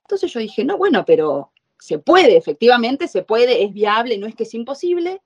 Entonces 0.00 0.32
yo 0.32 0.40
dije, 0.40 0.64
no, 0.64 0.76
bueno, 0.76 1.04
pero 1.04 1.52
se 1.78 1.98
puede, 1.98 2.36
efectivamente, 2.36 3.08
se 3.08 3.22
puede, 3.22 3.64
es 3.64 3.72
viable, 3.72 4.18
no 4.18 4.26
es 4.26 4.34
que 4.34 4.44
es 4.44 4.54
imposible. 4.54 5.20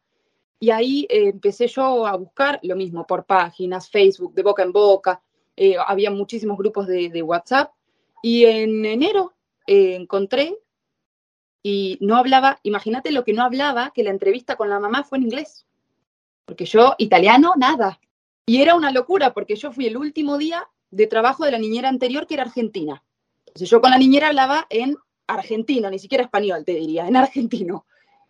Y 0.59 0.71
ahí 0.71 1.07
eh, 1.11 1.29
empecé 1.29 1.67
yo 1.69 2.07
a 2.07 2.17
buscar 2.17 2.59
lo 2.63 2.77
mismo 2.77 3.07
por 3.07 3.27
páginas, 3.27 3.91
Facebook, 3.91 4.33
de 4.33 4.43
boca 4.43 4.63
en 4.63 4.73
boca, 4.73 5.21
eh, 5.57 5.77
había 5.85 6.11
muchísimos 6.11 6.59
grupos 6.59 6.87
de, 6.87 7.23
WhatsApp. 7.23 7.73
Y 8.23 8.45
en 8.45 8.85
enero 8.85 9.35
eh, 9.67 9.95
encontré 9.95 10.59
y 11.63 11.99
no 12.01 12.17
hablaba, 12.17 12.61
imagínate 12.63 13.11
lo 13.11 13.25
que 13.25 13.33
no 13.33 13.43
hablaba, 13.43 13.93
que 13.95 14.05
la 14.05 14.11
entrevista 14.11 14.57
con 14.57 14.69
la 14.69 14.79
mamá 14.79 15.05
fue 15.05 15.19
en 15.19 15.25
inglés. 15.25 15.67
Porque 16.45 16.65
yo, 16.65 16.95
italiano, 16.99 17.55
nada. 17.57 18.01
Y 18.47 18.63
era 18.63 18.75
una 18.77 18.93
locura, 18.93 19.35
porque 19.35 19.57
yo 19.57 19.73
fui 19.73 19.87
el 19.87 19.97
último 19.97 20.39
día 20.39 20.69
de 20.91 21.07
trabajo 21.07 21.45
de 21.45 21.51
la 21.51 21.59
niñera 21.59 21.89
anterior, 21.89 22.27
que 22.27 22.35
era 22.35 22.45
argentina. 22.45 23.03
Entonces 23.47 23.69
yo 23.69 23.81
con 23.81 23.91
la 23.91 23.99
niñera 23.99 24.29
hablaba 24.29 24.67
en 24.71 24.97
argentino, 25.27 25.91
ni 25.91 25.99
siquiera 25.99 26.25
español, 26.25 26.65
te 26.65 26.73
diría, 26.73 27.09
en 27.09 27.17
argentino. 27.17 27.87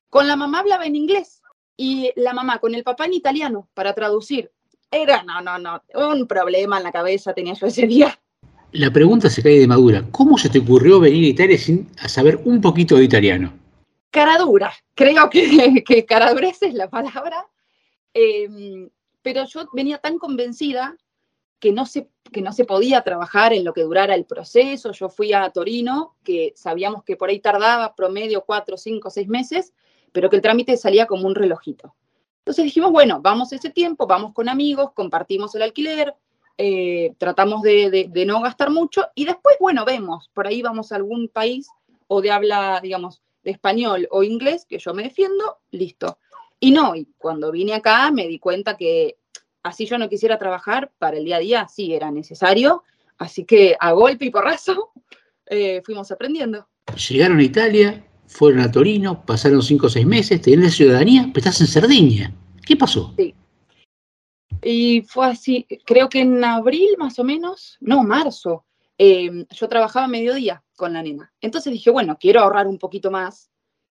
Con 0.08 0.26
la 0.26 0.36
mamá 0.36 0.60
hablaba 0.60 0.86
en 0.86 0.96
inglés 0.96 1.42
y 1.76 2.12
la 2.16 2.32
mamá 2.32 2.58
con 2.58 2.74
el 2.74 2.84
papá 2.84 3.04
en 3.04 3.14
italiano 3.14 3.68
para 3.74 3.92
traducir. 3.92 4.50
Era, 4.90 5.22
no, 5.22 5.40
no, 5.40 5.58
no, 5.58 5.82
un 6.08 6.26
problema 6.26 6.78
en 6.78 6.84
la 6.84 6.92
cabeza 6.92 7.34
tenía 7.34 7.54
yo 7.54 7.66
ese 7.66 7.86
día. 7.86 8.18
La 8.72 8.90
pregunta 8.90 9.30
se 9.30 9.42
cae 9.42 9.58
de 9.58 9.66
madura. 9.66 10.04
¿Cómo 10.10 10.38
se 10.38 10.48
te 10.48 10.58
ocurrió 10.58 11.00
venir 11.00 11.24
a 11.24 11.28
Italia 11.28 11.58
sin 11.58 11.88
saber 12.08 12.40
un 12.44 12.60
poquito 12.60 12.96
de 12.96 13.04
italiano? 13.04 13.52
Cara 14.10 14.38
dura, 14.38 14.72
creo 14.94 15.28
que, 15.30 15.82
que 15.86 16.04
cara 16.04 16.32
dura 16.32 16.48
esa 16.48 16.66
es 16.66 16.74
la 16.74 16.88
palabra. 16.88 17.46
Eh, 18.14 18.88
pero 19.22 19.44
yo 19.46 19.68
venía 19.72 19.98
tan 19.98 20.18
convencida 20.18 20.96
que 21.58 21.72
no, 21.72 21.86
se, 21.86 22.08
que 22.32 22.42
no 22.42 22.52
se 22.52 22.64
podía 22.64 23.02
trabajar 23.02 23.52
en 23.52 23.64
lo 23.64 23.72
que 23.72 23.82
durara 23.82 24.14
el 24.14 24.24
proceso. 24.24 24.92
Yo 24.92 25.08
fui 25.08 25.32
a 25.32 25.50
Torino, 25.50 26.16
que 26.22 26.52
sabíamos 26.54 27.02
que 27.02 27.16
por 27.16 27.30
ahí 27.30 27.40
tardaba 27.40 27.94
promedio 27.94 28.44
cuatro, 28.46 28.76
cinco, 28.76 29.10
seis 29.10 29.28
meses, 29.28 29.72
pero 30.12 30.30
que 30.30 30.36
el 30.36 30.42
trámite 30.42 30.76
salía 30.76 31.06
como 31.06 31.26
un 31.26 31.34
relojito. 31.34 31.94
Entonces 32.46 32.64
dijimos, 32.64 32.92
bueno, 32.92 33.20
vamos 33.20 33.52
ese 33.52 33.70
tiempo, 33.70 34.06
vamos 34.06 34.32
con 34.32 34.48
amigos, 34.48 34.92
compartimos 34.94 35.52
el 35.56 35.62
alquiler, 35.62 36.14
eh, 36.56 37.12
tratamos 37.18 37.60
de, 37.62 37.90
de, 37.90 38.06
de, 38.08 38.24
no 38.24 38.40
gastar 38.40 38.70
mucho 38.70 39.08
y 39.16 39.24
después, 39.24 39.56
bueno, 39.58 39.84
vemos, 39.84 40.30
por 40.32 40.46
ahí 40.46 40.62
vamos 40.62 40.92
a 40.92 40.96
algún 40.96 41.26
país 41.26 41.68
o 42.06 42.22
de 42.22 42.30
habla, 42.30 42.78
digamos, 42.80 43.20
de 43.42 43.50
español 43.50 44.06
o 44.12 44.22
inglés, 44.22 44.64
que 44.64 44.78
yo 44.78 44.94
me 44.94 45.02
defiendo, 45.02 45.58
listo. 45.72 46.18
Y 46.60 46.70
no, 46.70 46.94
y 46.94 47.08
cuando 47.18 47.50
vine 47.50 47.74
acá 47.74 48.12
me 48.12 48.28
di 48.28 48.38
cuenta 48.38 48.76
que 48.76 49.16
así 49.64 49.84
yo 49.84 49.98
no 49.98 50.08
quisiera 50.08 50.38
trabajar 50.38 50.92
para 50.98 51.16
el 51.16 51.24
día 51.24 51.36
a 51.38 51.40
día, 51.40 51.68
sí 51.68 51.94
era 51.94 52.12
necesario, 52.12 52.84
así 53.18 53.44
que 53.44 53.76
a 53.80 53.90
golpe 53.90 54.26
y 54.26 54.30
porrazo 54.30 54.92
eh, 55.46 55.82
fuimos 55.84 56.12
aprendiendo. 56.12 56.68
Llegaron 57.08 57.40
a 57.40 57.42
Italia, 57.42 58.04
fueron 58.26 58.60
a 58.60 58.70
Torino, 58.70 59.24
pasaron 59.24 59.62
cinco 59.62 59.86
o 59.86 59.90
seis 59.90 60.06
meses, 60.06 60.40
tenían 60.40 60.64
la 60.64 60.70
ciudadanía, 60.70 61.22
pero 61.32 61.38
estás 61.48 61.60
en 61.60 61.66
Cerdeña. 61.66 62.32
¿Qué 62.64 62.76
pasó? 62.76 63.14
Sí. 63.16 63.34
Y 64.62 65.02
fue 65.02 65.26
así, 65.26 65.66
creo 65.84 66.08
que 66.08 66.20
en 66.20 66.42
abril 66.42 66.88
más 66.98 67.18
o 67.18 67.24
menos, 67.24 67.76
no, 67.80 68.02
marzo, 68.02 68.64
eh, 68.98 69.46
yo 69.50 69.68
trabajaba 69.68 70.08
mediodía 70.08 70.62
con 70.74 70.92
la 70.92 71.02
nena. 71.02 71.32
Entonces 71.40 71.72
dije, 71.72 71.90
bueno, 71.90 72.16
quiero 72.18 72.40
ahorrar 72.40 72.66
un 72.66 72.78
poquito 72.78 73.10
más 73.10 73.50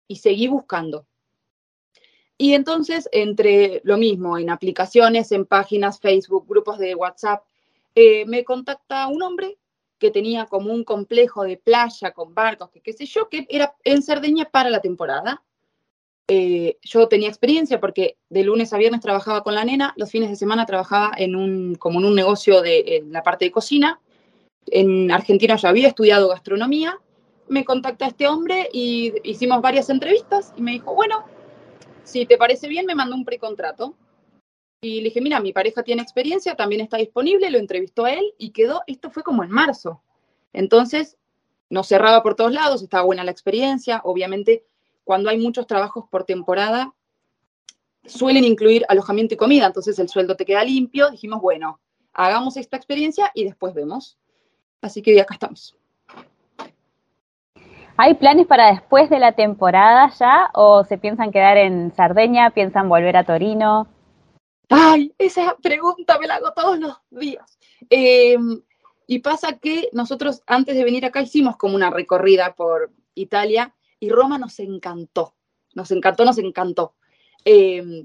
y 0.08 0.16
seguí 0.16 0.48
buscando. 0.48 1.06
Y 2.36 2.54
entonces, 2.54 3.08
entre 3.12 3.80
lo 3.84 3.96
mismo, 3.96 4.38
en 4.38 4.50
aplicaciones, 4.50 5.30
en 5.30 5.46
páginas, 5.46 6.00
Facebook, 6.00 6.46
grupos 6.48 6.78
de 6.78 6.94
WhatsApp, 6.94 7.44
eh, 7.94 8.24
me 8.26 8.42
contacta 8.44 9.06
un 9.06 9.22
hombre 9.22 9.56
que 10.04 10.10
tenía 10.10 10.44
como 10.44 10.70
un 10.70 10.84
complejo 10.84 11.44
de 11.44 11.56
playa 11.56 12.10
con 12.10 12.34
barcos, 12.34 12.68
que 12.68 12.82
qué 12.82 12.92
sé 12.92 13.06
yo, 13.06 13.30
que 13.30 13.46
era 13.48 13.74
en 13.84 14.02
Cerdeña 14.02 14.44
para 14.44 14.68
la 14.68 14.82
temporada. 14.82 15.42
Eh, 16.28 16.76
yo 16.82 17.08
tenía 17.08 17.30
experiencia 17.30 17.80
porque 17.80 18.18
de 18.28 18.44
lunes 18.44 18.74
a 18.74 18.76
viernes 18.76 19.00
trabajaba 19.00 19.42
con 19.42 19.54
la 19.54 19.64
nena, 19.64 19.94
los 19.96 20.10
fines 20.10 20.28
de 20.28 20.36
semana 20.36 20.66
trabajaba 20.66 21.12
en 21.16 21.36
un, 21.36 21.74
como 21.76 22.00
en 22.00 22.04
un 22.04 22.14
negocio 22.14 22.60
de 22.60 22.96
en 22.96 23.12
la 23.12 23.22
parte 23.22 23.46
de 23.46 23.50
cocina. 23.50 23.98
En 24.66 25.10
Argentina 25.10 25.56
yo 25.56 25.68
había 25.68 25.88
estudiado 25.88 26.28
gastronomía. 26.28 26.98
Me 27.48 27.64
contacta 27.64 28.06
este 28.06 28.28
hombre 28.28 28.68
y 28.74 29.14
hicimos 29.22 29.62
varias 29.62 29.88
entrevistas 29.88 30.52
y 30.54 30.60
me 30.60 30.72
dijo, 30.72 30.94
bueno, 30.94 31.24
si 32.02 32.26
te 32.26 32.36
parece 32.36 32.68
bien, 32.68 32.84
me 32.84 32.94
mandó 32.94 33.16
un 33.16 33.24
precontrato. 33.24 33.94
Y 34.84 34.98
le 34.98 35.04
dije, 35.04 35.22
mira, 35.22 35.40
mi 35.40 35.54
pareja 35.54 35.82
tiene 35.82 36.02
experiencia, 36.02 36.56
también 36.56 36.82
está 36.82 36.98
disponible, 36.98 37.50
lo 37.50 37.56
entrevistó 37.56 38.04
a 38.04 38.12
él 38.12 38.34
y 38.36 38.50
quedó, 38.50 38.82
esto 38.86 39.10
fue 39.10 39.22
como 39.22 39.42
en 39.42 39.50
marzo. 39.50 40.02
Entonces, 40.52 41.16
nos 41.70 41.88
cerraba 41.88 42.22
por 42.22 42.34
todos 42.34 42.52
lados, 42.52 42.82
estaba 42.82 43.02
buena 43.02 43.24
la 43.24 43.30
experiencia. 43.30 44.02
Obviamente, 44.04 44.66
cuando 45.02 45.30
hay 45.30 45.38
muchos 45.38 45.66
trabajos 45.66 46.04
por 46.10 46.24
temporada, 46.24 46.92
suelen 48.04 48.44
incluir 48.44 48.84
alojamiento 48.90 49.32
y 49.32 49.38
comida, 49.38 49.68
entonces 49.68 49.98
el 49.98 50.10
sueldo 50.10 50.36
te 50.36 50.44
queda 50.44 50.62
limpio. 50.62 51.10
Dijimos, 51.10 51.40
bueno, 51.40 51.80
hagamos 52.12 52.58
esta 52.58 52.76
experiencia 52.76 53.30
y 53.32 53.44
después 53.44 53.72
vemos. 53.72 54.18
Así 54.82 55.00
que 55.00 55.18
acá 55.18 55.32
estamos. 55.32 55.78
¿Hay 57.96 58.12
planes 58.12 58.46
para 58.46 58.66
después 58.66 59.08
de 59.08 59.18
la 59.18 59.32
temporada 59.32 60.12
ya 60.20 60.50
o 60.52 60.84
se 60.84 60.98
piensan 60.98 61.32
quedar 61.32 61.56
en 61.56 61.90
Sardeña, 61.94 62.50
piensan 62.50 62.90
volver 62.90 63.16
a 63.16 63.24
Torino? 63.24 63.88
Ay, 64.68 65.14
esa 65.18 65.56
pregunta 65.56 66.18
me 66.18 66.26
la 66.26 66.36
hago 66.36 66.52
todos 66.52 66.78
los 66.78 66.96
días. 67.10 67.58
Eh, 67.90 68.36
y 69.06 69.18
pasa 69.18 69.58
que 69.58 69.88
nosotros 69.92 70.42
antes 70.46 70.74
de 70.74 70.84
venir 70.84 71.04
acá 71.04 71.20
hicimos 71.20 71.56
como 71.56 71.74
una 71.74 71.90
recorrida 71.90 72.54
por 72.54 72.90
Italia 73.14 73.74
y 74.00 74.08
Roma 74.08 74.38
nos 74.38 74.58
encantó, 74.58 75.34
nos 75.74 75.90
encantó, 75.90 76.24
nos 76.24 76.38
encantó. 76.38 76.94
Eh, 77.44 78.04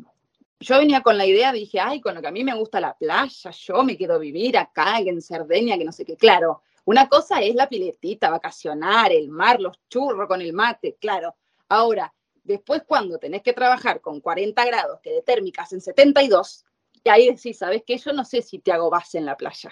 yo 0.60 0.78
venía 0.78 1.02
con 1.02 1.18
la 1.18 1.26
idea, 1.26 1.54
dije, 1.54 1.80
ay, 1.80 2.02
con 2.02 2.16
lo 2.16 2.22
que 2.22 2.28
a 2.28 2.32
mí 2.32 2.44
me 2.44 2.54
gusta 2.54 2.82
la 2.82 2.98
playa, 2.98 3.52
yo 3.52 3.84
me 3.84 3.98
quedo 3.98 4.16
a 4.16 4.18
vivir 4.18 4.58
acá 4.58 5.00
en 5.00 5.22
Cerdeña, 5.22 5.78
que 5.78 5.86
no 5.86 5.94
sé 5.94 6.04
qué, 6.04 6.18
claro. 6.18 6.62
Una 6.84 7.08
cosa 7.08 7.42
es 7.42 7.56
la 7.56 7.70
piletita, 7.70 8.30
vacacionar, 8.30 9.12
el 9.12 9.30
mar, 9.30 9.62
los 9.62 9.80
churros 9.90 10.28
con 10.28 10.42
el 10.42 10.52
mate, 10.54 10.98
claro. 11.00 11.36
Ahora, 11.70 12.14
después 12.50 12.82
cuando 12.86 13.20
tenés 13.20 13.44
que 13.44 13.54
trabajar 13.54 14.02
con 14.02 14.22
40 14.22 14.66
grados, 14.66 15.00
que 15.02 15.12
de 15.12 15.22
térmicas 15.22 15.72
en 15.72 15.82
72, 15.82 16.66
y 17.04 17.10
ahí 17.10 17.30
decís, 17.30 17.60
¿sabes 17.60 17.84
qué? 17.86 17.98
Yo 17.98 18.12
no 18.12 18.26
sé 18.26 18.42
si 18.42 18.58
te 18.58 18.72
hago 18.72 18.90
base 18.90 19.20
en 19.20 19.26
la 19.26 19.38
playa. 19.38 19.72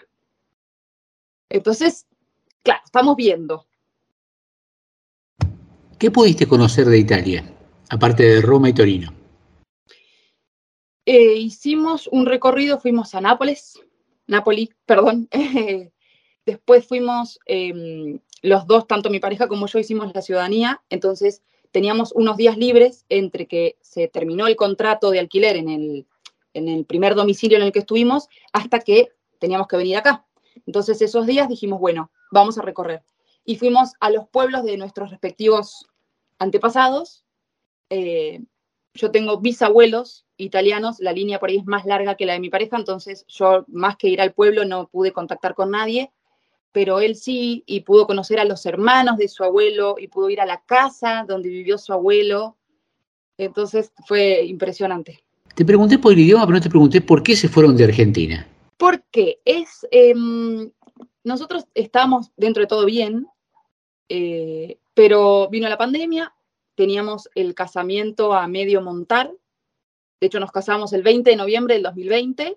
Entonces, 1.50 2.06
claro, 2.62 2.82
estamos 2.86 3.16
viendo. 3.16 3.66
¿Qué 5.98 6.12
pudiste 6.12 6.48
conocer 6.48 6.86
de 6.86 7.00
Italia, 7.00 7.52
aparte 7.90 8.24
de 8.24 8.42
Roma 8.42 8.70
y 8.70 8.74
Torino? 8.74 9.12
Eh, 11.06 11.34
hicimos 11.34 12.08
un 12.08 12.28
recorrido, 12.28 12.80
fuimos 12.80 13.16
a 13.16 13.22
Nápoles, 13.22 13.80
Nápoli, 14.28 14.72
perdón. 14.86 15.28
Después 16.46 16.86
fuimos, 16.86 17.40
em, 17.46 18.20
los 18.44 18.68
dos, 18.68 18.86
tanto 18.86 19.10
mi 19.10 19.20
pareja 19.20 19.48
como 19.48 19.66
yo, 19.66 19.80
hicimos 19.80 20.12
la 20.14 20.22
ciudadanía, 20.22 20.84
entonces 20.90 21.42
teníamos 21.72 22.12
unos 22.14 22.38
días 22.38 22.58
libres 22.58 23.06
entre 23.10 23.48
que 23.48 23.78
se 23.82 24.08
terminó 24.08 24.48
el 24.48 24.56
contrato 24.56 25.12
de 25.12 25.20
alquiler 25.20 25.56
en 25.56 25.70
el, 25.70 26.08
en 26.54 26.68
el 26.68 26.86
primer 26.86 27.16
domicilio 27.16 27.58
en 27.58 27.64
el 27.64 27.72
que 27.72 27.80
estuvimos 27.80 28.28
hasta 28.54 28.80
que 28.80 29.10
teníamos 29.40 29.68
que 29.68 29.78
venir 29.78 29.98
acá. 29.98 30.26
Entonces 30.66 31.02
esos 31.02 31.26
días 31.26 31.48
dijimos, 31.48 31.80
bueno, 31.80 32.12
vamos 32.32 32.58
a 32.58 32.62
recorrer. 32.62 33.04
Y 33.46 33.56
fuimos 33.56 33.94
a 34.00 34.10
los 34.10 34.28
pueblos 34.28 34.64
de 34.64 34.78
nuestros 34.78 35.12
respectivos 35.12 35.86
antepasados. 36.40 37.24
Eh, 37.90 38.42
yo 38.94 39.12
tengo 39.12 39.40
bisabuelos 39.40 40.26
italianos, 40.38 41.00
la 41.00 41.14
línea 41.14 41.40
por 41.40 41.50
ahí 41.50 41.58
es 41.58 41.66
más 41.66 41.86
larga 41.86 42.16
que 42.16 42.26
la 42.26 42.34
de 42.34 42.40
mi 42.40 42.50
pareja, 42.50 42.78
entonces 42.78 43.26
yo 43.28 43.66
más 43.68 43.96
que 43.96 44.08
ir 44.08 44.22
al 44.22 44.34
pueblo 44.34 44.66
no 44.66 44.88
pude 44.88 45.12
contactar 45.12 45.56
con 45.56 45.72
nadie, 45.72 46.12
pero 46.78 47.00
él 47.00 47.16
sí, 47.16 47.64
y 47.66 47.80
pudo 47.80 48.06
conocer 48.06 48.40
a 48.40 48.46
los 48.46 48.64
hermanos 48.68 49.18
de 49.18 49.28
su 49.28 49.44
abuelo, 49.44 49.96
y 49.98 50.10
pudo 50.10 50.30
ir 50.30 50.40
a 50.40 50.46
la 50.46 50.62
casa 50.62 51.26
donde 51.28 51.50
vivió 51.50 51.80
su 51.80 51.92
abuelo. 51.92 52.56
Entonces 53.36 53.92
fue 54.06 54.46
impresionante. 54.46 55.24
Te 55.56 55.66
pregunté 55.66 55.98
por 55.98 56.14
el 56.14 56.20
idioma, 56.20 56.46
pero 56.46 56.58
no 56.58 56.62
te 56.62 56.70
pregunté 56.70 57.02
por 57.02 57.24
qué 57.24 57.36
se 57.36 57.50
fueron 57.50 57.76
de 57.76 57.86
Argentina. 57.86 58.48
Porque 58.78 59.40
es, 59.44 59.88
em, 59.90 60.70
nosotros 61.24 61.66
estábamos 61.74 62.30
dentro 62.38 62.62
de 62.62 62.68
todo 62.68 62.86
bien, 62.86 63.26
eh, 64.08 64.78
pero 64.94 65.50
vino 65.50 65.68
la 65.68 65.80
pandemia, 65.80 66.32
teníamos 66.76 67.28
el 67.34 67.56
casamiento 67.56 68.36
a 68.36 68.48
medio 68.48 68.84
montar, 68.84 69.32
de 70.22 70.28
hecho 70.28 70.40
nos 70.40 70.52
casamos 70.52 70.94
el 70.94 71.02
20 71.02 71.32
de 71.32 71.38
noviembre 71.38 71.74
del 71.74 71.82
2020 71.82 72.56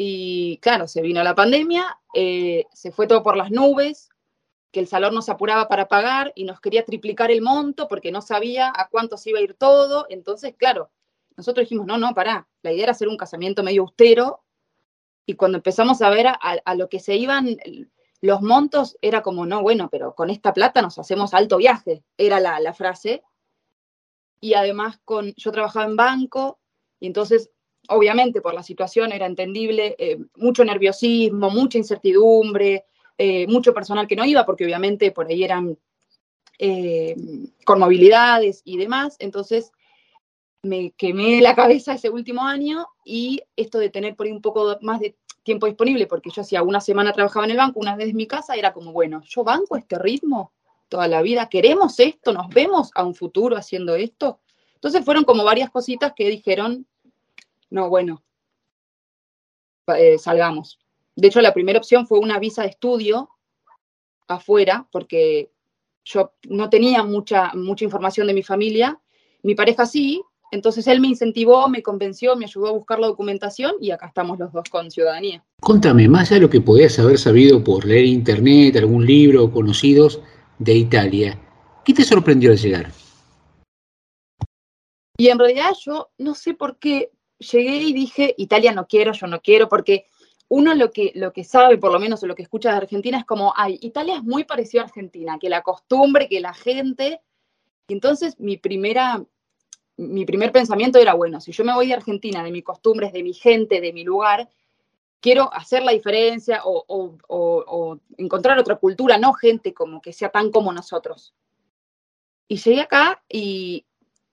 y 0.00 0.58
claro, 0.58 0.86
se 0.86 1.02
vino 1.02 1.24
la 1.24 1.34
pandemia, 1.34 1.98
eh, 2.14 2.66
se 2.72 2.92
fue 2.92 3.08
todo 3.08 3.24
por 3.24 3.36
las 3.36 3.50
nubes, 3.50 4.08
que 4.70 4.78
el 4.78 4.86
salón 4.86 5.12
nos 5.12 5.28
apuraba 5.28 5.66
para 5.66 5.88
pagar 5.88 6.32
y 6.36 6.44
nos 6.44 6.60
quería 6.60 6.84
triplicar 6.84 7.32
el 7.32 7.42
monto 7.42 7.88
porque 7.88 8.12
no 8.12 8.22
sabía 8.22 8.72
a 8.72 8.88
cuánto 8.88 9.16
se 9.16 9.30
iba 9.30 9.40
a 9.40 9.42
ir 9.42 9.54
todo, 9.54 10.06
entonces 10.08 10.54
claro, 10.56 10.90
nosotros 11.36 11.64
dijimos, 11.64 11.86
no, 11.86 11.98
no, 11.98 12.14
pará, 12.14 12.46
la 12.62 12.72
idea 12.72 12.84
era 12.84 12.92
hacer 12.92 13.08
un 13.08 13.16
casamiento 13.16 13.64
medio 13.64 13.82
austero 13.82 14.44
y 15.26 15.34
cuando 15.34 15.58
empezamos 15.58 16.00
a 16.00 16.10
ver 16.10 16.28
a, 16.28 16.32
a 16.32 16.74
lo 16.76 16.88
que 16.88 17.00
se 17.00 17.16
iban 17.16 17.58
los 18.20 18.40
montos, 18.40 18.96
era 19.02 19.22
como, 19.22 19.46
no, 19.46 19.62
bueno, 19.62 19.88
pero 19.90 20.14
con 20.14 20.30
esta 20.30 20.52
plata 20.52 20.80
nos 20.80 20.96
hacemos 21.00 21.34
alto 21.34 21.56
viaje, 21.56 22.04
era 22.16 22.38
la, 22.38 22.60
la 22.60 22.72
frase. 22.72 23.22
Y 24.40 24.54
además, 24.54 25.00
con, 25.04 25.34
yo 25.34 25.52
trabajaba 25.52 25.86
en 25.86 25.96
banco 25.96 26.58
y 27.00 27.06
entonces, 27.06 27.50
obviamente, 27.88 28.40
por 28.40 28.54
la 28.54 28.62
situación 28.62 29.12
era 29.12 29.26
entendible, 29.26 29.94
eh, 29.98 30.18
mucho 30.36 30.64
nerviosismo, 30.64 31.50
mucha 31.50 31.78
incertidumbre, 31.78 32.84
eh, 33.16 33.46
mucho 33.46 33.74
personal 33.74 34.06
que 34.06 34.16
no 34.16 34.24
iba, 34.24 34.44
porque 34.44 34.64
obviamente 34.64 35.10
por 35.10 35.26
ahí 35.26 35.44
eran 35.44 35.78
eh, 36.58 37.16
con 37.64 37.80
movilidades 37.80 38.62
y 38.64 38.76
demás. 38.76 39.16
Entonces, 39.18 39.72
me 40.62 40.92
quemé 40.92 41.40
la 41.40 41.54
cabeza 41.54 41.94
ese 41.94 42.10
último 42.10 42.42
año 42.42 42.86
y 43.04 43.42
esto 43.56 43.78
de 43.78 43.90
tener 43.90 44.16
por 44.16 44.26
ahí 44.26 44.32
un 44.32 44.42
poco 44.42 44.76
más 44.82 45.00
de 45.00 45.16
tiempo 45.42 45.66
disponible, 45.66 46.06
porque 46.06 46.30
yo 46.30 46.42
hacía 46.42 46.62
una 46.62 46.80
semana 46.80 47.12
trabajaba 47.12 47.46
en 47.46 47.52
el 47.52 47.56
banco, 47.56 47.80
una 47.80 47.96
vez 47.96 48.10
en 48.10 48.16
mi 48.16 48.26
casa, 48.26 48.54
era 48.54 48.72
como, 48.74 48.92
bueno, 48.92 49.22
yo 49.26 49.44
banco 49.44 49.76
este 49.76 49.98
ritmo 49.98 50.52
toda 50.88 51.08
la 51.08 51.22
vida, 51.22 51.48
queremos 51.48 51.98
esto, 52.00 52.32
nos 52.32 52.48
vemos 52.48 52.90
a 52.94 53.04
un 53.04 53.14
futuro 53.14 53.56
haciendo 53.56 53.94
esto. 53.94 54.40
Entonces 54.74 55.04
fueron 55.04 55.24
como 55.24 55.44
varias 55.44 55.70
cositas 55.70 56.12
que 56.14 56.28
dijeron, 56.28 56.86
no, 57.70 57.88
bueno, 57.88 58.22
eh, 59.96 60.18
salgamos. 60.18 60.78
De 61.16 61.28
hecho, 61.28 61.40
la 61.40 61.54
primera 61.54 61.78
opción 61.78 62.06
fue 62.06 62.18
una 62.18 62.38
visa 62.38 62.62
de 62.62 62.68
estudio 62.68 63.30
afuera, 64.26 64.86
porque 64.92 65.50
yo 66.04 66.32
no 66.48 66.70
tenía 66.70 67.02
mucha, 67.02 67.52
mucha 67.54 67.84
información 67.84 68.26
de 68.26 68.34
mi 68.34 68.42
familia. 68.42 69.00
Mi 69.42 69.54
pareja 69.54 69.86
sí, 69.86 70.22
entonces 70.50 70.86
él 70.86 71.00
me 71.00 71.08
incentivó, 71.08 71.68
me 71.68 71.82
convenció, 71.82 72.36
me 72.36 72.46
ayudó 72.46 72.68
a 72.68 72.72
buscar 72.72 72.98
la 72.98 73.08
documentación 73.08 73.72
y 73.80 73.90
acá 73.90 74.06
estamos 74.06 74.38
los 74.38 74.52
dos 74.52 74.68
con 74.70 74.90
ciudadanía. 74.90 75.44
Contame, 75.60 76.08
más 76.08 76.28
allá 76.28 76.36
de 76.36 76.40
lo 76.42 76.50
que 76.50 76.60
podías 76.60 76.98
haber 76.98 77.18
sabido 77.18 77.62
por 77.62 77.84
leer 77.84 78.06
internet, 78.06 78.76
algún 78.76 79.04
libro 79.04 79.44
o 79.44 79.50
conocidos 79.50 80.20
de 80.58 80.74
Italia, 80.74 81.38
¿qué 81.84 81.92
te 81.92 82.04
sorprendió 82.04 82.50
al 82.50 82.58
llegar? 82.58 82.90
Y 85.18 85.28
en 85.28 85.38
realidad 85.38 85.72
yo 85.84 86.10
no 86.18 86.34
sé 86.34 86.54
por 86.54 86.78
qué 86.78 87.10
llegué 87.38 87.76
y 87.76 87.92
dije, 87.92 88.34
Italia 88.38 88.72
no 88.72 88.86
quiero, 88.86 89.12
yo 89.12 89.26
no 89.26 89.40
quiero, 89.40 89.68
porque 89.68 90.06
uno 90.48 90.74
lo 90.74 90.90
que, 90.90 91.12
lo 91.14 91.32
que 91.32 91.44
sabe, 91.44 91.78
por 91.78 91.92
lo 91.92 92.00
menos 92.00 92.22
o 92.22 92.26
lo 92.26 92.34
que 92.34 92.42
escucha 92.42 92.70
de 92.70 92.78
Argentina, 92.78 93.18
es 93.18 93.24
como, 93.24 93.52
ay, 93.56 93.78
Italia 93.82 94.16
es 94.16 94.22
muy 94.22 94.44
parecido 94.44 94.82
a 94.82 94.86
Argentina, 94.86 95.38
que 95.40 95.48
la 95.48 95.62
costumbre, 95.62 96.28
que 96.28 96.40
la 96.40 96.54
gente. 96.54 97.20
Y 97.86 97.94
entonces 97.94 98.38
mi 98.38 98.56
primera 98.56 99.24
mi 99.98 100.24
primer 100.24 100.52
pensamiento 100.52 100.98
era, 100.98 101.14
bueno, 101.14 101.40
si 101.40 101.52
yo 101.52 101.64
me 101.64 101.74
voy 101.74 101.88
de 101.88 101.94
Argentina, 101.94 102.42
de 102.42 102.52
mis 102.52 102.64
costumbres, 102.64 103.12
de 103.12 103.22
mi 103.22 103.34
gente, 103.34 103.80
de 103.80 103.92
mi 103.92 104.04
lugar, 104.04 104.48
quiero 105.20 105.52
hacer 105.52 105.82
la 105.82 105.90
diferencia 105.90 106.62
o, 106.64 106.84
o, 106.86 107.18
o, 107.26 107.64
o, 107.66 108.00
encontrar 108.16 108.58
otra 108.58 108.76
cultura, 108.76 109.18
no 109.18 109.32
gente 109.32 109.74
como 109.74 110.00
que 110.00 110.12
sea 110.12 110.30
tan 110.30 110.52
como 110.52 110.72
nosotros. 110.72 111.34
Y 112.46 112.56
llegué 112.58 112.80
acá 112.80 113.22
y 113.28 113.86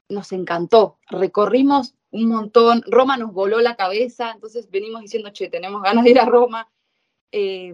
nos 0.08 0.32
encantó, 0.32 1.00
recorrimos 1.10 1.96
un 2.16 2.28
montón, 2.28 2.84
Roma 2.88 3.18
nos 3.18 3.34
voló 3.34 3.60
la 3.62 3.76
cabeza, 3.76 4.32
entonces 4.32 4.70
venimos 4.70 5.02
diciendo, 5.02 5.30
che, 5.32 5.50
tenemos 5.50 5.82
ganas 5.82 6.04
de 6.04 6.12
ir 6.12 6.20
a 6.20 6.26
Roma. 6.26 6.70
Eh, 7.32 7.74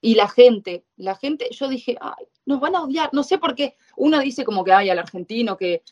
y 0.00 0.14
la 0.14 0.28
gente, 0.28 0.84
la 0.96 1.14
gente, 1.14 1.48
yo 1.50 1.68
dije, 1.68 1.98
ay, 2.00 2.24
nos 2.46 2.60
van 2.60 2.74
a 2.74 2.82
odiar, 2.82 3.10
no 3.12 3.22
sé 3.22 3.36
por 3.38 3.54
qué, 3.54 3.76
uno 3.96 4.18
dice 4.20 4.44
como 4.44 4.64
que 4.64 4.72
hay 4.72 4.88
al 4.88 4.98
argentino 4.98 5.56
que 5.56 5.82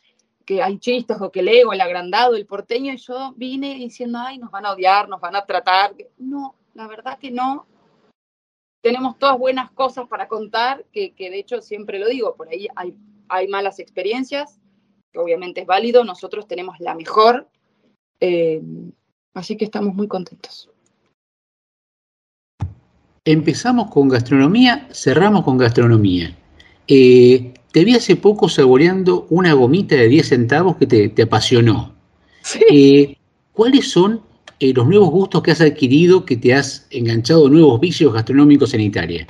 que 0.51 0.61
hay 0.61 0.81
chistes 0.81 1.17
o 1.21 1.31
que 1.31 1.39
el 1.39 1.49
ego, 1.49 1.73
el 1.73 1.81
agrandado, 1.81 2.35
el 2.35 2.45
porteño, 2.45 2.93
y 2.93 2.97
yo 2.97 3.35
vine 3.37 3.77
diciendo, 3.77 4.19
ay, 4.21 4.37
nos 4.37 4.51
van 4.51 4.67
a 4.67 4.73
odiar, 4.73 5.09
nos 5.09 5.21
van 5.21 5.37
a 5.37 5.47
tratar. 5.47 5.95
No, 6.19 6.57
la 6.75 6.89
verdad 6.89 7.21
que 7.21 7.31
no. 7.31 7.69
Tenemos 8.83 9.17
todas 9.17 9.39
buenas 9.39 9.71
cosas 9.71 10.09
para 10.09 10.27
contar, 10.27 10.85
que, 10.93 11.15
que 11.15 11.31
de 11.31 11.39
hecho 11.39 11.61
siempre 11.61 12.01
lo 12.01 12.09
digo, 12.09 12.35
por 12.35 12.49
ahí 12.49 12.67
hay, 12.75 12.97
hay 13.29 13.47
malas 13.47 13.79
experiencias, 13.79 14.59
que 15.13 15.21
obviamente 15.21 15.61
es 15.61 15.69
válido, 15.69 16.03
nosotros 16.03 16.49
tenemos 16.49 16.81
la 16.81 16.97
mejor, 16.97 17.49
eh, 18.21 18.63
así 19.35 19.57
que 19.57 19.65
estamos 19.65 19.95
muy 19.95 20.09
contentos. 20.09 20.71
Empezamos 23.25 23.91
con 23.91 24.09
gastronomía, 24.09 24.89
cerramos 24.93 25.45
con 25.45 25.59
gastronomía. 25.59 26.35
Eh, 26.89 27.55
te 27.73 27.85
vi 27.85 27.95
hace 27.95 28.17
poco 28.17 28.49
saboreando 28.49 29.27
una 29.31 29.53
gomita 29.53 29.95
de 29.95 30.09
10 30.09 30.29
centavos 30.29 30.77
que 30.77 30.87
te, 30.87 31.09
te 31.11 31.23
apasionó. 31.23 31.95
Sí. 32.43 32.61
Eh, 32.71 33.17
¿Cuáles 33.53 33.91
son 33.91 34.23
eh, 34.59 34.73
los 34.75 34.87
nuevos 34.87 35.11
gustos 35.11 35.43
que 35.43 35.51
has 35.51 35.61
adquirido 35.61 36.25
que 36.25 36.37
te 36.37 36.55
has 36.55 36.87
enganchado 36.91 37.49
nuevos 37.49 37.81
vicios 37.81 38.13
gastronómicos 38.13 38.75
en 38.75 38.81
Italia? 38.81 39.27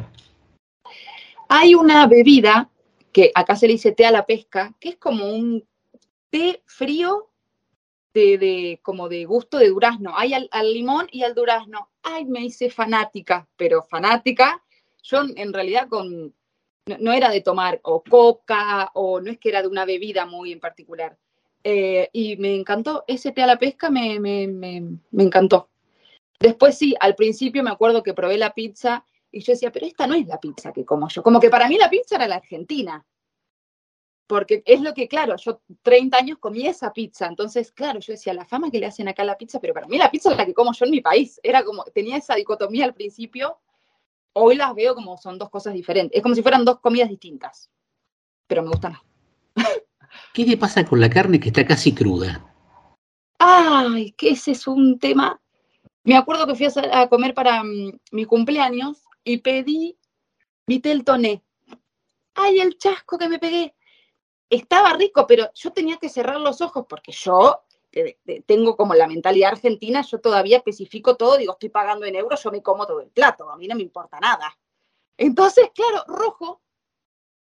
Hay 1.49 1.75
una 1.75 2.07
bebida 2.07 2.71
que 3.12 3.33
acá 3.35 3.57
se 3.57 3.67
le 3.67 3.73
dice 3.75 3.93
té 3.93 4.07
a 4.07 4.12
la 4.12 4.25
pesca, 4.25 4.75
que 4.79 4.91
es 4.91 4.97
como 4.97 5.35
un 5.35 5.65
té 6.31 6.62
frío 6.67 7.30
de, 8.15 8.81
como 8.82 9.09
de 9.09 9.24
gusto 9.24 9.59
de 9.59 9.69
durazno. 9.69 10.12
Hay 10.16 10.35
al, 10.35 10.73
limón 10.73 11.07
y 11.11 11.23
al 11.23 11.35
durazno. 11.35 11.91
Ay, 12.03 12.24
me 12.24 12.45
hice 12.45 12.70
fanática, 12.70 13.49
pero 13.57 13.82
fanática. 13.82 14.62
Yo 15.03 15.23
en 15.37 15.53
realidad 15.53 15.89
con 15.89 16.35
no, 16.87 16.97
no, 16.99 17.12
era 17.12 17.31
de 17.31 17.41
tomar 17.41 17.81
o 17.82 18.03
coca 18.03 18.91
o 18.95 19.20
no 19.20 19.31
es 19.31 19.39
que 19.39 19.51
era 19.51 19.62
de 19.62 19.69
una 19.69 19.85
bebida 19.85 20.27
muy 20.27 20.53
en 20.53 20.61
particular. 20.61 21.16
Eh, 21.62 22.09
y 22.12 22.37
me 22.39 22.55
encantó, 22.55 23.05
ese 23.07 23.32
té 23.32 23.43
a 23.43 23.47
la 23.47 23.59
pesca 23.59 23.91
me, 23.91 24.19
me, 24.19 24.47
me, 24.47 24.82
me, 25.11 25.23
encantó. 25.23 25.69
Después 26.39 26.78
sí, 26.78 26.95
al 27.01 27.15
principio 27.15 27.62
me 27.62 27.70
acuerdo 27.70 28.03
que 28.03 28.15
probé 28.15 28.39
la 28.39 28.55
pizza 28.55 29.05
y 29.31 29.41
yo 29.41 29.53
decía, 29.53 29.70
pero 29.70 29.87
esta 29.87 30.07
no 30.07 30.15
es 30.15 30.27
la 30.27 30.41
pizza 30.41 30.73
que 30.73 30.85
como 30.85 31.09
yo. 31.09 31.23
Como 31.23 31.39
que 31.39 31.51
para 31.51 31.69
mí 31.69 31.77
la 31.77 31.91
pizza 31.91 32.16
era 32.16 32.27
la 32.27 32.37
argentina. 32.37 33.05
Porque 34.31 34.62
es 34.65 34.81
lo 34.81 34.94
que, 34.94 35.09
claro, 35.09 35.35
yo 35.36 35.61
30 35.82 36.16
años 36.16 36.39
comí 36.39 36.69
esa 36.69 36.93
pizza. 36.93 37.27
Entonces, 37.27 37.73
claro, 37.73 37.98
yo 37.98 38.12
decía, 38.12 38.32
la 38.32 38.44
fama 38.44 38.70
que 38.70 38.78
le 38.78 38.86
hacen 38.86 39.09
acá 39.09 39.23
a 39.23 39.27
la 39.27 39.36
pizza, 39.36 39.59
pero 39.61 39.74
para 39.74 39.89
mí 39.89 39.98
la 39.98 40.09
pizza 40.09 40.31
es 40.31 40.36
la 40.36 40.47
que 40.47 40.55
como 40.55 40.73
yo 40.73 40.85
en 40.85 40.93
mi 40.93 41.01
país. 41.01 41.40
Era 41.43 41.65
como, 41.65 41.82
tenía 41.93 42.16
esa 42.16 42.36
dicotomía 42.36 42.85
al 42.85 42.94
principio 42.94 43.59
hoy 44.32 44.57
las 44.57 44.74
veo 44.74 44.94
como 44.94 45.16
son 45.16 45.39
dos 45.39 45.51
cosas 45.51 45.74
diferentes. 45.74 46.16
Es 46.16 46.23
como 46.23 46.35
si 46.35 46.43
fueran 46.43 46.65
dos 46.65 46.81
comidas 46.81 47.09
distintas, 47.09 47.70
pero 48.47 48.62
me 48.62 48.69
gustan 48.69 48.93
más. 48.93 49.02
¿Qué 50.32 50.44
te 50.44 50.57
pasa 50.57 50.85
con 50.85 51.01
la 51.01 51.11
carne 51.11 51.40
que 51.40 51.48
está 51.48 51.66
casi 51.66 51.94
cruda? 51.94 52.44
Ay, 53.39 54.12
que 54.12 54.31
ese 54.31 54.52
es 54.52 54.66
un 54.66 54.98
tema. 54.98 55.40
Me 56.05 56.16
acuerdo 56.16 56.47
que 56.47 56.55
fui 56.55 56.66
a, 56.93 57.09
comer 57.09 57.35
para 57.35 57.62
um, 57.62 57.93
mi 58.12 58.24
cumpleaños 58.24 59.02
y 59.24 59.39
pedí 59.39 59.98
vitel 60.66 61.05
toné. 61.05 61.43
Ay, 62.35 62.61
el 62.61 62.78
chasco 62.78 63.19
que 63.19 63.28
me 63.28 63.39
pegué. 63.39 63.74
Estaba 64.51 64.93
rico, 64.94 65.27
pero 65.27 65.51
yo 65.55 65.72
tenía 65.72 65.97
que 65.98 66.09
cerrar 66.09 66.40
los 66.40 66.60
ojos 66.60 66.85
porque 66.89 67.12
yo 67.12 67.62
tengo 68.47 68.77
como 68.77 68.94
la 68.94 69.06
mentalidad 69.09 69.52
argentina, 69.52 70.02
yo 70.02 70.20
todavía 70.20 70.59
especifico 70.59 71.16
todo, 71.16 71.36
digo, 71.36 71.52
estoy 71.52 71.68
pagando 71.70 72.06
en 72.06 72.16
euros, 72.16 72.43
yo 72.43 72.51
me 72.52 72.62
como 72.62 72.86
todo 72.86 73.01
el 73.01 73.09
plato, 73.10 73.51
a 73.51 73.56
mí 73.56 73.66
no 73.68 73.74
me 73.77 73.82
importa 73.82 74.20
nada. 74.20 74.56
Entonces, 75.18 75.70
claro, 75.74 76.05
rojo, 76.09 76.62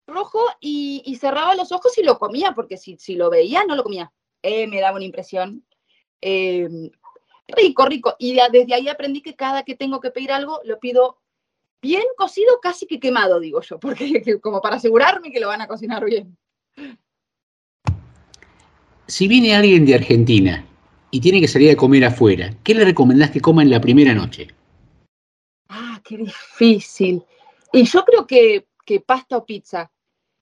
rojo 0.07 0.39
y, 0.59 1.15
cerraba 1.19 1.55
los 1.55 1.71
ojos 1.71 1.97
y 1.97 2.03
lo 2.03 2.19
comía, 2.19 2.53
porque 2.53 2.77
si, 2.77 2.97
si 2.97 3.15
lo 3.15 3.29
veía, 3.29 3.65
no 3.65 3.75
lo 3.75 3.83
comía. 3.83 4.11
Eh, 4.43 4.67
me 4.67 4.81
daba 4.81 4.97
una 4.97 5.05
impresión. 5.05 5.65
eh, 6.21 6.69
rico, 7.47 7.85
rico. 7.85 8.15
Y 8.19 8.33
de- 8.35 8.49
desde 8.51 8.73
ahí 8.75 8.87
aprendí 8.89 9.21
que 9.21 9.35
cada 9.35 9.63
que 9.63 9.75
tengo 9.75 9.99
que 10.01 10.11
pedir 10.11 10.31
algo, 10.31 10.61
lo 10.65 10.79
pido 10.79 11.19
bien 11.81 12.03
cocido, 12.17 12.59
casi 12.61 12.87
que 12.87 12.99
quemado, 12.99 13.39
digo 13.39 13.61
yo, 13.61 13.79
porque 13.79 14.21
que- 14.23 14.39
como 14.41 14.61
para 14.61 14.77
asegurarme 14.77 15.31
que 15.31 15.39
lo 15.41 15.47
van 15.49 15.61
a 15.61 15.67
cocinar 15.67 16.05
bien. 16.05 16.37
Si 19.07 19.27
viene 19.27 19.55
alguien 19.55 19.85
de 19.85 19.95
Argentina 19.95 20.65
y 21.11 21.19
tiene 21.19 21.39
que 21.39 21.47
salir 21.47 21.71
a 21.71 21.75
comer 21.75 22.05
afuera, 22.05 22.51
¿qué 22.63 22.73
le 22.73 22.85
recomendás 22.85 23.29
que 23.31 23.39
coma 23.39 23.61
en 23.61 23.69
la 23.69 23.79
primera 23.79 24.13
noche? 24.13 24.47
Ah, 25.69 26.01
qué 26.03 26.17
difícil. 26.17 27.23
Y 27.71 27.83
yo 27.83 28.03
creo 28.03 28.25
que, 28.25 28.65
pasta 29.05 29.37
o 29.37 29.45
pizza, 29.45 29.91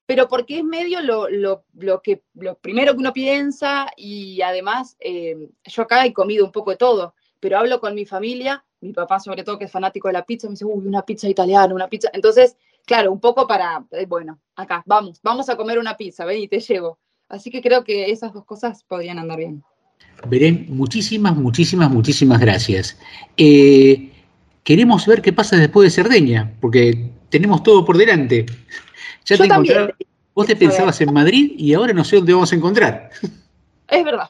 pero 0.05 0.27
porque 0.27 0.59
es 0.59 0.63
medio 0.63 1.01
lo, 1.01 1.29
lo, 1.29 1.65
lo 1.73 2.01
que, 2.01 2.23
lo 2.35 2.55
primero 2.55 2.93
que 2.93 2.99
uno 2.99 3.13
piensa 3.13 3.87
y 3.97 4.41
además 4.41 4.95
eh, 4.99 5.49
yo 5.65 5.81
acá 5.81 6.05
he 6.05 6.13
comido 6.13 6.45
un 6.45 6.51
poco 6.51 6.71
de 6.71 6.77
todo, 6.77 7.15
pero 7.39 7.57
hablo 7.57 7.79
con 7.81 7.95
mi 7.95 8.05
familia, 8.05 8.63
mi 8.79 8.93
papá 8.93 9.19
sobre 9.19 9.43
todo 9.43 9.57
que 9.57 9.65
es 9.65 9.71
fanático 9.71 10.07
de 10.07 10.13
la 10.13 10.25
pizza, 10.25 10.47
me 10.47 10.51
dice, 10.51 10.65
uy, 10.65 10.87
una 10.87 11.05
pizza 11.05 11.27
italiana, 11.27 11.73
una 11.73 11.89
pizza. 11.89 12.09
Entonces, 12.13 12.55
claro, 12.85 13.11
un 13.11 13.19
poco 13.19 13.47
para, 13.47 13.85
eh, 13.91 14.05
bueno, 14.05 14.39
acá, 14.55 14.83
vamos, 14.85 15.19
vamos 15.23 15.49
a 15.49 15.57
comer 15.57 15.79
una 15.79 15.97
pizza, 15.97 16.25
ven 16.25 16.41
y 16.41 16.47
te 16.47 16.59
llevo. 16.59 16.99
Así 17.29 17.49
que 17.49 17.61
creo 17.61 17.83
que 17.83 18.11
esas 18.11 18.33
dos 18.33 18.45
cosas 18.45 18.83
podrían 18.83 19.19
andar 19.19 19.37
bien. 19.37 19.63
Belén, 20.27 20.67
muchísimas, 20.69 21.35
muchísimas, 21.35 21.89
muchísimas 21.89 22.39
gracias. 22.39 22.97
Eh, 23.37 24.11
queremos 24.63 25.05
ver 25.05 25.21
qué 25.21 25.33
pasa 25.33 25.57
después 25.57 25.85
de 25.87 26.03
Cerdeña, 26.03 26.53
porque 26.61 27.09
tenemos 27.29 27.63
todo 27.63 27.83
por 27.83 27.97
delante. 27.97 28.45
Ya 29.25 29.35
Yo 29.35 29.43
te 29.43 29.49
también. 29.49 29.93
vos 30.33 30.45
te 30.45 30.55
pensabas 30.55 30.99
en 31.01 31.13
Madrid 31.13 31.53
y 31.57 31.73
ahora 31.73 31.93
no 31.93 32.03
sé 32.03 32.17
dónde 32.17 32.33
vamos 32.33 32.51
a 32.51 32.55
encontrar. 32.55 33.09
Es 33.87 34.03
verdad. 34.03 34.29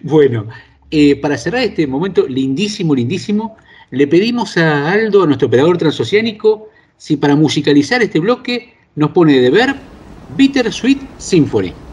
Bueno, 0.00 0.48
eh, 0.90 1.16
para 1.20 1.36
cerrar 1.36 1.62
este 1.62 1.86
momento 1.86 2.26
lindísimo, 2.26 2.94
lindísimo, 2.94 3.56
le 3.90 4.06
pedimos 4.06 4.56
a 4.56 4.90
Aldo, 4.90 5.22
a 5.22 5.26
nuestro 5.26 5.48
operador 5.48 5.78
transoceánico, 5.78 6.68
si 6.96 7.16
para 7.16 7.36
musicalizar 7.36 8.02
este 8.02 8.20
bloque 8.20 8.74
nos 8.94 9.10
pone 9.10 9.38
de 9.38 9.50
ver 9.50 9.76
Bitter 10.36 10.72
Sweet 10.72 11.00
Symphony. 11.18 11.85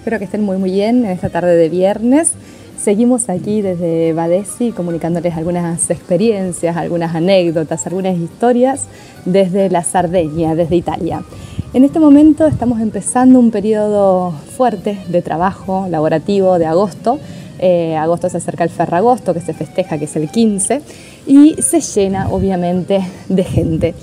Espero 0.00 0.18
que 0.18 0.24
estén 0.24 0.42
muy 0.42 0.56
muy 0.56 0.70
bien 0.70 1.04
en 1.04 1.10
esta 1.10 1.28
tarde 1.28 1.54
de 1.56 1.68
viernes. 1.68 2.32
Seguimos 2.78 3.28
aquí 3.28 3.60
desde 3.60 4.14
Badesi 4.14 4.72
comunicándoles 4.72 5.36
algunas 5.36 5.90
experiencias, 5.90 6.74
algunas 6.78 7.14
anécdotas, 7.14 7.86
algunas 7.86 8.16
historias 8.16 8.86
desde 9.26 9.68
la 9.68 9.84
Sardeña, 9.84 10.54
desde 10.54 10.76
Italia. 10.76 11.22
En 11.74 11.84
este 11.84 12.00
momento 12.00 12.46
estamos 12.46 12.80
empezando 12.80 13.38
un 13.38 13.50
periodo 13.50 14.32
fuerte 14.56 14.96
de 15.08 15.20
trabajo 15.20 15.86
laborativo 15.90 16.58
de 16.58 16.64
agosto. 16.64 17.18
Eh, 17.58 17.94
agosto 17.94 18.30
se 18.30 18.38
acerca 18.38 18.64
el 18.64 18.70
Ferragosto, 18.70 19.34
que 19.34 19.42
se 19.42 19.52
festeja, 19.52 19.98
que 19.98 20.06
es 20.06 20.16
el 20.16 20.30
15, 20.30 20.80
y 21.26 21.56
se 21.60 21.82
llena 21.82 22.30
obviamente 22.30 23.02
de 23.28 23.44
gente. 23.44 23.94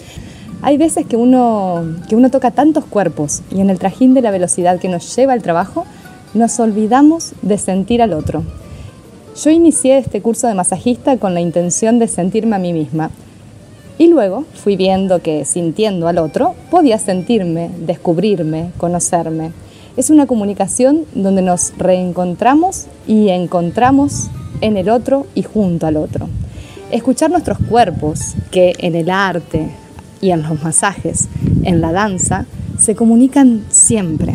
Hay 0.61 0.77
veces 0.77 1.05
que 1.05 1.17
uno, 1.17 1.83
que 2.09 2.15
uno 2.15 2.29
toca 2.29 2.51
tantos 2.51 2.85
cuerpos 2.85 3.41
y 3.51 3.61
en 3.61 3.69
el 3.69 3.79
trajín 3.79 4.13
de 4.13 4.21
la 4.21 4.31
velocidad 4.31 4.79
que 4.79 4.89
nos 4.89 5.15
lleva 5.15 5.33
al 5.33 5.43
trabajo, 5.43 5.85
nos 6.33 6.59
olvidamos 6.59 7.33
de 7.41 7.57
sentir 7.57 8.01
al 8.01 8.13
otro. 8.13 8.43
Yo 9.41 9.51
inicié 9.51 9.99
este 9.99 10.21
curso 10.21 10.47
de 10.47 10.55
masajista 10.55 11.17
con 11.17 11.35
la 11.35 11.41
intención 11.41 11.99
de 11.99 12.07
sentirme 12.07 12.55
a 12.55 12.59
mí 12.59 12.73
misma. 12.73 13.11
Y 13.99 14.07
luego 14.07 14.45
fui 14.53 14.75
viendo 14.75 15.21
que 15.21 15.45
sintiendo 15.45 16.07
al 16.07 16.17
otro 16.17 16.55
podía 16.71 16.97
sentirme, 16.97 17.69
descubrirme, 17.79 18.71
conocerme. 18.77 19.51
Es 19.95 20.09
una 20.09 20.27
comunicación 20.27 21.05
donde 21.13 21.41
nos 21.41 21.75
reencontramos 21.77 22.85
y 23.07 23.29
encontramos 23.29 24.27
en 24.61 24.77
el 24.77 24.89
otro 24.89 25.27
y 25.35 25.43
junto 25.43 25.87
al 25.87 25.97
otro. 25.97 26.27
Escuchar 26.91 27.29
nuestros 27.29 27.57
cuerpos, 27.69 28.35
que 28.51 28.73
en 28.79 28.95
el 28.95 29.09
arte 29.09 29.69
y 30.21 30.31
en 30.31 30.43
los 30.43 30.61
masajes, 30.63 31.27
en 31.63 31.81
la 31.81 31.91
danza, 31.91 32.45
se 32.77 32.95
comunican 32.95 33.63
siempre. 33.69 34.33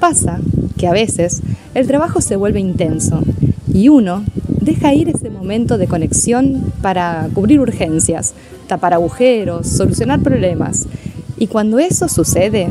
Pasa 0.00 0.40
que 0.76 0.86
a 0.86 0.92
veces 0.92 1.42
el 1.74 1.86
trabajo 1.86 2.20
se 2.20 2.36
vuelve 2.36 2.60
intenso 2.60 3.20
y 3.72 3.88
uno 3.88 4.24
deja 4.60 4.94
ir 4.94 5.08
ese 5.08 5.30
momento 5.30 5.78
de 5.78 5.86
conexión 5.86 6.72
para 6.82 7.28
cubrir 7.34 7.60
urgencias, 7.60 8.34
tapar 8.66 8.94
agujeros, 8.94 9.66
solucionar 9.66 10.20
problemas. 10.20 10.86
Y 11.38 11.46
cuando 11.46 11.78
eso 11.78 12.08
sucede, 12.08 12.68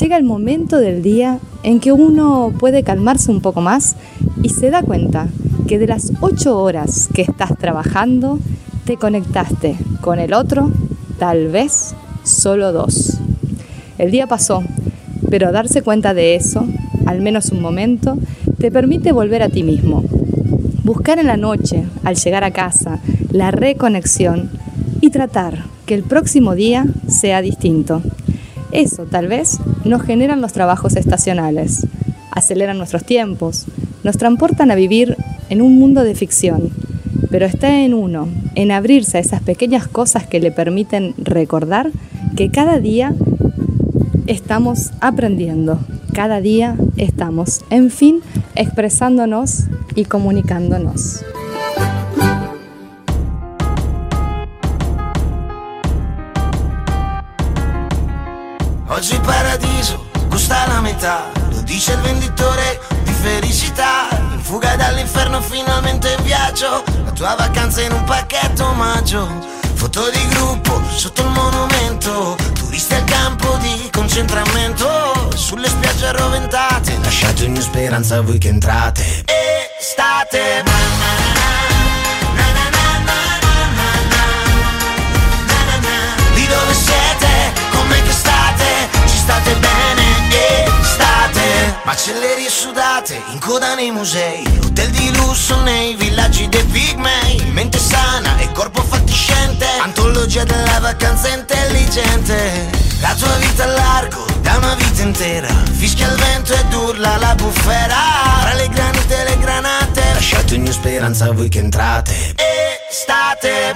llega 0.00 0.16
el 0.16 0.24
momento 0.24 0.78
del 0.78 1.02
día 1.02 1.38
en 1.62 1.80
que 1.80 1.92
uno 1.92 2.52
puede 2.58 2.82
calmarse 2.82 3.30
un 3.30 3.40
poco 3.40 3.60
más 3.60 3.96
y 4.42 4.48
se 4.50 4.70
da 4.70 4.82
cuenta 4.82 5.28
que 5.66 5.78
de 5.78 5.86
las 5.86 6.12
ocho 6.20 6.58
horas 6.58 7.08
que 7.12 7.22
estás 7.22 7.56
trabajando, 7.58 8.38
te 8.84 8.96
conectaste 8.96 9.76
con 10.00 10.20
el 10.20 10.32
otro, 10.32 10.70
tal 11.18 11.48
vez 11.48 11.94
solo 12.24 12.72
dos. 12.72 13.18
El 13.98 14.10
día 14.10 14.26
pasó, 14.26 14.62
pero 15.30 15.52
darse 15.52 15.82
cuenta 15.82 16.14
de 16.14 16.34
eso, 16.34 16.66
al 17.06 17.20
menos 17.20 17.50
un 17.50 17.60
momento, 17.60 18.18
te 18.58 18.70
permite 18.70 19.12
volver 19.12 19.42
a 19.42 19.48
ti 19.48 19.62
mismo. 19.62 20.04
Buscar 20.84 21.18
en 21.18 21.26
la 21.26 21.36
noche, 21.36 21.84
al 22.04 22.16
llegar 22.16 22.44
a 22.44 22.52
casa, 22.52 23.00
la 23.30 23.50
reconexión 23.50 24.50
y 25.00 25.10
tratar 25.10 25.64
que 25.86 25.94
el 25.94 26.02
próximo 26.02 26.54
día 26.54 26.86
sea 27.08 27.42
distinto. 27.42 28.02
Eso 28.72 29.04
tal 29.04 29.28
vez 29.28 29.58
nos 29.84 30.02
generan 30.02 30.40
los 30.40 30.52
trabajos 30.52 30.96
estacionales, 30.96 31.86
aceleran 32.32 32.78
nuestros 32.78 33.04
tiempos, 33.04 33.66
nos 34.04 34.18
transportan 34.18 34.70
a 34.70 34.74
vivir 34.74 35.16
en 35.48 35.62
un 35.62 35.78
mundo 35.78 36.02
de 36.02 36.14
ficción, 36.14 36.70
pero 37.30 37.46
está 37.46 37.80
en 37.80 37.94
uno, 37.94 38.28
en 38.54 38.70
abrirse 38.70 39.18
a 39.18 39.20
esas 39.20 39.42
pequeñas 39.42 39.86
cosas 39.86 40.26
que 40.26 40.40
le 40.40 40.50
permiten 40.50 41.14
recordar 41.18 41.90
que 42.36 42.50
cada 42.50 42.78
día 42.78 43.14
estamos 44.26 44.92
aprendiendo, 45.00 45.78
cada 46.12 46.40
día 46.40 46.76
estamos, 46.96 47.64
en 47.70 47.90
fin, 47.90 48.20
expresándonos 48.54 49.64
y 49.94 50.04
comunicándonos. 50.04 51.22
Paradiso 59.26 60.06
la 60.48 60.80
lo 61.50 61.62
dice 61.62 61.92
di. 61.96 62.16
Fuga 64.46 64.76
dall'inferno 64.76 65.40
finalmente 65.40 66.14
in 66.16 66.22
viaggio, 66.22 66.84
la 67.04 67.10
tua 67.10 67.34
vacanza 67.34 67.82
in 67.82 67.90
un 67.90 68.04
pacchetto 68.04 68.64
omaggio. 68.64 69.26
Foto 69.74 70.08
di 70.08 70.24
gruppo 70.28 70.80
sotto 70.88 71.22
il 71.22 71.30
monumento, 71.30 72.36
turisti 72.54 72.94
al 72.94 73.02
campo 73.02 73.56
di 73.56 73.90
concentramento. 73.90 75.32
Sulle 75.34 75.68
spiagge 75.68 76.06
arroventate, 76.06 76.96
lasciate 77.02 77.44
ogni 77.44 77.60
speranza 77.60 78.20
voi 78.20 78.38
che 78.38 78.48
entrate. 78.48 79.24
Estate. 79.80 80.75
Macellerie 91.86 92.50
sudate, 92.50 93.22
in 93.30 93.38
coda 93.38 93.76
nei 93.76 93.92
musei, 93.92 94.44
hotel 94.64 94.90
di 94.90 95.16
lusso 95.18 95.60
nei 95.62 95.94
villaggi 95.94 96.48
dei 96.48 96.64
pigmei. 96.64 97.40
Mente 97.52 97.78
sana 97.78 98.38
e 98.38 98.50
corpo 98.50 98.82
fatiscente, 98.82 99.64
antologia 99.78 100.42
della 100.42 100.80
vacanza 100.80 101.28
intelligente. 101.28 102.70
La 103.00 103.14
tua 103.14 103.32
vita 103.36 103.62
a 103.62 103.66
largo, 103.68 104.26
da 104.40 104.56
una 104.56 104.74
vita 104.74 105.02
intera, 105.02 105.46
fischia 105.74 106.08
il 106.08 106.16
vento 106.16 106.54
ed 106.54 106.72
urla 106.74 107.18
la 107.18 107.36
bufera. 107.36 107.94
Tra 108.40 108.54
le 108.54 108.68
granite 108.68 109.20
e 109.20 109.24
le 109.24 109.38
granate, 109.38 110.02
lasciate 110.12 110.54
ogni 110.54 110.72
speranza 110.72 111.26
a 111.26 111.32
voi 111.32 111.48
che 111.48 111.60
entrate. 111.60 112.34
Estate. 112.90 113.74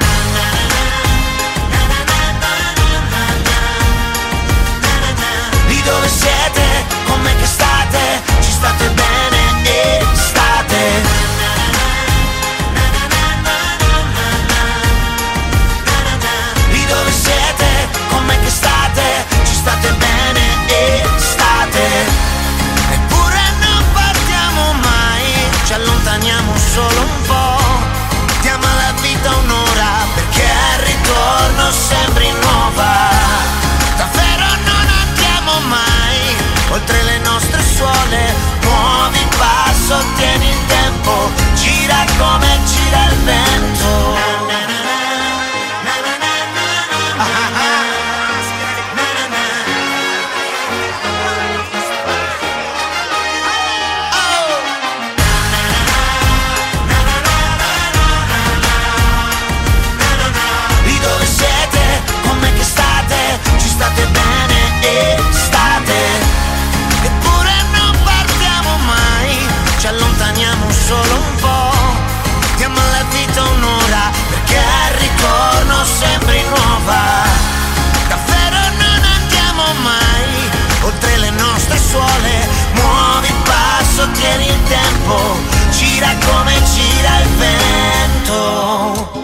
Lì 5.69 5.82
dove 5.82 6.09
siete, 6.09 6.62
con 7.07 7.20
me 7.20 7.37
che 7.37 7.47
state, 7.47 7.70
ci 8.41 8.51
state 8.51 8.89
bene 8.91 9.39
e 9.65 10.05
state. 10.15 11.03
Lì 16.71 16.85
dove 16.87 17.11
siete, 17.11 17.89
con 18.09 18.25
me 18.25 18.39
che 18.41 18.51
state, 18.51 19.03
ci 19.45 19.55
state 19.55 19.93
bene 19.93 20.41
e 20.67 21.03
state. 21.17 21.85
Eppure 22.93 23.41
non 23.61 23.85
partiamo 23.93 24.73
mai, 24.75 25.33
ci 25.65 25.73
allontaniamo 25.73 26.53
solo 26.57 27.01
un 27.01 27.23
po'. 27.27 27.59
Diamo 28.43 28.65
alla 28.67 28.93
vita 29.01 29.31
un'ora 29.37 30.07
perché 30.15 30.45
al 30.45 30.81
ritorno 30.85 31.71
sembri 31.71 32.10
passo, 39.91 40.05
tieni 40.17 40.49
il 40.49 40.67
tempo, 40.67 41.11
gira 41.55 42.05
come 42.17 42.59
gira 42.65 43.05
il 43.11 43.17
vento. 43.25 44.40
Gira 86.01 86.17
come 86.25 86.63
gira 86.73 87.21
il 87.21 87.29
vento. 87.37 89.19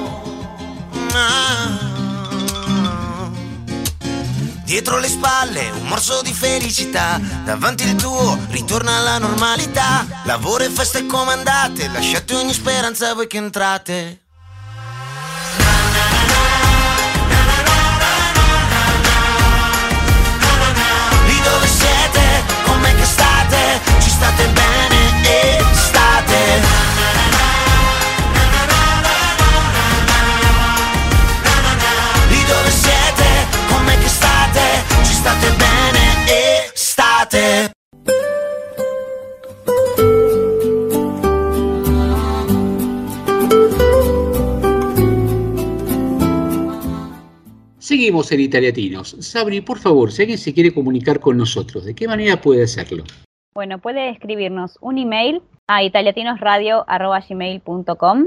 Dietro 4.64 4.98
le 4.98 5.08
spalle 5.08 5.70
un 5.70 5.86
morso 5.86 6.20
di 6.22 6.34
felicità, 6.34 7.18
davanti 7.44 7.84
il 7.84 7.94
tuo 7.94 8.38
ritorna 8.50 8.96
alla 8.96 9.16
normalità. 9.16 10.04
Lavoro 10.24 10.64
e 10.64 10.68
feste 10.68 11.06
comandate, 11.06 11.88
lasciate 11.88 12.34
ogni 12.34 12.52
speranza 12.52 13.14
voi 13.14 13.26
che 13.26 13.38
entrate. 13.38 14.20
Lì 21.26 21.40
dove 21.42 21.66
siete, 21.66 22.44
con 22.64 22.78
me 22.80 22.94
che 22.94 23.04
state, 23.04 23.80
state 24.00 24.48
bene 24.48 24.75
Seguimos 47.86 48.32
en 48.32 48.40
Italiatinos. 48.40 49.14
Sabri, 49.20 49.60
por 49.60 49.78
favor, 49.78 50.10
si 50.10 50.22
alguien 50.22 50.38
se 50.38 50.52
quiere 50.52 50.74
comunicar 50.74 51.20
con 51.20 51.36
nosotros, 51.36 51.84
¿de 51.84 51.94
qué 51.94 52.08
manera 52.08 52.40
puede 52.40 52.64
hacerlo? 52.64 53.04
Bueno, 53.54 53.78
puede 53.78 54.10
escribirnos 54.10 54.76
un 54.80 54.98
email 54.98 55.40
a 55.68 55.84
italiatinosradio.gmail.com 55.84 58.24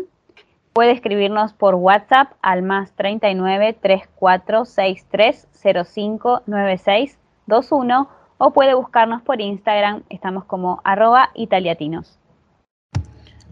Puede 0.71 0.93
escribirnos 0.93 1.51
por 1.51 1.75
WhatsApp 1.75 2.31
al 2.41 2.61
más 2.61 2.95
39 2.95 3.77
34 3.81 4.63
63 4.63 5.47
05 5.93 6.43
96 6.45 7.17
21 7.47 8.09
o 8.37 8.53
puede 8.53 8.75
buscarnos 8.75 9.21
por 9.23 9.41
Instagram, 9.41 10.03
estamos 10.09 10.45
como 10.45 10.79
arroba 10.85 11.31
italiatinos. 11.35 12.17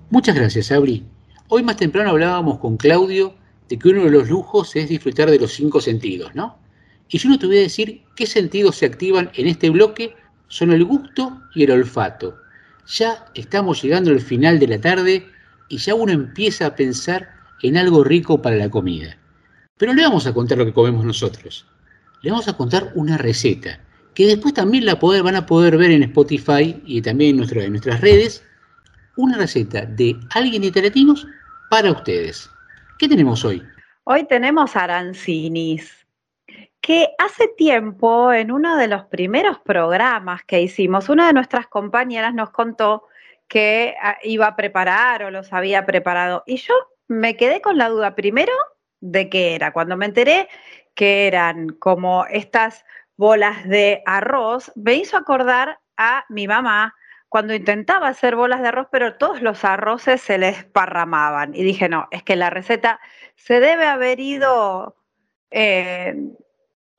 Muchas 0.10 0.38
gracias, 0.38 0.68
Sabri. 0.68 1.04
Hoy 1.50 1.64
más 1.64 1.76
temprano 1.76 2.12
hablábamos 2.12 2.60
con 2.60 2.78
Claudio 2.78 3.34
de 3.70 3.78
que 3.78 3.90
uno 3.90 4.04
de 4.04 4.12
los 4.12 4.30
lujos 4.30 4.76
es 4.76 4.90
disfrutar 4.90 5.30
de 5.30 5.40
los 5.40 5.54
cinco 5.54 5.82
sentidos, 5.82 6.34
¿no? 6.36 6.60
Y 7.10 7.18
yo 7.18 7.30
no 7.30 7.40
te 7.40 7.48
voy 7.48 7.58
a 7.58 7.62
decir 7.62 8.04
qué 8.16 8.26
sentidos 8.26 8.78
se 8.78 8.86
activan 8.86 9.32
en 9.36 9.48
este 9.48 9.70
bloque, 9.70 10.16
son 10.48 10.72
el 10.72 10.84
gusto 10.84 11.42
y 11.56 11.64
el 11.64 11.72
olfato. 11.72 12.38
Ya 12.88 13.26
estamos 13.34 13.82
llegando 13.82 14.12
al 14.12 14.22
final 14.22 14.60
de 14.60 14.68
la 14.68 14.80
tarde 14.80 15.26
y 15.70 15.78
ya 15.78 15.96
uno 15.96 16.12
empieza 16.12 16.68
a 16.68 16.76
pensar 16.76 17.30
en 17.62 17.78
algo 17.78 18.04
rico 18.04 18.42
para 18.42 18.56
la 18.56 18.70
comida. 18.70 19.18
Pero 19.78 19.94
le 19.94 20.04
vamos 20.04 20.26
a 20.28 20.34
contar 20.34 20.58
lo 20.58 20.66
que 20.66 20.74
comemos 20.74 21.06
nosotros. 21.06 21.66
Le 22.22 22.32
vamos 22.32 22.48
a 22.48 22.58
contar 22.58 22.92
una 22.96 23.18
receta 23.18 23.80
que 24.14 24.26
después 24.26 24.54
también 24.54 24.86
la 24.86 24.96
van 24.96 25.36
a 25.36 25.46
poder 25.46 25.78
ver 25.78 25.92
en 25.92 26.04
Spotify 26.04 26.82
y 26.86 27.02
también 27.02 27.40
en 27.40 27.72
nuestras 27.72 28.02
redes. 28.02 28.44
Una 29.16 29.38
receta 29.38 29.86
de 29.86 30.20
alguien 30.32 30.64
de 30.64 30.70
Italiatinos 30.70 31.28
para 31.70 31.92
ustedes. 31.92 32.50
¿Qué 32.98 33.08
tenemos 33.08 33.46
hoy? 33.46 33.64
Hoy 34.06 34.24
tenemos 34.24 34.76
arancinis, 34.76 36.08
que 36.82 37.10
hace 37.20 37.48
tiempo, 37.50 38.34
en 38.34 38.52
uno 38.52 38.76
de 38.76 38.88
los 38.88 39.06
primeros 39.06 39.60
programas 39.60 40.44
que 40.46 40.62
hicimos, 40.62 41.08
una 41.08 41.28
de 41.28 41.34
nuestras 41.34 41.68
compañeras 41.68 42.34
nos 42.34 42.50
contó 42.50 43.04
que 43.48 43.96
ah, 44.02 44.18
iba 44.24 44.48
a 44.48 44.56
preparar 44.56 45.24
o 45.24 45.32
los 45.32 45.54
había 45.54 45.86
preparado. 45.86 46.44
Y 46.48 46.58
yo 46.58 46.74
me 47.08 47.36
quedé 47.38 47.62
con 47.62 47.78
la 47.78 47.90
duda 47.90 48.16
primero 48.16 48.54
de 49.00 49.30
qué 49.30 49.54
era. 49.54 49.74
Cuando 49.74 49.96
me 49.96 50.08
enteré 50.08 50.50
que 50.96 51.28
eran 51.28 51.70
como 51.70 52.26
estas 52.26 52.84
bolas 53.16 53.68
de 53.68 54.02
arroz, 54.08 54.72
me 54.76 54.96
hizo 54.96 55.18
acordar 55.18 55.80
a 55.98 56.26
mi 56.30 56.48
mamá 56.48 56.96
cuando 57.30 57.54
intentaba 57.54 58.08
hacer 58.08 58.36
bolas 58.36 58.62
de 58.62 58.70
arroz, 58.70 58.88
pero 58.92 59.16
todos 59.16 59.42
los 59.42 59.66
arroces 59.66 60.22
se 60.22 60.38
les 60.38 60.60
esparramaban. 60.60 61.54
Y 61.56 61.64
dije, 61.64 61.90
no, 61.90 62.08
es 62.12 62.24
que 62.24 62.36
la 62.36 62.50
receta 62.50 63.00
se 63.36 63.60
debe 63.60 63.86
haber 63.86 64.20
ido 64.20 64.96
eh, 65.52 66.16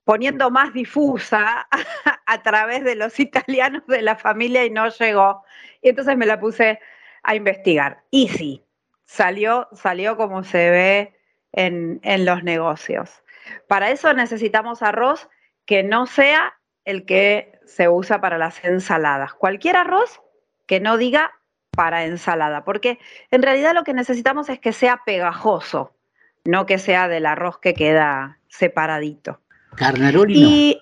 poniendo 0.03 0.51
más 0.51 0.73
difusa 0.73 1.67
a 2.25 2.43
través 2.43 2.83
de 2.83 2.95
los 2.95 3.19
italianos 3.19 3.85
de 3.87 4.01
la 4.01 4.15
familia 4.15 4.65
y 4.65 4.69
no 4.69 4.87
llegó. 4.89 5.43
Y 5.81 5.89
entonces 5.89 6.15
me 6.15 6.25
la 6.25 6.39
puse 6.39 6.79
a 7.23 7.35
investigar. 7.35 8.03
Y 8.11 8.27
sí, 8.29 8.63
salió, 9.05 9.67
salió 9.73 10.15
como 10.15 10.43
se 10.43 10.69
ve 10.69 11.19
en, 11.53 11.99
en 12.03 12.25
los 12.25 12.43
negocios. 12.43 13.23
Para 13.67 13.89
eso 13.89 14.13
necesitamos 14.13 14.83
arroz 14.83 15.27
que 15.65 15.81
no 15.81 16.05
sea 16.05 16.58
el 16.85 17.05
que 17.05 17.59
se 17.65 17.89
usa 17.89 18.21
para 18.21 18.37
las 18.37 18.63
ensaladas. 18.63 19.33
Cualquier 19.33 19.75
arroz 19.75 20.21
que 20.65 20.79
no 20.79 20.97
diga 20.97 21.31
para 21.71 22.05
ensalada, 22.05 22.63
porque 22.63 22.99
en 23.31 23.41
realidad 23.41 23.73
lo 23.73 23.83
que 23.83 23.93
necesitamos 23.93 24.49
es 24.49 24.59
que 24.59 24.73
sea 24.73 25.01
pegajoso, 25.05 25.95
no 26.43 26.65
que 26.65 26.77
sea 26.77 27.07
del 27.07 27.25
arroz 27.25 27.59
que 27.59 27.73
queda 27.73 28.39
separadito. 28.47 29.39
Carnaroli 29.75 30.81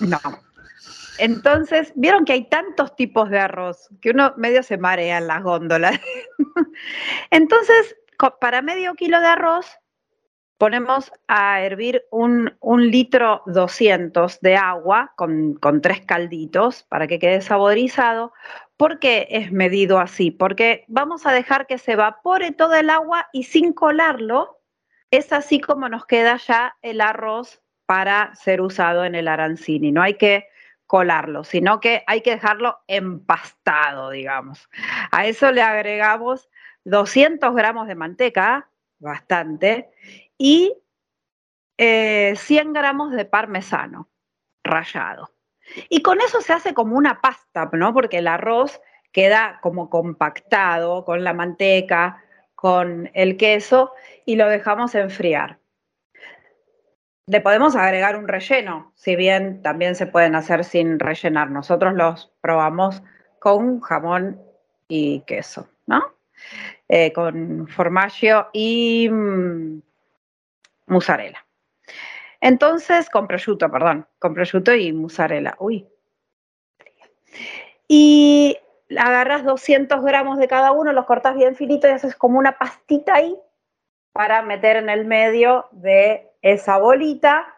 no. 0.00 0.06
Y 0.06 0.08
no. 0.08 0.20
Entonces, 1.18 1.92
vieron 1.94 2.24
que 2.24 2.32
hay 2.32 2.48
tantos 2.48 2.96
tipos 2.96 3.30
de 3.30 3.38
arroz 3.38 3.88
que 4.00 4.10
uno 4.10 4.34
medio 4.36 4.62
se 4.62 4.78
marea 4.78 5.18
en 5.18 5.28
las 5.28 5.42
góndolas. 5.42 6.00
Entonces, 7.30 7.96
para 8.40 8.62
medio 8.62 8.94
kilo 8.94 9.20
de 9.20 9.26
arroz 9.26 9.78
ponemos 10.62 11.10
a 11.26 11.60
hervir 11.60 12.04
un, 12.12 12.54
litro 12.88 13.42
200 13.46 14.40
de 14.42 14.54
agua 14.54 15.12
con, 15.16 15.58
tres 15.82 16.02
calditos 16.02 16.84
para 16.84 17.08
que 17.08 17.18
quede 17.18 17.40
saborizado. 17.40 18.32
¿Por 18.76 19.00
qué 19.00 19.26
es 19.28 19.50
medido 19.50 19.98
así? 19.98 20.30
Porque 20.30 20.84
vamos 20.86 21.26
a 21.26 21.32
dejar 21.32 21.66
que 21.66 21.78
se 21.78 21.94
evapore 21.94 22.52
todo 22.52 22.76
el 22.76 22.90
agua 22.90 23.26
y 23.32 23.42
sin 23.42 23.72
colarlo, 23.72 24.60
es 25.10 25.32
así 25.32 25.60
como 25.60 25.88
nos 25.88 26.06
queda 26.06 26.36
ya 26.36 26.76
el 26.80 27.00
arroz 27.00 27.60
para 27.84 28.32
ser 28.36 28.60
usado 28.60 29.04
en 29.04 29.16
el 29.16 29.26
arancini. 29.26 29.90
No 29.90 30.00
hay 30.00 30.14
que 30.14 30.46
colarlo, 30.86 31.42
sino 31.42 31.80
que 31.80 32.04
hay 32.06 32.20
que 32.20 32.36
dejarlo 32.36 32.78
empastado, 32.86 34.10
digamos. 34.10 34.68
A 35.10 35.26
eso 35.26 35.50
le 35.50 35.62
agregamos 35.62 36.48
200 36.84 37.52
gramos 37.52 37.88
de 37.88 37.96
manteca, 37.96 38.68
bastante, 39.02 39.90
y 40.38 40.74
eh, 41.76 42.34
100 42.36 42.72
gramos 42.72 43.12
de 43.12 43.24
parmesano 43.24 44.08
rallado. 44.64 45.30
Y 45.88 46.02
con 46.02 46.20
eso 46.20 46.40
se 46.40 46.52
hace 46.52 46.74
como 46.74 46.96
una 46.96 47.20
pasta, 47.20 47.68
¿no? 47.72 47.92
Porque 47.92 48.18
el 48.18 48.28
arroz 48.28 48.80
queda 49.12 49.58
como 49.62 49.90
compactado 49.90 51.04
con 51.04 51.22
la 51.24 51.34
manteca, 51.34 52.22
con 52.54 53.10
el 53.14 53.36
queso 53.36 53.92
y 54.24 54.36
lo 54.36 54.48
dejamos 54.48 54.94
enfriar. 54.94 55.58
Le 57.26 57.40
podemos 57.40 57.76
agregar 57.76 58.16
un 58.16 58.26
relleno, 58.26 58.92
si 58.94 59.16
bien 59.16 59.62
también 59.62 59.94
se 59.94 60.06
pueden 60.06 60.34
hacer 60.34 60.64
sin 60.64 60.98
rellenar. 60.98 61.50
Nosotros 61.50 61.94
los 61.94 62.32
probamos 62.40 63.02
con 63.38 63.80
jamón 63.80 64.40
y 64.88 65.20
queso, 65.20 65.68
¿no? 65.86 66.14
Eh, 66.94 67.10
con 67.14 67.68
formaggio 67.68 68.48
y 68.52 69.08
mm, 69.10 69.80
mozzarella. 70.88 71.42
Entonces, 72.38 73.08
con 73.08 73.26
prosciutto, 73.26 73.70
perdón, 73.70 74.06
con 74.18 74.34
prosciutto 74.34 74.74
y 74.74 74.92
mozzarella. 74.92 75.56
Uy. 75.58 75.88
Y 77.88 78.58
agarras 78.94 79.42
200 79.42 80.04
gramos 80.04 80.36
de 80.36 80.48
cada 80.48 80.72
uno, 80.72 80.92
los 80.92 81.06
cortas 81.06 81.34
bien 81.34 81.56
finito 81.56 81.88
y 81.88 81.92
haces 81.92 82.14
como 82.14 82.38
una 82.38 82.58
pastita 82.58 83.14
ahí 83.14 83.38
para 84.12 84.42
meter 84.42 84.76
en 84.76 84.90
el 84.90 85.06
medio 85.06 85.68
de 85.70 86.30
esa 86.42 86.76
bolita, 86.76 87.54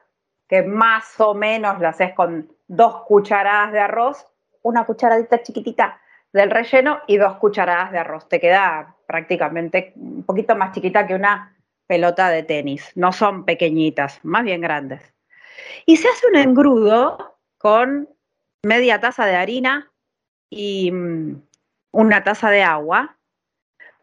que 0.47 0.63
más 0.63 1.19
o 1.19 1.35
menos 1.35 1.81
la 1.81 1.89
haces 1.89 2.15
con 2.15 2.53
dos 2.69 3.03
cucharadas 3.03 3.73
de 3.73 3.81
arroz, 3.81 4.29
una 4.63 4.87
cucharadita 4.87 5.43
chiquitita 5.43 6.01
del 6.33 6.53
relleno 6.53 7.01
y 7.09 7.17
dos 7.17 7.35
cucharadas 7.39 7.91
de 7.91 7.99
arroz. 7.99 8.29
Te 8.29 8.39
queda 8.39 8.94
prácticamente 9.07 9.93
un 9.97 10.25
poquito 10.25 10.57
más 10.57 10.73
chiquita 10.73 11.07
que 11.07 11.15
una 11.15 11.57
pelota 11.87 12.31
de 12.31 12.43
tenis. 12.43 12.93
No 12.95 13.13
son 13.13 13.45
pequeñitas, 13.45 14.21
más 14.25 14.45
bien 14.45 14.61
grandes. 14.61 15.15
Y 15.87 15.97
se 15.97 16.09
hace 16.09 16.27
un 16.27 16.37
engrudo 16.37 17.39
con 17.59 18.09
media 18.63 19.01
taza 19.01 19.27
de 19.27 19.37
harina 19.37 19.93
y 20.51 20.91
mm, 20.91 21.43
una 21.93 22.25
taza 22.25 22.51
de 22.51 22.63
agua 22.63 23.19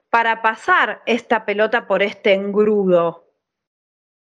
para 0.10 0.42
pasar 0.42 1.02
esta 1.06 1.46
pelota 1.46 1.88
por 1.88 2.04
este 2.04 2.34
engrudo. 2.34 3.28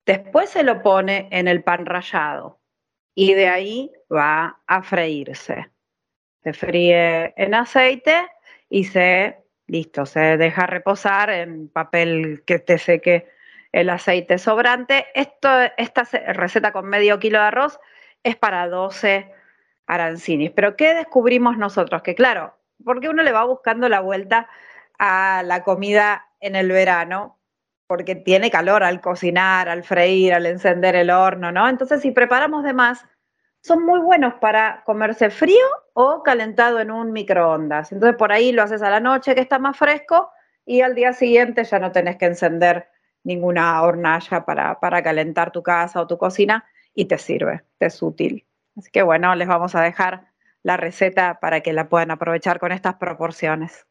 Después 0.05 0.49
se 0.49 0.63
lo 0.63 0.81
pone 0.81 1.27
en 1.31 1.47
el 1.47 1.63
pan 1.63 1.85
rallado 1.85 2.59
y 3.15 3.33
de 3.33 3.47
ahí 3.47 3.91
va 4.11 4.61
a 4.65 4.81
freírse. 4.81 5.69
Se 6.43 6.53
fríe 6.53 7.33
en 7.37 7.53
aceite 7.53 8.27
y 8.69 8.85
se, 8.85 9.42
listo, 9.67 10.05
se 10.05 10.37
deja 10.37 10.65
reposar 10.65 11.29
en 11.29 11.69
papel 11.69 12.43
que 12.45 12.59
te 12.59 12.77
seque 12.77 13.29
el 13.71 13.89
aceite 13.89 14.37
sobrante. 14.37 15.07
Esto, 15.15 15.49
esta 15.77 16.03
receta 16.33 16.71
con 16.71 16.85
medio 16.85 17.19
kilo 17.19 17.39
de 17.39 17.45
arroz 17.45 17.79
es 18.23 18.35
para 18.35 18.67
12 18.67 19.31
arancinis. 19.87 20.51
Pero 20.51 20.75
¿qué 20.75 20.93
descubrimos 20.93 21.57
nosotros? 21.57 22.01
Que 22.03 22.15
claro, 22.15 22.57
porque 22.83 23.09
uno 23.09 23.23
le 23.23 23.31
va 23.31 23.45
buscando 23.45 23.89
la 23.89 23.99
vuelta 23.99 24.47
a 24.99 25.43
la 25.43 25.63
comida 25.63 26.27
en 26.39 26.55
el 26.55 26.71
verano, 26.71 27.39
porque 27.87 28.15
tiene 28.15 28.51
calor 28.51 28.83
al 28.83 29.01
cocinar, 29.01 29.69
al 29.69 29.83
freír, 29.83 30.33
al 30.33 30.45
encender 30.45 30.95
el 30.95 31.09
horno, 31.09 31.51
¿no? 31.51 31.67
Entonces, 31.67 32.01
si 32.01 32.11
preparamos 32.11 32.63
de 32.63 32.73
más, 32.73 33.05
son 33.63 33.85
muy 33.85 34.01
buenos 34.01 34.33
para 34.35 34.83
comerse 34.85 35.29
frío 35.29 35.65
o 35.93 36.21
calentado 36.21 36.79
en 36.79 36.91
un 36.91 37.13
microondas. 37.13 37.91
Entonces 37.91 38.17
por 38.17 38.31
ahí 38.31 38.51
lo 38.51 38.61
haces 38.61 38.81
a 38.81 38.89
la 38.89 38.99
noche 38.99 39.35
que 39.35 39.41
está 39.41 39.57
más 39.57 39.77
fresco 39.77 40.29
y 40.65 40.81
al 40.81 40.95
día 40.95 41.13
siguiente 41.13 41.63
ya 41.63 41.79
no 41.79 41.91
tenés 41.91 42.17
que 42.17 42.25
encender 42.25 42.87
ninguna 43.23 43.81
hornalla 43.81 44.45
para, 44.45 44.79
para 44.81 45.01
calentar 45.01 45.51
tu 45.51 45.63
casa 45.63 46.01
o 46.01 46.07
tu 46.07 46.17
cocina 46.17 46.65
y 46.93 47.05
te 47.05 47.17
sirve, 47.17 47.63
te 47.77 47.85
es 47.85 48.01
útil. 48.01 48.45
Así 48.77 48.91
que 48.91 49.01
bueno, 49.01 49.33
les 49.35 49.47
vamos 49.47 49.75
a 49.75 49.81
dejar 49.81 50.27
la 50.61 50.75
receta 50.75 51.39
para 51.39 51.61
que 51.61 51.71
la 51.71 51.87
puedan 51.87 52.11
aprovechar 52.11 52.59
con 52.59 52.73
estas 52.73 52.95
proporciones. 52.95 53.85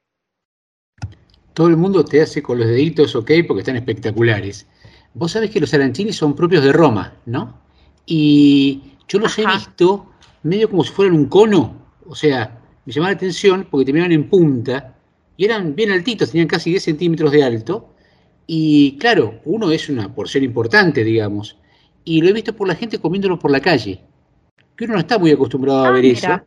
Todo 1.54 1.68
el 1.68 1.78
mundo 1.78 2.04
te 2.04 2.20
hace 2.20 2.42
con 2.42 2.58
los 2.58 2.66
deditos 2.66 3.14
ok 3.16 3.30
porque 3.46 3.60
están 3.60 3.76
espectaculares. 3.76 4.66
Vos 5.14 5.32
sabés 5.32 5.50
que 5.50 5.60
los 5.60 5.72
arancini 5.72 6.12
son 6.12 6.34
propios 6.34 6.62
de 6.62 6.72
Roma, 6.72 7.14
¿no? 7.26 7.60
Y 8.06 8.91
yo 9.08 9.18
los 9.18 9.38
he 9.38 9.46
visto 9.46 10.06
medio 10.42 10.70
como 10.70 10.84
si 10.84 10.92
fueran 10.92 11.14
un 11.14 11.26
cono. 11.26 11.76
O 12.06 12.14
sea, 12.14 12.60
me 12.84 12.92
llamaba 12.92 13.12
la 13.12 13.16
atención 13.16 13.66
porque 13.70 13.86
terminaban 13.86 14.12
en 14.12 14.28
punta 14.28 14.96
y 15.36 15.44
eran 15.44 15.74
bien 15.74 15.90
altitos, 15.90 16.30
tenían 16.30 16.48
casi 16.48 16.70
10 16.70 16.82
centímetros 16.82 17.32
de 17.32 17.42
alto. 17.42 17.88
Y 18.46 18.96
claro, 18.98 19.40
uno 19.44 19.70
es 19.70 19.88
una 19.88 20.14
porción 20.14 20.44
importante, 20.44 21.04
digamos. 21.04 21.56
Y 22.04 22.20
lo 22.20 22.28
he 22.28 22.32
visto 22.32 22.54
por 22.54 22.68
la 22.68 22.74
gente 22.74 22.98
comiéndolo 22.98 23.38
por 23.38 23.50
la 23.50 23.60
calle. 23.60 24.00
Que 24.76 24.84
uno 24.84 24.94
no 24.94 25.00
está 25.00 25.18
muy 25.18 25.30
acostumbrado 25.30 25.84
a 25.84 25.90
ver 25.90 26.04
eso. 26.04 26.40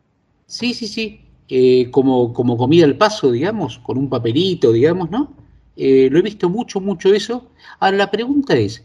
Sí, 0.46 0.74
sí, 0.74 0.86
sí. 0.86 1.20
Eh, 1.48 1.90
como, 1.90 2.32
como 2.32 2.56
comida 2.56 2.84
al 2.84 2.96
paso, 2.96 3.30
digamos, 3.30 3.78
con 3.78 3.98
un 3.98 4.08
papelito, 4.08 4.72
digamos, 4.72 5.10
¿no? 5.10 5.32
Eh, 5.76 6.08
lo 6.10 6.18
he 6.18 6.22
visto 6.22 6.48
mucho, 6.48 6.80
mucho 6.80 7.12
eso. 7.14 7.50
Ahora, 7.78 7.96
la 7.96 8.10
pregunta 8.10 8.56
es, 8.56 8.84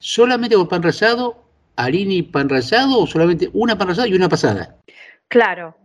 ¿solamente 0.00 0.56
con 0.56 0.68
pan 0.68 0.82
rallado, 0.82 1.44
harina 1.78 2.12
y 2.12 2.22
pan 2.22 2.48
rallado 2.48 2.98
o 3.00 3.06
solamente 3.06 3.48
una 3.52 3.78
pan 3.78 3.88
rallada 3.88 4.08
y 4.08 4.14
una 4.14 4.28
pasada? 4.28 4.76
Claro, 5.28 5.76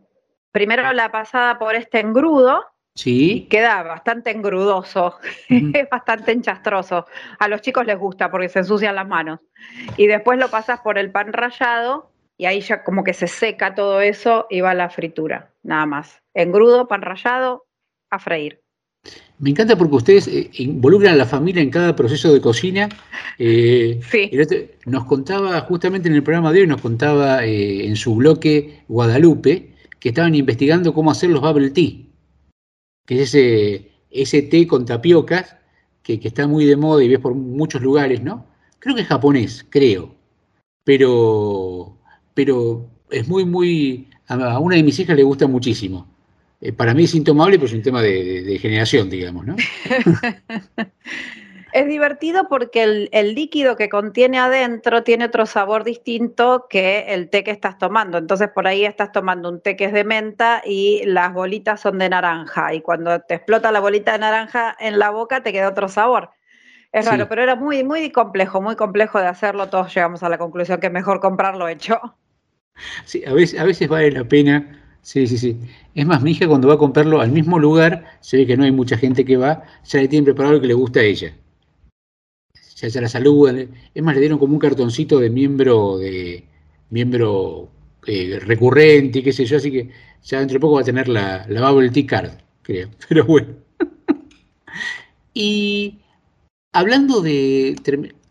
primero 0.52 0.92
la 0.94 1.12
pasada 1.12 1.60
por 1.60 1.76
este 1.76 2.00
engrudo, 2.00 2.66
Sí. 2.96 3.48
queda 3.50 3.82
bastante 3.84 4.32
engrudoso, 4.32 5.18
es 5.50 5.90
bastante 5.90 6.32
enchastroso. 6.32 7.06
A 7.40 7.48
los 7.48 7.62
chicos 7.62 7.86
les 7.86 7.98
gusta 7.98 8.30
porque 8.30 8.50
se 8.50 8.60
ensucian 8.60 8.96
las 8.96 9.08
manos. 9.08 9.40
Y 9.98 10.08
después 10.08 10.40
lo 10.40 10.50
pasas 10.50 10.82
por 10.82 10.98
el 10.98 11.12
pan 11.12 11.34
rallado 11.34 12.12
y 12.38 12.46
ahí 12.46 12.62
ya 12.62 12.84
como 12.84 13.04
que 13.04 13.14
se 13.14 13.28
seca 13.28 13.76
todo 13.76 14.02
eso 14.02 14.48
y 14.50 14.62
va 14.62 14.72
a 14.72 14.76
la 14.76 14.90
fritura, 14.90 15.52
nada 15.64 15.86
más. 15.86 16.22
Engrudo, 16.34 16.88
pan 16.88 17.02
rallado, 17.02 17.66
a 18.10 18.20
freír. 18.20 18.63
Me 19.44 19.50
encanta 19.50 19.78
porque 19.78 19.96
ustedes 19.96 20.30
eh, 20.30 20.50
involucran 20.54 21.16
a 21.16 21.18
la 21.18 21.26
familia 21.26 21.62
en 21.62 21.70
cada 21.70 21.98
proceso 21.98 22.32
de 22.32 22.40
cocina. 22.40 22.88
Eh, 23.38 24.00
nos 24.86 25.04
contaba, 25.04 25.60
justamente 25.62 26.08
en 26.08 26.16
el 26.16 26.24
programa 26.24 26.54
de 26.54 26.62
hoy, 26.62 26.68
nos 26.68 26.80
contaba 26.80 27.44
eh, 27.44 27.86
en 27.86 27.98
su 27.98 28.16
bloque 28.16 28.84
Guadalupe 28.88 29.74
que 30.00 30.10
estaban 30.10 30.34
investigando 30.34 30.94
cómo 30.94 31.12
hacer 31.12 31.30
los 31.30 31.42
bubble 31.42 31.72
tea, 31.72 31.92
que 33.06 33.16
es 33.16 33.36
ese, 33.36 33.92
ese 34.12 34.44
té 34.44 34.66
con 34.66 34.86
tapiocas 34.86 35.58
que, 36.04 36.22
que 36.22 36.30
está 36.30 36.48
muy 36.48 36.64
de 36.64 36.78
moda 36.78 37.04
y 37.04 37.10
ves 37.10 37.20
por 37.20 37.36
muchos 37.36 37.82
lugares, 37.82 38.24
¿no? 38.24 38.48
Creo 38.80 38.96
que 38.96 39.02
es 39.02 39.08
japonés, 39.08 39.66
creo. 39.70 40.16
Pero, 40.86 41.98
pero 42.34 42.90
es 43.12 43.28
muy, 43.28 43.44
muy. 43.44 44.08
A 44.28 44.58
una 44.60 44.78
de 44.78 44.84
mis 44.84 45.00
hijas 45.00 45.18
le 45.18 45.24
gusta 45.24 45.48
muchísimo. 45.48 46.13
Eh, 46.66 46.72
para 46.72 46.94
mí 46.94 47.04
es 47.04 47.14
intomable, 47.14 47.58
pero 47.58 47.68
es 47.68 47.74
un 47.74 47.82
tema 47.82 48.02
de, 48.02 48.24
de- 48.24 48.42
de 48.44 48.58
generación, 48.58 49.10
digamos, 49.10 49.46
¿no? 49.46 49.56
Es 51.74 51.88
divertido 51.88 52.48
porque 52.50 52.84
el, 52.84 53.10
el 53.12 53.34
líquido 53.34 53.76
que 53.76 53.90
contiene 53.90 54.38
adentro 54.38 55.02
tiene 55.02 55.26
otro 55.26 55.48
sabor 55.48 55.84
distinto 55.84 56.68
que 56.70 57.06
el 57.08 57.32
té 57.32 57.44
que 57.44 57.50
estás 57.50 57.80
tomando. 57.80 58.20
Entonces 58.20 58.50
por 58.54 58.68
ahí 58.68 58.86
estás 58.86 59.12
tomando 59.12 59.50
un 59.50 59.60
té 59.60 59.76
que 59.76 59.86
es 59.86 59.92
de 59.94 60.04
menta 60.04 60.62
y 60.64 61.02
las 61.06 61.34
bolitas 61.34 61.82
son 61.82 61.98
de 61.98 62.10
naranja. 62.10 62.76
Y 62.76 62.82
cuando 62.82 63.20
te 63.22 63.34
explota 63.34 63.72
la 63.72 63.80
bolita 63.80 64.12
de 64.12 64.20
naranja 64.20 64.78
en 64.80 65.00
la 65.00 65.10
boca 65.10 65.42
te 65.42 65.52
queda 65.52 65.70
otro 65.70 65.88
sabor. 65.90 66.30
Es 66.92 67.06
Sí. 67.06 67.10
raro, 67.10 67.28
pero 67.28 67.42
era 67.42 67.56
muy, 67.56 67.84
muy 67.84 68.12
complejo, 68.12 68.62
muy 68.62 68.76
complejo 68.76 69.20
de 69.20 69.26
hacerlo. 69.26 69.68
Todos 69.70 69.92
llegamos 69.96 70.22
a 70.22 70.30
la 70.30 70.38
conclusión 70.38 70.80
que 70.80 70.88
es 70.88 70.94
mejor 70.94 71.20
comprarlo 71.20 71.68
hecho. 71.68 72.00
Sí, 73.06 73.24
a 73.26 73.34
veces, 73.34 73.60
a 73.60 73.64
veces 73.64 73.88
vale 73.90 74.12
la 74.12 74.24
pena. 74.26 74.83
Sí, 75.04 75.28
sí, 75.28 75.38
sí. 75.38 75.58
Es 75.94 76.06
más, 76.06 76.24
mi 76.24 76.32
hija 76.32 76.48
cuando 76.48 76.70
va 76.70 76.76
a 76.76 76.78
comprarlo 76.78 77.20
al 77.22 77.32
mismo 77.32 77.60
lugar, 77.60 78.06
se 78.22 78.38
ve 78.38 78.48
que 78.48 78.58
no 78.58 78.64
hay 78.64 78.72
mucha 78.72 78.98
gente 78.98 79.26
que 79.26 79.38
va, 79.38 79.64
ya 79.86 80.00
le 80.00 80.08
tienen 80.08 80.26
preparado 80.26 80.56
lo 80.56 80.62
que 80.62 80.68
le 80.68 80.74
gusta 80.74 81.02
a 81.02 81.04
ella. 81.04 81.36
Ya, 82.78 82.88
ya 82.88 83.02
la 83.02 83.10
saludan. 83.10 83.70
Es 83.94 84.04
más, 84.04 84.16
le 84.16 84.22
dieron 84.22 84.40
como 84.40 84.54
un 84.54 84.60
cartoncito 84.60 85.20
de 85.20 85.30
miembro 85.30 85.98
de 85.98 86.46
miembro 86.90 87.70
eh, 88.08 88.40
recurrente 88.46 89.20
y 89.20 89.24
qué 89.24 89.34
sé 89.34 89.46
yo, 89.46 89.58
así 89.58 89.72
que 89.72 89.90
ya 90.24 90.40
dentro 90.40 90.56
de 90.56 90.60
poco 90.60 90.76
va 90.76 90.82
a 90.82 90.86
tener 90.86 91.08
la, 91.10 91.46
la 91.50 91.70
Bubble 91.70 91.90
Tea 91.90 92.06
Card, 92.06 92.32
creo. 92.62 92.90
Pero 93.10 93.26
bueno. 93.26 93.48
Y 95.34 96.00
hablando 96.72 97.22
de, 97.22 97.76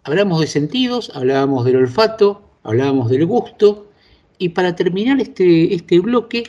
hablamos 0.04 0.40
de 0.40 0.46
sentidos, 0.46 1.10
hablábamos 1.14 1.64
del 1.64 1.76
olfato, 1.76 2.42
hablábamos 2.62 3.10
del 3.10 3.26
gusto, 3.26 3.90
y 4.38 4.50
para 4.50 4.76
terminar 4.76 5.20
este, 5.20 5.74
este 5.74 6.00
bloque, 6.00 6.44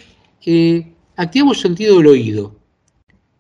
eh, 0.45 0.93
activamos 1.15 1.57
el 1.57 1.63
sentido 1.63 1.97
del 1.97 2.07
oído. 2.07 2.55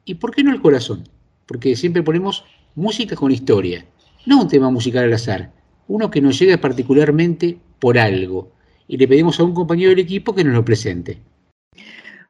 ¿Y 0.05 0.15
por 0.15 0.33
qué 0.33 0.43
no 0.43 0.51
el 0.51 0.61
corazón? 0.61 1.07
Porque 1.45 1.75
siempre 1.75 2.03
ponemos 2.03 2.45
música 2.75 3.15
con 3.15 3.31
historia, 3.31 3.85
no 4.25 4.41
un 4.41 4.47
tema 4.47 4.69
musical 4.69 5.05
al 5.05 5.13
azar, 5.13 5.51
uno 5.87 6.09
que 6.09 6.21
nos 6.21 6.39
llega 6.39 6.57
particularmente 6.57 7.57
por 7.79 7.97
algo, 7.97 8.51
y 8.87 8.97
le 8.97 9.07
pedimos 9.07 9.39
a 9.39 9.43
un 9.43 9.53
compañero 9.53 9.91
del 9.91 9.99
equipo 9.99 10.33
que 10.33 10.43
nos 10.43 10.53
lo 10.53 10.65
presente. 10.65 11.19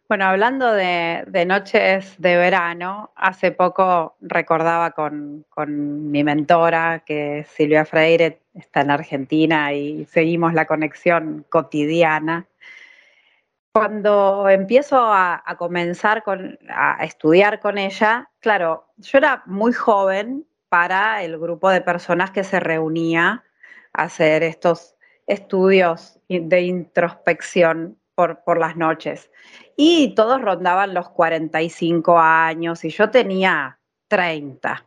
Bueno, 0.10 0.26
hablando 0.26 0.72
de, 0.72 1.24
de 1.28 1.45
noches 1.45 2.16
de 2.20 2.38
verano, 2.38 3.12
hace 3.16 3.52
poco 3.52 4.16
recordaba 4.22 4.91
con, 4.91 5.45
con 5.50 6.12
mi 6.12 6.24
mentora 6.24 7.04
que 7.06 7.45
Silvia 7.56 7.86
Freire 7.86 8.40
está 8.54 8.82
en 8.82 8.91
Argentina 8.91 9.74
y 9.74 10.06
seguimos 10.06 10.54
la 10.54 10.66
conexión 10.66 11.45
cotidiana. 11.50 12.45
Cuando 13.74 14.48
empiezo 14.50 14.98
a, 14.98 15.41
a 15.44 15.58
comenzar 15.58 16.24
con, 16.24 16.60
a 16.70 17.04
estudiar 17.04 17.60
con 17.60 17.80
ella, 17.80 18.30
claro, 18.40 18.94
yo 18.98 19.18
era 19.18 19.41
muy 19.48 19.74
joven 19.74 20.45
para 20.70 21.24
el 21.24 21.40
grupo 21.40 21.70
de 21.70 21.82
personas 21.82 22.32
que 22.32 22.44
se 22.44 22.60
reunía 22.60 23.44
a 23.94 24.04
hacer 24.04 24.44
estos 24.44 24.95
estudios 25.28 26.20
de 26.30 26.62
introspección 26.62 27.98
por, 28.16 28.44
por 28.44 28.60
las 28.60 28.76
noches. 28.76 29.32
Y 29.76 30.14
todos 30.16 30.41
rondaban 30.41 30.94
los 30.94 31.10
45 31.10 32.20
años 32.20 32.84
y 32.86 32.90
yo 32.90 33.10
tenía 33.10 33.80
30. 34.08 34.86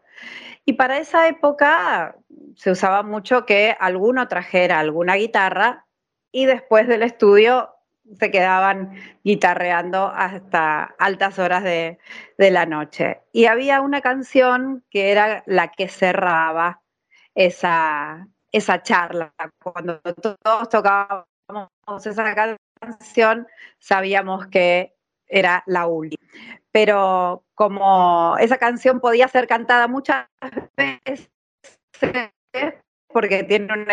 Y 0.64 0.74
para 0.74 0.98
esa 0.98 1.28
época 1.28 2.16
se 2.54 2.70
usaba 2.70 3.02
mucho 3.02 3.46
que 3.46 3.76
alguno 3.78 4.28
trajera 4.28 4.78
alguna 4.78 5.14
guitarra 5.14 5.86
y 6.32 6.46
después 6.46 6.88
del 6.88 7.02
estudio 7.02 7.75
se 8.18 8.30
quedaban 8.30 8.94
guitarreando 9.24 10.06
hasta 10.14 10.84
altas 10.98 11.38
horas 11.38 11.64
de, 11.64 11.98
de 12.38 12.50
la 12.50 12.66
noche. 12.66 13.20
Y 13.32 13.46
había 13.46 13.80
una 13.80 14.00
canción 14.00 14.84
que 14.90 15.10
era 15.10 15.42
la 15.46 15.68
que 15.68 15.88
cerraba 15.88 16.82
esa, 17.34 18.28
esa 18.52 18.82
charla. 18.82 19.32
Cuando 19.62 20.00
todos 20.00 20.68
tocábamos 20.68 21.26
esa 22.04 22.34
canción, 22.80 23.46
sabíamos 23.78 24.46
que 24.46 24.94
era 25.26 25.62
la 25.66 25.86
última. 25.86 26.26
Pero 26.72 27.44
como 27.54 28.36
esa 28.38 28.58
canción 28.58 29.00
podía 29.00 29.28
ser 29.28 29.46
cantada 29.46 29.88
muchas 29.88 30.26
veces, 30.76 31.30
porque 33.08 33.44
tiene 33.44 33.72
un 33.72 33.86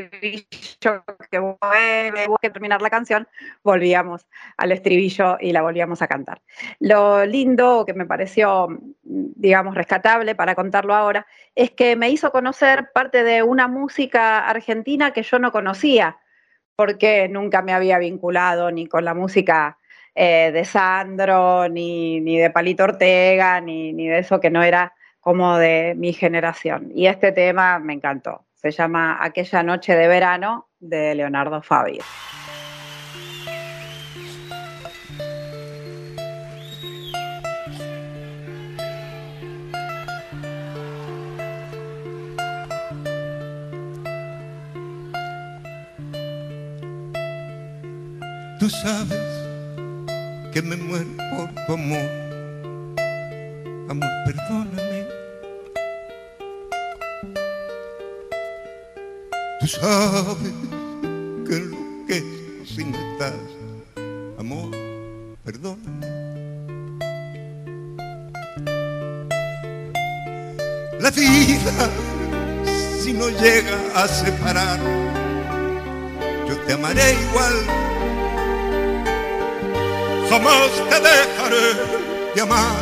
estribillo 0.00 1.04
que 1.30 1.38
vuelve, 1.38 2.26
que 2.40 2.50
terminar 2.50 2.82
la 2.82 2.90
canción, 2.90 3.26
volvíamos 3.62 4.26
al 4.56 4.72
estribillo 4.72 5.36
y 5.40 5.52
la 5.52 5.62
volvíamos 5.62 6.02
a 6.02 6.06
cantar. 6.06 6.40
Lo 6.80 7.24
lindo 7.24 7.84
que 7.86 7.94
me 7.94 8.06
pareció, 8.06 8.68
digamos, 9.02 9.74
rescatable 9.74 10.34
para 10.34 10.54
contarlo 10.54 10.94
ahora, 10.94 11.26
es 11.54 11.70
que 11.70 11.96
me 11.96 12.10
hizo 12.10 12.30
conocer 12.30 12.90
parte 12.92 13.24
de 13.24 13.42
una 13.42 13.68
música 13.68 14.40
argentina 14.40 15.12
que 15.12 15.22
yo 15.22 15.38
no 15.38 15.52
conocía, 15.52 16.18
porque 16.76 17.28
nunca 17.28 17.62
me 17.62 17.72
había 17.72 17.98
vinculado 17.98 18.70
ni 18.70 18.86
con 18.86 19.04
la 19.04 19.14
música 19.14 19.78
eh, 20.14 20.50
de 20.52 20.64
Sandro, 20.64 21.68
ni, 21.68 22.20
ni 22.20 22.38
de 22.38 22.50
Palito 22.50 22.84
Ortega, 22.84 23.60
ni, 23.60 23.92
ni 23.92 24.08
de 24.08 24.18
eso 24.18 24.40
que 24.40 24.50
no 24.50 24.62
era 24.62 24.94
como 25.20 25.58
de 25.58 25.94
mi 25.96 26.12
generación. 26.12 26.90
Y 26.94 27.06
este 27.06 27.32
tema 27.32 27.78
me 27.78 27.92
encantó. 27.92 28.45
Se 28.56 28.70
llama 28.70 29.18
Aquella 29.22 29.62
noche 29.62 29.94
de 29.94 30.08
verano 30.08 30.70
de 30.80 31.14
Leonardo 31.14 31.62
Fabio. 31.62 32.02
Tú 48.58 48.70
sabes 48.70 49.20
que 50.52 50.62
me 50.62 50.76
muero 50.76 51.10
por 51.36 51.66
tu 51.66 51.74
amor. 51.74 52.10
Amor, 53.90 54.08
perdóname. 59.66 59.66
Tú 59.66 59.72
sabes 59.72 60.52
que 61.46 61.56
enloquezco 61.56 62.64
si 62.64 62.84
no 62.84 62.98
estás. 63.12 63.32
Amor, 64.38 64.70
perdóname. 65.44 66.06
La 71.00 71.10
vida, 71.10 71.90
si 73.02 73.12
no 73.12 73.28
llega 73.28 73.76
a 73.94 74.08
separar, 74.08 74.78
yo 76.48 76.56
te 76.66 76.72
amaré 76.72 77.12
igual. 77.12 77.54
Jamás 80.28 80.70
te 80.90 81.00
dejaré 81.00 81.66
de 82.34 82.40
amar, 82.40 82.76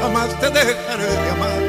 jamás 0.00 0.40
te 0.40 0.50
dejaré 0.50 1.04
de 1.04 1.30
amar. 1.30 1.67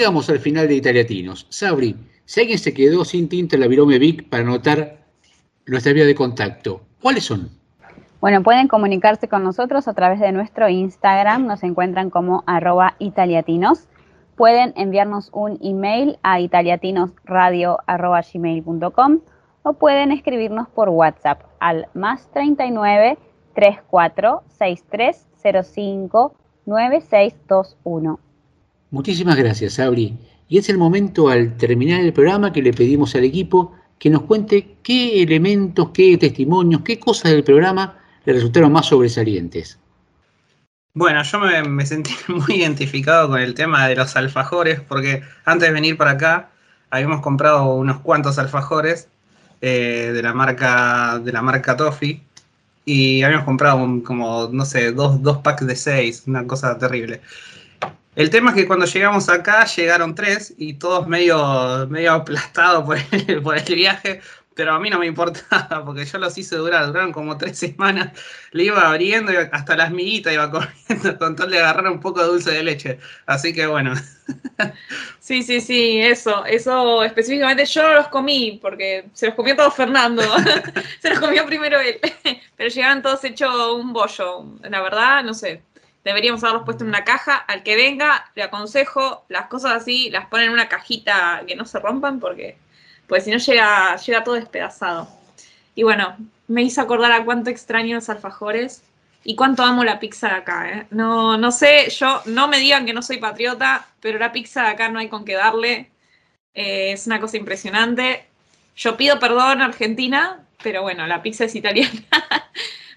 Llegamos 0.00 0.30
al 0.30 0.38
final 0.38 0.66
de 0.66 0.76
Italiatinos. 0.76 1.46
Sabri, 1.50 1.94
si 2.24 2.40
alguien 2.40 2.58
se 2.58 2.72
quedó 2.72 3.04
sin 3.04 3.28
tinta 3.28 3.58
la 3.58 3.66
Virome 3.66 3.98
Vic 3.98 4.30
para 4.30 4.44
anotar 4.44 4.96
nuestra 5.66 5.92
vía 5.92 6.06
de 6.06 6.14
contacto, 6.14 6.80
¿cuáles 7.02 7.24
son? 7.24 7.50
Bueno, 8.18 8.42
pueden 8.42 8.66
comunicarse 8.66 9.28
con 9.28 9.44
nosotros 9.44 9.88
a 9.88 9.92
través 9.92 10.18
de 10.18 10.32
nuestro 10.32 10.70
Instagram, 10.70 11.46
nos 11.46 11.62
encuentran 11.64 12.08
como 12.08 12.44
arroba 12.46 12.94
italiatinos. 12.98 13.88
Pueden 14.36 14.72
enviarnos 14.74 15.28
un 15.34 15.58
email 15.60 16.18
a 16.22 16.40
italiatinosradio.gmail.com 16.40 19.20
o 19.64 19.72
pueden 19.74 20.12
escribirnos 20.12 20.66
por 20.70 20.88
WhatsApp 20.88 21.42
al 21.58 21.88
más 21.92 22.26
39 22.32 23.18
34 23.52 24.44
63 24.48 25.26
05 25.74 26.34
9621. 26.64 28.29
Muchísimas 28.90 29.36
gracias, 29.36 29.74
Sabri. 29.74 30.16
Y 30.48 30.58
es 30.58 30.68
el 30.68 30.78
momento 30.78 31.28
al 31.28 31.56
terminar 31.56 32.00
el 32.02 32.12
programa 32.12 32.52
que 32.52 32.62
le 32.62 32.72
pedimos 32.72 33.14
al 33.16 33.24
equipo 33.24 33.74
que 33.98 34.10
nos 34.10 34.22
cuente 34.22 34.76
qué 34.82 35.22
elementos, 35.22 35.90
qué 35.90 36.16
testimonios, 36.18 36.82
qué 36.82 36.98
cosas 37.00 37.32
del 37.32 37.44
programa 37.44 37.98
le 38.24 38.32
resultaron 38.34 38.72
más 38.72 38.86
sobresalientes. 38.86 39.78
Bueno, 40.94 41.22
yo 41.22 41.38
me, 41.38 41.62
me 41.64 41.86
sentí 41.86 42.12
muy 42.28 42.56
identificado 42.56 43.28
con 43.28 43.40
el 43.40 43.54
tema 43.54 43.86
de 43.88 43.96
los 43.96 44.16
alfajores, 44.16 44.80
porque 44.80 45.22
antes 45.44 45.68
de 45.68 45.72
venir 45.74 45.96
para 45.96 46.12
acá 46.12 46.50
habíamos 46.90 47.20
comprado 47.20 47.74
unos 47.74 48.00
cuantos 48.00 48.38
alfajores 48.38 49.08
eh, 49.60 50.10
de 50.14 50.22
la 50.22 50.32
marca 50.34 51.18
de 51.20 51.32
la 51.32 51.42
marca 51.42 51.76
Toffee 51.76 52.22
y 52.84 53.22
habíamos 53.22 53.44
comprado 53.46 53.78
un- 53.78 54.00
como, 54.02 54.48
no 54.52 54.64
sé, 54.64 54.92
dos, 54.92 55.22
dos 55.22 55.38
packs 55.38 55.66
de 55.66 55.76
seis, 55.76 56.24
una 56.26 56.46
cosa 56.46 56.78
terrible. 56.78 57.20
El 58.16 58.28
tema 58.28 58.50
es 58.50 58.56
que 58.56 58.66
cuando 58.66 58.86
llegamos 58.86 59.28
acá 59.28 59.64
llegaron 59.64 60.14
tres 60.14 60.52
y 60.58 60.74
todos 60.74 61.06
medio, 61.06 61.86
medio 61.88 62.12
aplastados 62.12 62.84
por 62.84 62.98
el, 63.12 63.42
por 63.42 63.56
el 63.56 63.74
viaje, 63.74 64.20
pero 64.54 64.74
a 64.74 64.80
mí 64.80 64.90
no 64.90 64.98
me 64.98 65.06
importaba 65.06 65.84
porque 65.86 66.04
yo 66.04 66.18
los 66.18 66.36
hice 66.36 66.56
durar, 66.56 66.86
duraron 66.86 67.12
como 67.12 67.38
tres 67.38 67.58
semanas. 67.58 68.10
Le 68.50 68.64
iba 68.64 68.88
abriendo 68.88 69.32
y 69.32 69.36
hasta 69.36 69.76
las 69.76 69.92
miguitas 69.92 70.32
iba 70.32 70.50
comiendo 70.88 71.18
con 71.18 71.36
tal 71.36 71.50
de 71.50 71.60
agarrar 71.60 71.90
un 71.90 72.00
poco 72.00 72.20
de 72.20 72.26
dulce 72.26 72.50
de 72.50 72.64
leche. 72.64 72.98
Así 73.26 73.54
que 73.54 73.66
bueno. 73.66 73.94
Sí, 75.20 75.42
sí, 75.42 75.60
sí, 75.60 76.00
eso, 76.00 76.44
eso 76.44 77.02
específicamente 77.04 77.64
yo 77.64 77.82
no 77.82 77.94
los 77.94 78.08
comí 78.08 78.58
porque 78.60 79.06
se 79.12 79.26
los 79.26 79.34
comió 79.34 79.56
todo 79.56 79.70
Fernando, 79.70 80.22
se 81.00 81.10
los 81.10 81.20
comió 81.20 81.46
primero 81.46 81.80
él, 81.80 81.98
pero 82.56 82.68
llegaban 82.68 83.02
todos 83.02 83.24
hechos 83.24 83.54
un 83.74 83.92
bollo, 83.92 84.44
la 84.62 84.82
verdad, 84.82 85.24
no 85.24 85.32
sé, 85.32 85.62
deberíamos 86.04 86.42
haberlos 86.42 86.64
puesto 86.64 86.84
en 86.84 86.90
una 86.90 87.04
caja, 87.04 87.36
al 87.36 87.62
que 87.62 87.76
venga, 87.76 88.30
le 88.34 88.42
aconsejo, 88.42 89.24
las 89.28 89.46
cosas 89.46 89.72
así, 89.72 90.10
las 90.10 90.26
ponen 90.26 90.46
en 90.46 90.52
una 90.52 90.68
cajita 90.68 91.42
que 91.46 91.56
no 91.56 91.64
se 91.66 91.78
rompan 91.78 92.20
porque, 92.20 92.56
pues 93.06 93.24
si 93.24 93.30
no 93.30 93.38
llega, 93.38 93.96
llega 93.96 94.24
todo 94.24 94.34
despedazado. 94.34 95.08
Y 95.74 95.82
bueno, 95.82 96.16
me 96.48 96.62
hizo 96.62 96.80
acordar 96.80 97.12
a 97.12 97.24
cuánto 97.24 97.50
extraño 97.50 97.96
los 97.96 98.08
alfajores 98.08 98.82
y 99.24 99.36
cuánto 99.36 99.62
amo 99.62 99.84
la 99.84 100.00
pizza 100.00 100.28
de 100.28 100.34
acá, 100.34 100.70
¿eh? 100.70 100.86
No, 100.90 101.36
no 101.36 101.52
sé, 101.52 101.90
yo, 101.90 102.22
no 102.26 102.48
me 102.48 102.58
digan 102.58 102.86
que 102.86 102.92
no 102.94 103.02
soy 103.02 103.18
patriota, 103.18 103.86
pero 104.00 104.18
la 104.18 104.32
pizza 104.32 104.62
de 104.62 104.68
acá 104.70 104.88
no 104.88 104.98
hay 104.98 105.08
con 105.08 105.24
qué 105.24 105.34
darle. 105.34 105.90
Eh, 106.54 106.92
es 106.92 107.06
una 107.06 107.20
cosa 107.20 107.36
impresionante. 107.36 108.26
Yo 108.76 108.96
pido 108.96 109.18
perdón, 109.18 109.62
Argentina, 109.62 110.46
pero 110.62 110.82
bueno, 110.82 111.06
la 111.06 111.22
pizza 111.22 111.44
es 111.44 111.54
italiana. 111.54 112.02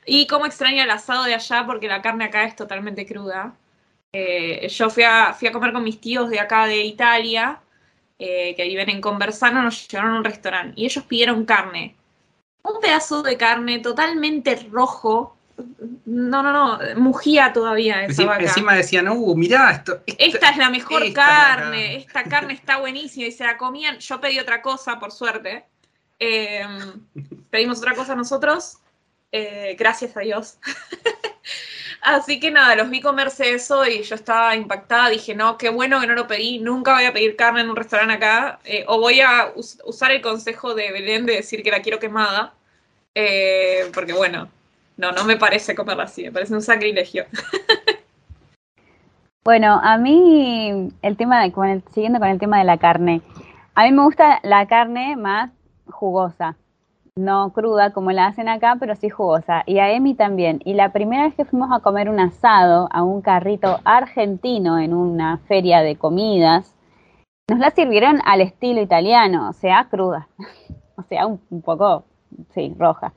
y 0.05 0.27
cómo 0.27 0.45
extraño 0.45 0.83
el 0.83 0.89
asado 0.91 1.23
de 1.23 1.33
allá, 1.35 1.65
porque 1.65 1.87
la 1.87 2.01
carne 2.01 2.25
acá 2.25 2.43
es 2.43 2.55
totalmente 2.55 3.05
cruda. 3.05 3.55
Eh, 4.11 4.67
yo 4.69 4.89
fui 4.89 5.03
a, 5.03 5.33
fui 5.33 5.47
a 5.47 5.51
comer 5.51 5.73
con 5.73 5.83
mis 5.83 5.99
tíos 5.99 6.29
de 6.29 6.39
acá 6.39 6.65
de 6.67 6.81
Italia, 6.83 7.59
eh, 8.19 8.53
que 8.55 8.63
viven 8.65 8.89
en 8.89 9.01
Conversano, 9.01 9.61
nos 9.61 9.87
llevaron 9.87 10.13
a 10.15 10.17
un 10.19 10.23
restaurante 10.23 10.73
y 10.79 10.85
ellos 10.85 11.03
pidieron 11.05 11.45
carne. 11.45 11.95
Un 12.63 12.79
pedazo 12.79 13.23
de 13.23 13.35
carne 13.37 13.79
totalmente 13.79 14.55
rojo. 14.71 15.35
No, 16.05 16.41
no, 16.41 16.51
no, 16.51 16.79
mugía 16.99 17.53
todavía 17.53 17.95
esa 18.03 18.05
Encima, 18.11 18.31
vaca. 18.33 18.43
encima 18.43 18.73
decían, 18.75 19.07
uh, 19.09 19.35
mirá, 19.35 19.71
esto, 19.71 20.01
Esta 20.05 20.49
es 20.49 20.57
la 20.57 20.69
mejor 20.69 21.03
esta 21.03 21.21
es 21.21 21.27
la 21.27 21.55
carne, 21.55 21.83
carne. 21.83 21.95
esta 21.97 22.23
carne 22.23 22.53
está 22.53 22.79
buenísima 22.79 23.27
y 23.27 23.31
se 23.31 23.43
la 23.43 23.57
comían. 23.57 23.99
Yo 23.99 24.19
pedí 24.19 24.39
otra 24.39 24.61
cosa, 24.61 24.99
por 24.99 25.11
suerte. 25.11 25.65
Eh, 26.19 26.65
pedimos 27.49 27.79
otra 27.79 27.93
cosa 27.95 28.15
nosotros, 28.15 28.77
eh, 29.33 29.75
gracias 29.77 30.15
a 30.15 30.21
Dios. 30.21 30.57
Así 32.01 32.39
que 32.39 32.51
nada, 32.51 32.75
los 32.75 32.89
vi 32.89 32.99
comerse 33.01 33.53
eso 33.53 33.85
y 33.85 34.03
yo 34.03 34.15
estaba 34.15 34.55
impactada. 34.55 35.09
Dije, 35.09 35.35
no, 35.35 35.57
qué 35.57 35.69
bueno 35.69 35.99
que 36.01 36.07
no 36.07 36.13
lo 36.13 36.27
pedí. 36.27 36.59
Nunca 36.59 36.93
voy 36.93 37.05
a 37.05 37.13
pedir 37.13 37.35
carne 37.35 37.61
en 37.61 37.69
un 37.69 37.75
restaurante 37.77 38.13
acá. 38.15 38.59
eh, 38.65 38.83
o 38.87 38.99
voy 38.99 39.21
a 39.21 39.51
us- 39.55 39.79
usar 39.85 40.11
el 40.11 40.21
consejo 40.21 40.75
de 40.75 40.91
Belén 40.91 41.25
de 41.25 41.33
decir 41.35 41.63
que 41.63 41.71
la 41.71 41.81
quiero 41.81 41.99
quemada. 41.99 42.53
eh, 43.15 43.89
porque 43.93 44.13
bueno, 44.13 44.49
no, 44.97 45.11
no 45.11 45.23
me 45.23 45.37
parece 45.37 45.75
comerla 45.75 46.03
así. 46.05 46.23
Me 46.23 46.31
parece 46.31 46.53
un 46.53 46.61
sacrilegio. 46.61 47.25
Bueno, 49.45 49.77
a 49.83 49.97
mí 49.97 50.89
el 51.01 51.17
tema 51.17 51.43
de, 51.43 51.51
con 51.51 51.67
el- 51.67 51.83
siguiendo 51.93 52.19
con 52.19 52.29
el 52.29 52.39
tema 52.39 52.59
de 52.59 52.63
la 52.63 52.77
carne, 52.77 53.21
a 53.75 53.83
mí 53.83 53.91
me 53.91 54.03
gusta 54.03 54.39
la 54.43 54.67
carne 54.67 55.17
más 55.17 55.51
jugosa, 55.89 56.55
no 57.15 57.53
cruda 57.53 57.91
como 57.93 58.11
la 58.11 58.27
hacen 58.27 58.49
acá, 58.49 58.77
pero 58.79 58.95
sí 58.95 59.09
jugosa. 59.09 59.63
Y 59.65 59.79
a 59.79 59.91
Emi 59.91 60.15
también. 60.15 60.59
Y 60.65 60.73
la 60.73 60.91
primera 60.91 61.23
vez 61.23 61.35
que 61.35 61.45
fuimos 61.45 61.71
a 61.71 61.79
comer 61.79 62.09
un 62.09 62.19
asado 62.19 62.87
a 62.91 63.03
un 63.03 63.21
carrito 63.21 63.79
argentino 63.83 64.79
en 64.79 64.93
una 64.93 65.37
feria 65.47 65.81
de 65.81 65.95
comidas, 65.95 66.75
nos 67.49 67.59
la 67.59 67.71
sirvieron 67.71 68.19
al 68.25 68.41
estilo 68.41 68.81
italiano, 68.81 69.49
o 69.49 69.53
sea, 69.53 69.87
cruda, 69.89 70.29
o 70.95 71.03
sea, 71.03 71.27
un, 71.27 71.39
poco, 71.61 72.05
sí, 72.53 72.73
roja. 72.79 73.13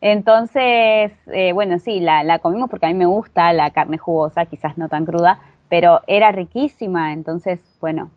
Entonces, 0.00 1.12
eh, 1.26 1.52
bueno, 1.52 1.78
sí, 1.78 2.00
la, 2.00 2.24
la 2.24 2.38
comimos 2.38 2.68
porque 2.70 2.86
a 2.86 2.88
mí 2.88 2.94
me 2.94 3.06
gusta 3.06 3.52
la 3.52 3.70
carne 3.70 3.98
jugosa, 3.98 4.46
quizás 4.46 4.76
no 4.78 4.88
tan 4.88 5.04
cruda, 5.06 5.40
pero 5.68 6.00
era 6.06 6.32
riquísima. 6.32 7.12
Entonces, 7.12 7.60
bueno, 7.80 8.10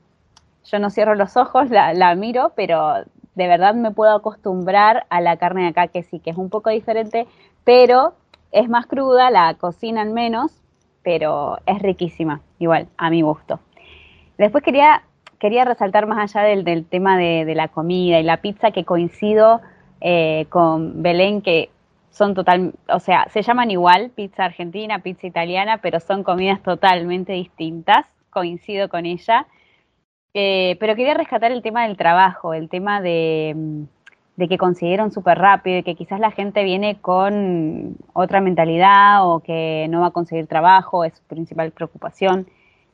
yo 0.65 0.79
no 0.79 0.89
cierro 0.89 1.15
los 1.15 1.37
ojos, 1.37 1.69
la, 1.69 1.93
la 1.93 2.15
miro, 2.15 2.53
pero 2.55 3.03
de 3.35 3.47
verdad 3.47 3.73
me 3.75 3.91
puedo 3.91 4.15
acostumbrar 4.15 5.05
a 5.09 5.21
la 5.21 5.37
carne 5.37 5.63
de 5.63 5.67
acá, 5.69 5.87
que 5.87 6.03
sí, 6.03 6.19
que 6.19 6.31
es 6.31 6.37
un 6.37 6.49
poco 6.49 6.69
diferente, 6.69 7.27
pero 7.63 8.13
es 8.51 8.69
más 8.69 8.85
cruda, 8.87 9.29
la 9.29 9.53
cocinan 9.55 10.13
menos, 10.13 10.51
pero 11.03 11.57
es 11.65 11.81
riquísima, 11.81 12.41
igual, 12.59 12.87
a 12.97 13.09
mi 13.09 13.21
gusto. 13.21 13.59
Después 14.37 14.63
quería, 14.63 15.03
quería 15.37 15.65
resaltar 15.65 16.07
más 16.07 16.35
allá 16.35 16.47
del, 16.47 16.63
del 16.63 16.85
tema 16.85 17.17
de, 17.17 17.45
de 17.45 17.55
la 17.55 17.67
comida 17.67 18.19
y 18.19 18.23
la 18.23 18.37
pizza, 18.37 18.71
que 18.71 18.85
coincido 18.85 19.61
eh, 20.01 20.45
con 20.49 21.01
Belén, 21.01 21.41
que 21.41 21.69
son 22.09 22.33
total, 22.33 22.73
o 22.91 22.99
sea, 22.99 23.27
se 23.29 23.41
llaman 23.41 23.71
igual, 23.71 24.11
pizza 24.15 24.45
argentina, 24.45 24.99
pizza 24.99 25.27
italiana, 25.27 25.77
pero 25.77 25.99
son 25.99 26.23
comidas 26.23 26.61
totalmente 26.63 27.33
distintas, 27.33 28.05
coincido 28.29 28.89
con 28.89 29.05
ella. 29.05 29.47
Eh, 30.33 30.77
pero 30.79 30.95
quería 30.95 31.15
rescatar 31.15 31.51
el 31.51 31.61
tema 31.61 31.87
del 31.87 31.97
trabajo, 31.97 32.53
el 32.53 32.69
tema 32.69 33.01
de, 33.01 33.53
mm, 33.55 34.43
que 34.47 34.57
consiguieron 34.57 35.11
súper 35.11 35.37
rápido 35.37 35.79
y 35.79 35.83
que 35.83 35.95
quizás 35.95 36.19
la 36.19 36.31
gente 36.31 36.63
viene 36.63 36.97
con 37.01 37.97
otra 38.13 38.41
mentalidad 38.41 39.27
o 39.27 39.39
que 39.39 39.87
no 39.89 40.01
va 40.01 40.07
a 40.07 40.11
conseguir 40.11 40.47
trabajo, 40.47 41.03
es 41.03 41.13
su 41.15 41.23
principal 41.23 41.71
preocupación. 41.71 42.47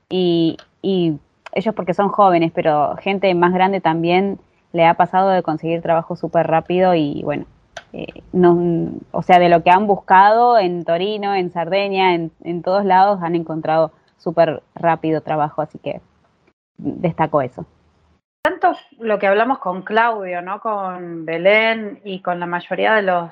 Y, 0.10 0.58
y 0.82 1.20
ellos 1.54 1.76
porque 1.76 1.94
son 1.94 2.10
jóvenes, 2.10 2.52
pero 2.54 2.96
gente 2.98 3.34
más 3.36 3.54
grande 3.54 3.82
también 3.82 4.40
le 4.74 4.86
ha 4.86 4.96
pasado 4.96 5.30
de 5.30 5.44
conseguir 5.44 5.82
trabajo 5.82 6.16
súper 6.16 6.48
rápido 6.48 6.96
y 6.96 7.22
bueno, 7.24 7.46
eh, 7.94 8.08
no, 8.34 8.92
o 9.12 9.22
sea, 9.22 9.40
de 9.40 9.50
lo 9.50 9.64
que 9.64 9.70
han 9.70 9.88
buscado 9.88 10.58
en 10.58 10.84
Torino, 10.84 11.34
en 11.34 11.52
Sardeña, 11.52 12.14
en, 12.14 12.32
en 12.44 12.62
todos 12.62 12.84
lados 12.86 13.22
han 13.24 13.36
encontrado 13.36 13.92
súper 14.18 14.64
rápido 14.76 15.22
trabajo, 15.22 15.62
así 15.62 15.78
que 15.80 16.02
destaco 16.78 17.42
eso. 17.42 17.66
Tanto 18.44 18.74
lo 19.00 19.18
que 19.18 19.28
hablamos 19.28 19.60
con 19.60 19.82
Claudio, 19.82 20.42
¿no? 20.42 20.60
Con 20.60 21.26
Belén 21.26 22.02
y 22.04 22.22
con 22.22 22.40
la 22.40 22.46
mayoría 22.46 22.94
de 22.94 23.02
los 23.02 23.32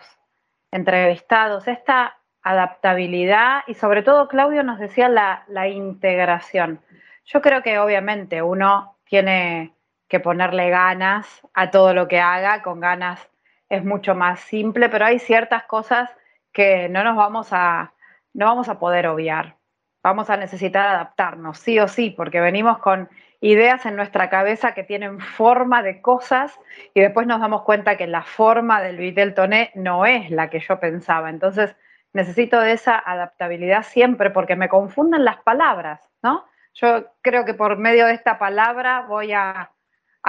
entrevistados, 0.72 1.68
esta 1.68 2.18
adaptabilidad 2.42 3.62
y 3.68 3.76
sobre 3.76 4.02
todo 4.02 4.28
Claudio 4.28 4.64
nos 4.64 4.80
decía 4.80 5.08
la, 5.08 5.44
la 5.48 5.68
integración. 5.68 6.82
Yo 7.26 7.42
creo 7.42 7.62
que 7.62 7.80
obviamente 7.80 8.42
uno 8.42 8.98
tiene 9.06 9.74
que 10.08 10.20
ponerle 10.20 10.70
ganas 10.70 11.42
a 11.54 11.72
todo 11.72 11.94
lo 11.94 12.08
que 12.08 12.20
haga, 12.20 12.62
con 12.62 12.80
ganas 12.80 13.30
es 13.70 13.84
mucho 13.84 14.14
más 14.14 14.40
simple, 14.42 14.90
pero 14.90 15.06
hay 15.06 15.20
ciertas 15.20 15.64
cosas 15.64 16.10
que 16.52 16.90
no 16.90 17.04
nos 17.04 17.16
vamos 17.16 17.48
a, 17.52 17.94
no 18.34 18.46
vamos 18.46 18.70
a 18.70 18.78
poder 18.78 19.08
obviar. 19.08 19.56
Vamos 20.04 20.30
a 20.30 20.38
necesitar 20.38 20.88
adaptarnos, 20.88 21.58
sí 21.58 21.80
o 21.80 21.88
sí, 21.88 22.12
porque 22.12 22.42
venimos 22.42 22.78
con 22.80 23.10
ideas 23.44 23.86
en 23.86 23.98
nuestra 23.98 24.30
cabeza 24.30 24.74
que 24.74 24.84
tienen 24.84 25.20
forma 25.20 25.84
de 25.84 26.02
cosas 26.02 26.58
y 26.94 27.02
después 27.02 27.28
nos 27.28 27.42
damos 27.42 27.64
cuenta 27.64 27.98
que 27.98 28.08
la 28.08 28.24
forma 28.24 28.82
del 28.82 28.96
Vitel 28.96 29.34
Toné 29.34 29.72
no 29.76 30.06
es 30.06 30.32
la 30.32 30.50
que 30.50 30.62
yo 30.62 30.80
pensaba. 30.80 31.30
Entonces 31.30 31.76
necesito 32.14 32.62
de 32.62 32.72
esa 32.72 32.98
adaptabilidad 32.98 33.84
siempre 33.84 34.30
porque 34.30 34.56
me 34.56 34.70
confunden 34.70 35.26
las 35.26 35.38
palabras, 35.44 36.10
¿no? 36.22 36.46
Yo 36.76 37.12
creo 37.22 37.44
que 37.44 37.54
por 37.54 37.78
medio 37.78 38.06
de 38.06 38.14
esta 38.14 38.40
palabra 38.40 39.02
voy 39.10 39.34
a, 39.34 39.72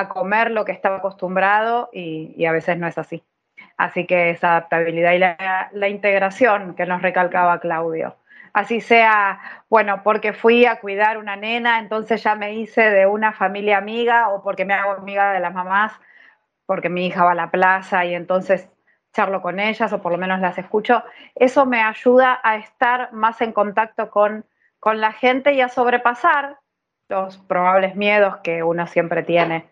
comer 0.09 0.51
lo 0.51 0.65
que 0.65 0.73
estaba 0.73 0.97
acostumbrado 0.97 1.89
y, 1.93 2.35
y 2.37 2.47
a 2.47 2.53
veces 2.53 2.77
no 2.79 2.89
es 2.89 2.99
así. 2.99 3.23
Así 3.77 4.07
que 4.07 4.31
esa 4.31 4.57
adaptabilidad 4.57 5.13
y 5.13 5.19
la, 5.19 5.71
la 5.73 5.89
integración 5.89 6.75
que 6.75 6.85
nos 6.85 7.01
recalcaba 7.01 7.61
Claudio. 7.61 8.17
Así 8.55 8.81
sea, 8.81 9.41
bueno, 9.69 10.03
porque 10.05 10.33
fui 10.33 10.65
a 10.65 10.79
cuidar 10.79 11.19
una 11.19 11.35
nena, 11.35 11.81
entonces 11.81 12.23
ya 12.23 12.37
me 12.37 12.55
hice 12.55 12.83
de 12.89 13.05
una 13.05 13.33
familia 13.33 13.79
amiga 13.79 14.29
o 14.29 14.45
porque 14.45 14.65
me 14.65 14.75
hago 14.75 14.93
amiga 14.93 15.33
de 15.33 15.41
las 15.41 15.53
mamás, 15.53 15.93
porque 16.65 16.89
mi 16.89 17.07
hija 17.07 17.25
va 17.25 17.33
a 17.33 17.35
la 17.35 17.51
plaza 17.51 18.05
y 18.05 18.15
entonces 18.15 18.71
charlo 19.13 19.43
con 19.43 19.59
ellas 19.59 19.93
o 19.93 20.01
por 20.01 20.13
lo 20.13 20.19
menos 20.19 20.39
las 20.39 20.57
escucho. 20.57 21.03
Eso 21.35 21.67
me 21.67 21.83
ayuda 21.83 22.41
a 22.45 22.55
estar 22.57 23.13
más 23.13 23.41
en 23.41 23.53
contacto 23.53 24.09
con, 24.11 24.47
con 24.79 25.01
la 25.01 25.13
gente 25.13 25.53
y 25.53 25.61
a 25.61 25.69
sobrepasar 25.69 26.59
los 27.09 27.39
probables 27.39 27.97
miedos 27.97 28.37
que 28.45 28.63
uno 28.63 28.87
siempre 28.87 29.25
tiene 29.25 29.69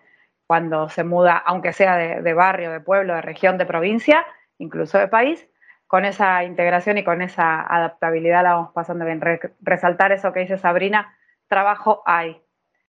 cuando 0.48 0.88
se 0.88 1.04
muda, 1.04 1.36
aunque 1.36 1.72
sea 1.72 1.96
de, 1.96 2.20
de 2.20 2.34
barrio, 2.34 2.72
de 2.72 2.80
pueblo, 2.80 3.14
de 3.14 3.22
región, 3.22 3.59
de 3.59 3.66
provincia, 3.66 4.26
incluso 4.59 4.98
de 4.98 5.06
país, 5.06 5.48
con 5.93 6.06
esa 6.06 6.43
integración 6.43 6.97
y 6.97 7.05
con 7.05 7.20
esa 7.20 7.60
adaptabilidad 7.60 8.44
la 8.44 8.55
vamos 8.55 8.73
pasando 8.73 9.05
bien. 9.05 9.20
Re- 9.20 9.52
resaltar 9.60 10.10
eso 10.10 10.32
que 10.32 10.40
dice 10.40 10.56
Sabrina, 10.56 11.19
trabajo 11.48 12.02
hay. 12.06 12.40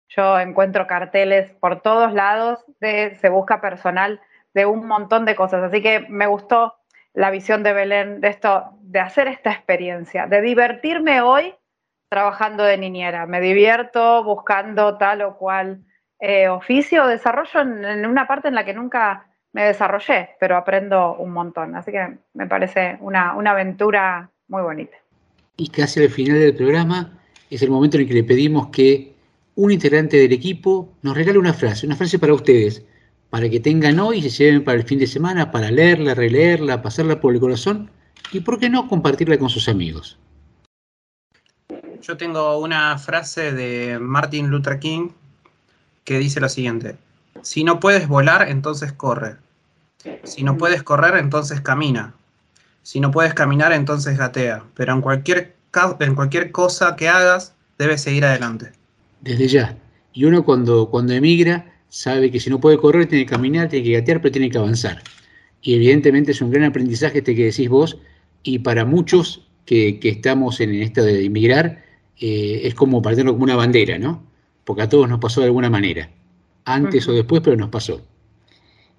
Yo 0.06 0.38
encuentro 0.38 0.86
carteles 0.86 1.50
por 1.58 1.80
todos 1.80 2.14
lados 2.14 2.64
de 2.78 3.16
se 3.16 3.28
busca 3.28 3.60
personal 3.60 4.20
de 4.54 4.66
un 4.66 4.86
montón 4.86 5.24
de 5.24 5.34
cosas. 5.34 5.64
Así 5.64 5.82
que 5.82 6.06
me 6.08 6.28
gustó 6.28 6.76
la 7.12 7.32
visión 7.32 7.64
de 7.64 7.72
Belén 7.72 8.20
de 8.20 8.28
esto, 8.28 8.78
de 8.82 9.00
hacer 9.00 9.26
esta 9.26 9.50
experiencia, 9.50 10.28
de 10.28 10.40
divertirme 10.40 11.22
hoy 11.22 11.56
trabajando 12.08 12.62
de 12.62 12.78
niñera. 12.78 13.26
Me 13.26 13.40
divierto 13.40 14.22
buscando 14.22 14.96
tal 14.96 15.22
o 15.22 15.38
cual 15.38 15.82
eh, 16.20 16.46
oficio 16.48 17.08
desarrollo 17.08 17.62
en 17.62 18.06
una 18.06 18.28
parte 18.28 18.46
en 18.46 18.54
la 18.54 18.64
que 18.64 18.74
nunca 18.74 19.26
me 19.52 19.64
desarrollé, 19.64 20.30
pero 20.40 20.56
aprendo 20.56 21.16
un 21.16 21.32
montón. 21.32 21.74
Así 21.76 21.92
que 21.92 22.18
me 22.34 22.46
parece 22.46 22.96
una, 23.00 23.34
una 23.34 23.52
aventura 23.52 24.30
muy 24.48 24.62
bonita. 24.62 24.96
Y 25.56 25.68
casi 25.68 26.02
al 26.02 26.10
final 26.10 26.38
del 26.38 26.54
programa 26.54 27.18
es 27.50 27.62
el 27.62 27.70
momento 27.70 27.96
en 27.96 28.02
el 28.02 28.08
que 28.08 28.14
le 28.14 28.24
pedimos 28.24 28.68
que 28.68 29.12
un 29.54 29.70
integrante 29.70 30.16
del 30.16 30.32
equipo 30.32 30.92
nos 31.02 31.16
regale 31.16 31.38
una 31.38 31.52
frase, 31.52 31.86
una 31.86 31.96
frase 31.96 32.18
para 32.18 32.32
ustedes, 32.32 32.82
para 33.28 33.48
que 33.48 33.60
tengan 33.60 34.00
hoy 34.00 34.18
y 34.18 34.22
se 34.22 34.44
lleven 34.44 34.64
para 34.64 34.78
el 34.78 34.84
fin 34.84 34.98
de 34.98 35.06
semana, 35.06 35.50
para 35.50 35.70
leerla, 35.70 36.14
releerla, 36.14 36.82
pasarla 36.82 37.20
por 37.20 37.34
el 37.34 37.40
corazón 37.40 37.90
y, 38.32 38.40
¿por 38.40 38.58
qué 38.58 38.70
no, 38.70 38.88
compartirla 38.88 39.38
con 39.38 39.50
sus 39.50 39.68
amigos? 39.68 40.18
Yo 42.00 42.16
tengo 42.16 42.58
una 42.58 42.98
frase 42.98 43.52
de 43.52 43.98
Martin 43.98 44.48
Luther 44.48 44.78
King 44.78 45.10
que 46.04 46.18
dice 46.18 46.40
lo 46.40 46.48
siguiente. 46.48 46.96
Si 47.42 47.64
no 47.64 47.80
puedes 47.80 48.08
volar, 48.08 48.48
entonces 48.48 48.92
corre. 48.92 49.36
Si 50.24 50.42
no 50.42 50.56
puedes 50.56 50.82
correr, 50.82 51.16
entonces 51.16 51.60
camina. 51.60 52.14
Si 52.82 53.00
no 53.00 53.10
puedes 53.10 53.34
caminar, 53.34 53.72
entonces 53.72 54.18
gatea. 54.18 54.64
Pero 54.74 54.94
en 54.94 55.00
cualquier, 55.00 55.56
en 56.00 56.14
cualquier 56.14 56.50
cosa 56.50 56.96
que 56.96 57.08
hagas, 57.08 57.54
debes 57.78 58.00
seguir 58.00 58.24
adelante. 58.24 58.72
Desde 59.20 59.48
ya. 59.48 59.76
Y 60.12 60.24
uno 60.24 60.44
cuando, 60.44 60.88
cuando 60.90 61.12
emigra 61.12 61.72
sabe 61.88 62.30
que 62.30 62.40
si 62.40 62.50
no 62.50 62.60
puede 62.60 62.78
correr, 62.78 63.06
tiene 63.06 63.24
que 63.24 63.30
caminar, 63.30 63.68
tiene 63.68 63.84
que 63.84 63.92
gatear, 63.92 64.20
pero 64.20 64.32
tiene 64.32 64.50
que 64.50 64.58
avanzar. 64.58 65.02
Y 65.60 65.74
evidentemente 65.74 66.32
es 66.32 66.40
un 66.40 66.50
gran 66.50 66.64
aprendizaje 66.64 67.18
este 67.18 67.36
que 67.36 67.44
decís 67.44 67.68
vos, 67.68 67.98
y 68.42 68.58
para 68.60 68.84
muchos 68.84 69.46
que, 69.64 70.00
que 70.00 70.08
estamos 70.08 70.60
en 70.60 70.74
esto 70.74 71.04
de 71.04 71.24
emigrar, 71.24 71.84
eh, 72.18 72.62
es 72.64 72.74
como 72.74 73.02
partirlo 73.02 73.32
como 73.32 73.44
una 73.44 73.56
bandera, 73.56 73.98
¿no? 73.98 74.24
Porque 74.64 74.82
a 74.82 74.88
todos 74.88 75.08
nos 75.08 75.20
pasó 75.20 75.40
de 75.40 75.46
alguna 75.46 75.70
manera, 75.70 76.10
antes 76.64 77.08
o 77.08 77.12
después, 77.12 77.42
pero 77.42 77.56
nos 77.56 77.70
pasó. 77.70 78.00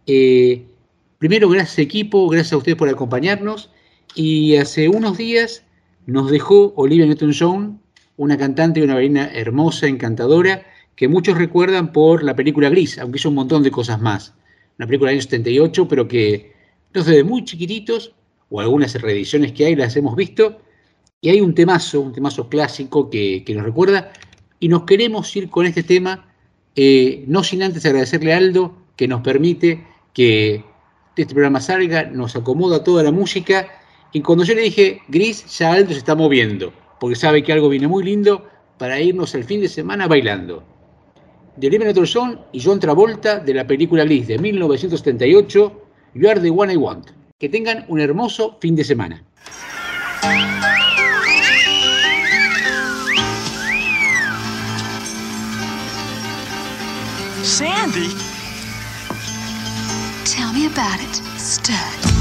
Eh, 0.05 0.65
primero, 1.17 1.49
gracias 1.49 1.79
equipo, 1.79 2.27
gracias 2.29 2.53
a 2.53 2.57
ustedes 2.57 2.77
por 2.77 2.89
acompañarnos, 2.89 3.71
y 4.15 4.55
hace 4.57 4.89
unos 4.89 5.17
días 5.17 5.63
nos 6.05 6.29
dejó 6.29 6.73
Olivia 6.75 7.05
Newton-John, 7.05 7.79
una 8.17 8.37
cantante 8.37 8.79
y 8.79 8.83
una 8.83 8.95
bailarina 8.95 9.31
hermosa, 9.33 9.87
encantadora, 9.87 10.65
que 10.95 11.07
muchos 11.07 11.37
recuerdan 11.37 11.91
por 11.91 12.23
la 12.23 12.35
película 12.35 12.69
Gris, 12.69 12.99
aunque 12.99 13.17
hizo 13.17 13.29
un 13.29 13.35
montón 13.35 13.63
de 13.63 13.71
cosas 13.71 13.99
más. 14.01 14.33
Una 14.77 14.87
película 14.87 15.09
del 15.09 15.19
año 15.19 15.23
78, 15.23 15.87
pero 15.87 16.07
que 16.07 16.53
nosotros 16.93 17.07
desde 17.07 17.23
muy 17.23 17.43
chiquititos, 17.43 18.13
o 18.49 18.59
algunas 18.61 18.93
reediciones 19.01 19.53
que 19.53 19.65
hay, 19.65 19.75
las 19.75 19.95
hemos 19.95 20.15
visto, 20.15 20.61
y 21.21 21.29
hay 21.29 21.41
un 21.41 21.55
temazo, 21.55 22.01
un 22.01 22.13
temazo 22.13 22.49
clásico 22.49 23.09
que, 23.09 23.43
que 23.43 23.55
nos 23.55 23.63
recuerda, 23.63 24.11
y 24.59 24.67
nos 24.67 24.83
queremos 24.83 25.35
ir 25.35 25.49
con 25.49 25.65
este 25.65 25.83
tema, 25.83 26.32
eh, 26.75 27.23
no 27.27 27.43
sin 27.43 27.63
antes 27.63 27.85
agradecerle 27.85 28.33
a 28.33 28.37
Aldo, 28.37 28.75
que 28.95 29.07
nos 29.07 29.21
permite 29.21 29.85
que 30.13 30.63
este 31.15 31.33
programa 31.33 31.61
salga, 31.61 32.03
nos 32.05 32.35
acomoda 32.35 32.83
toda 32.83 33.03
la 33.03 33.11
música, 33.11 33.67
y 34.11 34.21
cuando 34.21 34.43
yo 34.43 34.55
le 34.55 34.61
dije, 34.61 35.01
Gris, 35.07 35.45
ya 35.57 35.73
Aldo 35.73 35.91
se 35.91 35.99
está 35.99 36.15
moviendo, 36.15 36.73
porque 36.99 37.15
sabe 37.15 37.43
que 37.43 37.53
algo 37.53 37.69
viene 37.69 37.87
muy 37.87 38.03
lindo 38.03 38.47
para 38.77 38.99
irnos 38.99 39.33
el 39.35 39.43
fin 39.43 39.61
de 39.61 39.69
semana 39.69 40.07
bailando. 40.07 40.63
De 41.55 41.67
Olivia 41.67 41.87
Newton-John 41.87 42.39
y 42.51 42.61
John 42.63 42.79
Travolta 42.79 43.39
de 43.39 43.53
la 43.53 43.67
película 43.67 44.03
Gris 44.05 44.27
de 44.27 44.39
1978, 44.39 45.81
You 46.15 46.29
Are 46.29 46.39
the 46.39 46.49
One 46.49 46.73
I 46.73 46.77
Want. 46.77 47.11
Que 47.37 47.49
tengan 47.49 47.85
un 47.89 47.99
hermoso 47.99 48.57
fin 48.59 48.75
de 48.75 48.83
semana. 48.83 49.23
Sandy? 57.43 58.07
Tell 60.23 60.53
me 60.53 60.65
about 60.65 60.99
it, 61.01 61.15
stud. 61.37 62.12